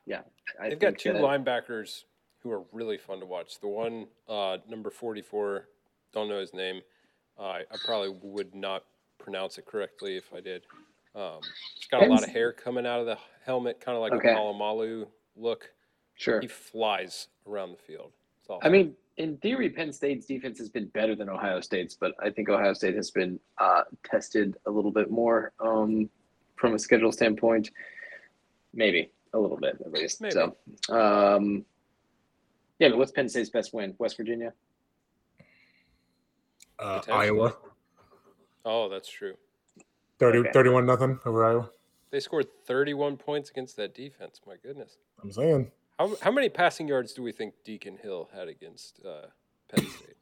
yeah, 0.05 0.21
I 0.61 0.69
They've 0.69 0.79
got 0.79 0.99
two 0.99 1.15
that- 1.15 1.23
linebackers 1.23 2.03
who 2.43 2.51
are 2.51 2.65
really 2.73 2.99
fun 2.99 3.21
to 3.21 3.25
watch. 3.27 3.61
The 3.61 3.69
one, 3.69 4.09
uh, 4.29 4.59
number 4.69 4.91
44, 4.91 5.69
don't 6.13 6.29
know 6.29 6.41
his 6.41 6.53
name. 6.53 6.81
Uh, 7.39 7.43
I 7.45 7.63
probably 7.87 8.15
would 8.21 8.53
not 8.55 8.83
pronounce 9.19 9.57
it 9.59 9.65
correctly 9.65 10.17
if 10.17 10.25
I 10.35 10.41
did. 10.41 10.65
Um, 11.15 11.39
he's 11.77 11.87
got 11.87 12.03
a 12.03 12.07
lot 12.07 12.25
of 12.25 12.31
hair 12.31 12.53
coming 12.53 12.85
out 12.85 12.99
of 12.99 13.07
the 13.07 13.17
helmet, 13.47 13.81
kind 13.81 13.95
of 13.97 14.03
like 14.03 14.13
Okay. 14.13 14.33
a 14.33 14.37
Polamalu 14.37 15.07
look. 15.37 15.71
Sure. 16.17 16.41
He 16.41 16.49
flies 16.49 17.29
around 17.47 17.73
the 17.73 17.79
field. 17.79 18.13
It's 18.41 18.51
I 18.51 18.55
awesome. 18.55 18.73
mean, 18.73 18.95
in 19.17 19.37
theory, 19.39 19.69
Penn 19.71 19.93
State's 19.93 20.27
defense 20.27 20.59
has 20.59 20.69
been 20.69 20.87
better 20.89 21.15
than 21.15 21.29
Ohio 21.29 21.61
State's, 21.61 21.95
but 21.95 22.15
I 22.23 22.31
think 22.31 22.49
Ohio 22.49 22.73
State 22.73 22.95
has 22.95 23.11
been 23.11 23.39
uh, 23.59 23.83
tested 24.05 24.57
a 24.67 24.71
little 24.71 24.91
bit 24.91 25.11
more 25.11 25.53
um, 25.61 26.09
from 26.57 26.75
a 26.75 26.79
schedule 26.79 27.13
standpoint. 27.13 27.71
Maybe 28.73 29.11
a 29.35 29.39
little 29.39 29.59
bit 29.59 29.77
at 29.85 29.93
least. 29.93 30.21
Maybe. 30.21 30.33
So, 30.33 30.57
um, 30.89 31.65
yeah, 32.79 32.89
but 32.89 32.99
what's 32.99 33.13
Penn 33.13 33.29
State's 33.29 33.51
best 33.51 33.75
win? 33.75 33.95
West 33.99 34.17
Virginia. 34.17 34.53
Uh, 36.79 37.01
Iowa, 37.13 37.55
oh, 38.65 38.89
that's 38.89 39.09
true. 39.09 39.35
30, 40.19 40.39
Okay. 40.39 40.51
31 40.53 40.87
nothing 40.87 41.19
over 41.25 41.45
Iowa. 41.45 41.71
They 42.11 42.19
scored 42.21 42.47
31 42.67 43.17
points 43.17 43.51
against 43.51 43.77
that 43.77 43.95
defense. 43.95 44.41
My 44.47 44.57
goodness. 44.63 44.97
I'm 45.23 45.31
saying. 45.31 45.71
How, 46.03 46.17
how 46.21 46.33
many 46.33 46.49
passing 46.49 46.89
yards 46.89 47.13
do 47.13 47.23
we 47.23 47.31
think 47.31 47.55
Deacon 47.65 47.97
Hill 47.97 48.29
had 48.35 48.49
against 48.49 48.99
uh, 49.07 49.27
Penn 49.73 49.87
State? 49.87 50.17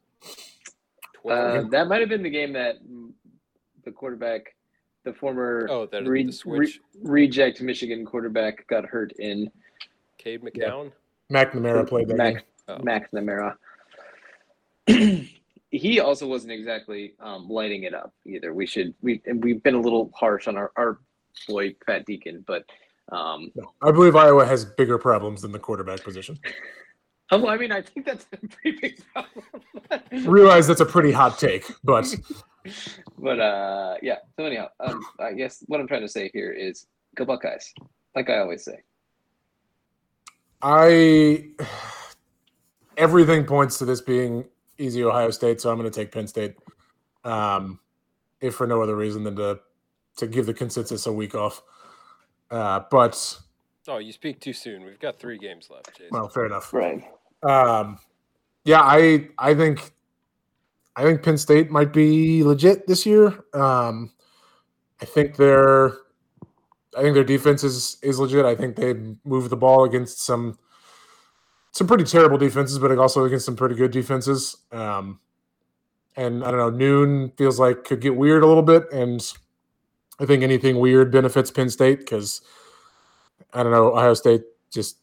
Uh, 1.27 1.63
that 1.69 1.87
might 1.87 2.01
have 2.01 2.09
been 2.09 2.21
the 2.21 2.29
game 2.29 2.53
that 2.53 2.75
the 3.83 3.91
quarterback, 3.91 4.55
the 5.05 5.13
former 5.13 5.65
oh, 5.71 5.87
that 5.87 6.05
re- 6.05 6.23
the 6.23 6.41
re- 6.45 6.79
reject 7.01 7.61
Michigan 7.61 8.05
quarterback, 8.05 8.67
got 8.67 8.85
hurt 8.85 9.11
in 9.13 9.49
Cade 10.19 10.43
McCown. 10.43 10.91
McNamara 11.31 11.87
played 11.89 12.09
that 12.09 12.17
game. 12.17 12.33
Mac, 12.35 12.45
Oh. 12.67 12.77
Mac 12.83 13.11
Namara. 13.11 13.55
he 15.71 15.99
also 15.99 16.27
wasn't 16.27 16.51
exactly 16.51 17.15
um, 17.19 17.49
lighting 17.49 17.83
it 17.83 17.95
up 17.95 18.13
either. 18.23 18.53
We 18.53 18.67
should 18.67 18.93
we 19.01 19.19
and 19.25 19.43
we've 19.43 19.63
been 19.63 19.73
a 19.73 19.81
little 19.81 20.11
harsh 20.13 20.47
on 20.47 20.57
our, 20.57 20.71
our 20.75 20.99
boy 21.47 21.73
Fat 21.87 22.05
Deacon, 22.05 22.43
but 22.45 22.65
um, 23.11 23.51
No, 23.55 23.73
I 23.81 23.91
believe 23.91 24.15
Iowa 24.15 24.45
has 24.45 24.65
bigger 24.65 24.97
problems 24.97 25.41
than 25.41 25.51
the 25.51 25.59
quarterback 25.59 26.03
position. 26.03 26.39
oh, 27.31 27.47
I 27.47 27.57
mean 27.57 27.71
I 27.71 27.81
think 27.81 28.05
that's 28.05 28.25
a 28.33 28.37
pretty 28.47 28.79
big 28.81 29.01
problem. 29.13 29.45
Realize 30.31 30.67
that's 30.67 30.81
a 30.81 30.85
pretty 30.85 31.11
hot 31.11 31.37
take, 31.37 31.65
but 31.83 32.13
but 33.17 33.39
uh, 33.39 33.95
yeah. 34.01 34.17
So 34.37 34.45
anyhow, 34.45 34.69
um, 34.79 35.03
I 35.19 35.33
guess 35.33 35.63
what 35.67 35.79
I'm 35.79 35.87
trying 35.87 36.01
to 36.01 36.09
say 36.09 36.29
here 36.33 36.51
is 36.51 36.87
go 37.15 37.25
Buckeyes, 37.25 37.73
like 38.15 38.29
I 38.29 38.39
always 38.39 38.63
say. 38.63 38.79
I 40.61 41.49
everything 42.97 43.45
points 43.45 43.77
to 43.79 43.85
this 43.85 44.01
being 44.01 44.45
easy 44.77 45.03
Ohio 45.03 45.31
State, 45.31 45.61
so 45.61 45.69
I'm 45.69 45.77
going 45.77 45.89
to 45.89 45.95
take 45.95 46.11
Penn 46.11 46.27
State. 46.27 46.55
Um, 47.23 47.79
if 48.39 48.55
for 48.55 48.65
no 48.65 48.81
other 48.81 48.95
reason 48.95 49.23
than 49.23 49.35
to 49.35 49.59
to 50.17 50.27
give 50.27 50.45
the 50.45 50.53
consensus 50.53 51.05
a 51.05 51.13
week 51.13 51.35
off. 51.35 51.61
Uh, 52.51 52.81
but 52.91 53.39
Oh, 53.87 53.97
you 53.97 54.11
speak 54.11 54.39
too 54.39 54.53
soon. 54.53 54.85
We've 54.85 54.99
got 54.99 55.19
three 55.19 55.37
games 55.39 55.69
left, 55.71 55.93
Jason. 55.97 56.09
well, 56.11 56.29
fair 56.29 56.45
enough. 56.45 56.71
Right. 56.71 57.03
Um, 57.41 57.97
yeah, 58.63 58.81
I 58.81 59.29
I 59.39 59.55
think 59.55 59.91
I 60.95 61.03
think 61.03 61.23
Penn 61.23 61.37
State 61.37 61.71
might 61.71 61.91
be 61.91 62.43
legit 62.43 62.85
this 62.85 63.05
year. 63.05 63.43
Um, 63.53 64.11
I 65.01 65.05
think 65.05 65.35
their 65.35 65.93
I 66.95 67.01
think 67.01 67.15
their 67.15 67.23
defense 67.23 67.63
is 67.63 67.97
is 68.03 68.19
legit. 68.19 68.45
I 68.45 68.55
think 68.55 68.75
they 68.75 68.93
move 69.25 69.49
the 69.49 69.57
ball 69.57 69.85
against 69.85 70.21
some 70.21 70.59
some 71.71 71.87
pretty 71.87 72.03
terrible 72.03 72.37
defenses, 72.37 72.77
but 72.77 72.95
also 72.99 73.23
against 73.25 73.45
some 73.45 73.55
pretty 73.55 73.75
good 73.75 73.91
defenses. 73.91 74.57
Um, 74.71 75.19
and 76.17 76.43
I 76.43 76.51
don't 76.51 76.59
know, 76.59 76.69
noon 76.69 77.31
feels 77.37 77.57
like 77.59 77.85
could 77.85 78.01
get 78.01 78.15
weird 78.15 78.43
a 78.43 78.45
little 78.47 78.61
bit, 78.61 78.91
and 78.91 79.25
I 80.21 80.25
think 80.25 80.43
anything 80.43 80.79
weird 80.79 81.11
benefits 81.11 81.49
Penn 81.49 81.69
State 81.69 81.99
because 81.99 82.41
I 83.53 83.63
don't 83.63 83.71
know 83.71 83.91
Ohio 83.91 84.13
State 84.13 84.43
just 84.71 84.97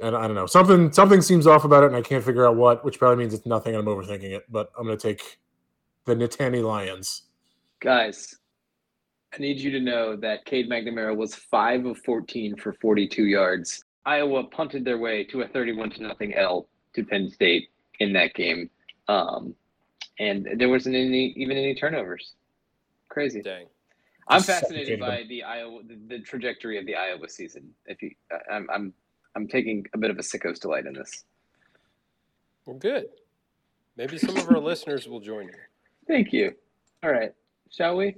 and 0.00 0.16
I 0.16 0.26
don't 0.28 0.36
know 0.36 0.46
something 0.46 0.92
something 0.92 1.20
seems 1.20 1.46
off 1.46 1.64
about 1.64 1.82
it, 1.82 1.88
and 1.88 1.96
I 1.96 2.02
can't 2.02 2.24
figure 2.24 2.46
out 2.46 2.54
what, 2.54 2.84
which 2.84 3.00
probably 3.00 3.16
means 3.16 3.34
it's 3.34 3.46
nothing. 3.46 3.74
and 3.74 3.86
I'm 3.86 3.94
overthinking 3.94 4.30
it, 4.30 4.44
but 4.48 4.70
I'm 4.78 4.86
going 4.86 4.96
to 4.96 5.02
take 5.02 5.38
the 6.04 6.14
Nittany 6.14 6.62
Lions. 6.62 7.22
Guys, 7.80 8.36
I 9.34 9.38
need 9.38 9.58
you 9.58 9.72
to 9.72 9.80
know 9.80 10.14
that 10.16 10.44
Cade 10.44 10.70
McNamara 10.70 11.16
was 11.16 11.34
five 11.34 11.84
of 11.84 11.98
14 11.98 12.56
for 12.56 12.74
42 12.74 13.24
yards. 13.24 13.84
Iowa 14.06 14.44
punted 14.44 14.84
their 14.84 14.98
way 14.98 15.24
to 15.24 15.42
a 15.42 15.48
31 15.48 15.90
to 15.90 16.02
nothing 16.02 16.32
L 16.34 16.68
to 16.94 17.04
Penn 17.04 17.28
State 17.28 17.68
in 17.98 18.12
that 18.12 18.34
game, 18.34 18.70
um, 19.08 19.52
and 20.20 20.48
there 20.56 20.68
wasn't 20.68 20.94
any 20.94 21.34
even 21.36 21.56
any 21.56 21.74
turnovers. 21.74 22.34
Crazy. 23.08 23.42
Dang. 23.42 23.66
I'm 24.28 24.42
fascinated 24.42 25.00
by 25.00 25.24
the 25.28 25.42
Iowa 25.42 25.80
the, 25.82 25.98
the 26.06 26.18
trajectory 26.20 26.78
of 26.78 26.86
the 26.86 26.94
Iowa 26.94 27.28
season. 27.28 27.70
If 27.86 28.02
you, 28.02 28.10
I'm 28.50 28.68
I'm 28.70 28.92
I'm 29.34 29.48
taking 29.48 29.86
a 29.94 29.98
bit 29.98 30.10
of 30.10 30.18
a 30.18 30.22
sicko's 30.22 30.58
delight 30.58 30.86
in 30.86 30.92
this. 30.92 31.24
Well, 32.66 32.76
good. 32.76 33.06
Maybe 33.96 34.18
some 34.18 34.36
of 34.36 34.48
our 34.50 34.58
listeners 34.60 35.08
will 35.08 35.20
join 35.20 35.46
you. 35.46 35.54
Thank 36.06 36.32
you. 36.32 36.54
All 37.02 37.10
right, 37.10 37.32
shall 37.70 37.96
we? 37.96 38.16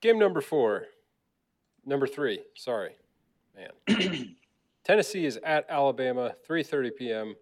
Game 0.00 0.18
number 0.18 0.40
four. 0.40 0.86
Number 1.84 2.06
three. 2.06 2.40
Sorry, 2.56 2.92
man. 3.54 4.36
Tennessee 4.84 5.26
is 5.26 5.38
at 5.44 5.66
Alabama, 5.68 6.32
3:30 6.48 6.96
p.m. 6.96 7.34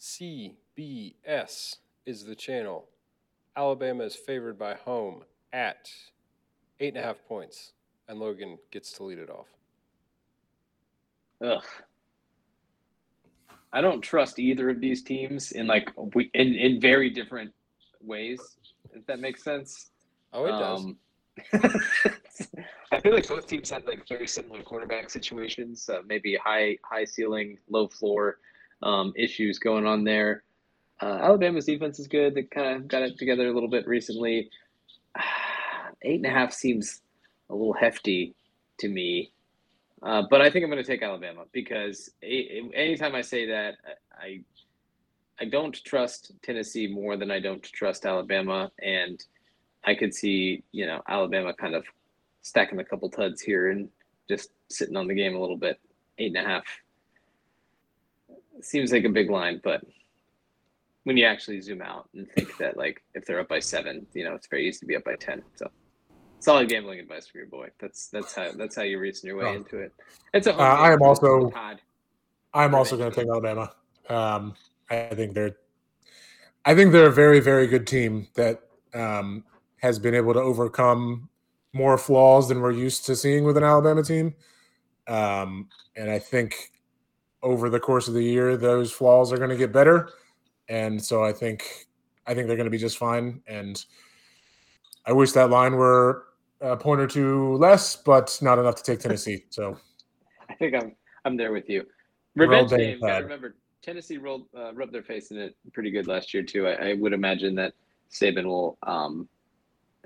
CBS 0.00 1.76
is 2.06 2.24
the 2.24 2.34
channel. 2.34 2.88
Alabama 3.56 4.04
is 4.04 4.16
favored 4.16 4.58
by 4.58 4.74
home 4.74 5.22
at 5.52 5.90
eight 6.80 6.94
and 6.94 6.98
a 6.98 7.06
half 7.06 7.16
points, 7.26 7.72
and 8.08 8.18
Logan 8.18 8.58
gets 8.70 8.92
to 8.92 9.04
lead 9.04 9.18
it 9.18 9.30
off. 9.30 9.46
Ugh. 11.42 11.64
I 13.72 13.80
don't 13.80 14.00
trust 14.00 14.38
either 14.38 14.68
of 14.68 14.80
these 14.80 15.02
teams 15.02 15.52
in 15.52 15.66
like 15.66 15.88
we- 16.14 16.30
in 16.34 16.54
in 16.54 16.80
very 16.80 17.08
different 17.10 17.52
ways. 18.00 18.40
If 18.92 19.06
that 19.06 19.20
makes 19.20 19.44
sense. 19.44 19.90
Oh, 20.32 20.44
it 20.46 20.50
does. 20.50 20.80
Um, 20.80 20.96
I 22.92 23.00
feel 23.00 23.14
like 23.14 23.28
both 23.28 23.46
teams 23.46 23.70
had 23.70 23.86
like 23.86 24.06
very 24.08 24.26
similar 24.26 24.62
quarterback 24.62 25.10
situations. 25.10 25.88
Uh, 25.88 26.00
maybe 26.06 26.36
high 26.36 26.78
high 26.84 27.04
ceiling, 27.04 27.58
low 27.68 27.86
floor 27.88 28.38
um, 28.82 29.12
issues 29.16 29.58
going 29.58 29.86
on 29.86 30.02
there. 30.04 30.42
Uh, 31.00 31.18
Alabama's 31.22 31.64
defense 31.64 31.98
is 31.98 32.08
good. 32.08 32.34
They 32.34 32.42
kind 32.42 32.76
of 32.76 32.88
got 32.88 33.02
it 33.02 33.16
together 33.18 33.48
a 33.48 33.54
little 33.54 33.70
bit 33.70 33.86
recently. 33.86 34.50
Eight 36.02 36.16
and 36.16 36.26
a 36.26 36.30
half 36.30 36.52
seems 36.52 37.02
a 37.48 37.54
little 37.54 37.72
hefty 37.72 38.34
to 38.78 38.88
me, 38.88 39.32
uh, 40.02 40.22
but 40.30 40.40
I 40.40 40.50
think 40.50 40.64
I'm 40.64 40.70
going 40.70 40.82
to 40.82 40.88
take 40.88 41.02
Alabama 41.02 41.44
because 41.52 42.10
anytime 42.22 43.14
I 43.14 43.20
say 43.20 43.46
that, 43.46 43.74
I 44.18 44.40
I 45.40 45.46
don't 45.46 45.82
trust 45.84 46.32
Tennessee 46.42 46.86
more 46.86 47.16
than 47.16 47.30
I 47.30 47.40
don't 47.40 47.62
trust 47.62 48.04
Alabama, 48.04 48.70
and 48.82 49.22
I 49.84 49.94
could 49.94 50.14
see 50.14 50.62
you 50.72 50.86
know 50.86 51.02
Alabama 51.08 51.52
kind 51.52 51.74
of 51.74 51.84
stacking 52.42 52.80
a 52.80 52.84
couple 52.84 53.10
tuds 53.10 53.42
here 53.42 53.70
and 53.70 53.88
just 54.28 54.50
sitting 54.70 54.96
on 54.96 55.06
the 55.06 55.14
game 55.14 55.34
a 55.34 55.40
little 55.40 55.56
bit. 55.56 55.78
Eight 56.18 56.34
and 56.36 56.46
a 56.46 56.48
half 56.48 56.64
seems 58.62 58.92
like 58.92 59.04
a 59.04 59.08
big 59.10 59.30
line, 59.30 59.60
but 59.62 59.82
when 61.04 61.16
you 61.16 61.24
actually 61.24 61.60
zoom 61.60 61.82
out 61.82 62.08
and 62.14 62.30
think 62.32 62.56
that 62.58 62.76
like 62.76 63.02
if 63.14 63.24
they're 63.24 63.40
up 63.40 63.48
by 63.48 63.60
seven, 63.60 64.06
you 64.14 64.24
know 64.24 64.34
it's 64.34 64.46
very 64.46 64.68
easy 64.68 64.80
to 64.80 64.86
be 64.86 64.96
up 64.96 65.04
by 65.04 65.16
ten. 65.16 65.42
So 65.56 65.70
solid 66.40 66.68
gambling 66.68 66.98
advice 67.00 67.26
from 67.26 67.38
your 67.38 67.48
boy. 67.48 67.68
That's 67.78 68.08
that's 68.08 68.34
how 68.34 68.52
that's 68.52 68.74
how 68.76 68.82
you 68.82 68.98
reason 68.98 69.26
your 69.28 69.36
way 69.36 69.46
Oh. 69.46 69.54
into 69.54 69.78
it. 69.78 69.92
It's 70.34 70.46
a 70.46 70.54
Uh, 70.54 70.58
I 70.58 70.92
am 70.92 71.02
also- 71.02 71.50
Todd. 71.50 71.80
I'm 72.52 72.74
also 72.74 72.96
going 72.96 73.12
to 73.12 73.16
take 73.16 73.28
Alabama. 73.28 73.72
Um, 74.08 74.54
I 74.90 75.14
think 75.14 75.34
they're, 75.34 75.56
I 76.64 76.74
think 76.74 76.90
they're 76.90 77.06
a 77.06 77.12
very, 77.12 77.38
very 77.38 77.68
good 77.68 77.86
team 77.86 78.26
that 78.34 78.62
um, 78.92 79.44
has 79.76 80.00
been 80.00 80.16
able 80.16 80.32
to 80.34 80.40
overcome 80.40 81.28
more 81.72 81.96
flaws 81.96 82.48
than 82.48 82.60
we're 82.60 82.72
used 82.72 83.06
to 83.06 83.14
seeing 83.14 83.44
with 83.44 83.56
an 83.56 83.62
Alabama 83.62 84.02
team. 84.02 84.34
Um, 85.06 85.68
and 85.94 86.10
I 86.10 86.18
think 86.18 86.72
over 87.40 87.70
the 87.70 87.78
course 87.78 88.08
of 88.08 88.14
the 88.14 88.24
year, 88.24 88.56
those 88.56 88.90
flaws 88.90 89.32
are 89.32 89.38
going 89.38 89.50
to 89.50 89.56
get 89.56 89.72
better. 89.72 90.10
And 90.68 91.00
so 91.00 91.22
I 91.22 91.32
think, 91.32 91.86
I 92.26 92.34
think 92.34 92.48
they're 92.48 92.56
going 92.56 92.64
to 92.66 92.70
be 92.70 92.78
just 92.78 92.98
fine. 92.98 93.42
And 93.46 93.82
I 95.06 95.12
wish 95.12 95.30
that 95.32 95.50
line 95.50 95.76
were 95.76 96.26
a 96.60 96.76
point 96.76 97.00
or 97.00 97.06
two 97.06 97.54
less, 97.56 97.96
but 97.96 98.36
not 98.42 98.58
enough 98.58 98.76
to 98.76 98.82
take 98.82 99.00
Tennessee. 99.00 99.44
So 99.50 99.78
I 100.48 100.54
think 100.54 100.74
I'm 100.74 100.94
I'm 101.24 101.36
there 101.36 101.52
with 101.52 101.68
you. 101.68 101.84
Revenge 102.36 102.70
game. 102.70 103.00
Gotta 103.00 103.22
remember, 103.22 103.56
Tennessee 103.82 104.18
rolled 104.18 104.46
uh, 104.56 104.72
rubbed 104.74 104.92
their 104.92 105.02
face 105.02 105.30
in 105.30 105.38
it 105.38 105.56
pretty 105.72 105.90
good 105.90 106.06
last 106.06 106.32
year 106.34 106.42
too. 106.42 106.66
I, 106.66 106.90
I 106.90 106.94
would 106.94 107.12
imagine 107.12 107.54
that 107.56 107.74
Saban 108.10 108.44
will 108.44 108.78
um, 108.86 109.28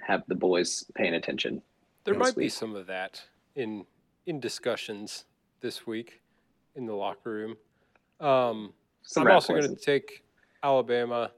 have 0.01 0.23
the 0.29 0.35
boys 0.35 0.85
paying 0.95 1.15
attention. 1.15 1.63
There 2.05 2.15
Yes, 2.15 2.23
might 2.23 2.37
be 2.37 2.49
some 2.49 2.77
of 2.77 2.87
that 2.87 3.23
in 3.57 3.85
in 4.27 4.41
discussions 4.41 5.25
this 5.61 5.87
week 5.87 6.21
in 6.77 6.87
the 6.87 6.95
locker 6.95 7.31
room. 7.31 7.57
Um, 8.21 8.73
Some 9.03 9.27
I'm 9.27 9.35
also 9.35 9.55
going 9.55 9.75
to 9.75 9.77
take 9.77 10.25
Alabama. 10.63 11.31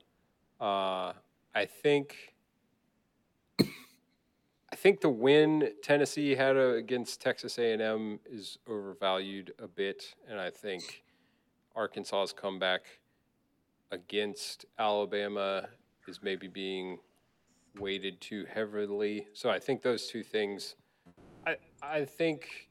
Uh, 0.61 1.13
I 1.55 1.67
think 1.83 2.35
think 4.87 5.01
the 5.01 5.09
win 5.09 5.69
Tennessee 5.83 6.37
had 6.37 6.57
uh, 6.57 6.75
against 6.75 7.21
Texas 7.21 7.59
A&M 7.59 8.21
is 8.25 8.59
overvalued 8.69 9.53
a 9.59 9.67
bit, 9.67 10.15
and 10.31 10.39
I 10.39 10.49
think 10.49 11.03
Arkansas's 11.75 12.33
comeback 12.33 12.83
against 13.91 14.65
Alabama 14.79 15.67
is 16.07 16.21
maybe 16.23 16.47
being 16.47 17.01
weighted 17.81 18.21
too 18.21 18.47
heavily. 18.49 19.27
So 19.33 19.51
I 19.51 19.59
think 19.59 19.83
those 19.83 20.07
two 20.07 20.23
things. 20.23 20.77
I 21.45 21.57
I 21.83 22.05
think 22.05 22.69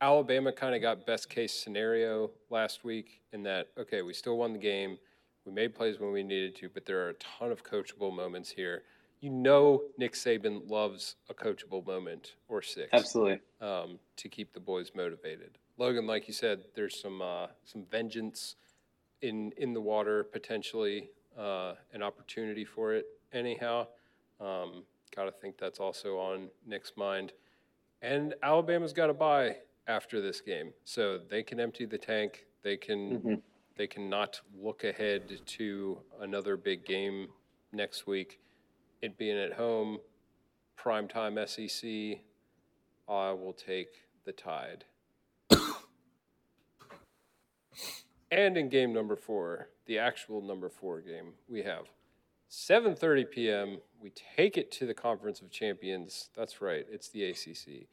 Alabama 0.00 0.50
kind 0.50 0.74
of 0.74 0.80
got 0.80 1.04
best 1.04 1.28
case 1.28 1.52
scenario 1.52 2.30
last 2.48 2.84
week 2.84 3.20
in 3.34 3.42
that 3.42 3.68
okay, 3.78 4.00
we 4.00 4.14
still 4.14 4.38
won 4.38 4.54
the 4.54 4.58
game. 4.58 4.96
We 5.44 5.52
made 5.52 5.74
plays 5.74 6.00
when 6.00 6.10
we 6.10 6.22
needed 6.22 6.56
to, 6.56 6.70
but 6.70 6.86
there 6.86 7.04
are 7.04 7.10
a 7.10 7.14
ton 7.14 7.52
of 7.52 7.62
coachable 7.62 8.14
moments 8.14 8.48
here. 8.48 8.84
You 9.24 9.30
know, 9.30 9.84
Nick 9.96 10.12
Saban 10.12 10.68
loves 10.68 11.16
a 11.30 11.34
coachable 11.34 11.86
moment 11.86 12.34
or 12.46 12.60
six 12.60 12.90
Absolutely. 12.92 13.40
um, 13.58 13.98
to 14.18 14.28
keep 14.28 14.52
the 14.52 14.60
boys 14.60 14.90
motivated. 14.94 15.56
Logan, 15.78 16.06
like 16.06 16.28
you 16.28 16.34
said, 16.34 16.64
there's 16.74 17.00
some 17.00 17.22
uh, 17.22 17.46
some 17.64 17.86
vengeance 17.90 18.56
in 19.22 19.52
in 19.56 19.72
the 19.72 19.80
water 19.80 20.24
potentially, 20.24 21.08
uh, 21.38 21.72
an 21.94 22.02
opportunity 22.02 22.66
for 22.66 22.92
it. 22.92 23.06
Anyhow, 23.32 23.86
um, 24.42 24.82
got 25.16 25.24
to 25.24 25.32
think 25.32 25.56
that's 25.56 25.80
also 25.80 26.18
on 26.18 26.50
Nick's 26.66 26.92
mind. 26.94 27.32
And 28.02 28.34
Alabama's 28.42 28.92
got 28.92 29.06
to 29.06 29.14
buy 29.14 29.56
after 29.86 30.20
this 30.20 30.42
game, 30.42 30.74
so 30.84 31.16
they 31.16 31.42
can 31.42 31.58
empty 31.60 31.86
the 31.86 31.96
tank. 31.96 32.44
They 32.62 32.76
can 32.76 33.20
Mhm. 33.22 33.42
they 33.76 33.86
can 33.86 34.10
not 34.10 34.42
look 34.54 34.84
ahead 34.84 35.40
to 35.46 35.98
another 36.20 36.58
big 36.58 36.84
game 36.84 37.32
next 37.72 38.06
week. 38.06 38.38
It 39.04 39.18
being 39.18 39.36
at 39.36 39.52
home, 39.52 39.98
primetime 40.82 41.36
SEC, 41.46 42.20
I 43.06 43.32
will 43.32 43.52
take 43.52 43.88
the 44.24 44.32
Tide. 44.32 44.86
and 48.30 48.56
in 48.56 48.70
game 48.70 48.94
number 48.94 49.14
four, 49.14 49.68
the 49.84 49.98
actual 49.98 50.40
number 50.40 50.70
four 50.70 51.02
game, 51.02 51.34
we 51.50 51.62
have 51.64 51.90
7:30 52.50 53.30
p.m. 53.30 53.78
We 54.00 54.10
take 54.38 54.56
it 54.56 54.72
to 54.72 54.86
the 54.86 54.94
Conference 54.94 55.42
of 55.42 55.50
Champions. 55.50 56.30
That's 56.34 56.62
right, 56.62 56.86
it's 56.90 57.10
the 57.10 57.24
ACC. 57.24 57.86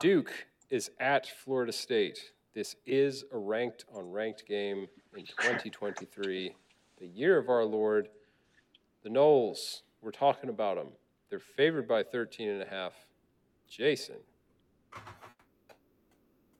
Duke 0.00 0.32
is 0.70 0.90
at 0.98 1.26
Florida 1.26 1.72
State. 1.72 2.32
This 2.54 2.74
is 2.86 3.22
a 3.30 3.36
ranked 3.36 3.84
on 3.94 4.10
ranked 4.10 4.46
game 4.48 4.86
in 5.14 5.26
2023, 5.26 6.54
the 6.98 7.06
year 7.06 7.36
of 7.36 7.50
our 7.50 7.66
Lord. 7.66 8.08
The 9.02 9.10
Noles, 9.10 9.82
we're 10.04 10.10
talking 10.10 10.50
about 10.50 10.76
them. 10.76 10.88
They're 11.30 11.40
favored 11.40 11.88
by 11.88 12.02
13 12.02 12.48
and 12.50 12.62
a 12.62 12.66
half. 12.66 12.92
Jason, 13.68 14.16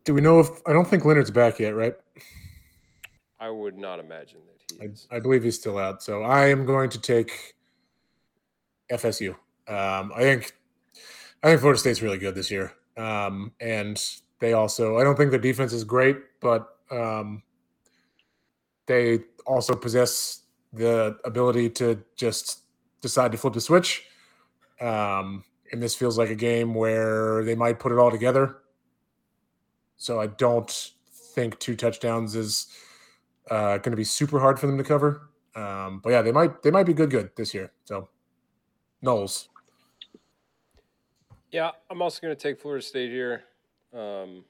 Do 0.05 0.15
we 0.15 0.21
know 0.21 0.41
if 0.41 0.49
I 0.67 0.73
don't 0.73 0.89
think 0.89 1.05
Leonard's 1.05 1.31
back 1.31 1.61
yet, 1.61 1.77
right? 1.77 1.95
I 3.39 3.51
would 3.51 3.77
not 3.77 4.01
imagine 4.01 4.41
that 4.47 4.79
he 4.79 4.93
is. 4.93 5.07
I, 5.11 5.17
I 5.17 5.21
believe 5.21 5.45
he's 5.45 5.55
still 5.57 5.79
out. 5.79 6.03
So 6.03 6.23
I 6.23 6.49
am 6.49 6.65
going 6.65 6.91
to 6.91 7.01
take 7.01 7.55
FSU. 8.91 9.31
Um, 9.69 10.13
I 10.17 10.21
think 10.21 10.53
I 11.43 11.49
think 11.49 11.61
Florida 11.61 11.79
State's 11.79 12.03
really 12.03 12.19
good 12.19 12.35
this 12.35 12.51
year, 12.51 12.73
um, 12.97 13.53
and 13.61 14.03
they 14.41 14.55
also 14.55 14.99
I 14.99 15.05
don't 15.05 15.17
think 15.17 15.31
their 15.31 15.39
defense 15.41 15.73
is 15.73 15.85
great, 15.85 16.17
but 16.41 16.69
um, 16.91 17.43
they 18.87 19.21
also 19.47 19.75
possess 19.75 20.43
the 20.73 21.17
ability 21.25 21.71
to 21.71 22.03
just 22.17 22.64
decide 23.05 23.31
to 23.33 23.39
flip 23.39 23.53
the 23.53 23.61
switch. 23.61 24.07
Um, 24.81 25.45
and 25.71 25.83
this 25.83 25.95
feels 25.95 26.17
like 26.17 26.31
a 26.31 26.35
game 26.35 26.75
where 26.75 27.45
they 27.45 27.55
might 27.55 27.79
put 27.79 27.93
it 27.93 27.99
all 27.99 28.11
together. 28.11 28.63
So 29.97 30.21
I 30.21 30.29
don't 30.29 30.91
think 31.35 31.59
two 31.59 31.77
touchdowns 31.77 32.35
is 32.35 32.69
uh, 33.51 33.77
going 33.79 33.93
to 33.93 33.97
be 33.97 34.05
super 34.05 34.41
hard 34.41 34.59
for 34.59 34.67
them 34.67 34.79
to 34.79 34.85
cover. 34.85 35.31
Um, 35.55 36.01
but 36.03 36.11
yeah, 36.11 36.23
they 36.23 36.33
might 36.33 36.63
they 36.63 36.71
might 36.71 36.87
be 36.87 36.95
good 36.95 37.11
good 37.11 37.31
this 37.37 37.53
year. 37.55 37.71
So 37.85 38.09
Noles. 39.05 39.49
Yeah, 41.53 41.71
I'm 41.91 42.03
also 42.03 42.21
going 42.21 42.35
to 42.35 42.43
take 42.43 42.61
Florida 42.61 42.83
State 42.83 43.11
here. 43.11 43.45
Um, 43.93 44.45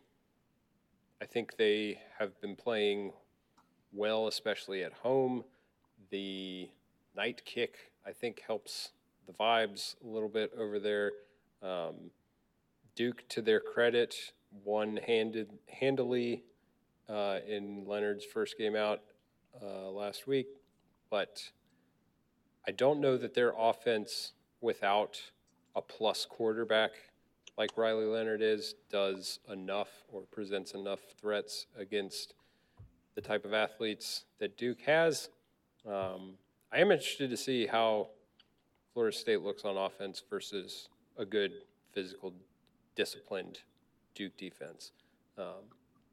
I 1.21 1.27
think 1.27 1.57
they 1.59 1.99
have 2.19 2.41
been 2.41 2.57
playing 2.57 3.13
well, 3.93 4.29
especially 4.29 4.85
at 4.85 4.93
home. 4.93 5.45
The 6.11 6.71
night 7.15 7.43
kick, 7.45 7.77
I 8.07 8.13
think, 8.13 8.43
helps 8.47 8.91
the 9.27 9.33
vibes 9.33 9.97
a 10.05 10.07
little 10.07 10.29
bit 10.29 10.53
over 10.59 10.79
there. 10.79 11.13
Um, 11.63 12.11
Duke, 12.95 13.25
to 13.31 13.43
their 13.43 13.61
credit, 13.61 14.15
won 14.65 14.99
handed 15.07 15.51
handily 15.69 16.45
uh, 17.09 17.39
in 17.47 17.85
Leonard's 17.87 18.25
first 18.25 18.57
game 18.59 18.77
out 18.77 19.01
uh, 19.63 19.91
last 19.91 20.27
week, 20.27 20.47
but 21.11 21.43
I 22.67 22.71
don't 22.71 23.01
know 23.01 23.17
that 23.17 23.35
their 23.35 23.53
offense 23.57 24.33
without 24.61 25.21
a 25.77 25.83
plus 25.83 26.25
quarterback 26.25 26.93
like 27.57 27.77
Riley 27.77 28.07
Leonard 28.07 28.43
is 28.43 28.75
does 28.91 29.39
enough 29.51 29.89
or 30.09 30.23
presents 30.23 30.73
enough 30.73 31.01
threats 31.21 31.67
against 31.79 32.35
the 33.15 33.21
type 33.21 33.45
of 33.45 33.55
athletes 33.55 34.25
that 34.41 34.57
Duke 34.57 34.81
has. 34.83 35.29
Um, 35.87 36.35
I 36.75 36.79
am 36.79 36.91
interested 36.91 37.31
to 37.31 37.37
see 37.37 37.67
how 37.67 38.09
Florida 38.93 39.17
State 39.17 39.43
looks 39.43 39.65
on 39.65 39.77
offense 39.77 40.21
versus 40.29 40.89
a 41.17 41.25
good 41.25 41.53
physical, 41.93 42.35
disciplined 42.97 43.61
Duke 44.17 44.37
defense. 44.37 44.91
Um, 45.39 45.63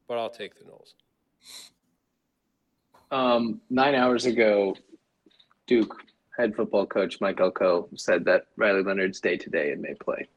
but 0.07 0.17
I'll 0.19 0.29
take 0.29 0.53
the 0.59 0.65
Noles. 0.65 0.93
Um, 3.11 3.59
nine 3.71 3.95
hours 3.95 4.25
ago, 4.25 4.75
Duke 5.65 5.95
head 6.37 6.55
football 6.55 6.85
coach 6.85 7.19
Mike 7.21 7.39
Elko 7.39 7.89
said 7.95 8.23
that 8.25 8.45
Riley 8.55 8.83
Leonard's 8.83 9.19
day 9.19 9.37
to 9.37 9.49
day 9.49 9.71
and 9.71 9.81
may 9.81 9.95
play, 9.95 10.27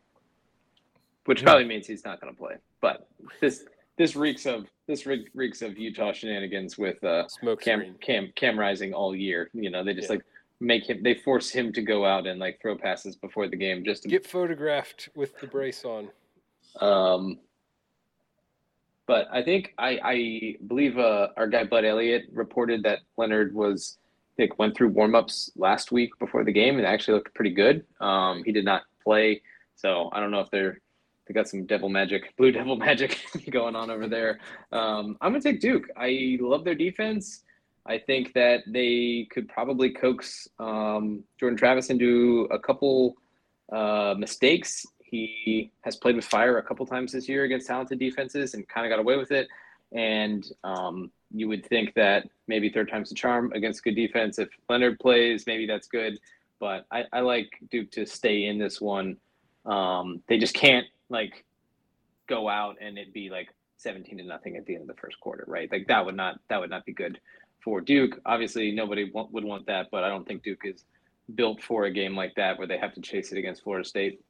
which 1.26 1.40
Yeah. 1.40 1.44
probably 1.46 1.66
means 1.66 1.86
he's 1.86 2.04
not 2.04 2.20
going 2.20 2.32
to 2.32 2.38
play. 2.38 2.56
But 2.80 3.08
this 3.40 3.66
this 3.96 4.16
reeks 4.16 4.46
of 4.46 4.66
this 4.86 5.06
re- 5.06 5.26
reeks 5.34 5.62
of 5.62 5.78
Utah 5.78 6.12
shenanigans 6.12 6.76
with 6.76 7.02
uh, 7.04 7.26
Smoke 7.28 7.60
Cam 7.60 7.80
screen. 7.80 7.94
Cam 8.00 8.32
Cam 8.34 8.58
Rising 8.58 8.92
all 8.92 9.14
year. 9.14 9.50
You 9.54 9.70
know, 9.70 9.84
they 9.84 9.94
just 9.94 10.08
Yeah. 10.08 10.16
like 10.16 10.24
make 10.60 10.88
him 10.88 11.02
they 11.02 11.14
force 11.14 11.50
him 11.50 11.72
to 11.72 11.82
go 11.82 12.04
out 12.04 12.26
and 12.26 12.38
like 12.40 12.60
throw 12.60 12.76
passes 12.76 13.16
before 13.16 13.48
the 13.48 13.56
game 13.56 13.84
just 13.84 14.02
to 14.02 14.08
Get 14.08 14.26
photographed 14.26 15.08
with 15.14 15.38
the 15.40 15.46
brace 15.46 15.84
on. 15.84 16.08
Um, 16.80 17.38
but 19.06 19.28
I 19.32 19.42
think 19.42 19.74
I, 19.78 19.98
I 20.02 20.56
believe 20.66 20.98
uh, 20.98 21.28
our 21.36 21.46
guy 21.46 21.64
Bud 21.64 21.84
Elliott 21.84 22.24
reported 22.32 22.82
that 22.84 23.00
Leonard 23.16 23.54
was 23.54 23.98
I 24.32 24.36
think 24.36 24.58
went 24.58 24.76
through 24.76 24.90
warmups 24.92 25.50
last 25.56 25.92
week 25.92 26.10
before 26.18 26.42
the 26.44 26.52
game 26.52 26.78
and 26.78 26.86
actually 26.86 27.14
looked 27.14 27.34
pretty 27.34 27.52
good. 27.52 27.84
Um, 28.00 28.42
he 28.44 28.50
did 28.52 28.64
not 28.64 28.82
play, 29.02 29.42
so 29.76 30.08
I 30.12 30.20
don't 30.20 30.30
know 30.32 30.40
if 30.40 30.50
they're 30.50 30.80
they 31.26 31.34
got 31.34 31.48
some 31.48 31.64
devil 31.64 31.88
magic, 31.88 32.36
blue 32.36 32.52
devil 32.58 32.76
magic 32.76 33.20
going 33.50 33.76
on 33.76 33.90
over 33.90 34.06
there. 34.06 34.40
Um, 34.72 35.16
I'm 35.20 35.32
gonna 35.32 35.42
take 35.42 35.60
Duke. 35.60 35.88
I 35.96 36.38
love 36.40 36.64
their 36.64 36.74
defense. 36.74 37.42
I 37.86 37.98
think 37.98 38.32
that 38.32 38.62
they 38.66 39.28
could 39.30 39.48
probably 39.48 39.90
coax 39.90 40.48
um, 40.58 41.22
Jordan 41.38 41.58
Travis 41.58 41.90
into 41.90 42.48
a 42.50 42.58
couple 42.58 43.16
uh, 43.72 44.14
mistakes. 44.16 44.86
He 45.02 45.70
has 45.82 45.96
played 45.96 46.16
with 46.16 46.24
fire 46.24 46.58
a 46.58 46.62
couple 46.62 46.86
times 46.86 47.12
this 47.12 47.28
year 47.28 47.44
against 47.44 47.66
talented 47.66 47.98
defenses 47.98 48.54
and 48.54 48.66
kind 48.68 48.86
of 48.86 48.90
got 48.90 49.00
away 49.00 49.16
with 49.16 49.32
it. 49.32 49.48
And 49.92 50.44
um, 50.64 51.10
you 51.30 51.46
would 51.48 51.66
think 51.66 51.94
that 51.94 52.26
maybe 52.48 52.70
third 52.70 52.90
time's 52.90 53.10
the 53.10 53.14
charm 53.14 53.52
against 53.52 53.84
good 53.84 53.94
defense. 53.94 54.38
If 54.38 54.48
Leonard 54.68 54.98
plays, 54.98 55.46
maybe 55.46 55.66
that's 55.66 55.86
good. 55.86 56.18
But 56.58 56.86
I, 56.90 57.04
I 57.12 57.20
like 57.20 57.50
Duke 57.70 57.90
to 57.92 58.06
stay 58.06 58.46
in 58.46 58.58
this 58.58 58.80
one. 58.80 59.18
Um, 59.66 60.22
they 60.26 60.38
just 60.38 60.54
can't 60.54 60.86
like 61.08 61.44
go 62.28 62.48
out 62.48 62.76
and 62.80 62.98
it 62.98 63.12
be 63.12 63.30
like 63.30 63.48
17 63.78 64.18
to 64.18 64.24
nothing 64.24 64.56
at 64.56 64.66
the 64.66 64.74
end 64.74 64.82
of 64.82 64.88
the 64.88 65.00
first 65.00 65.20
quarter, 65.20 65.44
right? 65.46 65.70
Like 65.70 65.86
that 65.88 66.04
would 66.04 66.16
not 66.16 66.40
that 66.48 66.60
would 66.60 66.70
not 66.70 66.84
be 66.84 66.92
good 66.92 67.20
for 67.62 67.80
Duke. 67.80 68.20
Obviously, 68.26 68.72
nobody 68.72 69.10
want, 69.10 69.32
would 69.32 69.44
want 69.44 69.66
that, 69.66 69.88
but 69.90 70.04
I 70.04 70.08
don't 70.08 70.26
think 70.26 70.42
Duke 70.42 70.62
is 70.64 70.84
built 71.34 71.62
for 71.62 71.84
a 71.84 71.90
game 71.90 72.14
like 72.14 72.34
that 72.36 72.58
where 72.58 72.66
they 72.66 72.78
have 72.78 72.94
to 72.94 73.00
chase 73.00 73.32
it 73.32 73.38
against 73.38 73.62
Florida 73.62 73.88
State. 73.88 74.20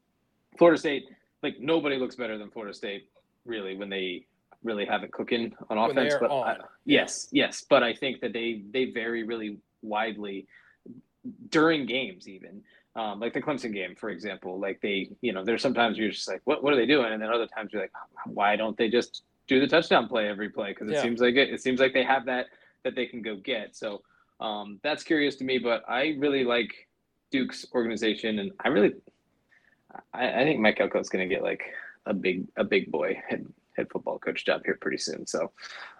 Florida 0.56 0.78
State, 0.78 1.04
like 1.42 1.58
nobody 1.60 1.96
looks 1.96 2.16
better 2.16 2.38
than 2.38 2.50
Florida 2.50 2.74
State, 2.74 3.08
really, 3.44 3.76
when 3.76 3.88
they 3.88 4.26
really 4.62 4.86
have 4.86 5.02
it 5.02 5.12
cooking 5.12 5.52
on 5.68 5.78
offense. 5.78 6.14
But 6.20 6.30
on. 6.30 6.48
I, 6.48 6.56
yes, 6.84 7.28
yes, 7.32 7.64
but 7.68 7.82
I 7.82 7.94
think 7.94 8.20
that 8.20 8.32
they 8.32 8.62
they 8.70 8.86
vary 8.86 9.24
really 9.24 9.58
widely 9.82 10.46
during 11.50 11.86
games, 11.86 12.28
even. 12.28 12.62
Um, 12.96 13.18
like 13.18 13.32
the 13.34 13.42
Clemson 13.42 13.72
game, 13.72 13.96
for 13.96 14.10
example, 14.10 14.60
like 14.60 14.80
they, 14.80 15.08
you 15.20 15.32
know, 15.32 15.44
there's 15.44 15.62
sometimes 15.62 15.98
you're 15.98 16.10
just 16.10 16.28
like, 16.28 16.42
what, 16.44 16.62
what 16.62 16.72
are 16.72 16.76
they 16.76 16.86
doing? 16.86 17.12
And 17.12 17.20
then 17.20 17.28
other 17.28 17.48
times 17.48 17.72
you're 17.72 17.82
like, 17.82 17.92
why 18.26 18.54
don't 18.54 18.76
they 18.76 18.88
just 18.88 19.24
do 19.48 19.58
the 19.58 19.66
touchdown 19.66 20.06
play 20.06 20.28
every 20.28 20.48
play? 20.48 20.70
Because 20.70 20.88
it 20.88 20.94
Yeah. 20.94 21.02
seems 21.02 21.20
like 21.20 21.34
it, 21.34 21.50
it 21.50 21.60
seems 21.60 21.80
like 21.80 21.92
they 21.92 22.04
have 22.04 22.24
that 22.26 22.46
that 22.84 22.94
they 22.94 23.06
can 23.06 23.20
go 23.20 23.34
get. 23.36 23.74
So 23.74 24.02
um, 24.40 24.78
that's 24.84 25.02
curious 25.02 25.34
to 25.36 25.44
me, 25.44 25.58
but 25.58 25.82
I 25.88 26.14
really 26.18 26.44
like 26.44 26.72
Duke's 27.32 27.66
organization, 27.74 28.38
and 28.38 28.52
I 28.64 28.68
really, 28.68 28.92
I, 30.12 30.40
I 30.40 30.44
think 30.44 30.60
Mike 30.60 30.78
Elko's 30.78 31.08
going 31.08 31.28
to 31.28 31.34
get 31.34 31.42
like 31.42 31.62
a 32.06 32.14
big 32.14 32.46
a 32.56 32.62
big 32.64 32.90
boy 32.92 33.20
head, 33.76 33.86
football 33.90 34.18
coach 34.18 34.44
job 34.44 34.62
here 34.64 34.78
pretty 34.80 34.98
soon. 34.98 35.26
So 35.26 35.50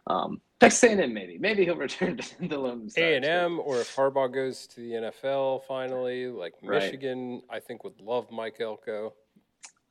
um, 0.07 0.41
Texas 0.61 0.85
A&M 0.85 1.13
maybe 1.13 1.39
maybe 1.39 1.65
he'll 1.65 1.77
return 1.89 2.17
to 2.17 2.49
the 2.49 2.59
Lone 2.59 2.89
Stars. 2.89 3.05
A 3.05 3.17
and 3.17 3.25
M, 3.25 3.61
or 3.65 3.81
if 3.81 3.95
Harbaugh 3.95 4.33
goes 4.33 4.67
to 4.69 4.81
the 4.81 4.93
NFL 4.93 5.63
finally, 5.67 6.27
like 6.29 6.55
Right. 6.63 6.83
Michigan, 6.83 7.43
I 7.51 7.61
think 7.61 7.85
would 7.85 8.01
love 8.01 8.31
Mike 8.31 8.61
Elko. 8.61 9.15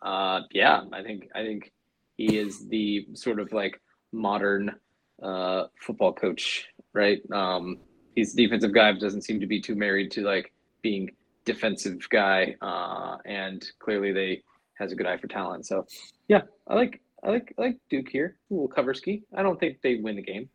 Uh, 0.02 0.42
yeah, 0.52 0.82
I 0.92 1.02
think 1.02 1.30
I 1.34 1.44
think 1.44 1.72
he 2.18 2.38
is 2.38 2.68
the 2.68 3.08
sort 3.14 3.40
of 3.40 3.52
like 3.54 3.80
modern 4.12 4.76
uh, 5.22 5.66
football 5.80 6.14
coach, 6.14 6.68
right? 6.94 7.22
Um, 7.32 7.78
he's 8.16 8.34
a 8.34 8.38
defensive 8.38 8.74
guy, 8.74 8.92
but 8.92 9.02
doesn't 9.02 9.24
seem 9.24 9.40
to 9.40 9.48
be 9.48 9.62
too 9.62 9.76
married 9.76 10.12
to 10.12 10.22
like 10.22 10.54
being 10.82 11.10
defensive 11.46 12.08
guy, 12.10 12.56
uh, 12.62 13.18
and 13.26 13.66
clearly 13.80 14.12
they 14.12 14.42
has 14.76 14.92
a 14.92 14.96
good 14.96 15.06
eye 15.06 15.18
for 15.18 15.28
talent. 15.28 15.66
So, 15.66 15.86
yeah, 16.28 16.42
I 16.68 16.76
like 16.76 17.02
I 17.24 17.30
like 17.30 17.54
I 17.58 17.62
like 17.62 17.78
Duke 17.90 18.10
here. 18.10 18.36
A 18.50 18.54
little 18.54 18.68
cover 18.68 18.94
ski. 18.94 19.24
I 19.36 19.44
don't 19.44 19.60
think 19.60 19.82
they 19.82 19.96
win 19.96 20.16
the 20.16 20.22
game. 20.22 20.50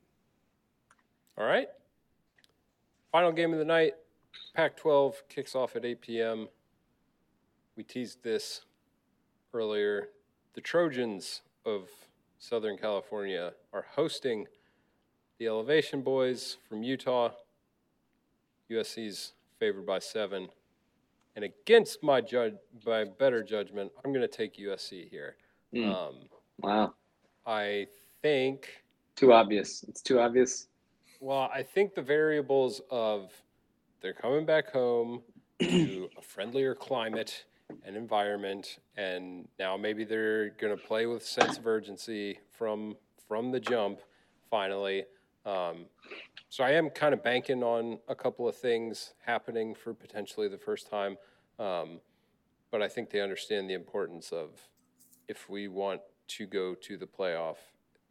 All 1.36 1.46
right. 1.46 1.68
Final 3.10 3.32
game 3.32 3.52
of 3.52 3.58
the 3.58 3.64
night. 3.64 3.94
Pac 4.54 4.76
12 4.76 5.22
kicks 5.28 5.54
off 5.54 5.76
at 5.76 5.84
8 5.84 6.00
p.m. 6.00 6.48
We 7.76 7.84
teased 7.84 8.22
this 8.22 8.62
earlier. 9.54 10.08
The 10.54 10.60
Trojans 10.60 11.42
of 11.64 11.88
Southern 12.38 12.76
California 12.76 13.52
are 13.72 13.86
hosting 13.94 14.46
the 15.38 15.46
Elevation 15.46 16.02
Boys 16.02 16.56
from 16.68 16.82
Utah. 16.82 17.30
USC's 18.70 19.32
favored 19.58 19.86
by 19.86 20.00
seven. 20.00 20.48
And 21.34 21.44
against 21.44 22.02
my 22.02 22.20
judge, 22.20 22.54
by 22.84 23.04
better 23.04 23.42
judgment, 23.42 23.92
I'm 24.04 24.12
going 24.12 24.28
to 24.28 24.28
take 24.28 24.56
USC 24.56 25.08
here. 25.08 25.36
Mm. 25.74 25.94
Um, 25.94 26.14
Wow, 26.60 26.94
I 27.46 27.86
think 28.22 28.68
too 29.16 29.32
obvious. 29.32 29.84
It's 29.88 30.02
too 30.02 30.20
obvious. 30.20 30.68
Well, 31.20 31.50
I 31.52 31.62
think 31.62 31.94
the 31.94 32.02
variables 32.02 32.80
of 32.90 33.32
they're 34.00 34.12
coming 34.12 34.46
back 34.46 34.70
home 34.70 35.22
to 35.60 36.08
a 36.16 36.22
friendlier 36.22 36.74
climate 36.74 37.44
and 37.84 37.96
environment, 37.96 38.78
and 38.96 39.48
now 39.58 39.76
maybe 39.76 40.04
they're 40.04 40.50
going 40.50 40.76
to 40.76 40.82
play 40.82 41.06
with 41.06 41.24
sense 41.24 41.58
of 41.58 41.66
urgency 41.66 42.38
from 42.50 42.96
from 43.26 43.50
the 43.50 43.60
jump. 43.60 44.00
Finally, 44.50 45.04
um, 45.44 45.86
so 46.48 46.64
I 46.64 46.70
am 46.70 46.90
kind 46.90 47.12
of 47.12 47.22
banking 47.22 47.62
on 47.62 47.98
a 48.08 48.14
couple 48.14 48.48
of 48.48 48.56
things 48.56 49.14
happening 49.24 49.74
for 49.74 49.92
potentially 49.92 50.48
the 50.48 50.58
first 50.58 50.88
time, 50.88 51.16
um, 51.58 52.00
but 52.70 52.82
I 52.82 52.88
think 52.88 53.10
they 53.10 53.20
understand 53.20 53.68
the 53.68 53.74
importance 53.74 54.32
of 54.32 54.50
if 55.28 55.50
we 55.50 55.68
want 55.68 56.00
to 56.28 56.46
go 56.46 56.74
to 56.74 56.96
the 56.96 57.06
playoff, 57.06 57.56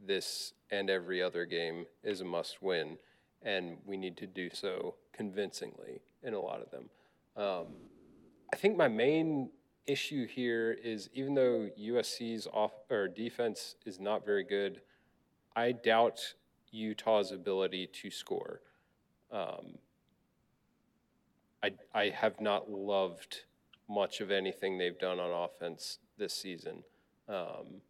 this 0.06 0.53
and 0.72 0.89
every 0.89 1.22
other 1.22 1.45
game 1.45 1.85
is 2.03 2.22
a 2.22 2.26
must 2.26 2.61
win, 2.61 2.98
and 3.41 3.77
we 3.85 3.98
need 3.98 4.18
to 4.18 4.27
do 4.27 4.49
so 4.52 4.95
convincingly 5.14 6.02
in 6.23 6.34
a 6.34 6.39
lot 6.39 6.61
of 6.61 6.69
them. 6.72 6.89
Um, 7.35 7.68
I 8.53 8.57
think 8.57 8.77
my 8.77 8.88
main 8.88 9.49
issue 9.85 10.27
here 10.27 10.77
is 10.84 11.10
even 11.14 11.34
though 11.34 11.69
USC's 11.80 12.48
off 12.48 12.73
or 12.89 13.07
defense 13.07 13.76
is 13.85 13.99
not 13.99 14.26
very 14.26 14.44
good, 14.44 14.81
I 15.56 15.72
doubt 15.72 16.34
Utah's 16.72 17.31
ability 17.31 17.88
to 17.88 18.11
score. 18.11 18.61
Um, 19.31 19.77
I 21.64 21.72
I 21.94 22.10
have 22.10 22.39
not 22.39 22.69
loved 22.69 23.41
much 23.89 24.22
of 24.22 24.31
anything 24.31 24.77
they've 24.77 24.99
done 24.99 25.19
on 25.19 25.31
offense 25.31 25.99
this 26.18 26.34
season. 26.34 26.84
Um, 27.30 27.81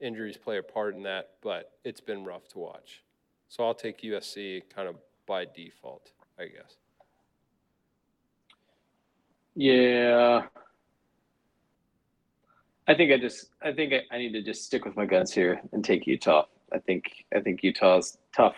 injuries 0.00 0.36
play 0.36 0.58
a 0.58 0.62
part 0.62 0.94
in 0.94 1.02
that, 1.04 1.30
but 1.42 1.72
it's 1.84 2.00
been 2.00 2.24
rough 2.24 2.48
to 2.48 2.58
watch. 2.58 3.02
So 3.48 3.64
I'll 3.64 3.74
take 3.74 4.02
USC 4.02 4.62
kind 4.74 4.88
of 4.88 4.96
by 5.26 5.44
default, 5.44 6.10
I 6.38 6.44
guess. 6.46 6.76
Yeah. 9.54 10.42
I 12.86 12.94
think 12.94 13.12
I 13.12 13.18
just 13.18 13.46
I 13.62 13.72
think 13.72 13.92
I, 13.92 14.14
I 14.14 14.18
need 14.18 14.32
to 14.32 14.42
just 14.42 14.64
stick 14.64 14.84
with 14.84 14.96
my 14.96 15.06
guns 15.06 15.32
here 15.32 15.60
and 15.72 15.84
take 15.84 16.06
Utah. 16.06 16.44
I 16.72 16.78
think 16.78 17.24
I 17.34 17.40
think 17.40 17.62
Utah's 17.62 18.18
tough. 18.34 18.56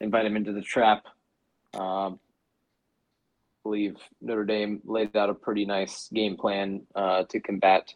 Invite 0.00 0.24
them 0.24 0.36
into 0.36 0.52
the 0.52 0.62
trap. 0.62 1.06
Um, 1.74 2.20
believe 3.62 3.96
Notre 4.20 4.44
Dame 4.44 4.80
laid 4.84 5.16
out 5.16 5.30
a 5.30 5.34
pretty 5.34 5.64
nice 5.64 6.08
game 6.14 6.36
plan 6.36 6.82
uh, 6.94 7.24
to 7.24 7.40
combat 7.40 7.92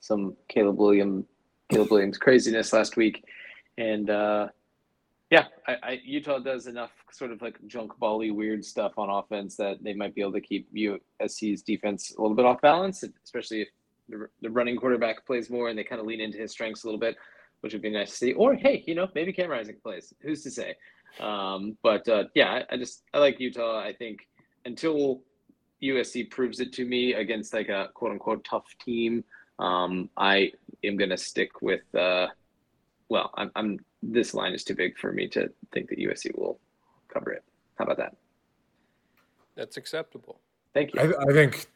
some 0.00 0.36
Caleb 0.48 0.76
William 0.76 1.24
Caleb 1.70 1.90
Williams 1.90 2.18
craziness 2.18 2.72
last 2.72 2.96
week, 2.96 3.24
and 3.76 4.10
uh, 4.10 4.48
yeah, 5.30 5.44
I, 5.66 5.76
I, 5.82 6.00
Utah 6.04 6.38
does 6.38 6.66
enough 6.66 6.92
sort 7.10 7.32
of 7.32 7.42
like 7.42 7.58
junk 7.66 7.92
bally 8.00 8.30
weird 8.30 8.64
stuff 8.64 8.92
on 8.96 9.10
offense 9.10 9.56
that 9.56 9.82
they 9.82 9.92
might 9.92 10.14
be 10.14 10.22
able 10.22 10.32
to 10.32 10.40
keep 10.40 10.72
USC's 10.74 11.62
defense 11.62 12.14
a 12.16 12.22
little 12.22 12.36
bit 12.36 12.46
off 12.46 12.60
balance, 12.62 13.04
especially 13.24 13.62
if 13.62 13.68
the, 14.08 14.28
the 14.40 14.50
running 14.50 14.76
quarterback 14.76 15.26
plays 15.26 15.50
more 15.50 15.68
and 15.68 15.78
they 15.78 15.84
kind 15.84 16.00
of 16.00 16.06
lean 16.06 16.20
into 16.20 16.38
his 16.38 16.50
strengths 16.50 16.84
a 16.84 16.86
little 16.86 17.00
bit, 17.00 17.16
which 17.60 17.74
would 17.74 17.82
be 17.82 17.90
nice 17.90 18.10
to 18.10 18.16
see. 18.16 18.32
Or 18.32 18.54
hey, 18.54 18.82
you 18.86 18.94
know, 18.94 19.08
maybe 19.14 19.32
Cam 19.32 19.50
Rising 19.50 19.76
plays. 19.82 20.14
Who's 20.22 20.42
to 20.44 20.50
say? 20.50 20.74
Um, 21.20 21.76
but 21.82 22.08
uh, 22.08 22.24
yeah, 22.34 22.62
I, 22.70 22.74
I 22.74 22.76
just 22.78 23.02
I 23.12 23.18
like 23.18 23.38
Utah. 23.38 23.80
I 23.80 23.92
think 23.92 24.20
until 24.64 25.20
USC 25.82 26.30
proves 26.30 26.60
it 26.60 26.72
to 26.74 26.86
me 26.86 27.14
against 27.14 27.52
like 27.52 27.68
a 27.68 27.90
quote 27.92 28.12
unquote 28.12 28.44
tough 28.44 28.66
team, 28.82 29.24
um, 29.58 30.10
I 30.16 30.52
am 30.84 30.96
gonna 30.96 31.16
stick 31.16 31.62
with. 31.62 31.82
Uh, 31.94 32.28
well, 33.08 33.32
I'm, 33.36 33.50
I'm 33.56 33.78
this 34.02 34.34
line 34.34 34.52
is 34.52 34.64
too 34.64 34.74
big 34.74 34.96
for 34.98 35.12
me 35.12 35.28
to 35.28 35.50
think 35.72 35.88
that 35.88 35.98
USC 35.98 36.36
will 36.36 36.60
cover 37.12 37.32
it. 37.32 37.42
How 37.76 37.84
about 37.84 37.96
that? 37.98 38.16
That's 39.56 39.76
acceptable. 39.76 40.40
Thank 40.74 40.94
you. 40.94 41.00
I, 41.00 41.30
I 41.30 41.32
think 41.32 41.66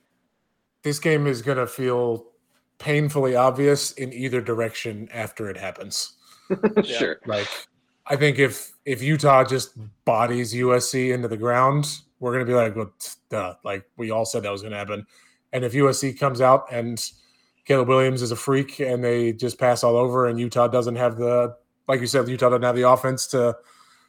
this 0.82 0.98
game 0.98 1.26
is 1.26 1.42
going 1.42 1.58
to 1.58 1.66
feel 1.66 2.26
painfully 2.78 3.34
obvious 3.36 3.92
in 3.92 4.12
either 4.12 4.40
direction 4.40 5.08
after 5.12 5.48
it 5.48 5.56
happens. 5.56 6.14
sure. 6.84 7.18
Like, 7.26 7.48
I 8.06 8.16
think 8.16 8.38
if 8.38 8.72
if 8.84 9.02
Utah 9.02 9.44
just 9.44 9.76
bodies 10.04 10.52
USC 10.54 11.14
into 11.14 11.28
the 11.28 11.36
ground, 11.36 12.00
we're 12.20 12.32
going 12.32 12.44
to 12.44 12.50
be 12.50 12.54
like, 12.54 12.76
well, 12.76 12.92
duh. 13.30 13.54
Like 13.64 13.84
we 13.96 14.10
all 14.10 14.24
said 14.24 14.42
that 14.42 14.52
was 14.52 14.62
going 14.62 14.72
to 14.72 14.78
happen. 14.78 15.06
And 15.52 15.64
if 15.64 15.72
USC 15.72 16.18
comes 16.18 16.40
out 16.40 16.66
and 16.70 17.04
Caleb 17.64 17.88
Williams 17.88 18.22
is 18.22 18.30
a 18.32 18.36
freak 18.36 18.80
and 18.80 19.02
they 19.04 19.32
just 19.32 19.58
pass 19.58 19.84
all 19.84 19.96
over, 19.96 20.26
and 20.26 20.38
Utah 20.40 20.66
doesn't 20.68 20.96
have 20.96 21.16
the, 21.16 21.56
like 21.88 22.00
you 22.00 22.06
said, 22.06 22.28
Utah 22.28 22.48
doesn't 22.50 22.62
have 22.62 22.76
the 22.76 22.88
offense 22.88 23.26
to 23.28 23.56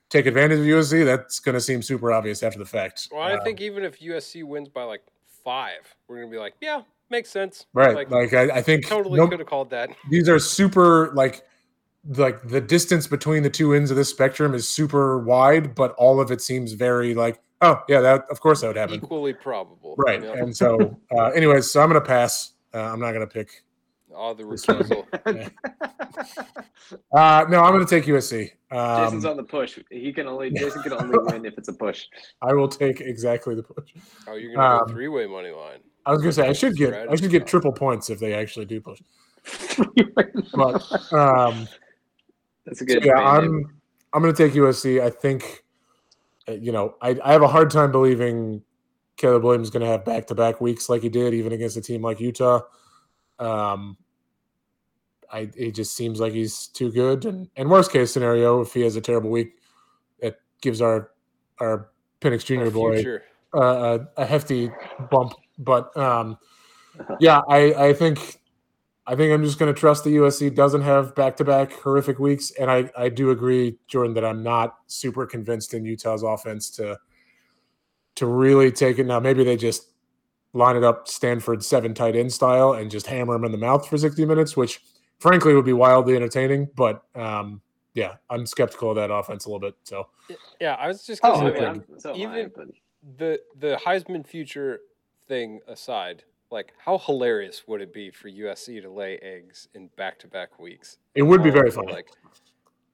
take 0.09 0.25
advantage 0.25 0.59
of 0.59 0.65
USC, 0.65 1.05
that's 1.05 1.39
going 1.39 1.53
to 1.53 1.61
seem 1.61 1.81
super 1.81 2.11
obvious 2.11 2.43
after 2.43 2.59
the 2.59 2.65
fact. 2.65 3.07
Well, 3.11 3.21
I 3.21 3.33
Um, 3.33 3.43
think 3.43 3.61
even 3.61 3.83
if 3.83 3.99
USC 3.99 4.43
wins 4.43 4.69
by 4.69 4.83
like 4.83 5.01
five, 5.43 5.95
we're 6.07 6.17
gonna 6.19 6.29
be 6.31 6.37
like, 6.37 6.53
yeah, 6.61 6.81
makes 7.09 7.29
sense. 7.29 7.65
right. 7.73 7.95
Like, 7.95 8.09
Like, 8.11 8.33
I, 8.33 8.57
I 8.57 8.61
think 8.61 8.87
totally 8.87 9.19
no- 9.19 9.27
could 9.27 9.39
have 9.39 9.47
called 9.47 9.69
that. 9.71 9.89
these 10.09 10.29
are 10.29 10.39
super 10.39 11.11
like 11.13 11.43
like 12.17 12.41
the 12.47 12.59
distance 12.59 13.07
between 13.07 13.43
the 13.43 13.49
two 13.49 13.73
ends 13.73 13.89
of 13.89 13.95
this 13.97 14.09
spectrum 14.09 14.53
is 14.53 14.67
super 14.67 15.19
wide, 15.19 15.73
but 15.73 15.93
all 15.93 16.19
of 16.19 16.31
it 16.31 16.41
seems 16.41 16.73
very 16.73 17.13
like, 17.15 17.39
oh 17.61 17.81
yeah, 17.87 18.01
that 18.01 18.25
of 18.29 18.39
course 18.41 18.61
that 18.61 18.67
would 18.67 18.75
happen. 18.77 18.95
Equally 18.95 19.33
probable. 19.33 19.95
Right. 19.97 20.21
And 20.23 20.55
so, 20.55 20.99
uh, 21.17 21.29
anyways, 21.29 21.71
so 21.71 21.81
I'm 21.81 21.89
going 21.89 22.01
to 22.01 22.05
pass. 22.07 22.52
Uh, 22.73 22.79
I'm 22.81 22.99
not 22.99 23.11
going 23.13 23.27
to 23.27 23.33
pick. 23.33 23.63
All 24.15 24.35
the 24.35 24.45
This 24.45 24.65
recusal. 24.65 25.05
Uh, 27.11 27.45
no, 27.49 27.59
I'm 27.61 27.73
going 27.73 27.85
to 27.85 27.89
take 27.89 28.05
USC. 28.05 28.51
Jason's 28.71 29.25
Um, 29.25 29.31
on 29.31 29.37
the 29.37 29.43
push. 29.43 29.79
He 29.89 30.13
can 30.13 30.27
only 30.27 30.51
Jason 30.55 30.83
can 30.83 30.93
only 30.93 31.17
win 31.17 31.45
if 31.45 31.57
it's 31.57 31.69
a 31.69 31.73
push. 31.73 32.05
I 32.41 32.53
will 32.53 32.67
take 32.67 33.01
exactly 33.01 33.55
the 33.55 33.63
push. 33.63 33.89
oh, 34.27 34.35
you're 34.35 34.53
gonna 34.53 34.81
Um, 34.81 34.87
go 34.87 34.93
three 34.93 35.07
way 35.07 35.25
money 35.25 35.49
line. 35.49 35.79
I 36.05 36.11
was 36.11 36.19
going 36.21 36.29
to 36.31 36.35
say 36.35 36.47
I 36.47 36.53
should 36.53 36.75
get 36.75 36.93
I 36.93 37.15
should 37.15 37.31
get 37.31 37.47
triple 37.47 37.71
points 37.71 38.09
if 38.09 38.19
they 38.19 38.33
actually 38.33 38.65
do 38.65 38.79
push. 38.81 39.01
But 40.53 40.83
um, 41.13 41.67
That's 42.65 42.81
a 42.81 42.85
so 42.85 42.85
good. 42.85 43.05
yeah. 43.05 43.15
I'm 43.17 43.79
I'm 44.13 44.21
going 44.21 44.33
to 44.33 44.47
take 44.47 44.53
USC. 44.53 45.01
I 45.01 45.09
think 45.09 45.63
uh, 46.47 46.51
you 46.53 46.71
know 46.71 46.95
I 47.01 47.17
I 47.23 47.31
have 47.31 47.41
a 47.41 47.47
hard 47.47 47.71
time 47.71 47.91
believing 47.91 48.61
Caleb 49.17 49.43
Williams 49.43 49.67
is 49.67 49.71
going 49.71 49.85
to 49.85 49.91
have 49.91 50.05
back 50.05 50.27
to 50.27 50.35
back 50.35 50.59
weeks 50.59 50.89
like 50.89 51.01
he 51.01 51.09
did 51.09 51.33
even 51.33 51.53
against 51.53 51.77
a 51.77 51.81
team 51.81 52.01
like 52.01 52.19
Utah. 52.19 52.61
Um, 53.39 53.97
I 55.31 55.49
it 55.55 55.71
just 55.71 55.95
seems 55.95 56.19
like 56.19 56.33
he's 56.33 56.67
too 56.67 56.91
good. 56.91 57.25
And 57.25 57.49
and 57.55 57.69
worst 57.69 57.91
case 57.91 58.11
scenario, 58.11 58.61
if 58.61 58.73
he 58.73 58.81
has 58.81 58.95
a 58.95 59.01
terrible 59.01 59.29
week, 59.29 59.55
it 60.19 60.39
gives 60.61 60.81
our 60.81 61.11
our 61.59 61.89
Penix 62.21 62.45
Jr. 62.45 62.69
Boy 62.71 63.19
uh, 63.53 63.99
a, 64.17 64.21
a 64.21 64.25
hefty 64.25 64.71
bump. 65.09 65.33
But 65.57 65.95
um, 65.97 66.37
yeah, 67.19 67.41
I 67.49 67.73
I 67.73 67.93
think 67.93 68.39
I 69.05 69.15
think 69.15 69.33
I'm 69.33 69.43
just 69.43 69.59
going 69.59 69.73
to 69.73 69.79
trust 69.79 70.03
the 70.03 70.15
USC 70.17 70.53
doesn't 70.53 70.81
have 70.81 71.15
back 71.15 71.35
to 71.37 71.43
back 71.43 71.73
horrific 71.73 72.19
weeks, 72.19 72.51
and 72.51 72.69
I 72.69 72.89
I 72.97 73.09
do 73.09 73.31
agree, 73.31 73.77
Jordan, 73.87 74.13
that 74.13 74.25
I'm 74.25 74.43
not 74.43 74.75
super 74.87 75.25
convinced 75.25 75.73
in 75.73 75.83
Utah's 75.83 76.23
offense 76.23 76.69
to 76.71 76.97
to 78.15 78.25
really 78.27 78.71
take 78.71 78.99
it. 78.99 79.05
Now 79.05 79.19
maybe 79.19 79.43
they 79.43 79.57
just 79.57 79.89
line 80.53 80.75
it 80.75 80.83
up 80.83 81.07
Stanford 81.07 81.63
seven 81.63 81.93
tight 81.93 82.15
end 82.15 82.31
style 82.31 82.73
and 82.73 82.89
just 82.91 83.07
hammer 83.07 83.33
them 83.33 83.43
in 83.45 83.51
the 83.51 83.57
mouth 83.57 83.87
for 83.87 83.97
60 83.97 84.25
minutes, 84.25 84.55
which 84.55 84.81
frankly 85.19 85.53
would 85.55 85.65
be 85.65 85.73
wildly 85.73 86.15
entertaining. 86.15 86.69
But 86.75 87.03
um, 87.15 87.61
yeah, 87.95 88.15
I'm 88.29 88.45
skeptical 88.45 88.91
of 88.91 88.95
that 88.97 89.11
offense 89.11 89.45
a 89.45 89.49
little 89.49 89.59
bit. 89.59 89.75
So 89.83 90.07
Yeah, 90.59 90.75
I 90.75 90.87
was 90.87 91.05
just 91.05 91.21
Oh, 91.23 91.33
gonna 91.33 91.53
I 91.53 91.57
say, 91.57 91.71
mean, 91.71 91.83
so 91.99 92.15
even- 92.15 92.51
the 93.17 93.41
the 93.59 93.77
Heisman 93.85 94.25
future 94.25 94.79
thing 95.27 95.59
aside, 95.67 96.23
like 96.51 96.71
how 96.77 96.97
hilarious 96.99 97.67
would 97.67 97.81
it 97.81 97.91
be 97.93 98.09
for 98.11 98.29
USC 98.29 98.81
to 98.81 98.89
lay 98.89 99.17
eggs 99.17 99.67
in 99.73 99.89
back 99.97 100.19
to 100.19 100.27
back 100.27 100.57
weeks? 100.59 100.97
it 101.15 101.23
would 101.23 101.43
be 101.43 101.49
very 101.49 101.69
the, 101.69 101.75
funny. 101.75 101.91
Like 101.91 102.07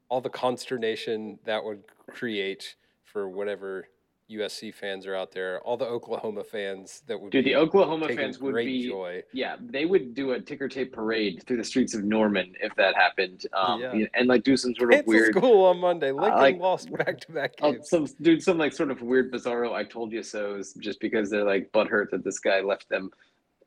all 0.08 0.20
the 0.22 0.30
consternation 0.30 1.38
that 1.44 1.64
would 1.64 1.84
create 2.10 2.76
for 3.04 3.30
whatever 3.30 3.88
USC 4.30 4.74
fans 4.74 5.08
are 5.08 5.16
out 5.16 5.32
there, 5.32 5.60
all 5.62 5.76
the 5.76 5.86
Oklahoma 5.86 6.44
fans 6.44 7.02
that 7.08 7.20
would 7.20 7.32
do 7.32 7.42
the 7.42 7.56
Oklahoma 7.56 8.08
fans 8.10 8.40
would 8.40 8.54
be 8.56 8.88
joy. 8.88 9.24
yeah, 9.34 9.56
they 9.60 9.86
would 9.86 10.14
do 10.14 10.32
a 10.34 10.40
ticker 10.40 10.68
tape 10.68 10.94
parade 10.94 11.44
through 11.48 11.58
the 11.58 11.64
streets 11.64 11.96
of 11.96 12.04
Norman 12.04 12.54
if 12.62 12.74
that 12.76 12.96
happened. 12.96 13.46
Um, 13.54 13.82
Yeah. 13.82 14.06
and 14.14 14.28
like 14.28 14.44
do 14.44 14.56
some 14.56 14.76
sort 14.76 14.92
of 14.94 14.98
Cancel 14.98 15.14
weird 15.14 15.36
school 15.36 15.66
on 15.66 15.80
Monday. 15.80 16.12
Lincoln 16.12 16.38
like- 16.38 16.60
lost 16.60 16.92
back 16.94 17.20
to 17.22 17.32
back 17.32 17.54
Oh, 17.62 17.72
games. 17.72 17.90
some 17.90 18.06
dude, 18.22 18.44
some 18.44 18.58
like 18.60 18.72
sort 18.74 18.92
of 18.92 19.02
weird, 19.02 19.32
bizarro. 19.34 19.74
I 19.74 19.84
told 19.84 20.12
you 20.12 20.22
so's, 20.22 20.74
just 20.76 21.00
because 21.00 21.30
they're 21.32 21.44
like 21.44 21.72
butthurt 21.72 22.12
that 22.12 22.24
this 22.24 22.38
guy 22.40 22.62
left 22.62 22.88
them 22.90 23.12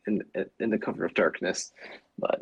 in 0.06 0.22
in 0.60 0.70
the 0.70 0.78
cover 0.78 1.04
of 1.04 1.12
darkness. 1.14 1.72
But 2.18 2.40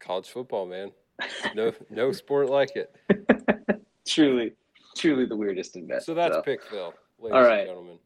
College 0.00 0.28
football, 0.28 0.66
man. 0.66 0.90
No 1.54 1.72
no 1.90 2.10
sport 2.10 2.48
like 2.50 2.72
it. 2.74 2.92
truly, 4.08 4.54
truly 4.96 5.26
the 5.26 5.36
weirdest 5.36 5.76
in 5.76 5.86
bet. 5.86 6.02
So 6.02 6.14
that's 6.14 6.36
Pickville, 6.38 6.94
ladies 7.18 7.34
All 7.36 7.42
right. 7.42 7.60
and 7.60 7.68
gentlemen. 7.68 7.98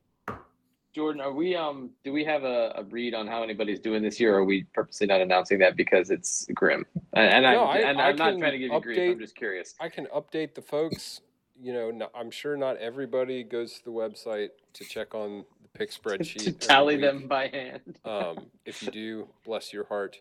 Jordan. 0.95 1.21
Are 1.21 1.33
we 1.33 1.55
um? 1.55 1.91
Do 2.05 2.13
we 2.13 2.25
have 2.25 2.45
a, 2.45 2.73
a 2.77 2.85
read 2.85 3.13
on 3.15 3.27
how 3.27 3.43
anybody's 3.43 3.81
doing 3.81 4.03
this 4.03 4.19
year? 4.19 4.35
Or 4.35 4.39
are 4.39 4.45
we 4.45 4.65
purposely 4.73 5.07
not 5.07 5.21
announcing 5.21 5.59
that 5.59 5.77
because 5.77 6.11
it's 6.11 6.47
grim? 6.55 6.87
And, 7.13 7.35
and 7.35 7.43
No, 7.43 7.65
I, 7.65 7.75
I- 7.75 7.79
and 7.81 8.01
I 8.01 8.09
I'm 8.09 8.17
not 8.17 8.39
trying 8.39 8.53
to 8.53 8.59
give 8.59 8.73
you 8.73 8.81
grief. 8.81 9.13
I'm 9.13 9.19
just 9.19 9.37
curious. 9.37 9.75
I 9.79 9.91
can 9.91 10.07
update 10.07 10.55
the 10.55 10.63
folks. 10.63 11.21
You 11.63 11.73
know, 11.75 11.91
no, 11.91 12.09
I'm 12.15 12.31
sure 12.31 12.57
not 12.57 12.77
everybody 12.79 13.43
goes 13.43 13.75
to 13.75 13.85
the 13.85 13.91
website 13.91 14.49
to 14.75 14.85
check 14.85 15.15
on 15.15 15.45
the 15.63 15.69
pick 15.79 15.91
spreadsheet. 16.03 16.45
to 16.45 16.53
tally 16.53 16.97
week. 16.97 17.03
them 17.03 17.29
by 17.29 17.49
hand. 17.49 17.81
Um, 18.07 18.47
if 18.65 18.83
you 18.83 18.91
do, 18.91 19.29
bless 19.45 19.73
your 19.75 19.85
heart. 19.85 20.19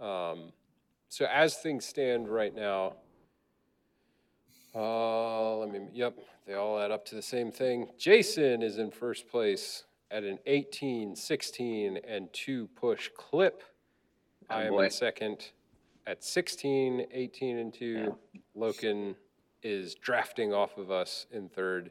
Um, 0.00 0.52
so 1.10 1.26
as 1.26 1.56
things 1.56 1.84
stand 1.84 2.28
right 2.28 2.54
now, 2.54 2.94
uh, 4.74 5.56
let 5.56 5.70
me. 5.70 5.80
Yep, 5.92 6.14
they 6.46 6.54
all 6.54 6.78
add 6.78 6.90
up 6.90 7.04
to 7.06 7.14
the 7.14 7.22
same 7.22 7.50
thing. 7.52 7.88
Jason 7.98 8.62
is 8.62 8.78
in 8.78 8.90
first 8.90 9.28
place 9.28 9.84
at 10.10 10.24
an 10.24 10.38
18, 10.46 11.16
16, 11.16 11.98
and 12.06 12.32
two 12.32 12.68
push 12.76 13.10
clip. 13.16 13.62
Oh, 14.50 14.54
I 14.56 14.62
am 14.64 14.72
boy. 14.72 14.84
in 14.84 14.90
second 14.90 15.50
at 16.06 16.22
16, 16.22 17.06
18, 17.10 17.58
and 17.58 17.72
two. 17.72 18.16
Logan 18.54 19.16
is 19.62 19.94
drafting 19.94 20.52
off 20.52 20.76
of 20.76 20.90
us 20.90 21.26
in 21.30 21.48
third. 21.48 21.90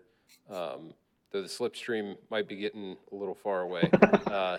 Um, 0.49 0.93
though 1.31 1.41
the 1.41 1.47
slipstream 1.47 2.15
might 2.29 2.47
be 2.47 2.55
getting 2.57 2.95
a 3.11 3.15
little 3.15 3.35
far 3.35 3.61
away. 3.61 3.89
Uh, 4.27 4.57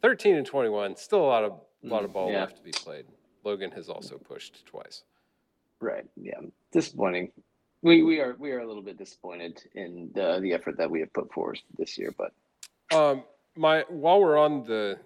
13 0.00 0.36
and 0.36 0.46
21, 0.46 0.96
still 0.96 1.20
a 1.20 1.26
lot 1.26 1.44
of 1.44 1.60
lot 1.82 2.04
of 2.04 2.12
ball 2.12 2.28
Mm, 2.28 2.32
yeah. 2.32 2.40
left 2.40 2.56
to 2.56 2.62
be 2.62 2.70
played. 2.70 3.04
Logan 3.44 3.70
has 3.72 3.88
also 3.88 4.16
pushed 4.16 4.64
twice. 4.66 5.02
Right. 5.82 6.06
Yeah. 6.16 6.40
Disappointing. 6.72 7.32
We 7.82 8.04
we 8.04 8.20
are 8.20 8.36
we 8.38 8.52
are 8.52 8.60
a 8.60 8.66
little 8.66 8.82
bit 8.82 8.96
disappointed 8.96 9.60
in 9.74 10.10
the 10.14 10.38
the 10.40 10.52
effort 10.52 10.76
that 10.78 10.88
we 10.88 11.00
have 11.00 11.12
put 11.12 11.32
forth 11.32 11.58
this 11.76 11.98
year, 11.98 12.14
but 12.16 12.32
Um, 12.96 13.24
my 13.56 13.84
while 13.88 14.20
we're 14.20 14.38
on 14.38 14.62
the 14.62 14.98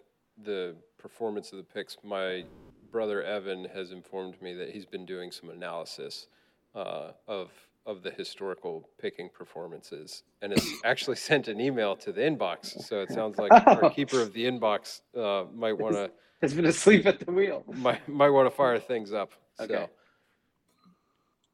the 0.45 0.77
performance 0.99 1.53
of 1.53 1.59
the 1.59 1.65
picks, 1.65 1.97
my 2.05 2.45
brother 2.93 3.23
Evan 3.23 3.65
has 3.75 3.91
informed 3.91 4.41
me 4.43 4.53
that 4.55 4.71
he's 4.71 4.85
been 4.85 5.07
doing 5.07 5.33
some 5.33 5.49
analysis 5.49 6.27
uh, 6.75 7.13
of 7.27 7.51
of 7.87 8.03
the 8.03 8.11
historical 8.11 8.87
picking 9.01 9.31
performances, 9.31 10.25
and 10.43 10.53
has 10.53 10.69
actually 10.85 11.17
sent 11.17 11.49
an 11.49 11.59
email 11.59 11.97
to 11.97 12.13
the 12.13 12.21
inbox. 12.21 12.83
So 12.85 13.01
it 13.01 13.11
sounds 13.11 13.39
like 13.39 13.53
our 13.67 13.89
keeper 13.89 14.21
of 14.21 14.35
the 14.35 14.45
inbox 14.45 15.01
uh, 15.17 15.47
might 15.55 15.79
want 15.79 15.95
to 15.95 16.11
has 16.43 16.53
been 16.53 16.67
asleep 16.67 17.07
at 17.07 17.19
the 17.21 17.33
wheel. 17.33 17.65
might 17.67 18.07
might 18.07 18.31
want 18.31 18.47
to 18.51 18.55
fire 18.55 18.79
things 18.79 19.15
up. 19.15 19.33
Okay. 19.59 19.73
So, 19.73 19.91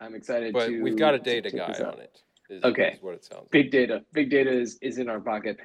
I'm 0.03 0.15
excited 0.15 0.53
but 0.53 0.67
to. 0.67 0.83
we've 0.83 0.97
got 0.97 1.15
a 1.15 1.19
data 1.19 1.51
guy 1.51 1.73
on 1.85 2.01
it. 2.01 2.21
Is, 2.51 2.63
Okay. 2.65 2.93
is 2.95 3.03
what 3.03 3.15
it 3.15 3.25
sounds 3.25 3.43
like. 3.43 3.51
Big 3.51 3.71
data. 3.71 4.05
Big 4.13 4.31
data 4.31 4.51
is 4.51 4.79
is 4.83 4.99
in 4.99 5.09
our 5.09 5.21
pocket. 5.21 5.59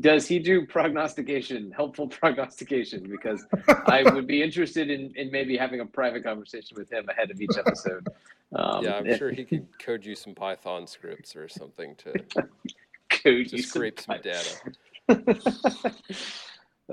Does 0.00 0.28
he 0.28 0.38
do 0.38 0.66
prognostication, 0.66 1.72
helpful 1.74 2.06
prognostication? 2.20 3.08
Because 3.08 3.46
I 3.86 4.02
would 4.02 4.26
be 4.26 4.42
interested 4.42 4.90
in, 4.90 5.12
in 5.16 5.30
maybe 5.30 5.56
having 5.56 5.80
a 5.80 5.86
private 5.86 6.22
conversation 6.22 6.76
with 6.76 6.92
him 6.92 7.08
ahead 7.08 7.30
of 7.30 7.40
each 7.40 7.56
episode. 7.58 8.06
Um, 8.54 8.84
yeah, 8.84 8.96
I'm 8.96 9.16
sure 9.16 9.30
he 9.30 9.44
could 9.50 9.66
code 9.78 10.04
you 10.04 10.14
some 10.14 10.34
Python 10.34 10.86
scripts 10.86 11.34
or 11.34 11.48
something 11.48 11.94
to 11.96 12.12
Code 13.10 13.48
to 13.48 13.56
you 13.56 13.62
scrape 13.62 13.98
some 14.00 14.16
some 14.22 15.22
data. 15.22 15.94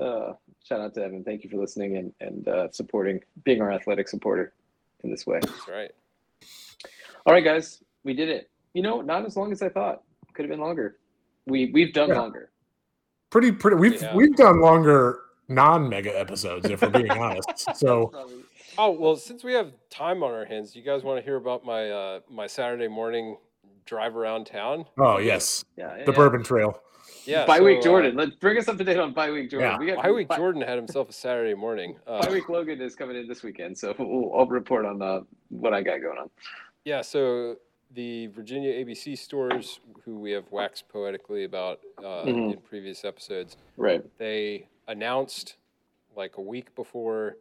uh, 0.00 0.32
shout 0.64 0.80
out 0.80 0.94
to 0.94 1.04
Evan. 1.04 1.22
Thank 1.24 1.44
you 1.44 1.50
for 1.50 1.56
listening 1.58 1.96
and 1.98 2.12
and 2.20 2.48
uh, 2.48 2.70
supporting, 2.70 3.20
being 3.44 3.60
our 3.60 3.70
athletic 3.70 4.08
supporter 4.08 4.54
in 5.04 5.10
this 5.10 5.26
way. 5.26 5.38
That's 5.42 5.68
right. 5.68 5.92
All 7.26 7.32
right, 7.32 7.44
guys, 7.44 7.82
we 8.04 8.14
did 8.14 8.28
it. 8.28 8.48
You 8.72 8.82
know, 8.82 9.00
not 9.00 9.26
as 9.26 9.36
long 9.36 9.50
as 9.50 9.60
I 9.60 9.68
thought. 9.68 10.02
Could 10.32 10.44
have 10.44 10.50
been 10.50 10.60
longer. 10.60 10.98
We 11.46 11.70
we've 11.72 11.92
done 11.92 12.10
Yeah. 12.10 12.20
longer. 12.20 12.50
Pretty, 13.30 13.50
pretty. 13.50 13.76
We've 13.76 14.00
Yeah. 14.00 14.14
we've 14.14 14.36
done 14.36 14.60
longer 14.60 15.20
non-mega 15.48 16.16
episodes, 16.18 16.68
if 16.70 16.82
we're 16.82 16.90
being 16.90 17.10
honest. 17.18 17.74
So 17.74 18.12
Oh 18.78 18.90
well, 18.92 19.16
since 19.16 19.42
we 19.42 19.54
have 19.54 19.72
time 19.90 20.22
on 20.22 20.32
our 20.32 20.44
hands, 20.44 20.76
you 20.76 20.82
guys 20.82 21.02
want 21.02 21.18
to 21.18 21.24
hear 21.24 21.36
about 21.36 21.64
my 21.64 21.90
uh, 21.90 22.20
my 22.30 22.46
Saturday 22.46 22.88
morning 22.88 23.38
drive 23.86 24.14
around 24.16 24.46
town? 24.46 24.84
Oh 24.98 25.18
yes, 25.18 25.64
yeah, 25.76 25.94
the 26.04 26.12
yeah. 26.12 26.16
Bourbon 26.16 26.44
Trail. 26.44 26.80
Yeah, 27.24 27.46
Bye 27.46 27.60
week 27.60 27.76
so, 27.82 27.88
uh, 27.88 27.92
Jordan. 27.92 28.16
Let's 28.16 28.36
bring 28.36 28.58
us 28.58 28.68
up 28.68 28.76
to 28.78 28.84
date 28.84 28.98
on 28.98 29.12
bye 29.14 29.30
week 29.30 29.50
Jordan. 29.50 29.80
Yeah. 29.80 29.96
We 29.96 30.00
bye 30.00 30.10
week 30.12 30.28
Jordan 30.36 30.60
had 30.62 30.76
himself 30.76 31.08
a 31.08 31.12
Saturday 31.12 31.54
morning. 31.54 31.96
Uh, 32.06 32.24
Bye 32.24 32.32
week 32.32 32.48
Logan 32.48 32.80
is 32.80 32.94
coming 32.94 33.16
in 33.16 33.26
this 33.26 33.42
weekend, 33.42 33.76
so 33.78 33.94
we'll, 33.98 34.32
I'll 34.38 34.46
report 34.46 34.84
on 34.84 35.00
uh, 35.02 35.20
what 35.48 35.72
I 35.72 35.82
got 35.82 36.02
going 36.02 36.18
on. 36.18 36.30
Yeah, 36.86 37.02
so 37.02 37.56
the 37.90 38.28
Virginia 38.28 38.72
ABC 38.72 39.18
stores, 39.18 39.80
who 40.04 40.20
we 40.20 40.30
have 40.30 40.52
waxed 40.52 40.88
poetically 40.88 41.42
about 41.42 41.80
uh, 41.98 42.22
Mhm. 42.26 42.52
in 42.52 42.60
previous 42.60 43.04
episodes, 43.04 43.56
Right. 43.76 44.04
they 44.18 44.68
announced 44.86 45.56
like 46.14 46.36
a 46.36 46.40
week 46.40 46.76
before 46.76 47.38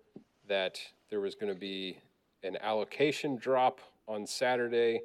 that 0.47 0.81
there 1.09 1.19
was 1.21 1.35
going 1.35 1.53
to 1.53 1.59
be 1.59 1.99
an 2.41 2.57
allocation 2.57 3.35
drop 3.35 3.81
on 4.07 4.25
Saturday, 4.25 5.01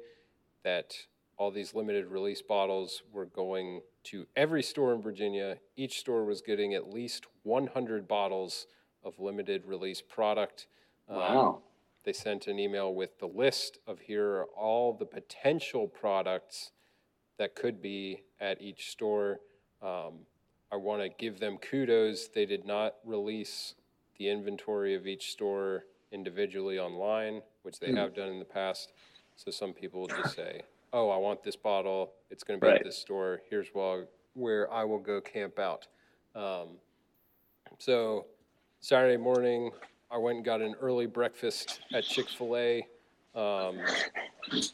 that 0.63 1.05
all 1.37 1.51
these 1.51 1.75
limited 1.75 2.07
release 2.07 2.41
bottles 2.41 3.03
were 3.11 3.25
going 3.27 3.83
to 4.05 4.25
every 4.35 4.63
store 4.63 4.91
in 4.93 5.01
Virginia. 5.03 5.59
Each 5.75 5.99
store 5.99 6.25
was 6.25 6.41
getting 6.41 6.73
at 6.73 6.91
least 6.91 7.27
100 7.43 8.07
bottles 8.07 8.65
of 9.03 9.19
limited 9.19 9.65
release 9.67 10.01
product. 10.01 10.65
Um, 11.07 11.17
Wow. 11.17 11.61
They 12.03 12.13
sent 12.13 12.47
an 12.47 12.59
email 12.59 12.93
with 12.93 13.19
the 13.19 13.27
list 13.27 13.77
of 13.87 13.99
here 13.99 14.27
are 14.37 14.45
all 14.57 14.93
the 14.93 15.05
potential 15.05 15.87
products 15.87 16.71
that 17.37 17.55
could 17.55 17.81
be 17.81 18.23
at 18.39 18.61
each 18.61 18.89
store. 18.89 19.39
Um, 19.81 20.25
I 20.71 20.77
want 20.77 21.01
to 21.01 21.09
give 21.09 21.39
them 21.39 21.57
kudos. 21.57 22.27
They 22.29 22.45
did 22.45 22.65
not 22.65 22.95
release 23.05 23.75
the 24.17 24.29
inventory 24.29 24.95
of 24.95 25.05
each 25.07 25.31
store 25.31 25.85
individually 26.11 26.79
online, 26.79 27.41
which 27.63 27.79
they 27.79 27.89
Hmm. 27.89 27.97
have 27.97 28.13
done 28.13 28.29
in 28.29 28.39
the 28.39 28.45
past. 28.45 28.93
So 29.35 29.51
some 29.51 29.73
people 29.73 30.01
will 30.01 30.07
just 30.07 30.33
say, 30.35 30.61
"Oh, 30.93 31.09
I 31.09 31.17
want 31.17 31.41
this 31.43 31.55
bottle. 31.55 32.13
It's 32.29 32.43
going 32.43 32.59
to 32.59 32.63
be 32.63 32.69
Right. 32.69 32.79
at 32.79 32.83
this 32.83 32.97
store. 32.97 33.41
Here's 33.49 33.73
where 33.73 34.07
where 34.33 34.71
I 34.71 34.83
will 34.85 34.99
go 34.99 35.19
camp 35.21 35.59
out." 35.59 35.87
Um, 36.35 36.79
so 37.79 38.27
Saturday 38.79 39.17
morning, 39.17 39.71
I 40.11 40.17
went 40.17 40.37
and 40.37 40.45
got 40.45 40.61
an 40.61 40.75
early 40.81 41.05
breakfast 41.05 41.79
at 41.93 42.03
Chick 42.03 42.27
Fil 42.27 42.57
A. 42.57 42.87
Um, 43.33 43.79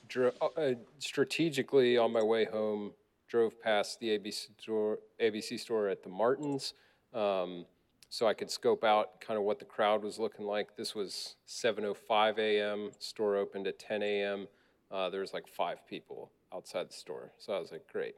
dro- 0.08 0.32
uh, 0.42 0.72
strategically 0.98 1.96
on 1.96 2.12
my 2.12 2.24
way 2.24 2.46
home, 2.46 2.92
drove 3.28 3.62
past 3.62 4.00
the 4.00 4.18
ABC 4.18 4.48
store, 4.60 4.98
ABC 5.22 5.60
store 5.60 5.90
at 5.90 6.02
the 6.02 6.10
Martins, 6.10 6.74
um, 7.14 7.66
so 8.10 8.26
I 8.26 8.34
could 8.34 8.50
scope 8.50 8.84
out 8.84 9.22
kind 9.22 9.38
of 9.38 9.44
what 9.44 9.60
the 9.60 9.66
crowd 9.66 10.02
was 10.02 10.18
looking 10.18 10.46
like. 10.46 10.76
This 10.76 10.96
was 10.96 11.36
7:05 11.48 12.40
a.m. 12.40 12.90
Store 12.98 13.36
opened 13.36 13.68
at 13.68 13.78
10 13.78 14.02
a.m. 14.02 14.48
Uh, 14.90 15.10
there 15.12 15.22
was 15.22 15.34
like 15.34 15.48
five 15.48 15.86
people 15.88 16.32
outside 16.52 16.90
the 16.90 16.94
store, 16.94 17.32
so 17.38 17.54
I 17.54 17.60
was 17.60 17.72
like, 17.72 17.88
great. 17.92 18.16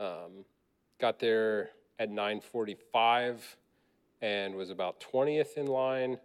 Um, 0.00 0.46
got 0.98 1.18
there 1.18 1.70
at 1.98 2.08
9:45 2.08 3.40
and 4.22 4.54
was 4.54 4.70
about 4.70 5.00
20th 5.00 5.58
in 5.58 5.66
line. 5.66 6.18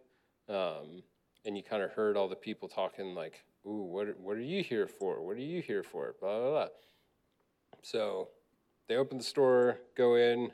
Um, 0.49 1.03
and 1.45 1.55
you 1.57 1.63
kind 1.63 1.83
of 1.83 1.91
heard 1.91 2.17
all 2.17 2.27
the 2.27 2.35
people 2.35 2.67
talking 2.67 3.13
like, 3.15 3.43
"Ooh, 3.65 3.83
what 3.83 4.07
are- 4.07 4.13
what 4.13 4.37
are 4.37 4.41
you 4.41 4.63
here 4.63 4.87
for? 4.87 5.21
What 5.21 5.37
are 5.37 5.41
you 5.41 5.61
here 5.61 5.83
for?" 5.83 6.13
Blah 6.19 6.39
blah 6.39 6.49
blah. 6.49 6.69
So 7.81 8.29
they 8.87 8.95
open 8.95 9.17
the 9.17 9.23
store, 9.23 9.79
go 9.95 10.15
in, 10.15 10.51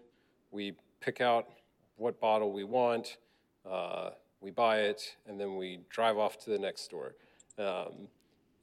we 0.52 0.76
pick 1.00 1.22
out 1.22 1.50
what 1.98 2.20
bottle 2.20 2.52
we 2.52 2.64
want. 2.64 3.18
Uh, 3.66 4.12
we 4.42 4.52
buy 4.52 4.82
it, 4.82 5.16
and 5.26 5.40
then 5.40 5.56
we 5.58 5.80
drive 5.90 6.18
off 6.18 6.38
to 6.40 6.50
the 6.50 6.60
next 6.60 6.82
store. 6.82 7.16
Um, 7.58 8.10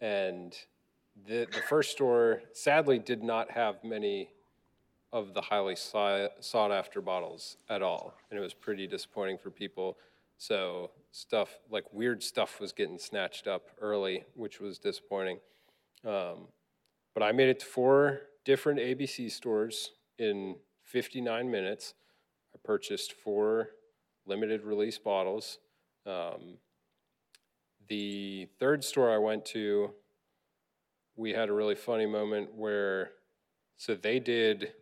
and 0.01 0.57
the 1.27 1.47
the 1.47 1.63
first 1.69 1.93
store 1.93 2.43
sadly 2.53 2.99
did 2.99 3.23
not 3.23 3.51
have 3.51 3.83
many 3.85 4.31
of 5.13 5.35
the 5.35 5.41
highly 5.41 5.75
sought 5.75 6.71
after 6.71 7.01
bottles 7.01 7.57
at 7.69 7.83
all, 7.83 8.15
and 8.31 8.39
it 8.39 8.43
was 8.43 8.55
pretty 8.55 8.87
disappointing 8.87 9.39
for 9.39 9.51
people. 9.51 9.99
So 10.41 10.93
stuff 11.13 11.59
like 11.71 11.85
weird 11.93 12.23
stuff 12.23 12.61
was 12.61 12.73
getting 12.73 12.99
snatched 12.99 13.47
up 13.47 13.69
early, 13.79 14.25
which 14.35 14.59
was 14.59 14.79
disappointing. 14.79 15.39
Um, 16.03 16.49
but 17.13 17.23
I 17.23 17.31
made 17.31 17.51
it 17.51 17.61
to 17.61 17.67
four 17.67 18.23
different 18.47 18.81
ABC 18.81 19.31
stores 19.31 19.91
in 20.19 20.57
59 20.85 21.51
minutes. 21.51 21.93
I 22.55 22.59
purchased 22.65 23.13
four 23.23 23.69
limited 24.25 24.65
release 24.65 24.97
bottles. 24.97 25.59
Um, 26.07 26.57
the 27.91 28.49
third 28.59 28.83
store 28.83 29.11
I 29.15 29.19
went 29.19 29.45
to, 29.47 29.91
we 31.17 31.33
had 31.33 31.51
a 31.51 31.53
really 31.53 31.75
funny 31.75 32.07
moment 32.07 32.55
where, 32.55 33.11
so 33.77 33.95
they 33.95 34.19
did, 34.19 34.73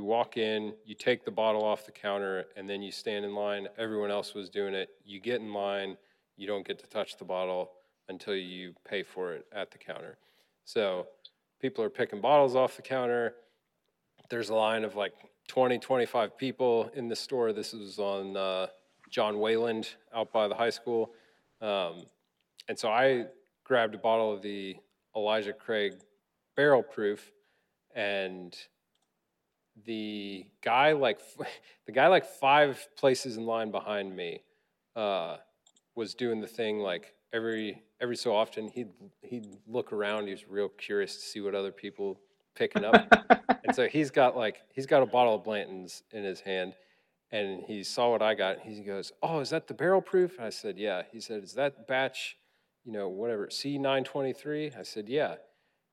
you 0.00 0.04
walk 0.04 0.38
in, 0.38 0.72
you 0.86 0.94
take 0.94 1.26
the 1.26 1.30
bottle 1.30 1.62
off 1.62 1.84
the 1.84 1.92
counter, 1.92 2.46
and 2.56 2.68
then 2.68 2.80
you 2.80 2.90
stand 2.90 3.22
in 3.22 3.34
line. 3.34 3.68
Everyone 3.76 4.10
else 4.10 4.32
was 4.32 4.48
doing 4.48 4.72
it. 4.72 4.88
You 5.04 5.20
get 5.20 5.42
in 5.42 5.52
line, 5.52 5.98
you 6.38 6.46
don't 6.46 6.66
get 6.66 6.78
to 6.78 6.86
touch 6.86 7.18
the 7.18 7.24
bottle 7.26 7.72
until 8.08 8.34
you 8.34 8.72
pay 8.88 9.02
for 9.02 9.34
it 9.34 9.44
at 9.52 9.70
the 9.70 9.76
counter. 9.76 10.16
So 10.64 11.06
people 11.60 11.84
are 11.84 11.90
picking 11.90 12.22
bottles 12.22 12.56
off 12.56 12.76
the 12.76 12.82
counter. 12.82 13.34
There's 14.30 14.48
a 14.48 14.54
line 14.54 14.84
of 14.84 14.96
like 14.96 15.12
20, 15.48 15.78
25 15.78 16.38
people 16.38 16.90
in 16.94 17.08
the 17.08 17.16
store. 17.16 17.52
This 17.52 17.74
is 17.74 17.98
on 17.98 18.38
uh, 18.38 18.68
John 19.10 19.38
Wayland 19.38 19.96
out 20.14 20.32
by 20.32 20.48
the 20.48 20.54
high 20.54 20.70
school. 20.70 21.12
Um, 21.60 22.06
and 22.68 22.78
so 22.78 22.88
I 22.88 23.26
grabbed 23.64 23.94
a 23.94 23.98
bottle 23.98 24.32
of 24.32 24.40
the 24.40 24.76
Elijah 25.14 25.52
Craig 25.52 25.92
barrel 26.56 26.82
proof 26.82 27.30
and 27.94 28.56
the 29.84 30.46
guy 30.62 30.92
like 30.92 31.20
the 31.86 31.92
guy 31.92 32.06
like 32.06 32.26
five 32.26 32.86
places 32.96 33.36
in 33.36 33.44
line 33.44 33.70
behind 33.70 34.14
me 34.14 34.42
uh, 34.96 35.36
was 35.94 36.14
doing 36.14 36.40
the 36.40 36.46
thing 36.46 36.78
like 36.78 37.14
every 37.32 37.82
every 38.00 38.16
so 38.16 38.34
often 38.34 38.68
he'd 38.68 38.90
he'd 39.22 39.46
look 39.66 39.92
around 39.92 40.26
he 40.26 40.32
was 40.32 40.48
real 40.48 40.68
curious 40.68 41.16
to 41.16 41.22
see 41.22 41.40
what 41.40 41.54
other 41.54 41.72
people 41.72 42.18
picking 42.54 42.84
up. 42.84 43.06
And 43.62 43.76
so 43.76 43.86
he's 43.86 44.10
got 44.10 44.36
like 44.36 44.62
he's 44.74 44.86
got 44.86 45.00
a 45.00 45.06
bottle 45.06 45.36
of 45.36 45.44
blanton's 45.44 46.02
in 46.10 46.24
his 46.24 46.40
hand 46.40 46.74
and 47.30 47.62
he 47.62 47.84
saw 47.84 48.10
what 48.10 48.20
i 48.20 48.34
got 48.34 48.56
and 48.56 48.74
he 48.74 48.82
goes 48.82 49.12
oh 49.22 49.38
is 49.38 49.50
that 49.50 49.68
the 49.68 49.74
barrel 49.74 50.00
proof? 50.00 50.38
And 50.38 50.46
i 50.46 50.50
said 50.50 50.76
yeah. 50.76 51.02
He 51.12 51.20
said 51.20 51.44
is 51.44 51.52
that 51.54 51.86
batch 51.86 52.36
you 52.84 52.90
know 52.90 53.08
whatever 53.08 53.46
c923 53.46 54.76
i 54.76 54.82
said 54.82 55.08
yeah. 55.08 55.36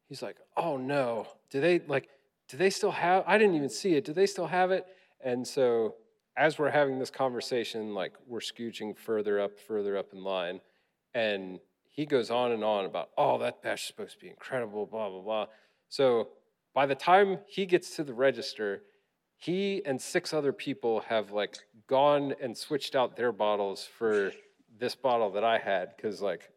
He's 0.10 0.24
like 0.24 0.38
oh 0.56 0.78
no. 0.78 1.28
Do 1.52 1.62
they 1.62 1.80
like 1.80 2.10
do 2.48 2.58
they 2.58 2.70
still 2.70 2.92
have 2.92 3.24
i 3.28 3.38
didn't 3.38 3.56
even 3.56 3.70
see 3.70 3.96
it. 3.96 4.06
Do 4.06 4.14
they 4.14 4.26
still 4.26 4.48
have 4.48 4.72
it? 4.72 4.86
And 5.24 5.48
so 5.48 5.96
as 6.36 6.60
we're 6.60 6.70
having 6.70 7.00
this 7.00 7.10
conversation 7.10 7.94
like 7.94 8.14
we're 8.28 8.40
scooching 8.40 8.96
further 8.96 9.40
up 9.40 9.60
further 9.60 9.98
up 9.98 10.14
in 10.14 10.24
line 10.24 10.62
and 11.14 11.60
he 11.90 12.06
goes 12.06 12.30
on 12.30 12.52
and 12.52 12.64
on 12.64 12.86
about 12.86 13.10
oh 13.18 13.38
that 13.40 13.62
batch 13.62 13.82
is 13.82 13.88
supposed 13.88 14.14
to 14.14 14.20
be 14.20 14.30
incredible 14.30 14.86
blah 14.86 15.10
blah 15.10 15.22
blah. 15.22 15.46
So 15.90 16.30
by 16.74 16.86
the 16.86 16.96
time 16.96 17.40
he 17.48 17.66
gets 17.66 17.96
to 17.96 18.04
the 18.04 18.14
register 18.14 18.84
he 19.36 19.84
and 19.86 20.02
six 20.02 20.34
other 20.34 20.54
people 20.54 21.02
have 21.02 21.32
like 21.32 21.58
gone 21.88 22.34
and 22.42 22.58
switched 22.58 22.96
out 22.96 23.16
their 23.16 23.32
bottles 23.32 23.88
for 23.98 24.32
this 24.80 24.96
bottle 24.96 25.32
that 25.32 25.44
i 25.44 25.58
had 25.58 25.96
because 25.96 26.22
like 26.22 26.52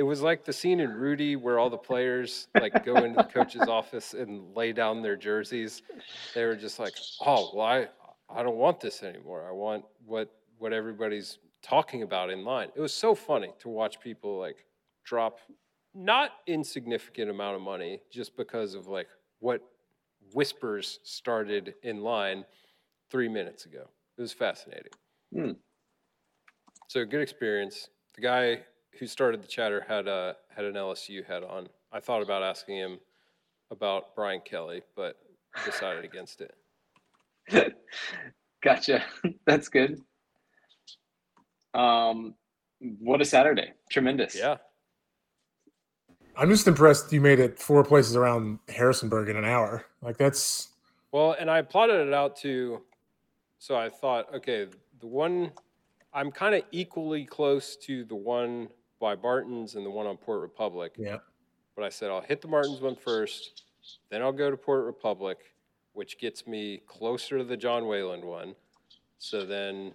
it 0.00 0.04
was 0.04 0.22
like 0.22 0.46
the 0.46 0.52
scene 0.54 0.80
in 0.80 0.94
Rudy 0.94 1.36
where 1.36 1.58
all 1.58 1.68
the 1.68 1.76
players 1.76 2.48
like 2.58 2.86
go 2.86 2.96
into 2.96 3.16
the 3.16 3.28
coach's 3.28 3.68
office 3.68 4.14
and 4.14 4.56
lay 4.56 4.72
down 4.72 5.02
their 5.02 5.14
jerseys. 5.14 5.82
They 6.34 6.46
were 6.46 6.56
just 6.56 6.78
like, 6.78 6.94
"Oh, 7.20 7.50
well, 7.54 7.66
I 7.66 7.88
I 8.34 8.42
don't 8.42 8.56
want 8.56 8.80
this 8.80 9.02
anymore. 9.02 9.46
I 9.46 9.52
want 9.52 9.84
what 10.06 10.34
what 10.56 10.72
everybody's 10.72 11.36
talking 11.60 12.02
about 12.02 12.30
in 12.30 12.46
line." 12.46 12.68
It 12.74 12.80
was 12.80 12.94
so 12.94 13.14
funny 13.14 13.52
to 13.58 13.68
watch 13.68 14.00
people 14.00 14.38
like 14.38 14.64
drop 15.04 15.38
not 15.94 16.30
insignificant 16.46 17.30
amount 17.30 17.56
of 17.56 17.60
money 17.60 18.00
just 18.10 18.34
because 18.38 18.74
of 18.74 18.86
like 18.86 19.08
what 19.40 19.60
whispers 20.32 21.00
started 21.02 21.74
in 21.82 22.00
line 22.00 22.46
3 23.10 23.28
minutes 23.28 23.66
ago. 23.66 23.84
It 24.16 24.22
was 24.22 24.32
fascinating. 24.32 24.92
Hmm. 25.34 25.52
So 26.88 27.04
good 27.04 27.20
experience. 27.20 27.90
The 28.14 28.22
guy 28.22 28.60
who 28.98 29.06
started 29.06 29.42
the 29.42 29.48
chatter 29.48 29.84
had 29.86 30.08
a 30.08 30.36
had 30.54 30.64
an 30.64 30.74
LSU 30.74 31.24
hat 31.24 31.42
on. 31.42 31.68
I 31.92 32.00
thought 32.00 32.22
about 32.22 32.42
asking 32.42 32.76
him 32.76 32.98
about 33.70 34.14
Brian 34.14 34.40
Kelly, 34.44 34.82
but 34.96 35.16
decided 35.64 36.04
against 36.04 36.42
it. 36.42 36.54
gotcha. 38.62 39.04
That's 39.46 39.68
good. 39.68 40.00
Um, 41.74 42.34
what 42.98 43.20
a 43.20 43.24
Saturday! 43.24 43.72
Tremendous. 43.90 44.36
Yeah, 44.36 44.56
I'm 46.36 46.48
just 46.48 46.66
impressed 46.66 47.12
you 47.12 47.20
made 47.20 47.38
it 47.38 47.58
four 47.58 47.84
places 47.84 48.16
around 48.16 48.58
Harrisonburg 48.68 49.28
in 49.28 49.36
an 49.36 49.44
hour. 49.44 49.84
Like 50.00 50.16
that's 50.16 50.70
Well, 51.12 51.36
and 51.38 51.50
I 51.50 51.62
plotted 51.62 52.08
it 52.08 52.14
out 52.14 52.36
to, 52.36 52.82
so 53.58 53.76
I 53.76 53.88
thought, 53.88 54.34
okay, 54.34 54.66
the 55.00 55.06
one, 55.06 55.52
I'm 56.14 56.30
kind 56.30 56.54
of 56.54 56.62
equally 56.72 57.24
close 57.24 57.76
to 57.84 58.04
the 58.04 58.14
one 58.14 58.68
by 59.00 59.16
Barton's 59.16 59.74
and 59.74 59.84
the 59.84 59.90
one 59.90 60.06
on 60.06 60.16
Port 60.16 60.40
Republic. 60.40 60.92
yeah. 60.96 61.16
But 61.74 61.84
I 61.84 61.88
said, 61.88 62.10
I'll 62.10 62.20
hit 62.20 62.42
the 62.42 62.48
Martins 62.48 62.80
one 62.80 62.94
first, 62.96 63.62
then 64.10 64.20
I'll 64.22 64.32
go 64.32 64.50
to 64.50 64.56
Port 64.56 64.84
Republic, 64.84 65.38
which 65.94 66.18
gets 66.18 66.46
me 66.46 66.82
closer 66.86 67.38
to 67.38 67.44
the 67.44 67.56
John 67.56 67.86
Wayland 67.86 68.22
one. 68.24 68.54
So 69.18 69.46
then 69.46 69.94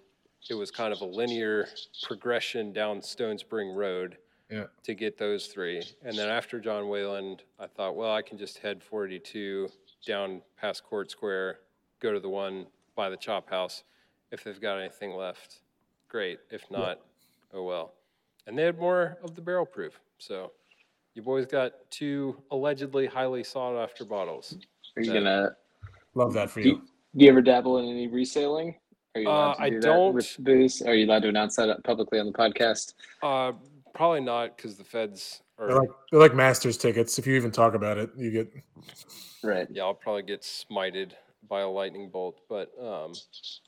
it 0.49 0.55
was 0.55 0.71
kind 0.71 0.91
of 0.91 1.01
a 1.01 1.05
linear 1.05 1.67
progression 2.03 2.73
down 2.73 3.01
Stone 3.01 3.37
Spring 3.37 3.69
Road 3.75 4.17
Yeah. 4.49 4.65
to 4.83 4.93
get 4.95 5.17
those 5.17 5.47
three. 5.47 5.83
And 6.03 6.17
then 6.17 6.29
after 6.29 6.59
John 6.59 6.87
Wayland, 6.89 7.43
I 7.59 7.67
thought, 7.67 7.95
well, 7.95 8.11
I 8.13 8.21
can 8.23 8.37
just 8.37 8.57
head 8.59 8.81
42 8.83 9.69
down 10.07 10.41
past 10.57 10.83
Court 10.83 11.11
Square, 11.11 11.59
go 11.99 12.13
to 12.13 12.19
the 12.19 12.29
one 12.29 12.67
by 12.95 13.09
the 13.09 13.17
Chop 13.17 13.49
House. 13.49 13.83
If 14.31 14.43
they've 14.43 14.59
got 14.61 14.79
anything 14.79 15.11
left, 15.11 15.59
great. 16.07 16.39
If 16.49 16.69
not, 16.71 16.99
oh 17.53 17.63
well. 17.63 17.93
And 18.47 18.57
they 18.57 18.63
had 18.63 18.77
more 18.77 19.17
of 19.23 19.35
the 19.35 19.41
barrel 19.41 19.65
proof. 19.65 19.99
So 20.19 20.51
you 21.13 21.21
boys 21.21 21.45
got 21.45 21.73
two 21.89 22.41
allegedly 22.51 23.05
highly 23.07 23.43
sought 23.43 23.81
after 23.81 24.05
bottles. 24.05 24.57
Are 24.95 25.01
you 25.01 25.11
Yeah. 25.13 25.19
gonna? 25.19 25.55
Love 26.13 26.33
that 26.33 26.49
for 26.49 26.61
Do, 26.61 26.69
you. 26.69 26.75
do 27.15 27.25
you 27.25 27.29
ever 27.29 27.41
dabble 27.41 27.79
in 27.79 27.85
any 27.89 28.07
reselling? 28.07 28.79
Are 29.15 29.21
you 29.21 29.27
allowed 29.29 29.51
Uh, 29.51 29.55
to 29.55 29.61
I 29.61 29.69
do 29.69 29.79
don't. 29.79 30.07
That 30.07 30.13
with 30.13 30.35
booze? 30.39 30.81
Are 30.81 30.93
you 30.93 31.05
allowed 31.05 31.23
to 31.23 31.29
announce 31.29 31.55
that 31.57 31.83
publicly 31.83 32.19
on 32.19 32.27
the 32.27 32.31
podcast? 32.33 32.93
Uh, 33.23 33.53
probably 33.93 34.21
not 34.21 34.55
because 34.55 34.77
the 34.77 34.83
feds 34.83 35.41
are. 35.57 35.67
They're 35.67 35.79
like 35.79 35.89
they're 36.11 36.19
like 36.19 36.35
Masters 36.35 36.77
tickets. 36.77 37.17
If 37.17 37.25
you 37.27 37.35
even 37.35 37.51
talk 37.51 37.73
about 37.73 37.97
it, 37.97 38.11
you 38.15 38.31
get 38.31 38.51
Right. 39.43 39.67
Yeah, 39.69 39.83
I'll 39.83 39.93
probably 39.93 40.23
get 40.23 40.41
smited 40.41 41.11
by 41.47 41.61
a 41.61 41.69
lightning 41.69 42.09
bolt. 42.09 42.39
But 42.49 42.71
um, 42.79 43.13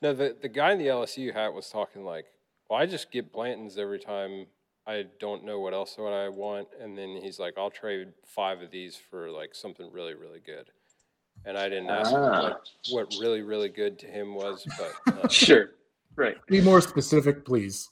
no, 0.02 0.14
the 0.14 0.36
the 0.42 0.50
guy 0.50 0.72
in 0.72 0.80
the 0.80 0.88
LSU 0.88 1.34
hat 1.34 1.54
was 1.54 1.70
talking 1.70 2.04
like, 2.04 2.26
"Well, 2.70 2.80
I 2.80 2.86
just 2.86 3.12
get 3.12 3.32
Blanton's 3.32 3.78
every 3.78 4.00
time 4.00 4.48
I 4.88 5.04
don't 5.20 5.44
know 5.44 5.60
what 5.60 5.74
else 5.74 5.98
what 5.98 6.14
I 6.14 6.30
want," 6.30 6.70
and 6.80 6.98
then 6.98 7.20
he's 7.22 7.38
like, 7.40 7.58
"I'll 7.58 7.70
trade 7.70 8.14
five 8.26 8.62
of 8.62 8.72
these 8.72 8.96
for 8.96 9.30
like 9.30 9.54
something 9.54 9.92
really 9.92 10.14
really 10.14 10.40
good." 10.40 10.72
And 11.46 11.58
I 11.58 11.70
didn't 11.70 11.90
ask 11.90 12.12
him 12.12 12.18
Ah. 12.20 12.42
what, 12.42 12.70
what 12.90 13.16
really 13.20 13.42
really 13.42 13.70
good 13.70 14.00
to 14.00 14.08
him 14.08 14.34
was, 14.34 14.66
but 14.78 15.18
uh, 15.26 15.28
Sure. 15.28 15.72
Right. 16.16 16.38
be 16.48 16.62
more 16.62 16.82
specific, 16.82 17.46
please. 17.46 17.90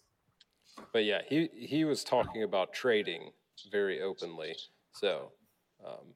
but 0.94 1.04
yeah, 1.06 1.22
he 1.28 1.50
he 1.54 1.84
was 1.86 2.04
talking 2.04 2.44
about 2.44 2.74
trading 2.74 3.32
very 3.72 4.02
openly. 4.02 4.56
So 4.94 5.32
um, 5.86 6.14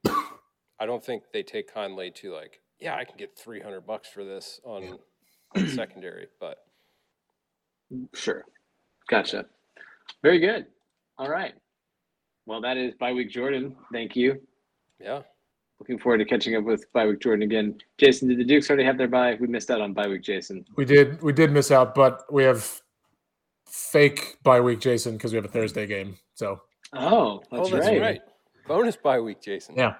I 0.80 0.86
don't 0.86 1.04
think 1.04 1.24
they 1.34 1.44
take 1.44 1.72
kindly 1.74 2.10
to 2.12 2.34
like, 2.34 2.62
yeah, 2.80 2.96
I 2.96 3.04
can 3.04 3.18
get 3.18 3.38
three 3.38 3.60
hundred 3.60 3.82
bucks 3.86 4.08
for 4.08 4.24
this 4.24 4.60
on, 4.64 4.98
on 5.56 5.68
secondary, 5.68 6.28
but 6.40 6.66
Sure. 8.14 8.46
Gotcha. 9.10 9.46
Very 10.24 10.40
good. 10.40 10.66
All 11.18 11.30
right. 11.30 11.54
Well, 12.46 12.62
that 12.62 12.78
is 12.78 12.94
bye 13.00 13.14
week 13.14 13.30
Jordan. 13.30 13.76
Thank 13.94 14.16
you. 14.16 14.42
yeah, 15.00 15.22
Looking 15.80 16.00
forward 16.00 16.18
to 16.20 16.26
catching 16.26 16.56
up 16.56 16.64
with 16.64 16.92
bye 16.94 17.06
week 17.08 17.20
Jordan 17.20 17.44
again. 17.44 17.78
Jason, 17.98 18.28
did 18.28 18.38
the 18.40 18.44
Dukes 18.44 18.70
already 18.70 18.84
have 18.86 18.98
their 18.98 19.08
bye? 19.08 19.38
We 19.40 19.48
missed 19.48 19.70
out 19.72 19.82
on 19.82 19.94
bye 19.94 20.08
week 20.08 20.24
Jason. 20.24 20.66
We 20.76 20.86
did 20.86 21.22
we 21.22 21.32
did 21.34 21.52
miss 21.52 21.72
out, 21.72 21.94
but 21.96 22.32
we 22.32 22.44
have 22.44 22.82
fake 23.68 24.38
bye 24.44 24.60
week 24.62 24.80
Jason 24.80 25.14
because 25.14 25.32
we 25.32 25.36
have 25.36 25.46
a 25.46 25.50
Thursday 25.50 25.86
game. 25.86 26.18
So 26.34 26.62
Oh, 26.94 27.44
that's, 27.52 27.68
oh, 27.68 27.76
that's 27.76 27.88
right. 27.88 28.02
right. 28.02 28.22
Bonus 28.68 28.96
bye 28.98 29.20
week, 29.20 29.42
Jason. 29.42 29.76
yeah, 29.78 29.96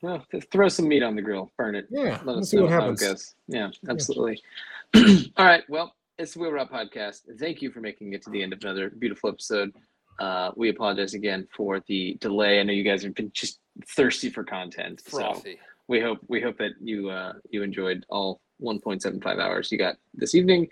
Well, 0.00 0.24
throw 0.50 0.68
some 0.68 0.88
meat 0.88 1.02
on 1.02 1.14
the 1.16 1.22
grill, 1.22 1.52
burn 1.58 1.74
it. 1.74 1.86
yeah. 1.90 2.18
Let 2.24 2.36
Let's 2.36 2.50
see 2.50 2.56
know 2.56 2.62
what 2.64 2.72
happens. 2.72 3.34
Yeah, 3.46 3.68
absolutely. 3.88 4.42
All 4.96 5.44
right. 5.46 5.62
Well, 5.68 5.94
it's 6.18 6.34
the 6.34 6.40
Wheel 6.40 6.52
Route 6.52 6.70
Podcast. 6.70 7.20
Thank 7.38 7.62
you 7.62 7.70
for 7.70 7.80
making 7.80 8.12
it 8.12 8.22
to 8.22 8.30
the 8.30 8.42
end 8.42 8.52
of 8.52 8.60
another 8.62 8.90
beautiful 8.90 9.30
episode. 9.30 9.72
Uh, 10.18 10.50
we 10.56 10.68
apologize 10.68 11.14
again 11.14 11.48
for 11.56 11.82
the 11.88 12.16
delay. 12.20 12.60
I 12.60 12.62
know 12.62 12.72
you 12.72 12.84
guys 12.84 13.02
have 13.02 13.14
been 13.14 13.30
just 13.32 13.60
thirsty 13.88 14.30
for 14.30 14.44
content. 14.44 15.02
So 15.06 15.42
we 15.88 16.00
hope 16.00 16.18
we 16.28 16.40
hope 16.40 16.58
that 16.58 16.72
you 16.80 17.10
uh, 17.10 17.34
you 17.50 17.62
enjoyed 17.62 18.04
all 18.08 18.40
1.75 18.62 19.24
hours 19.40 19.72
you 19.72 19.78
got 19.78 19.96
this 20.14 20.34
evening. 20.34 20.68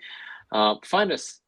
Uh, 0.51 0.75
find 0.85 1.11
us 1.11 1.41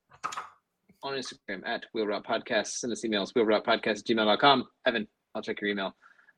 on 1.03 1.13
Instagram 1.13 1.65
at 1.65 1.85
Wheel 1.93 2.07
Route 2.07 2.25
Podcast. 2.25 2.67
Send 2.67 2.93
us 2.93 3.03
emails, 3.03 3.33
wheelroutepodcast 3.33 4.03
gmail.com. 4.03 4.65
Evan, 4.85 5.07
I'll 5.35 5.41
check 5.41 5.61
your 5.61 5.69
email. 5.69 5.95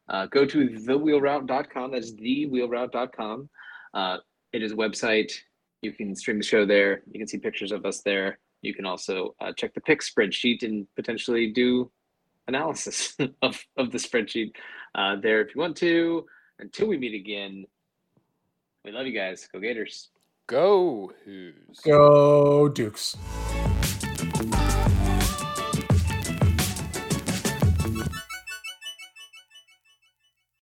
Uh, 0.09 0.25
go 0.27 0.45
to 0.45 0.69
thewheelroute.com. 0.69 1.91
That's 1.91 2.13
thewheelroute.com. 2.13 3.49
Uh, 3.93 4.17
it 4.53 4.63
is 4.63 4.71
a 4.71 4.75
website. 4.75 5.31
You 5.81 5.91
can 5.91 6.15
stream 6.15 6.37
the 6.37 6.43
show 6.43 6.65
there. 6.65 7.03
You 7.11 7.19
can 7.19 7.27
see 7.27 7.37
pictures 7.37 7.71
of 7.71 7.85
us 7.85 8.01
there. 8.01 8.39
You 8.61 8.73
can 8.73 8.85
also 8.85 9.35
uh, 9.39 9.51
check 9.55 9.73
the 9.73 9.81
pick 9.81 10.01
spreadsheet 10.01 10.63
and 10.63 10.87
potentially 10.95 11.51
do 11.51 11.91
analysis 12.47 13.15
of, 13.41 13.63
of 13.77 13.91
the 13.91 13.97
spreadsheet 13.97 14.51
uh, 14.95 15.17
there 15.21 15.41
if 15.41 15.53
you 15.53 15.61
want 15.61 15.77
to. 15.77 16.25
Until 16.59 16.87
we 16.87 16.97
meet 16.97 17.13
again, 17.13 17.65
we 18.83 18.91
love 18.91 19.05
you 19.05 19.13
guys. 19.13 19.47
Go 19.51 19.59
Gators. 19.59 20.09
Go 20.47 21.11
Hoos. 21.25 21.79
Go 21.83 22.69
Dukes. 22.69 23.17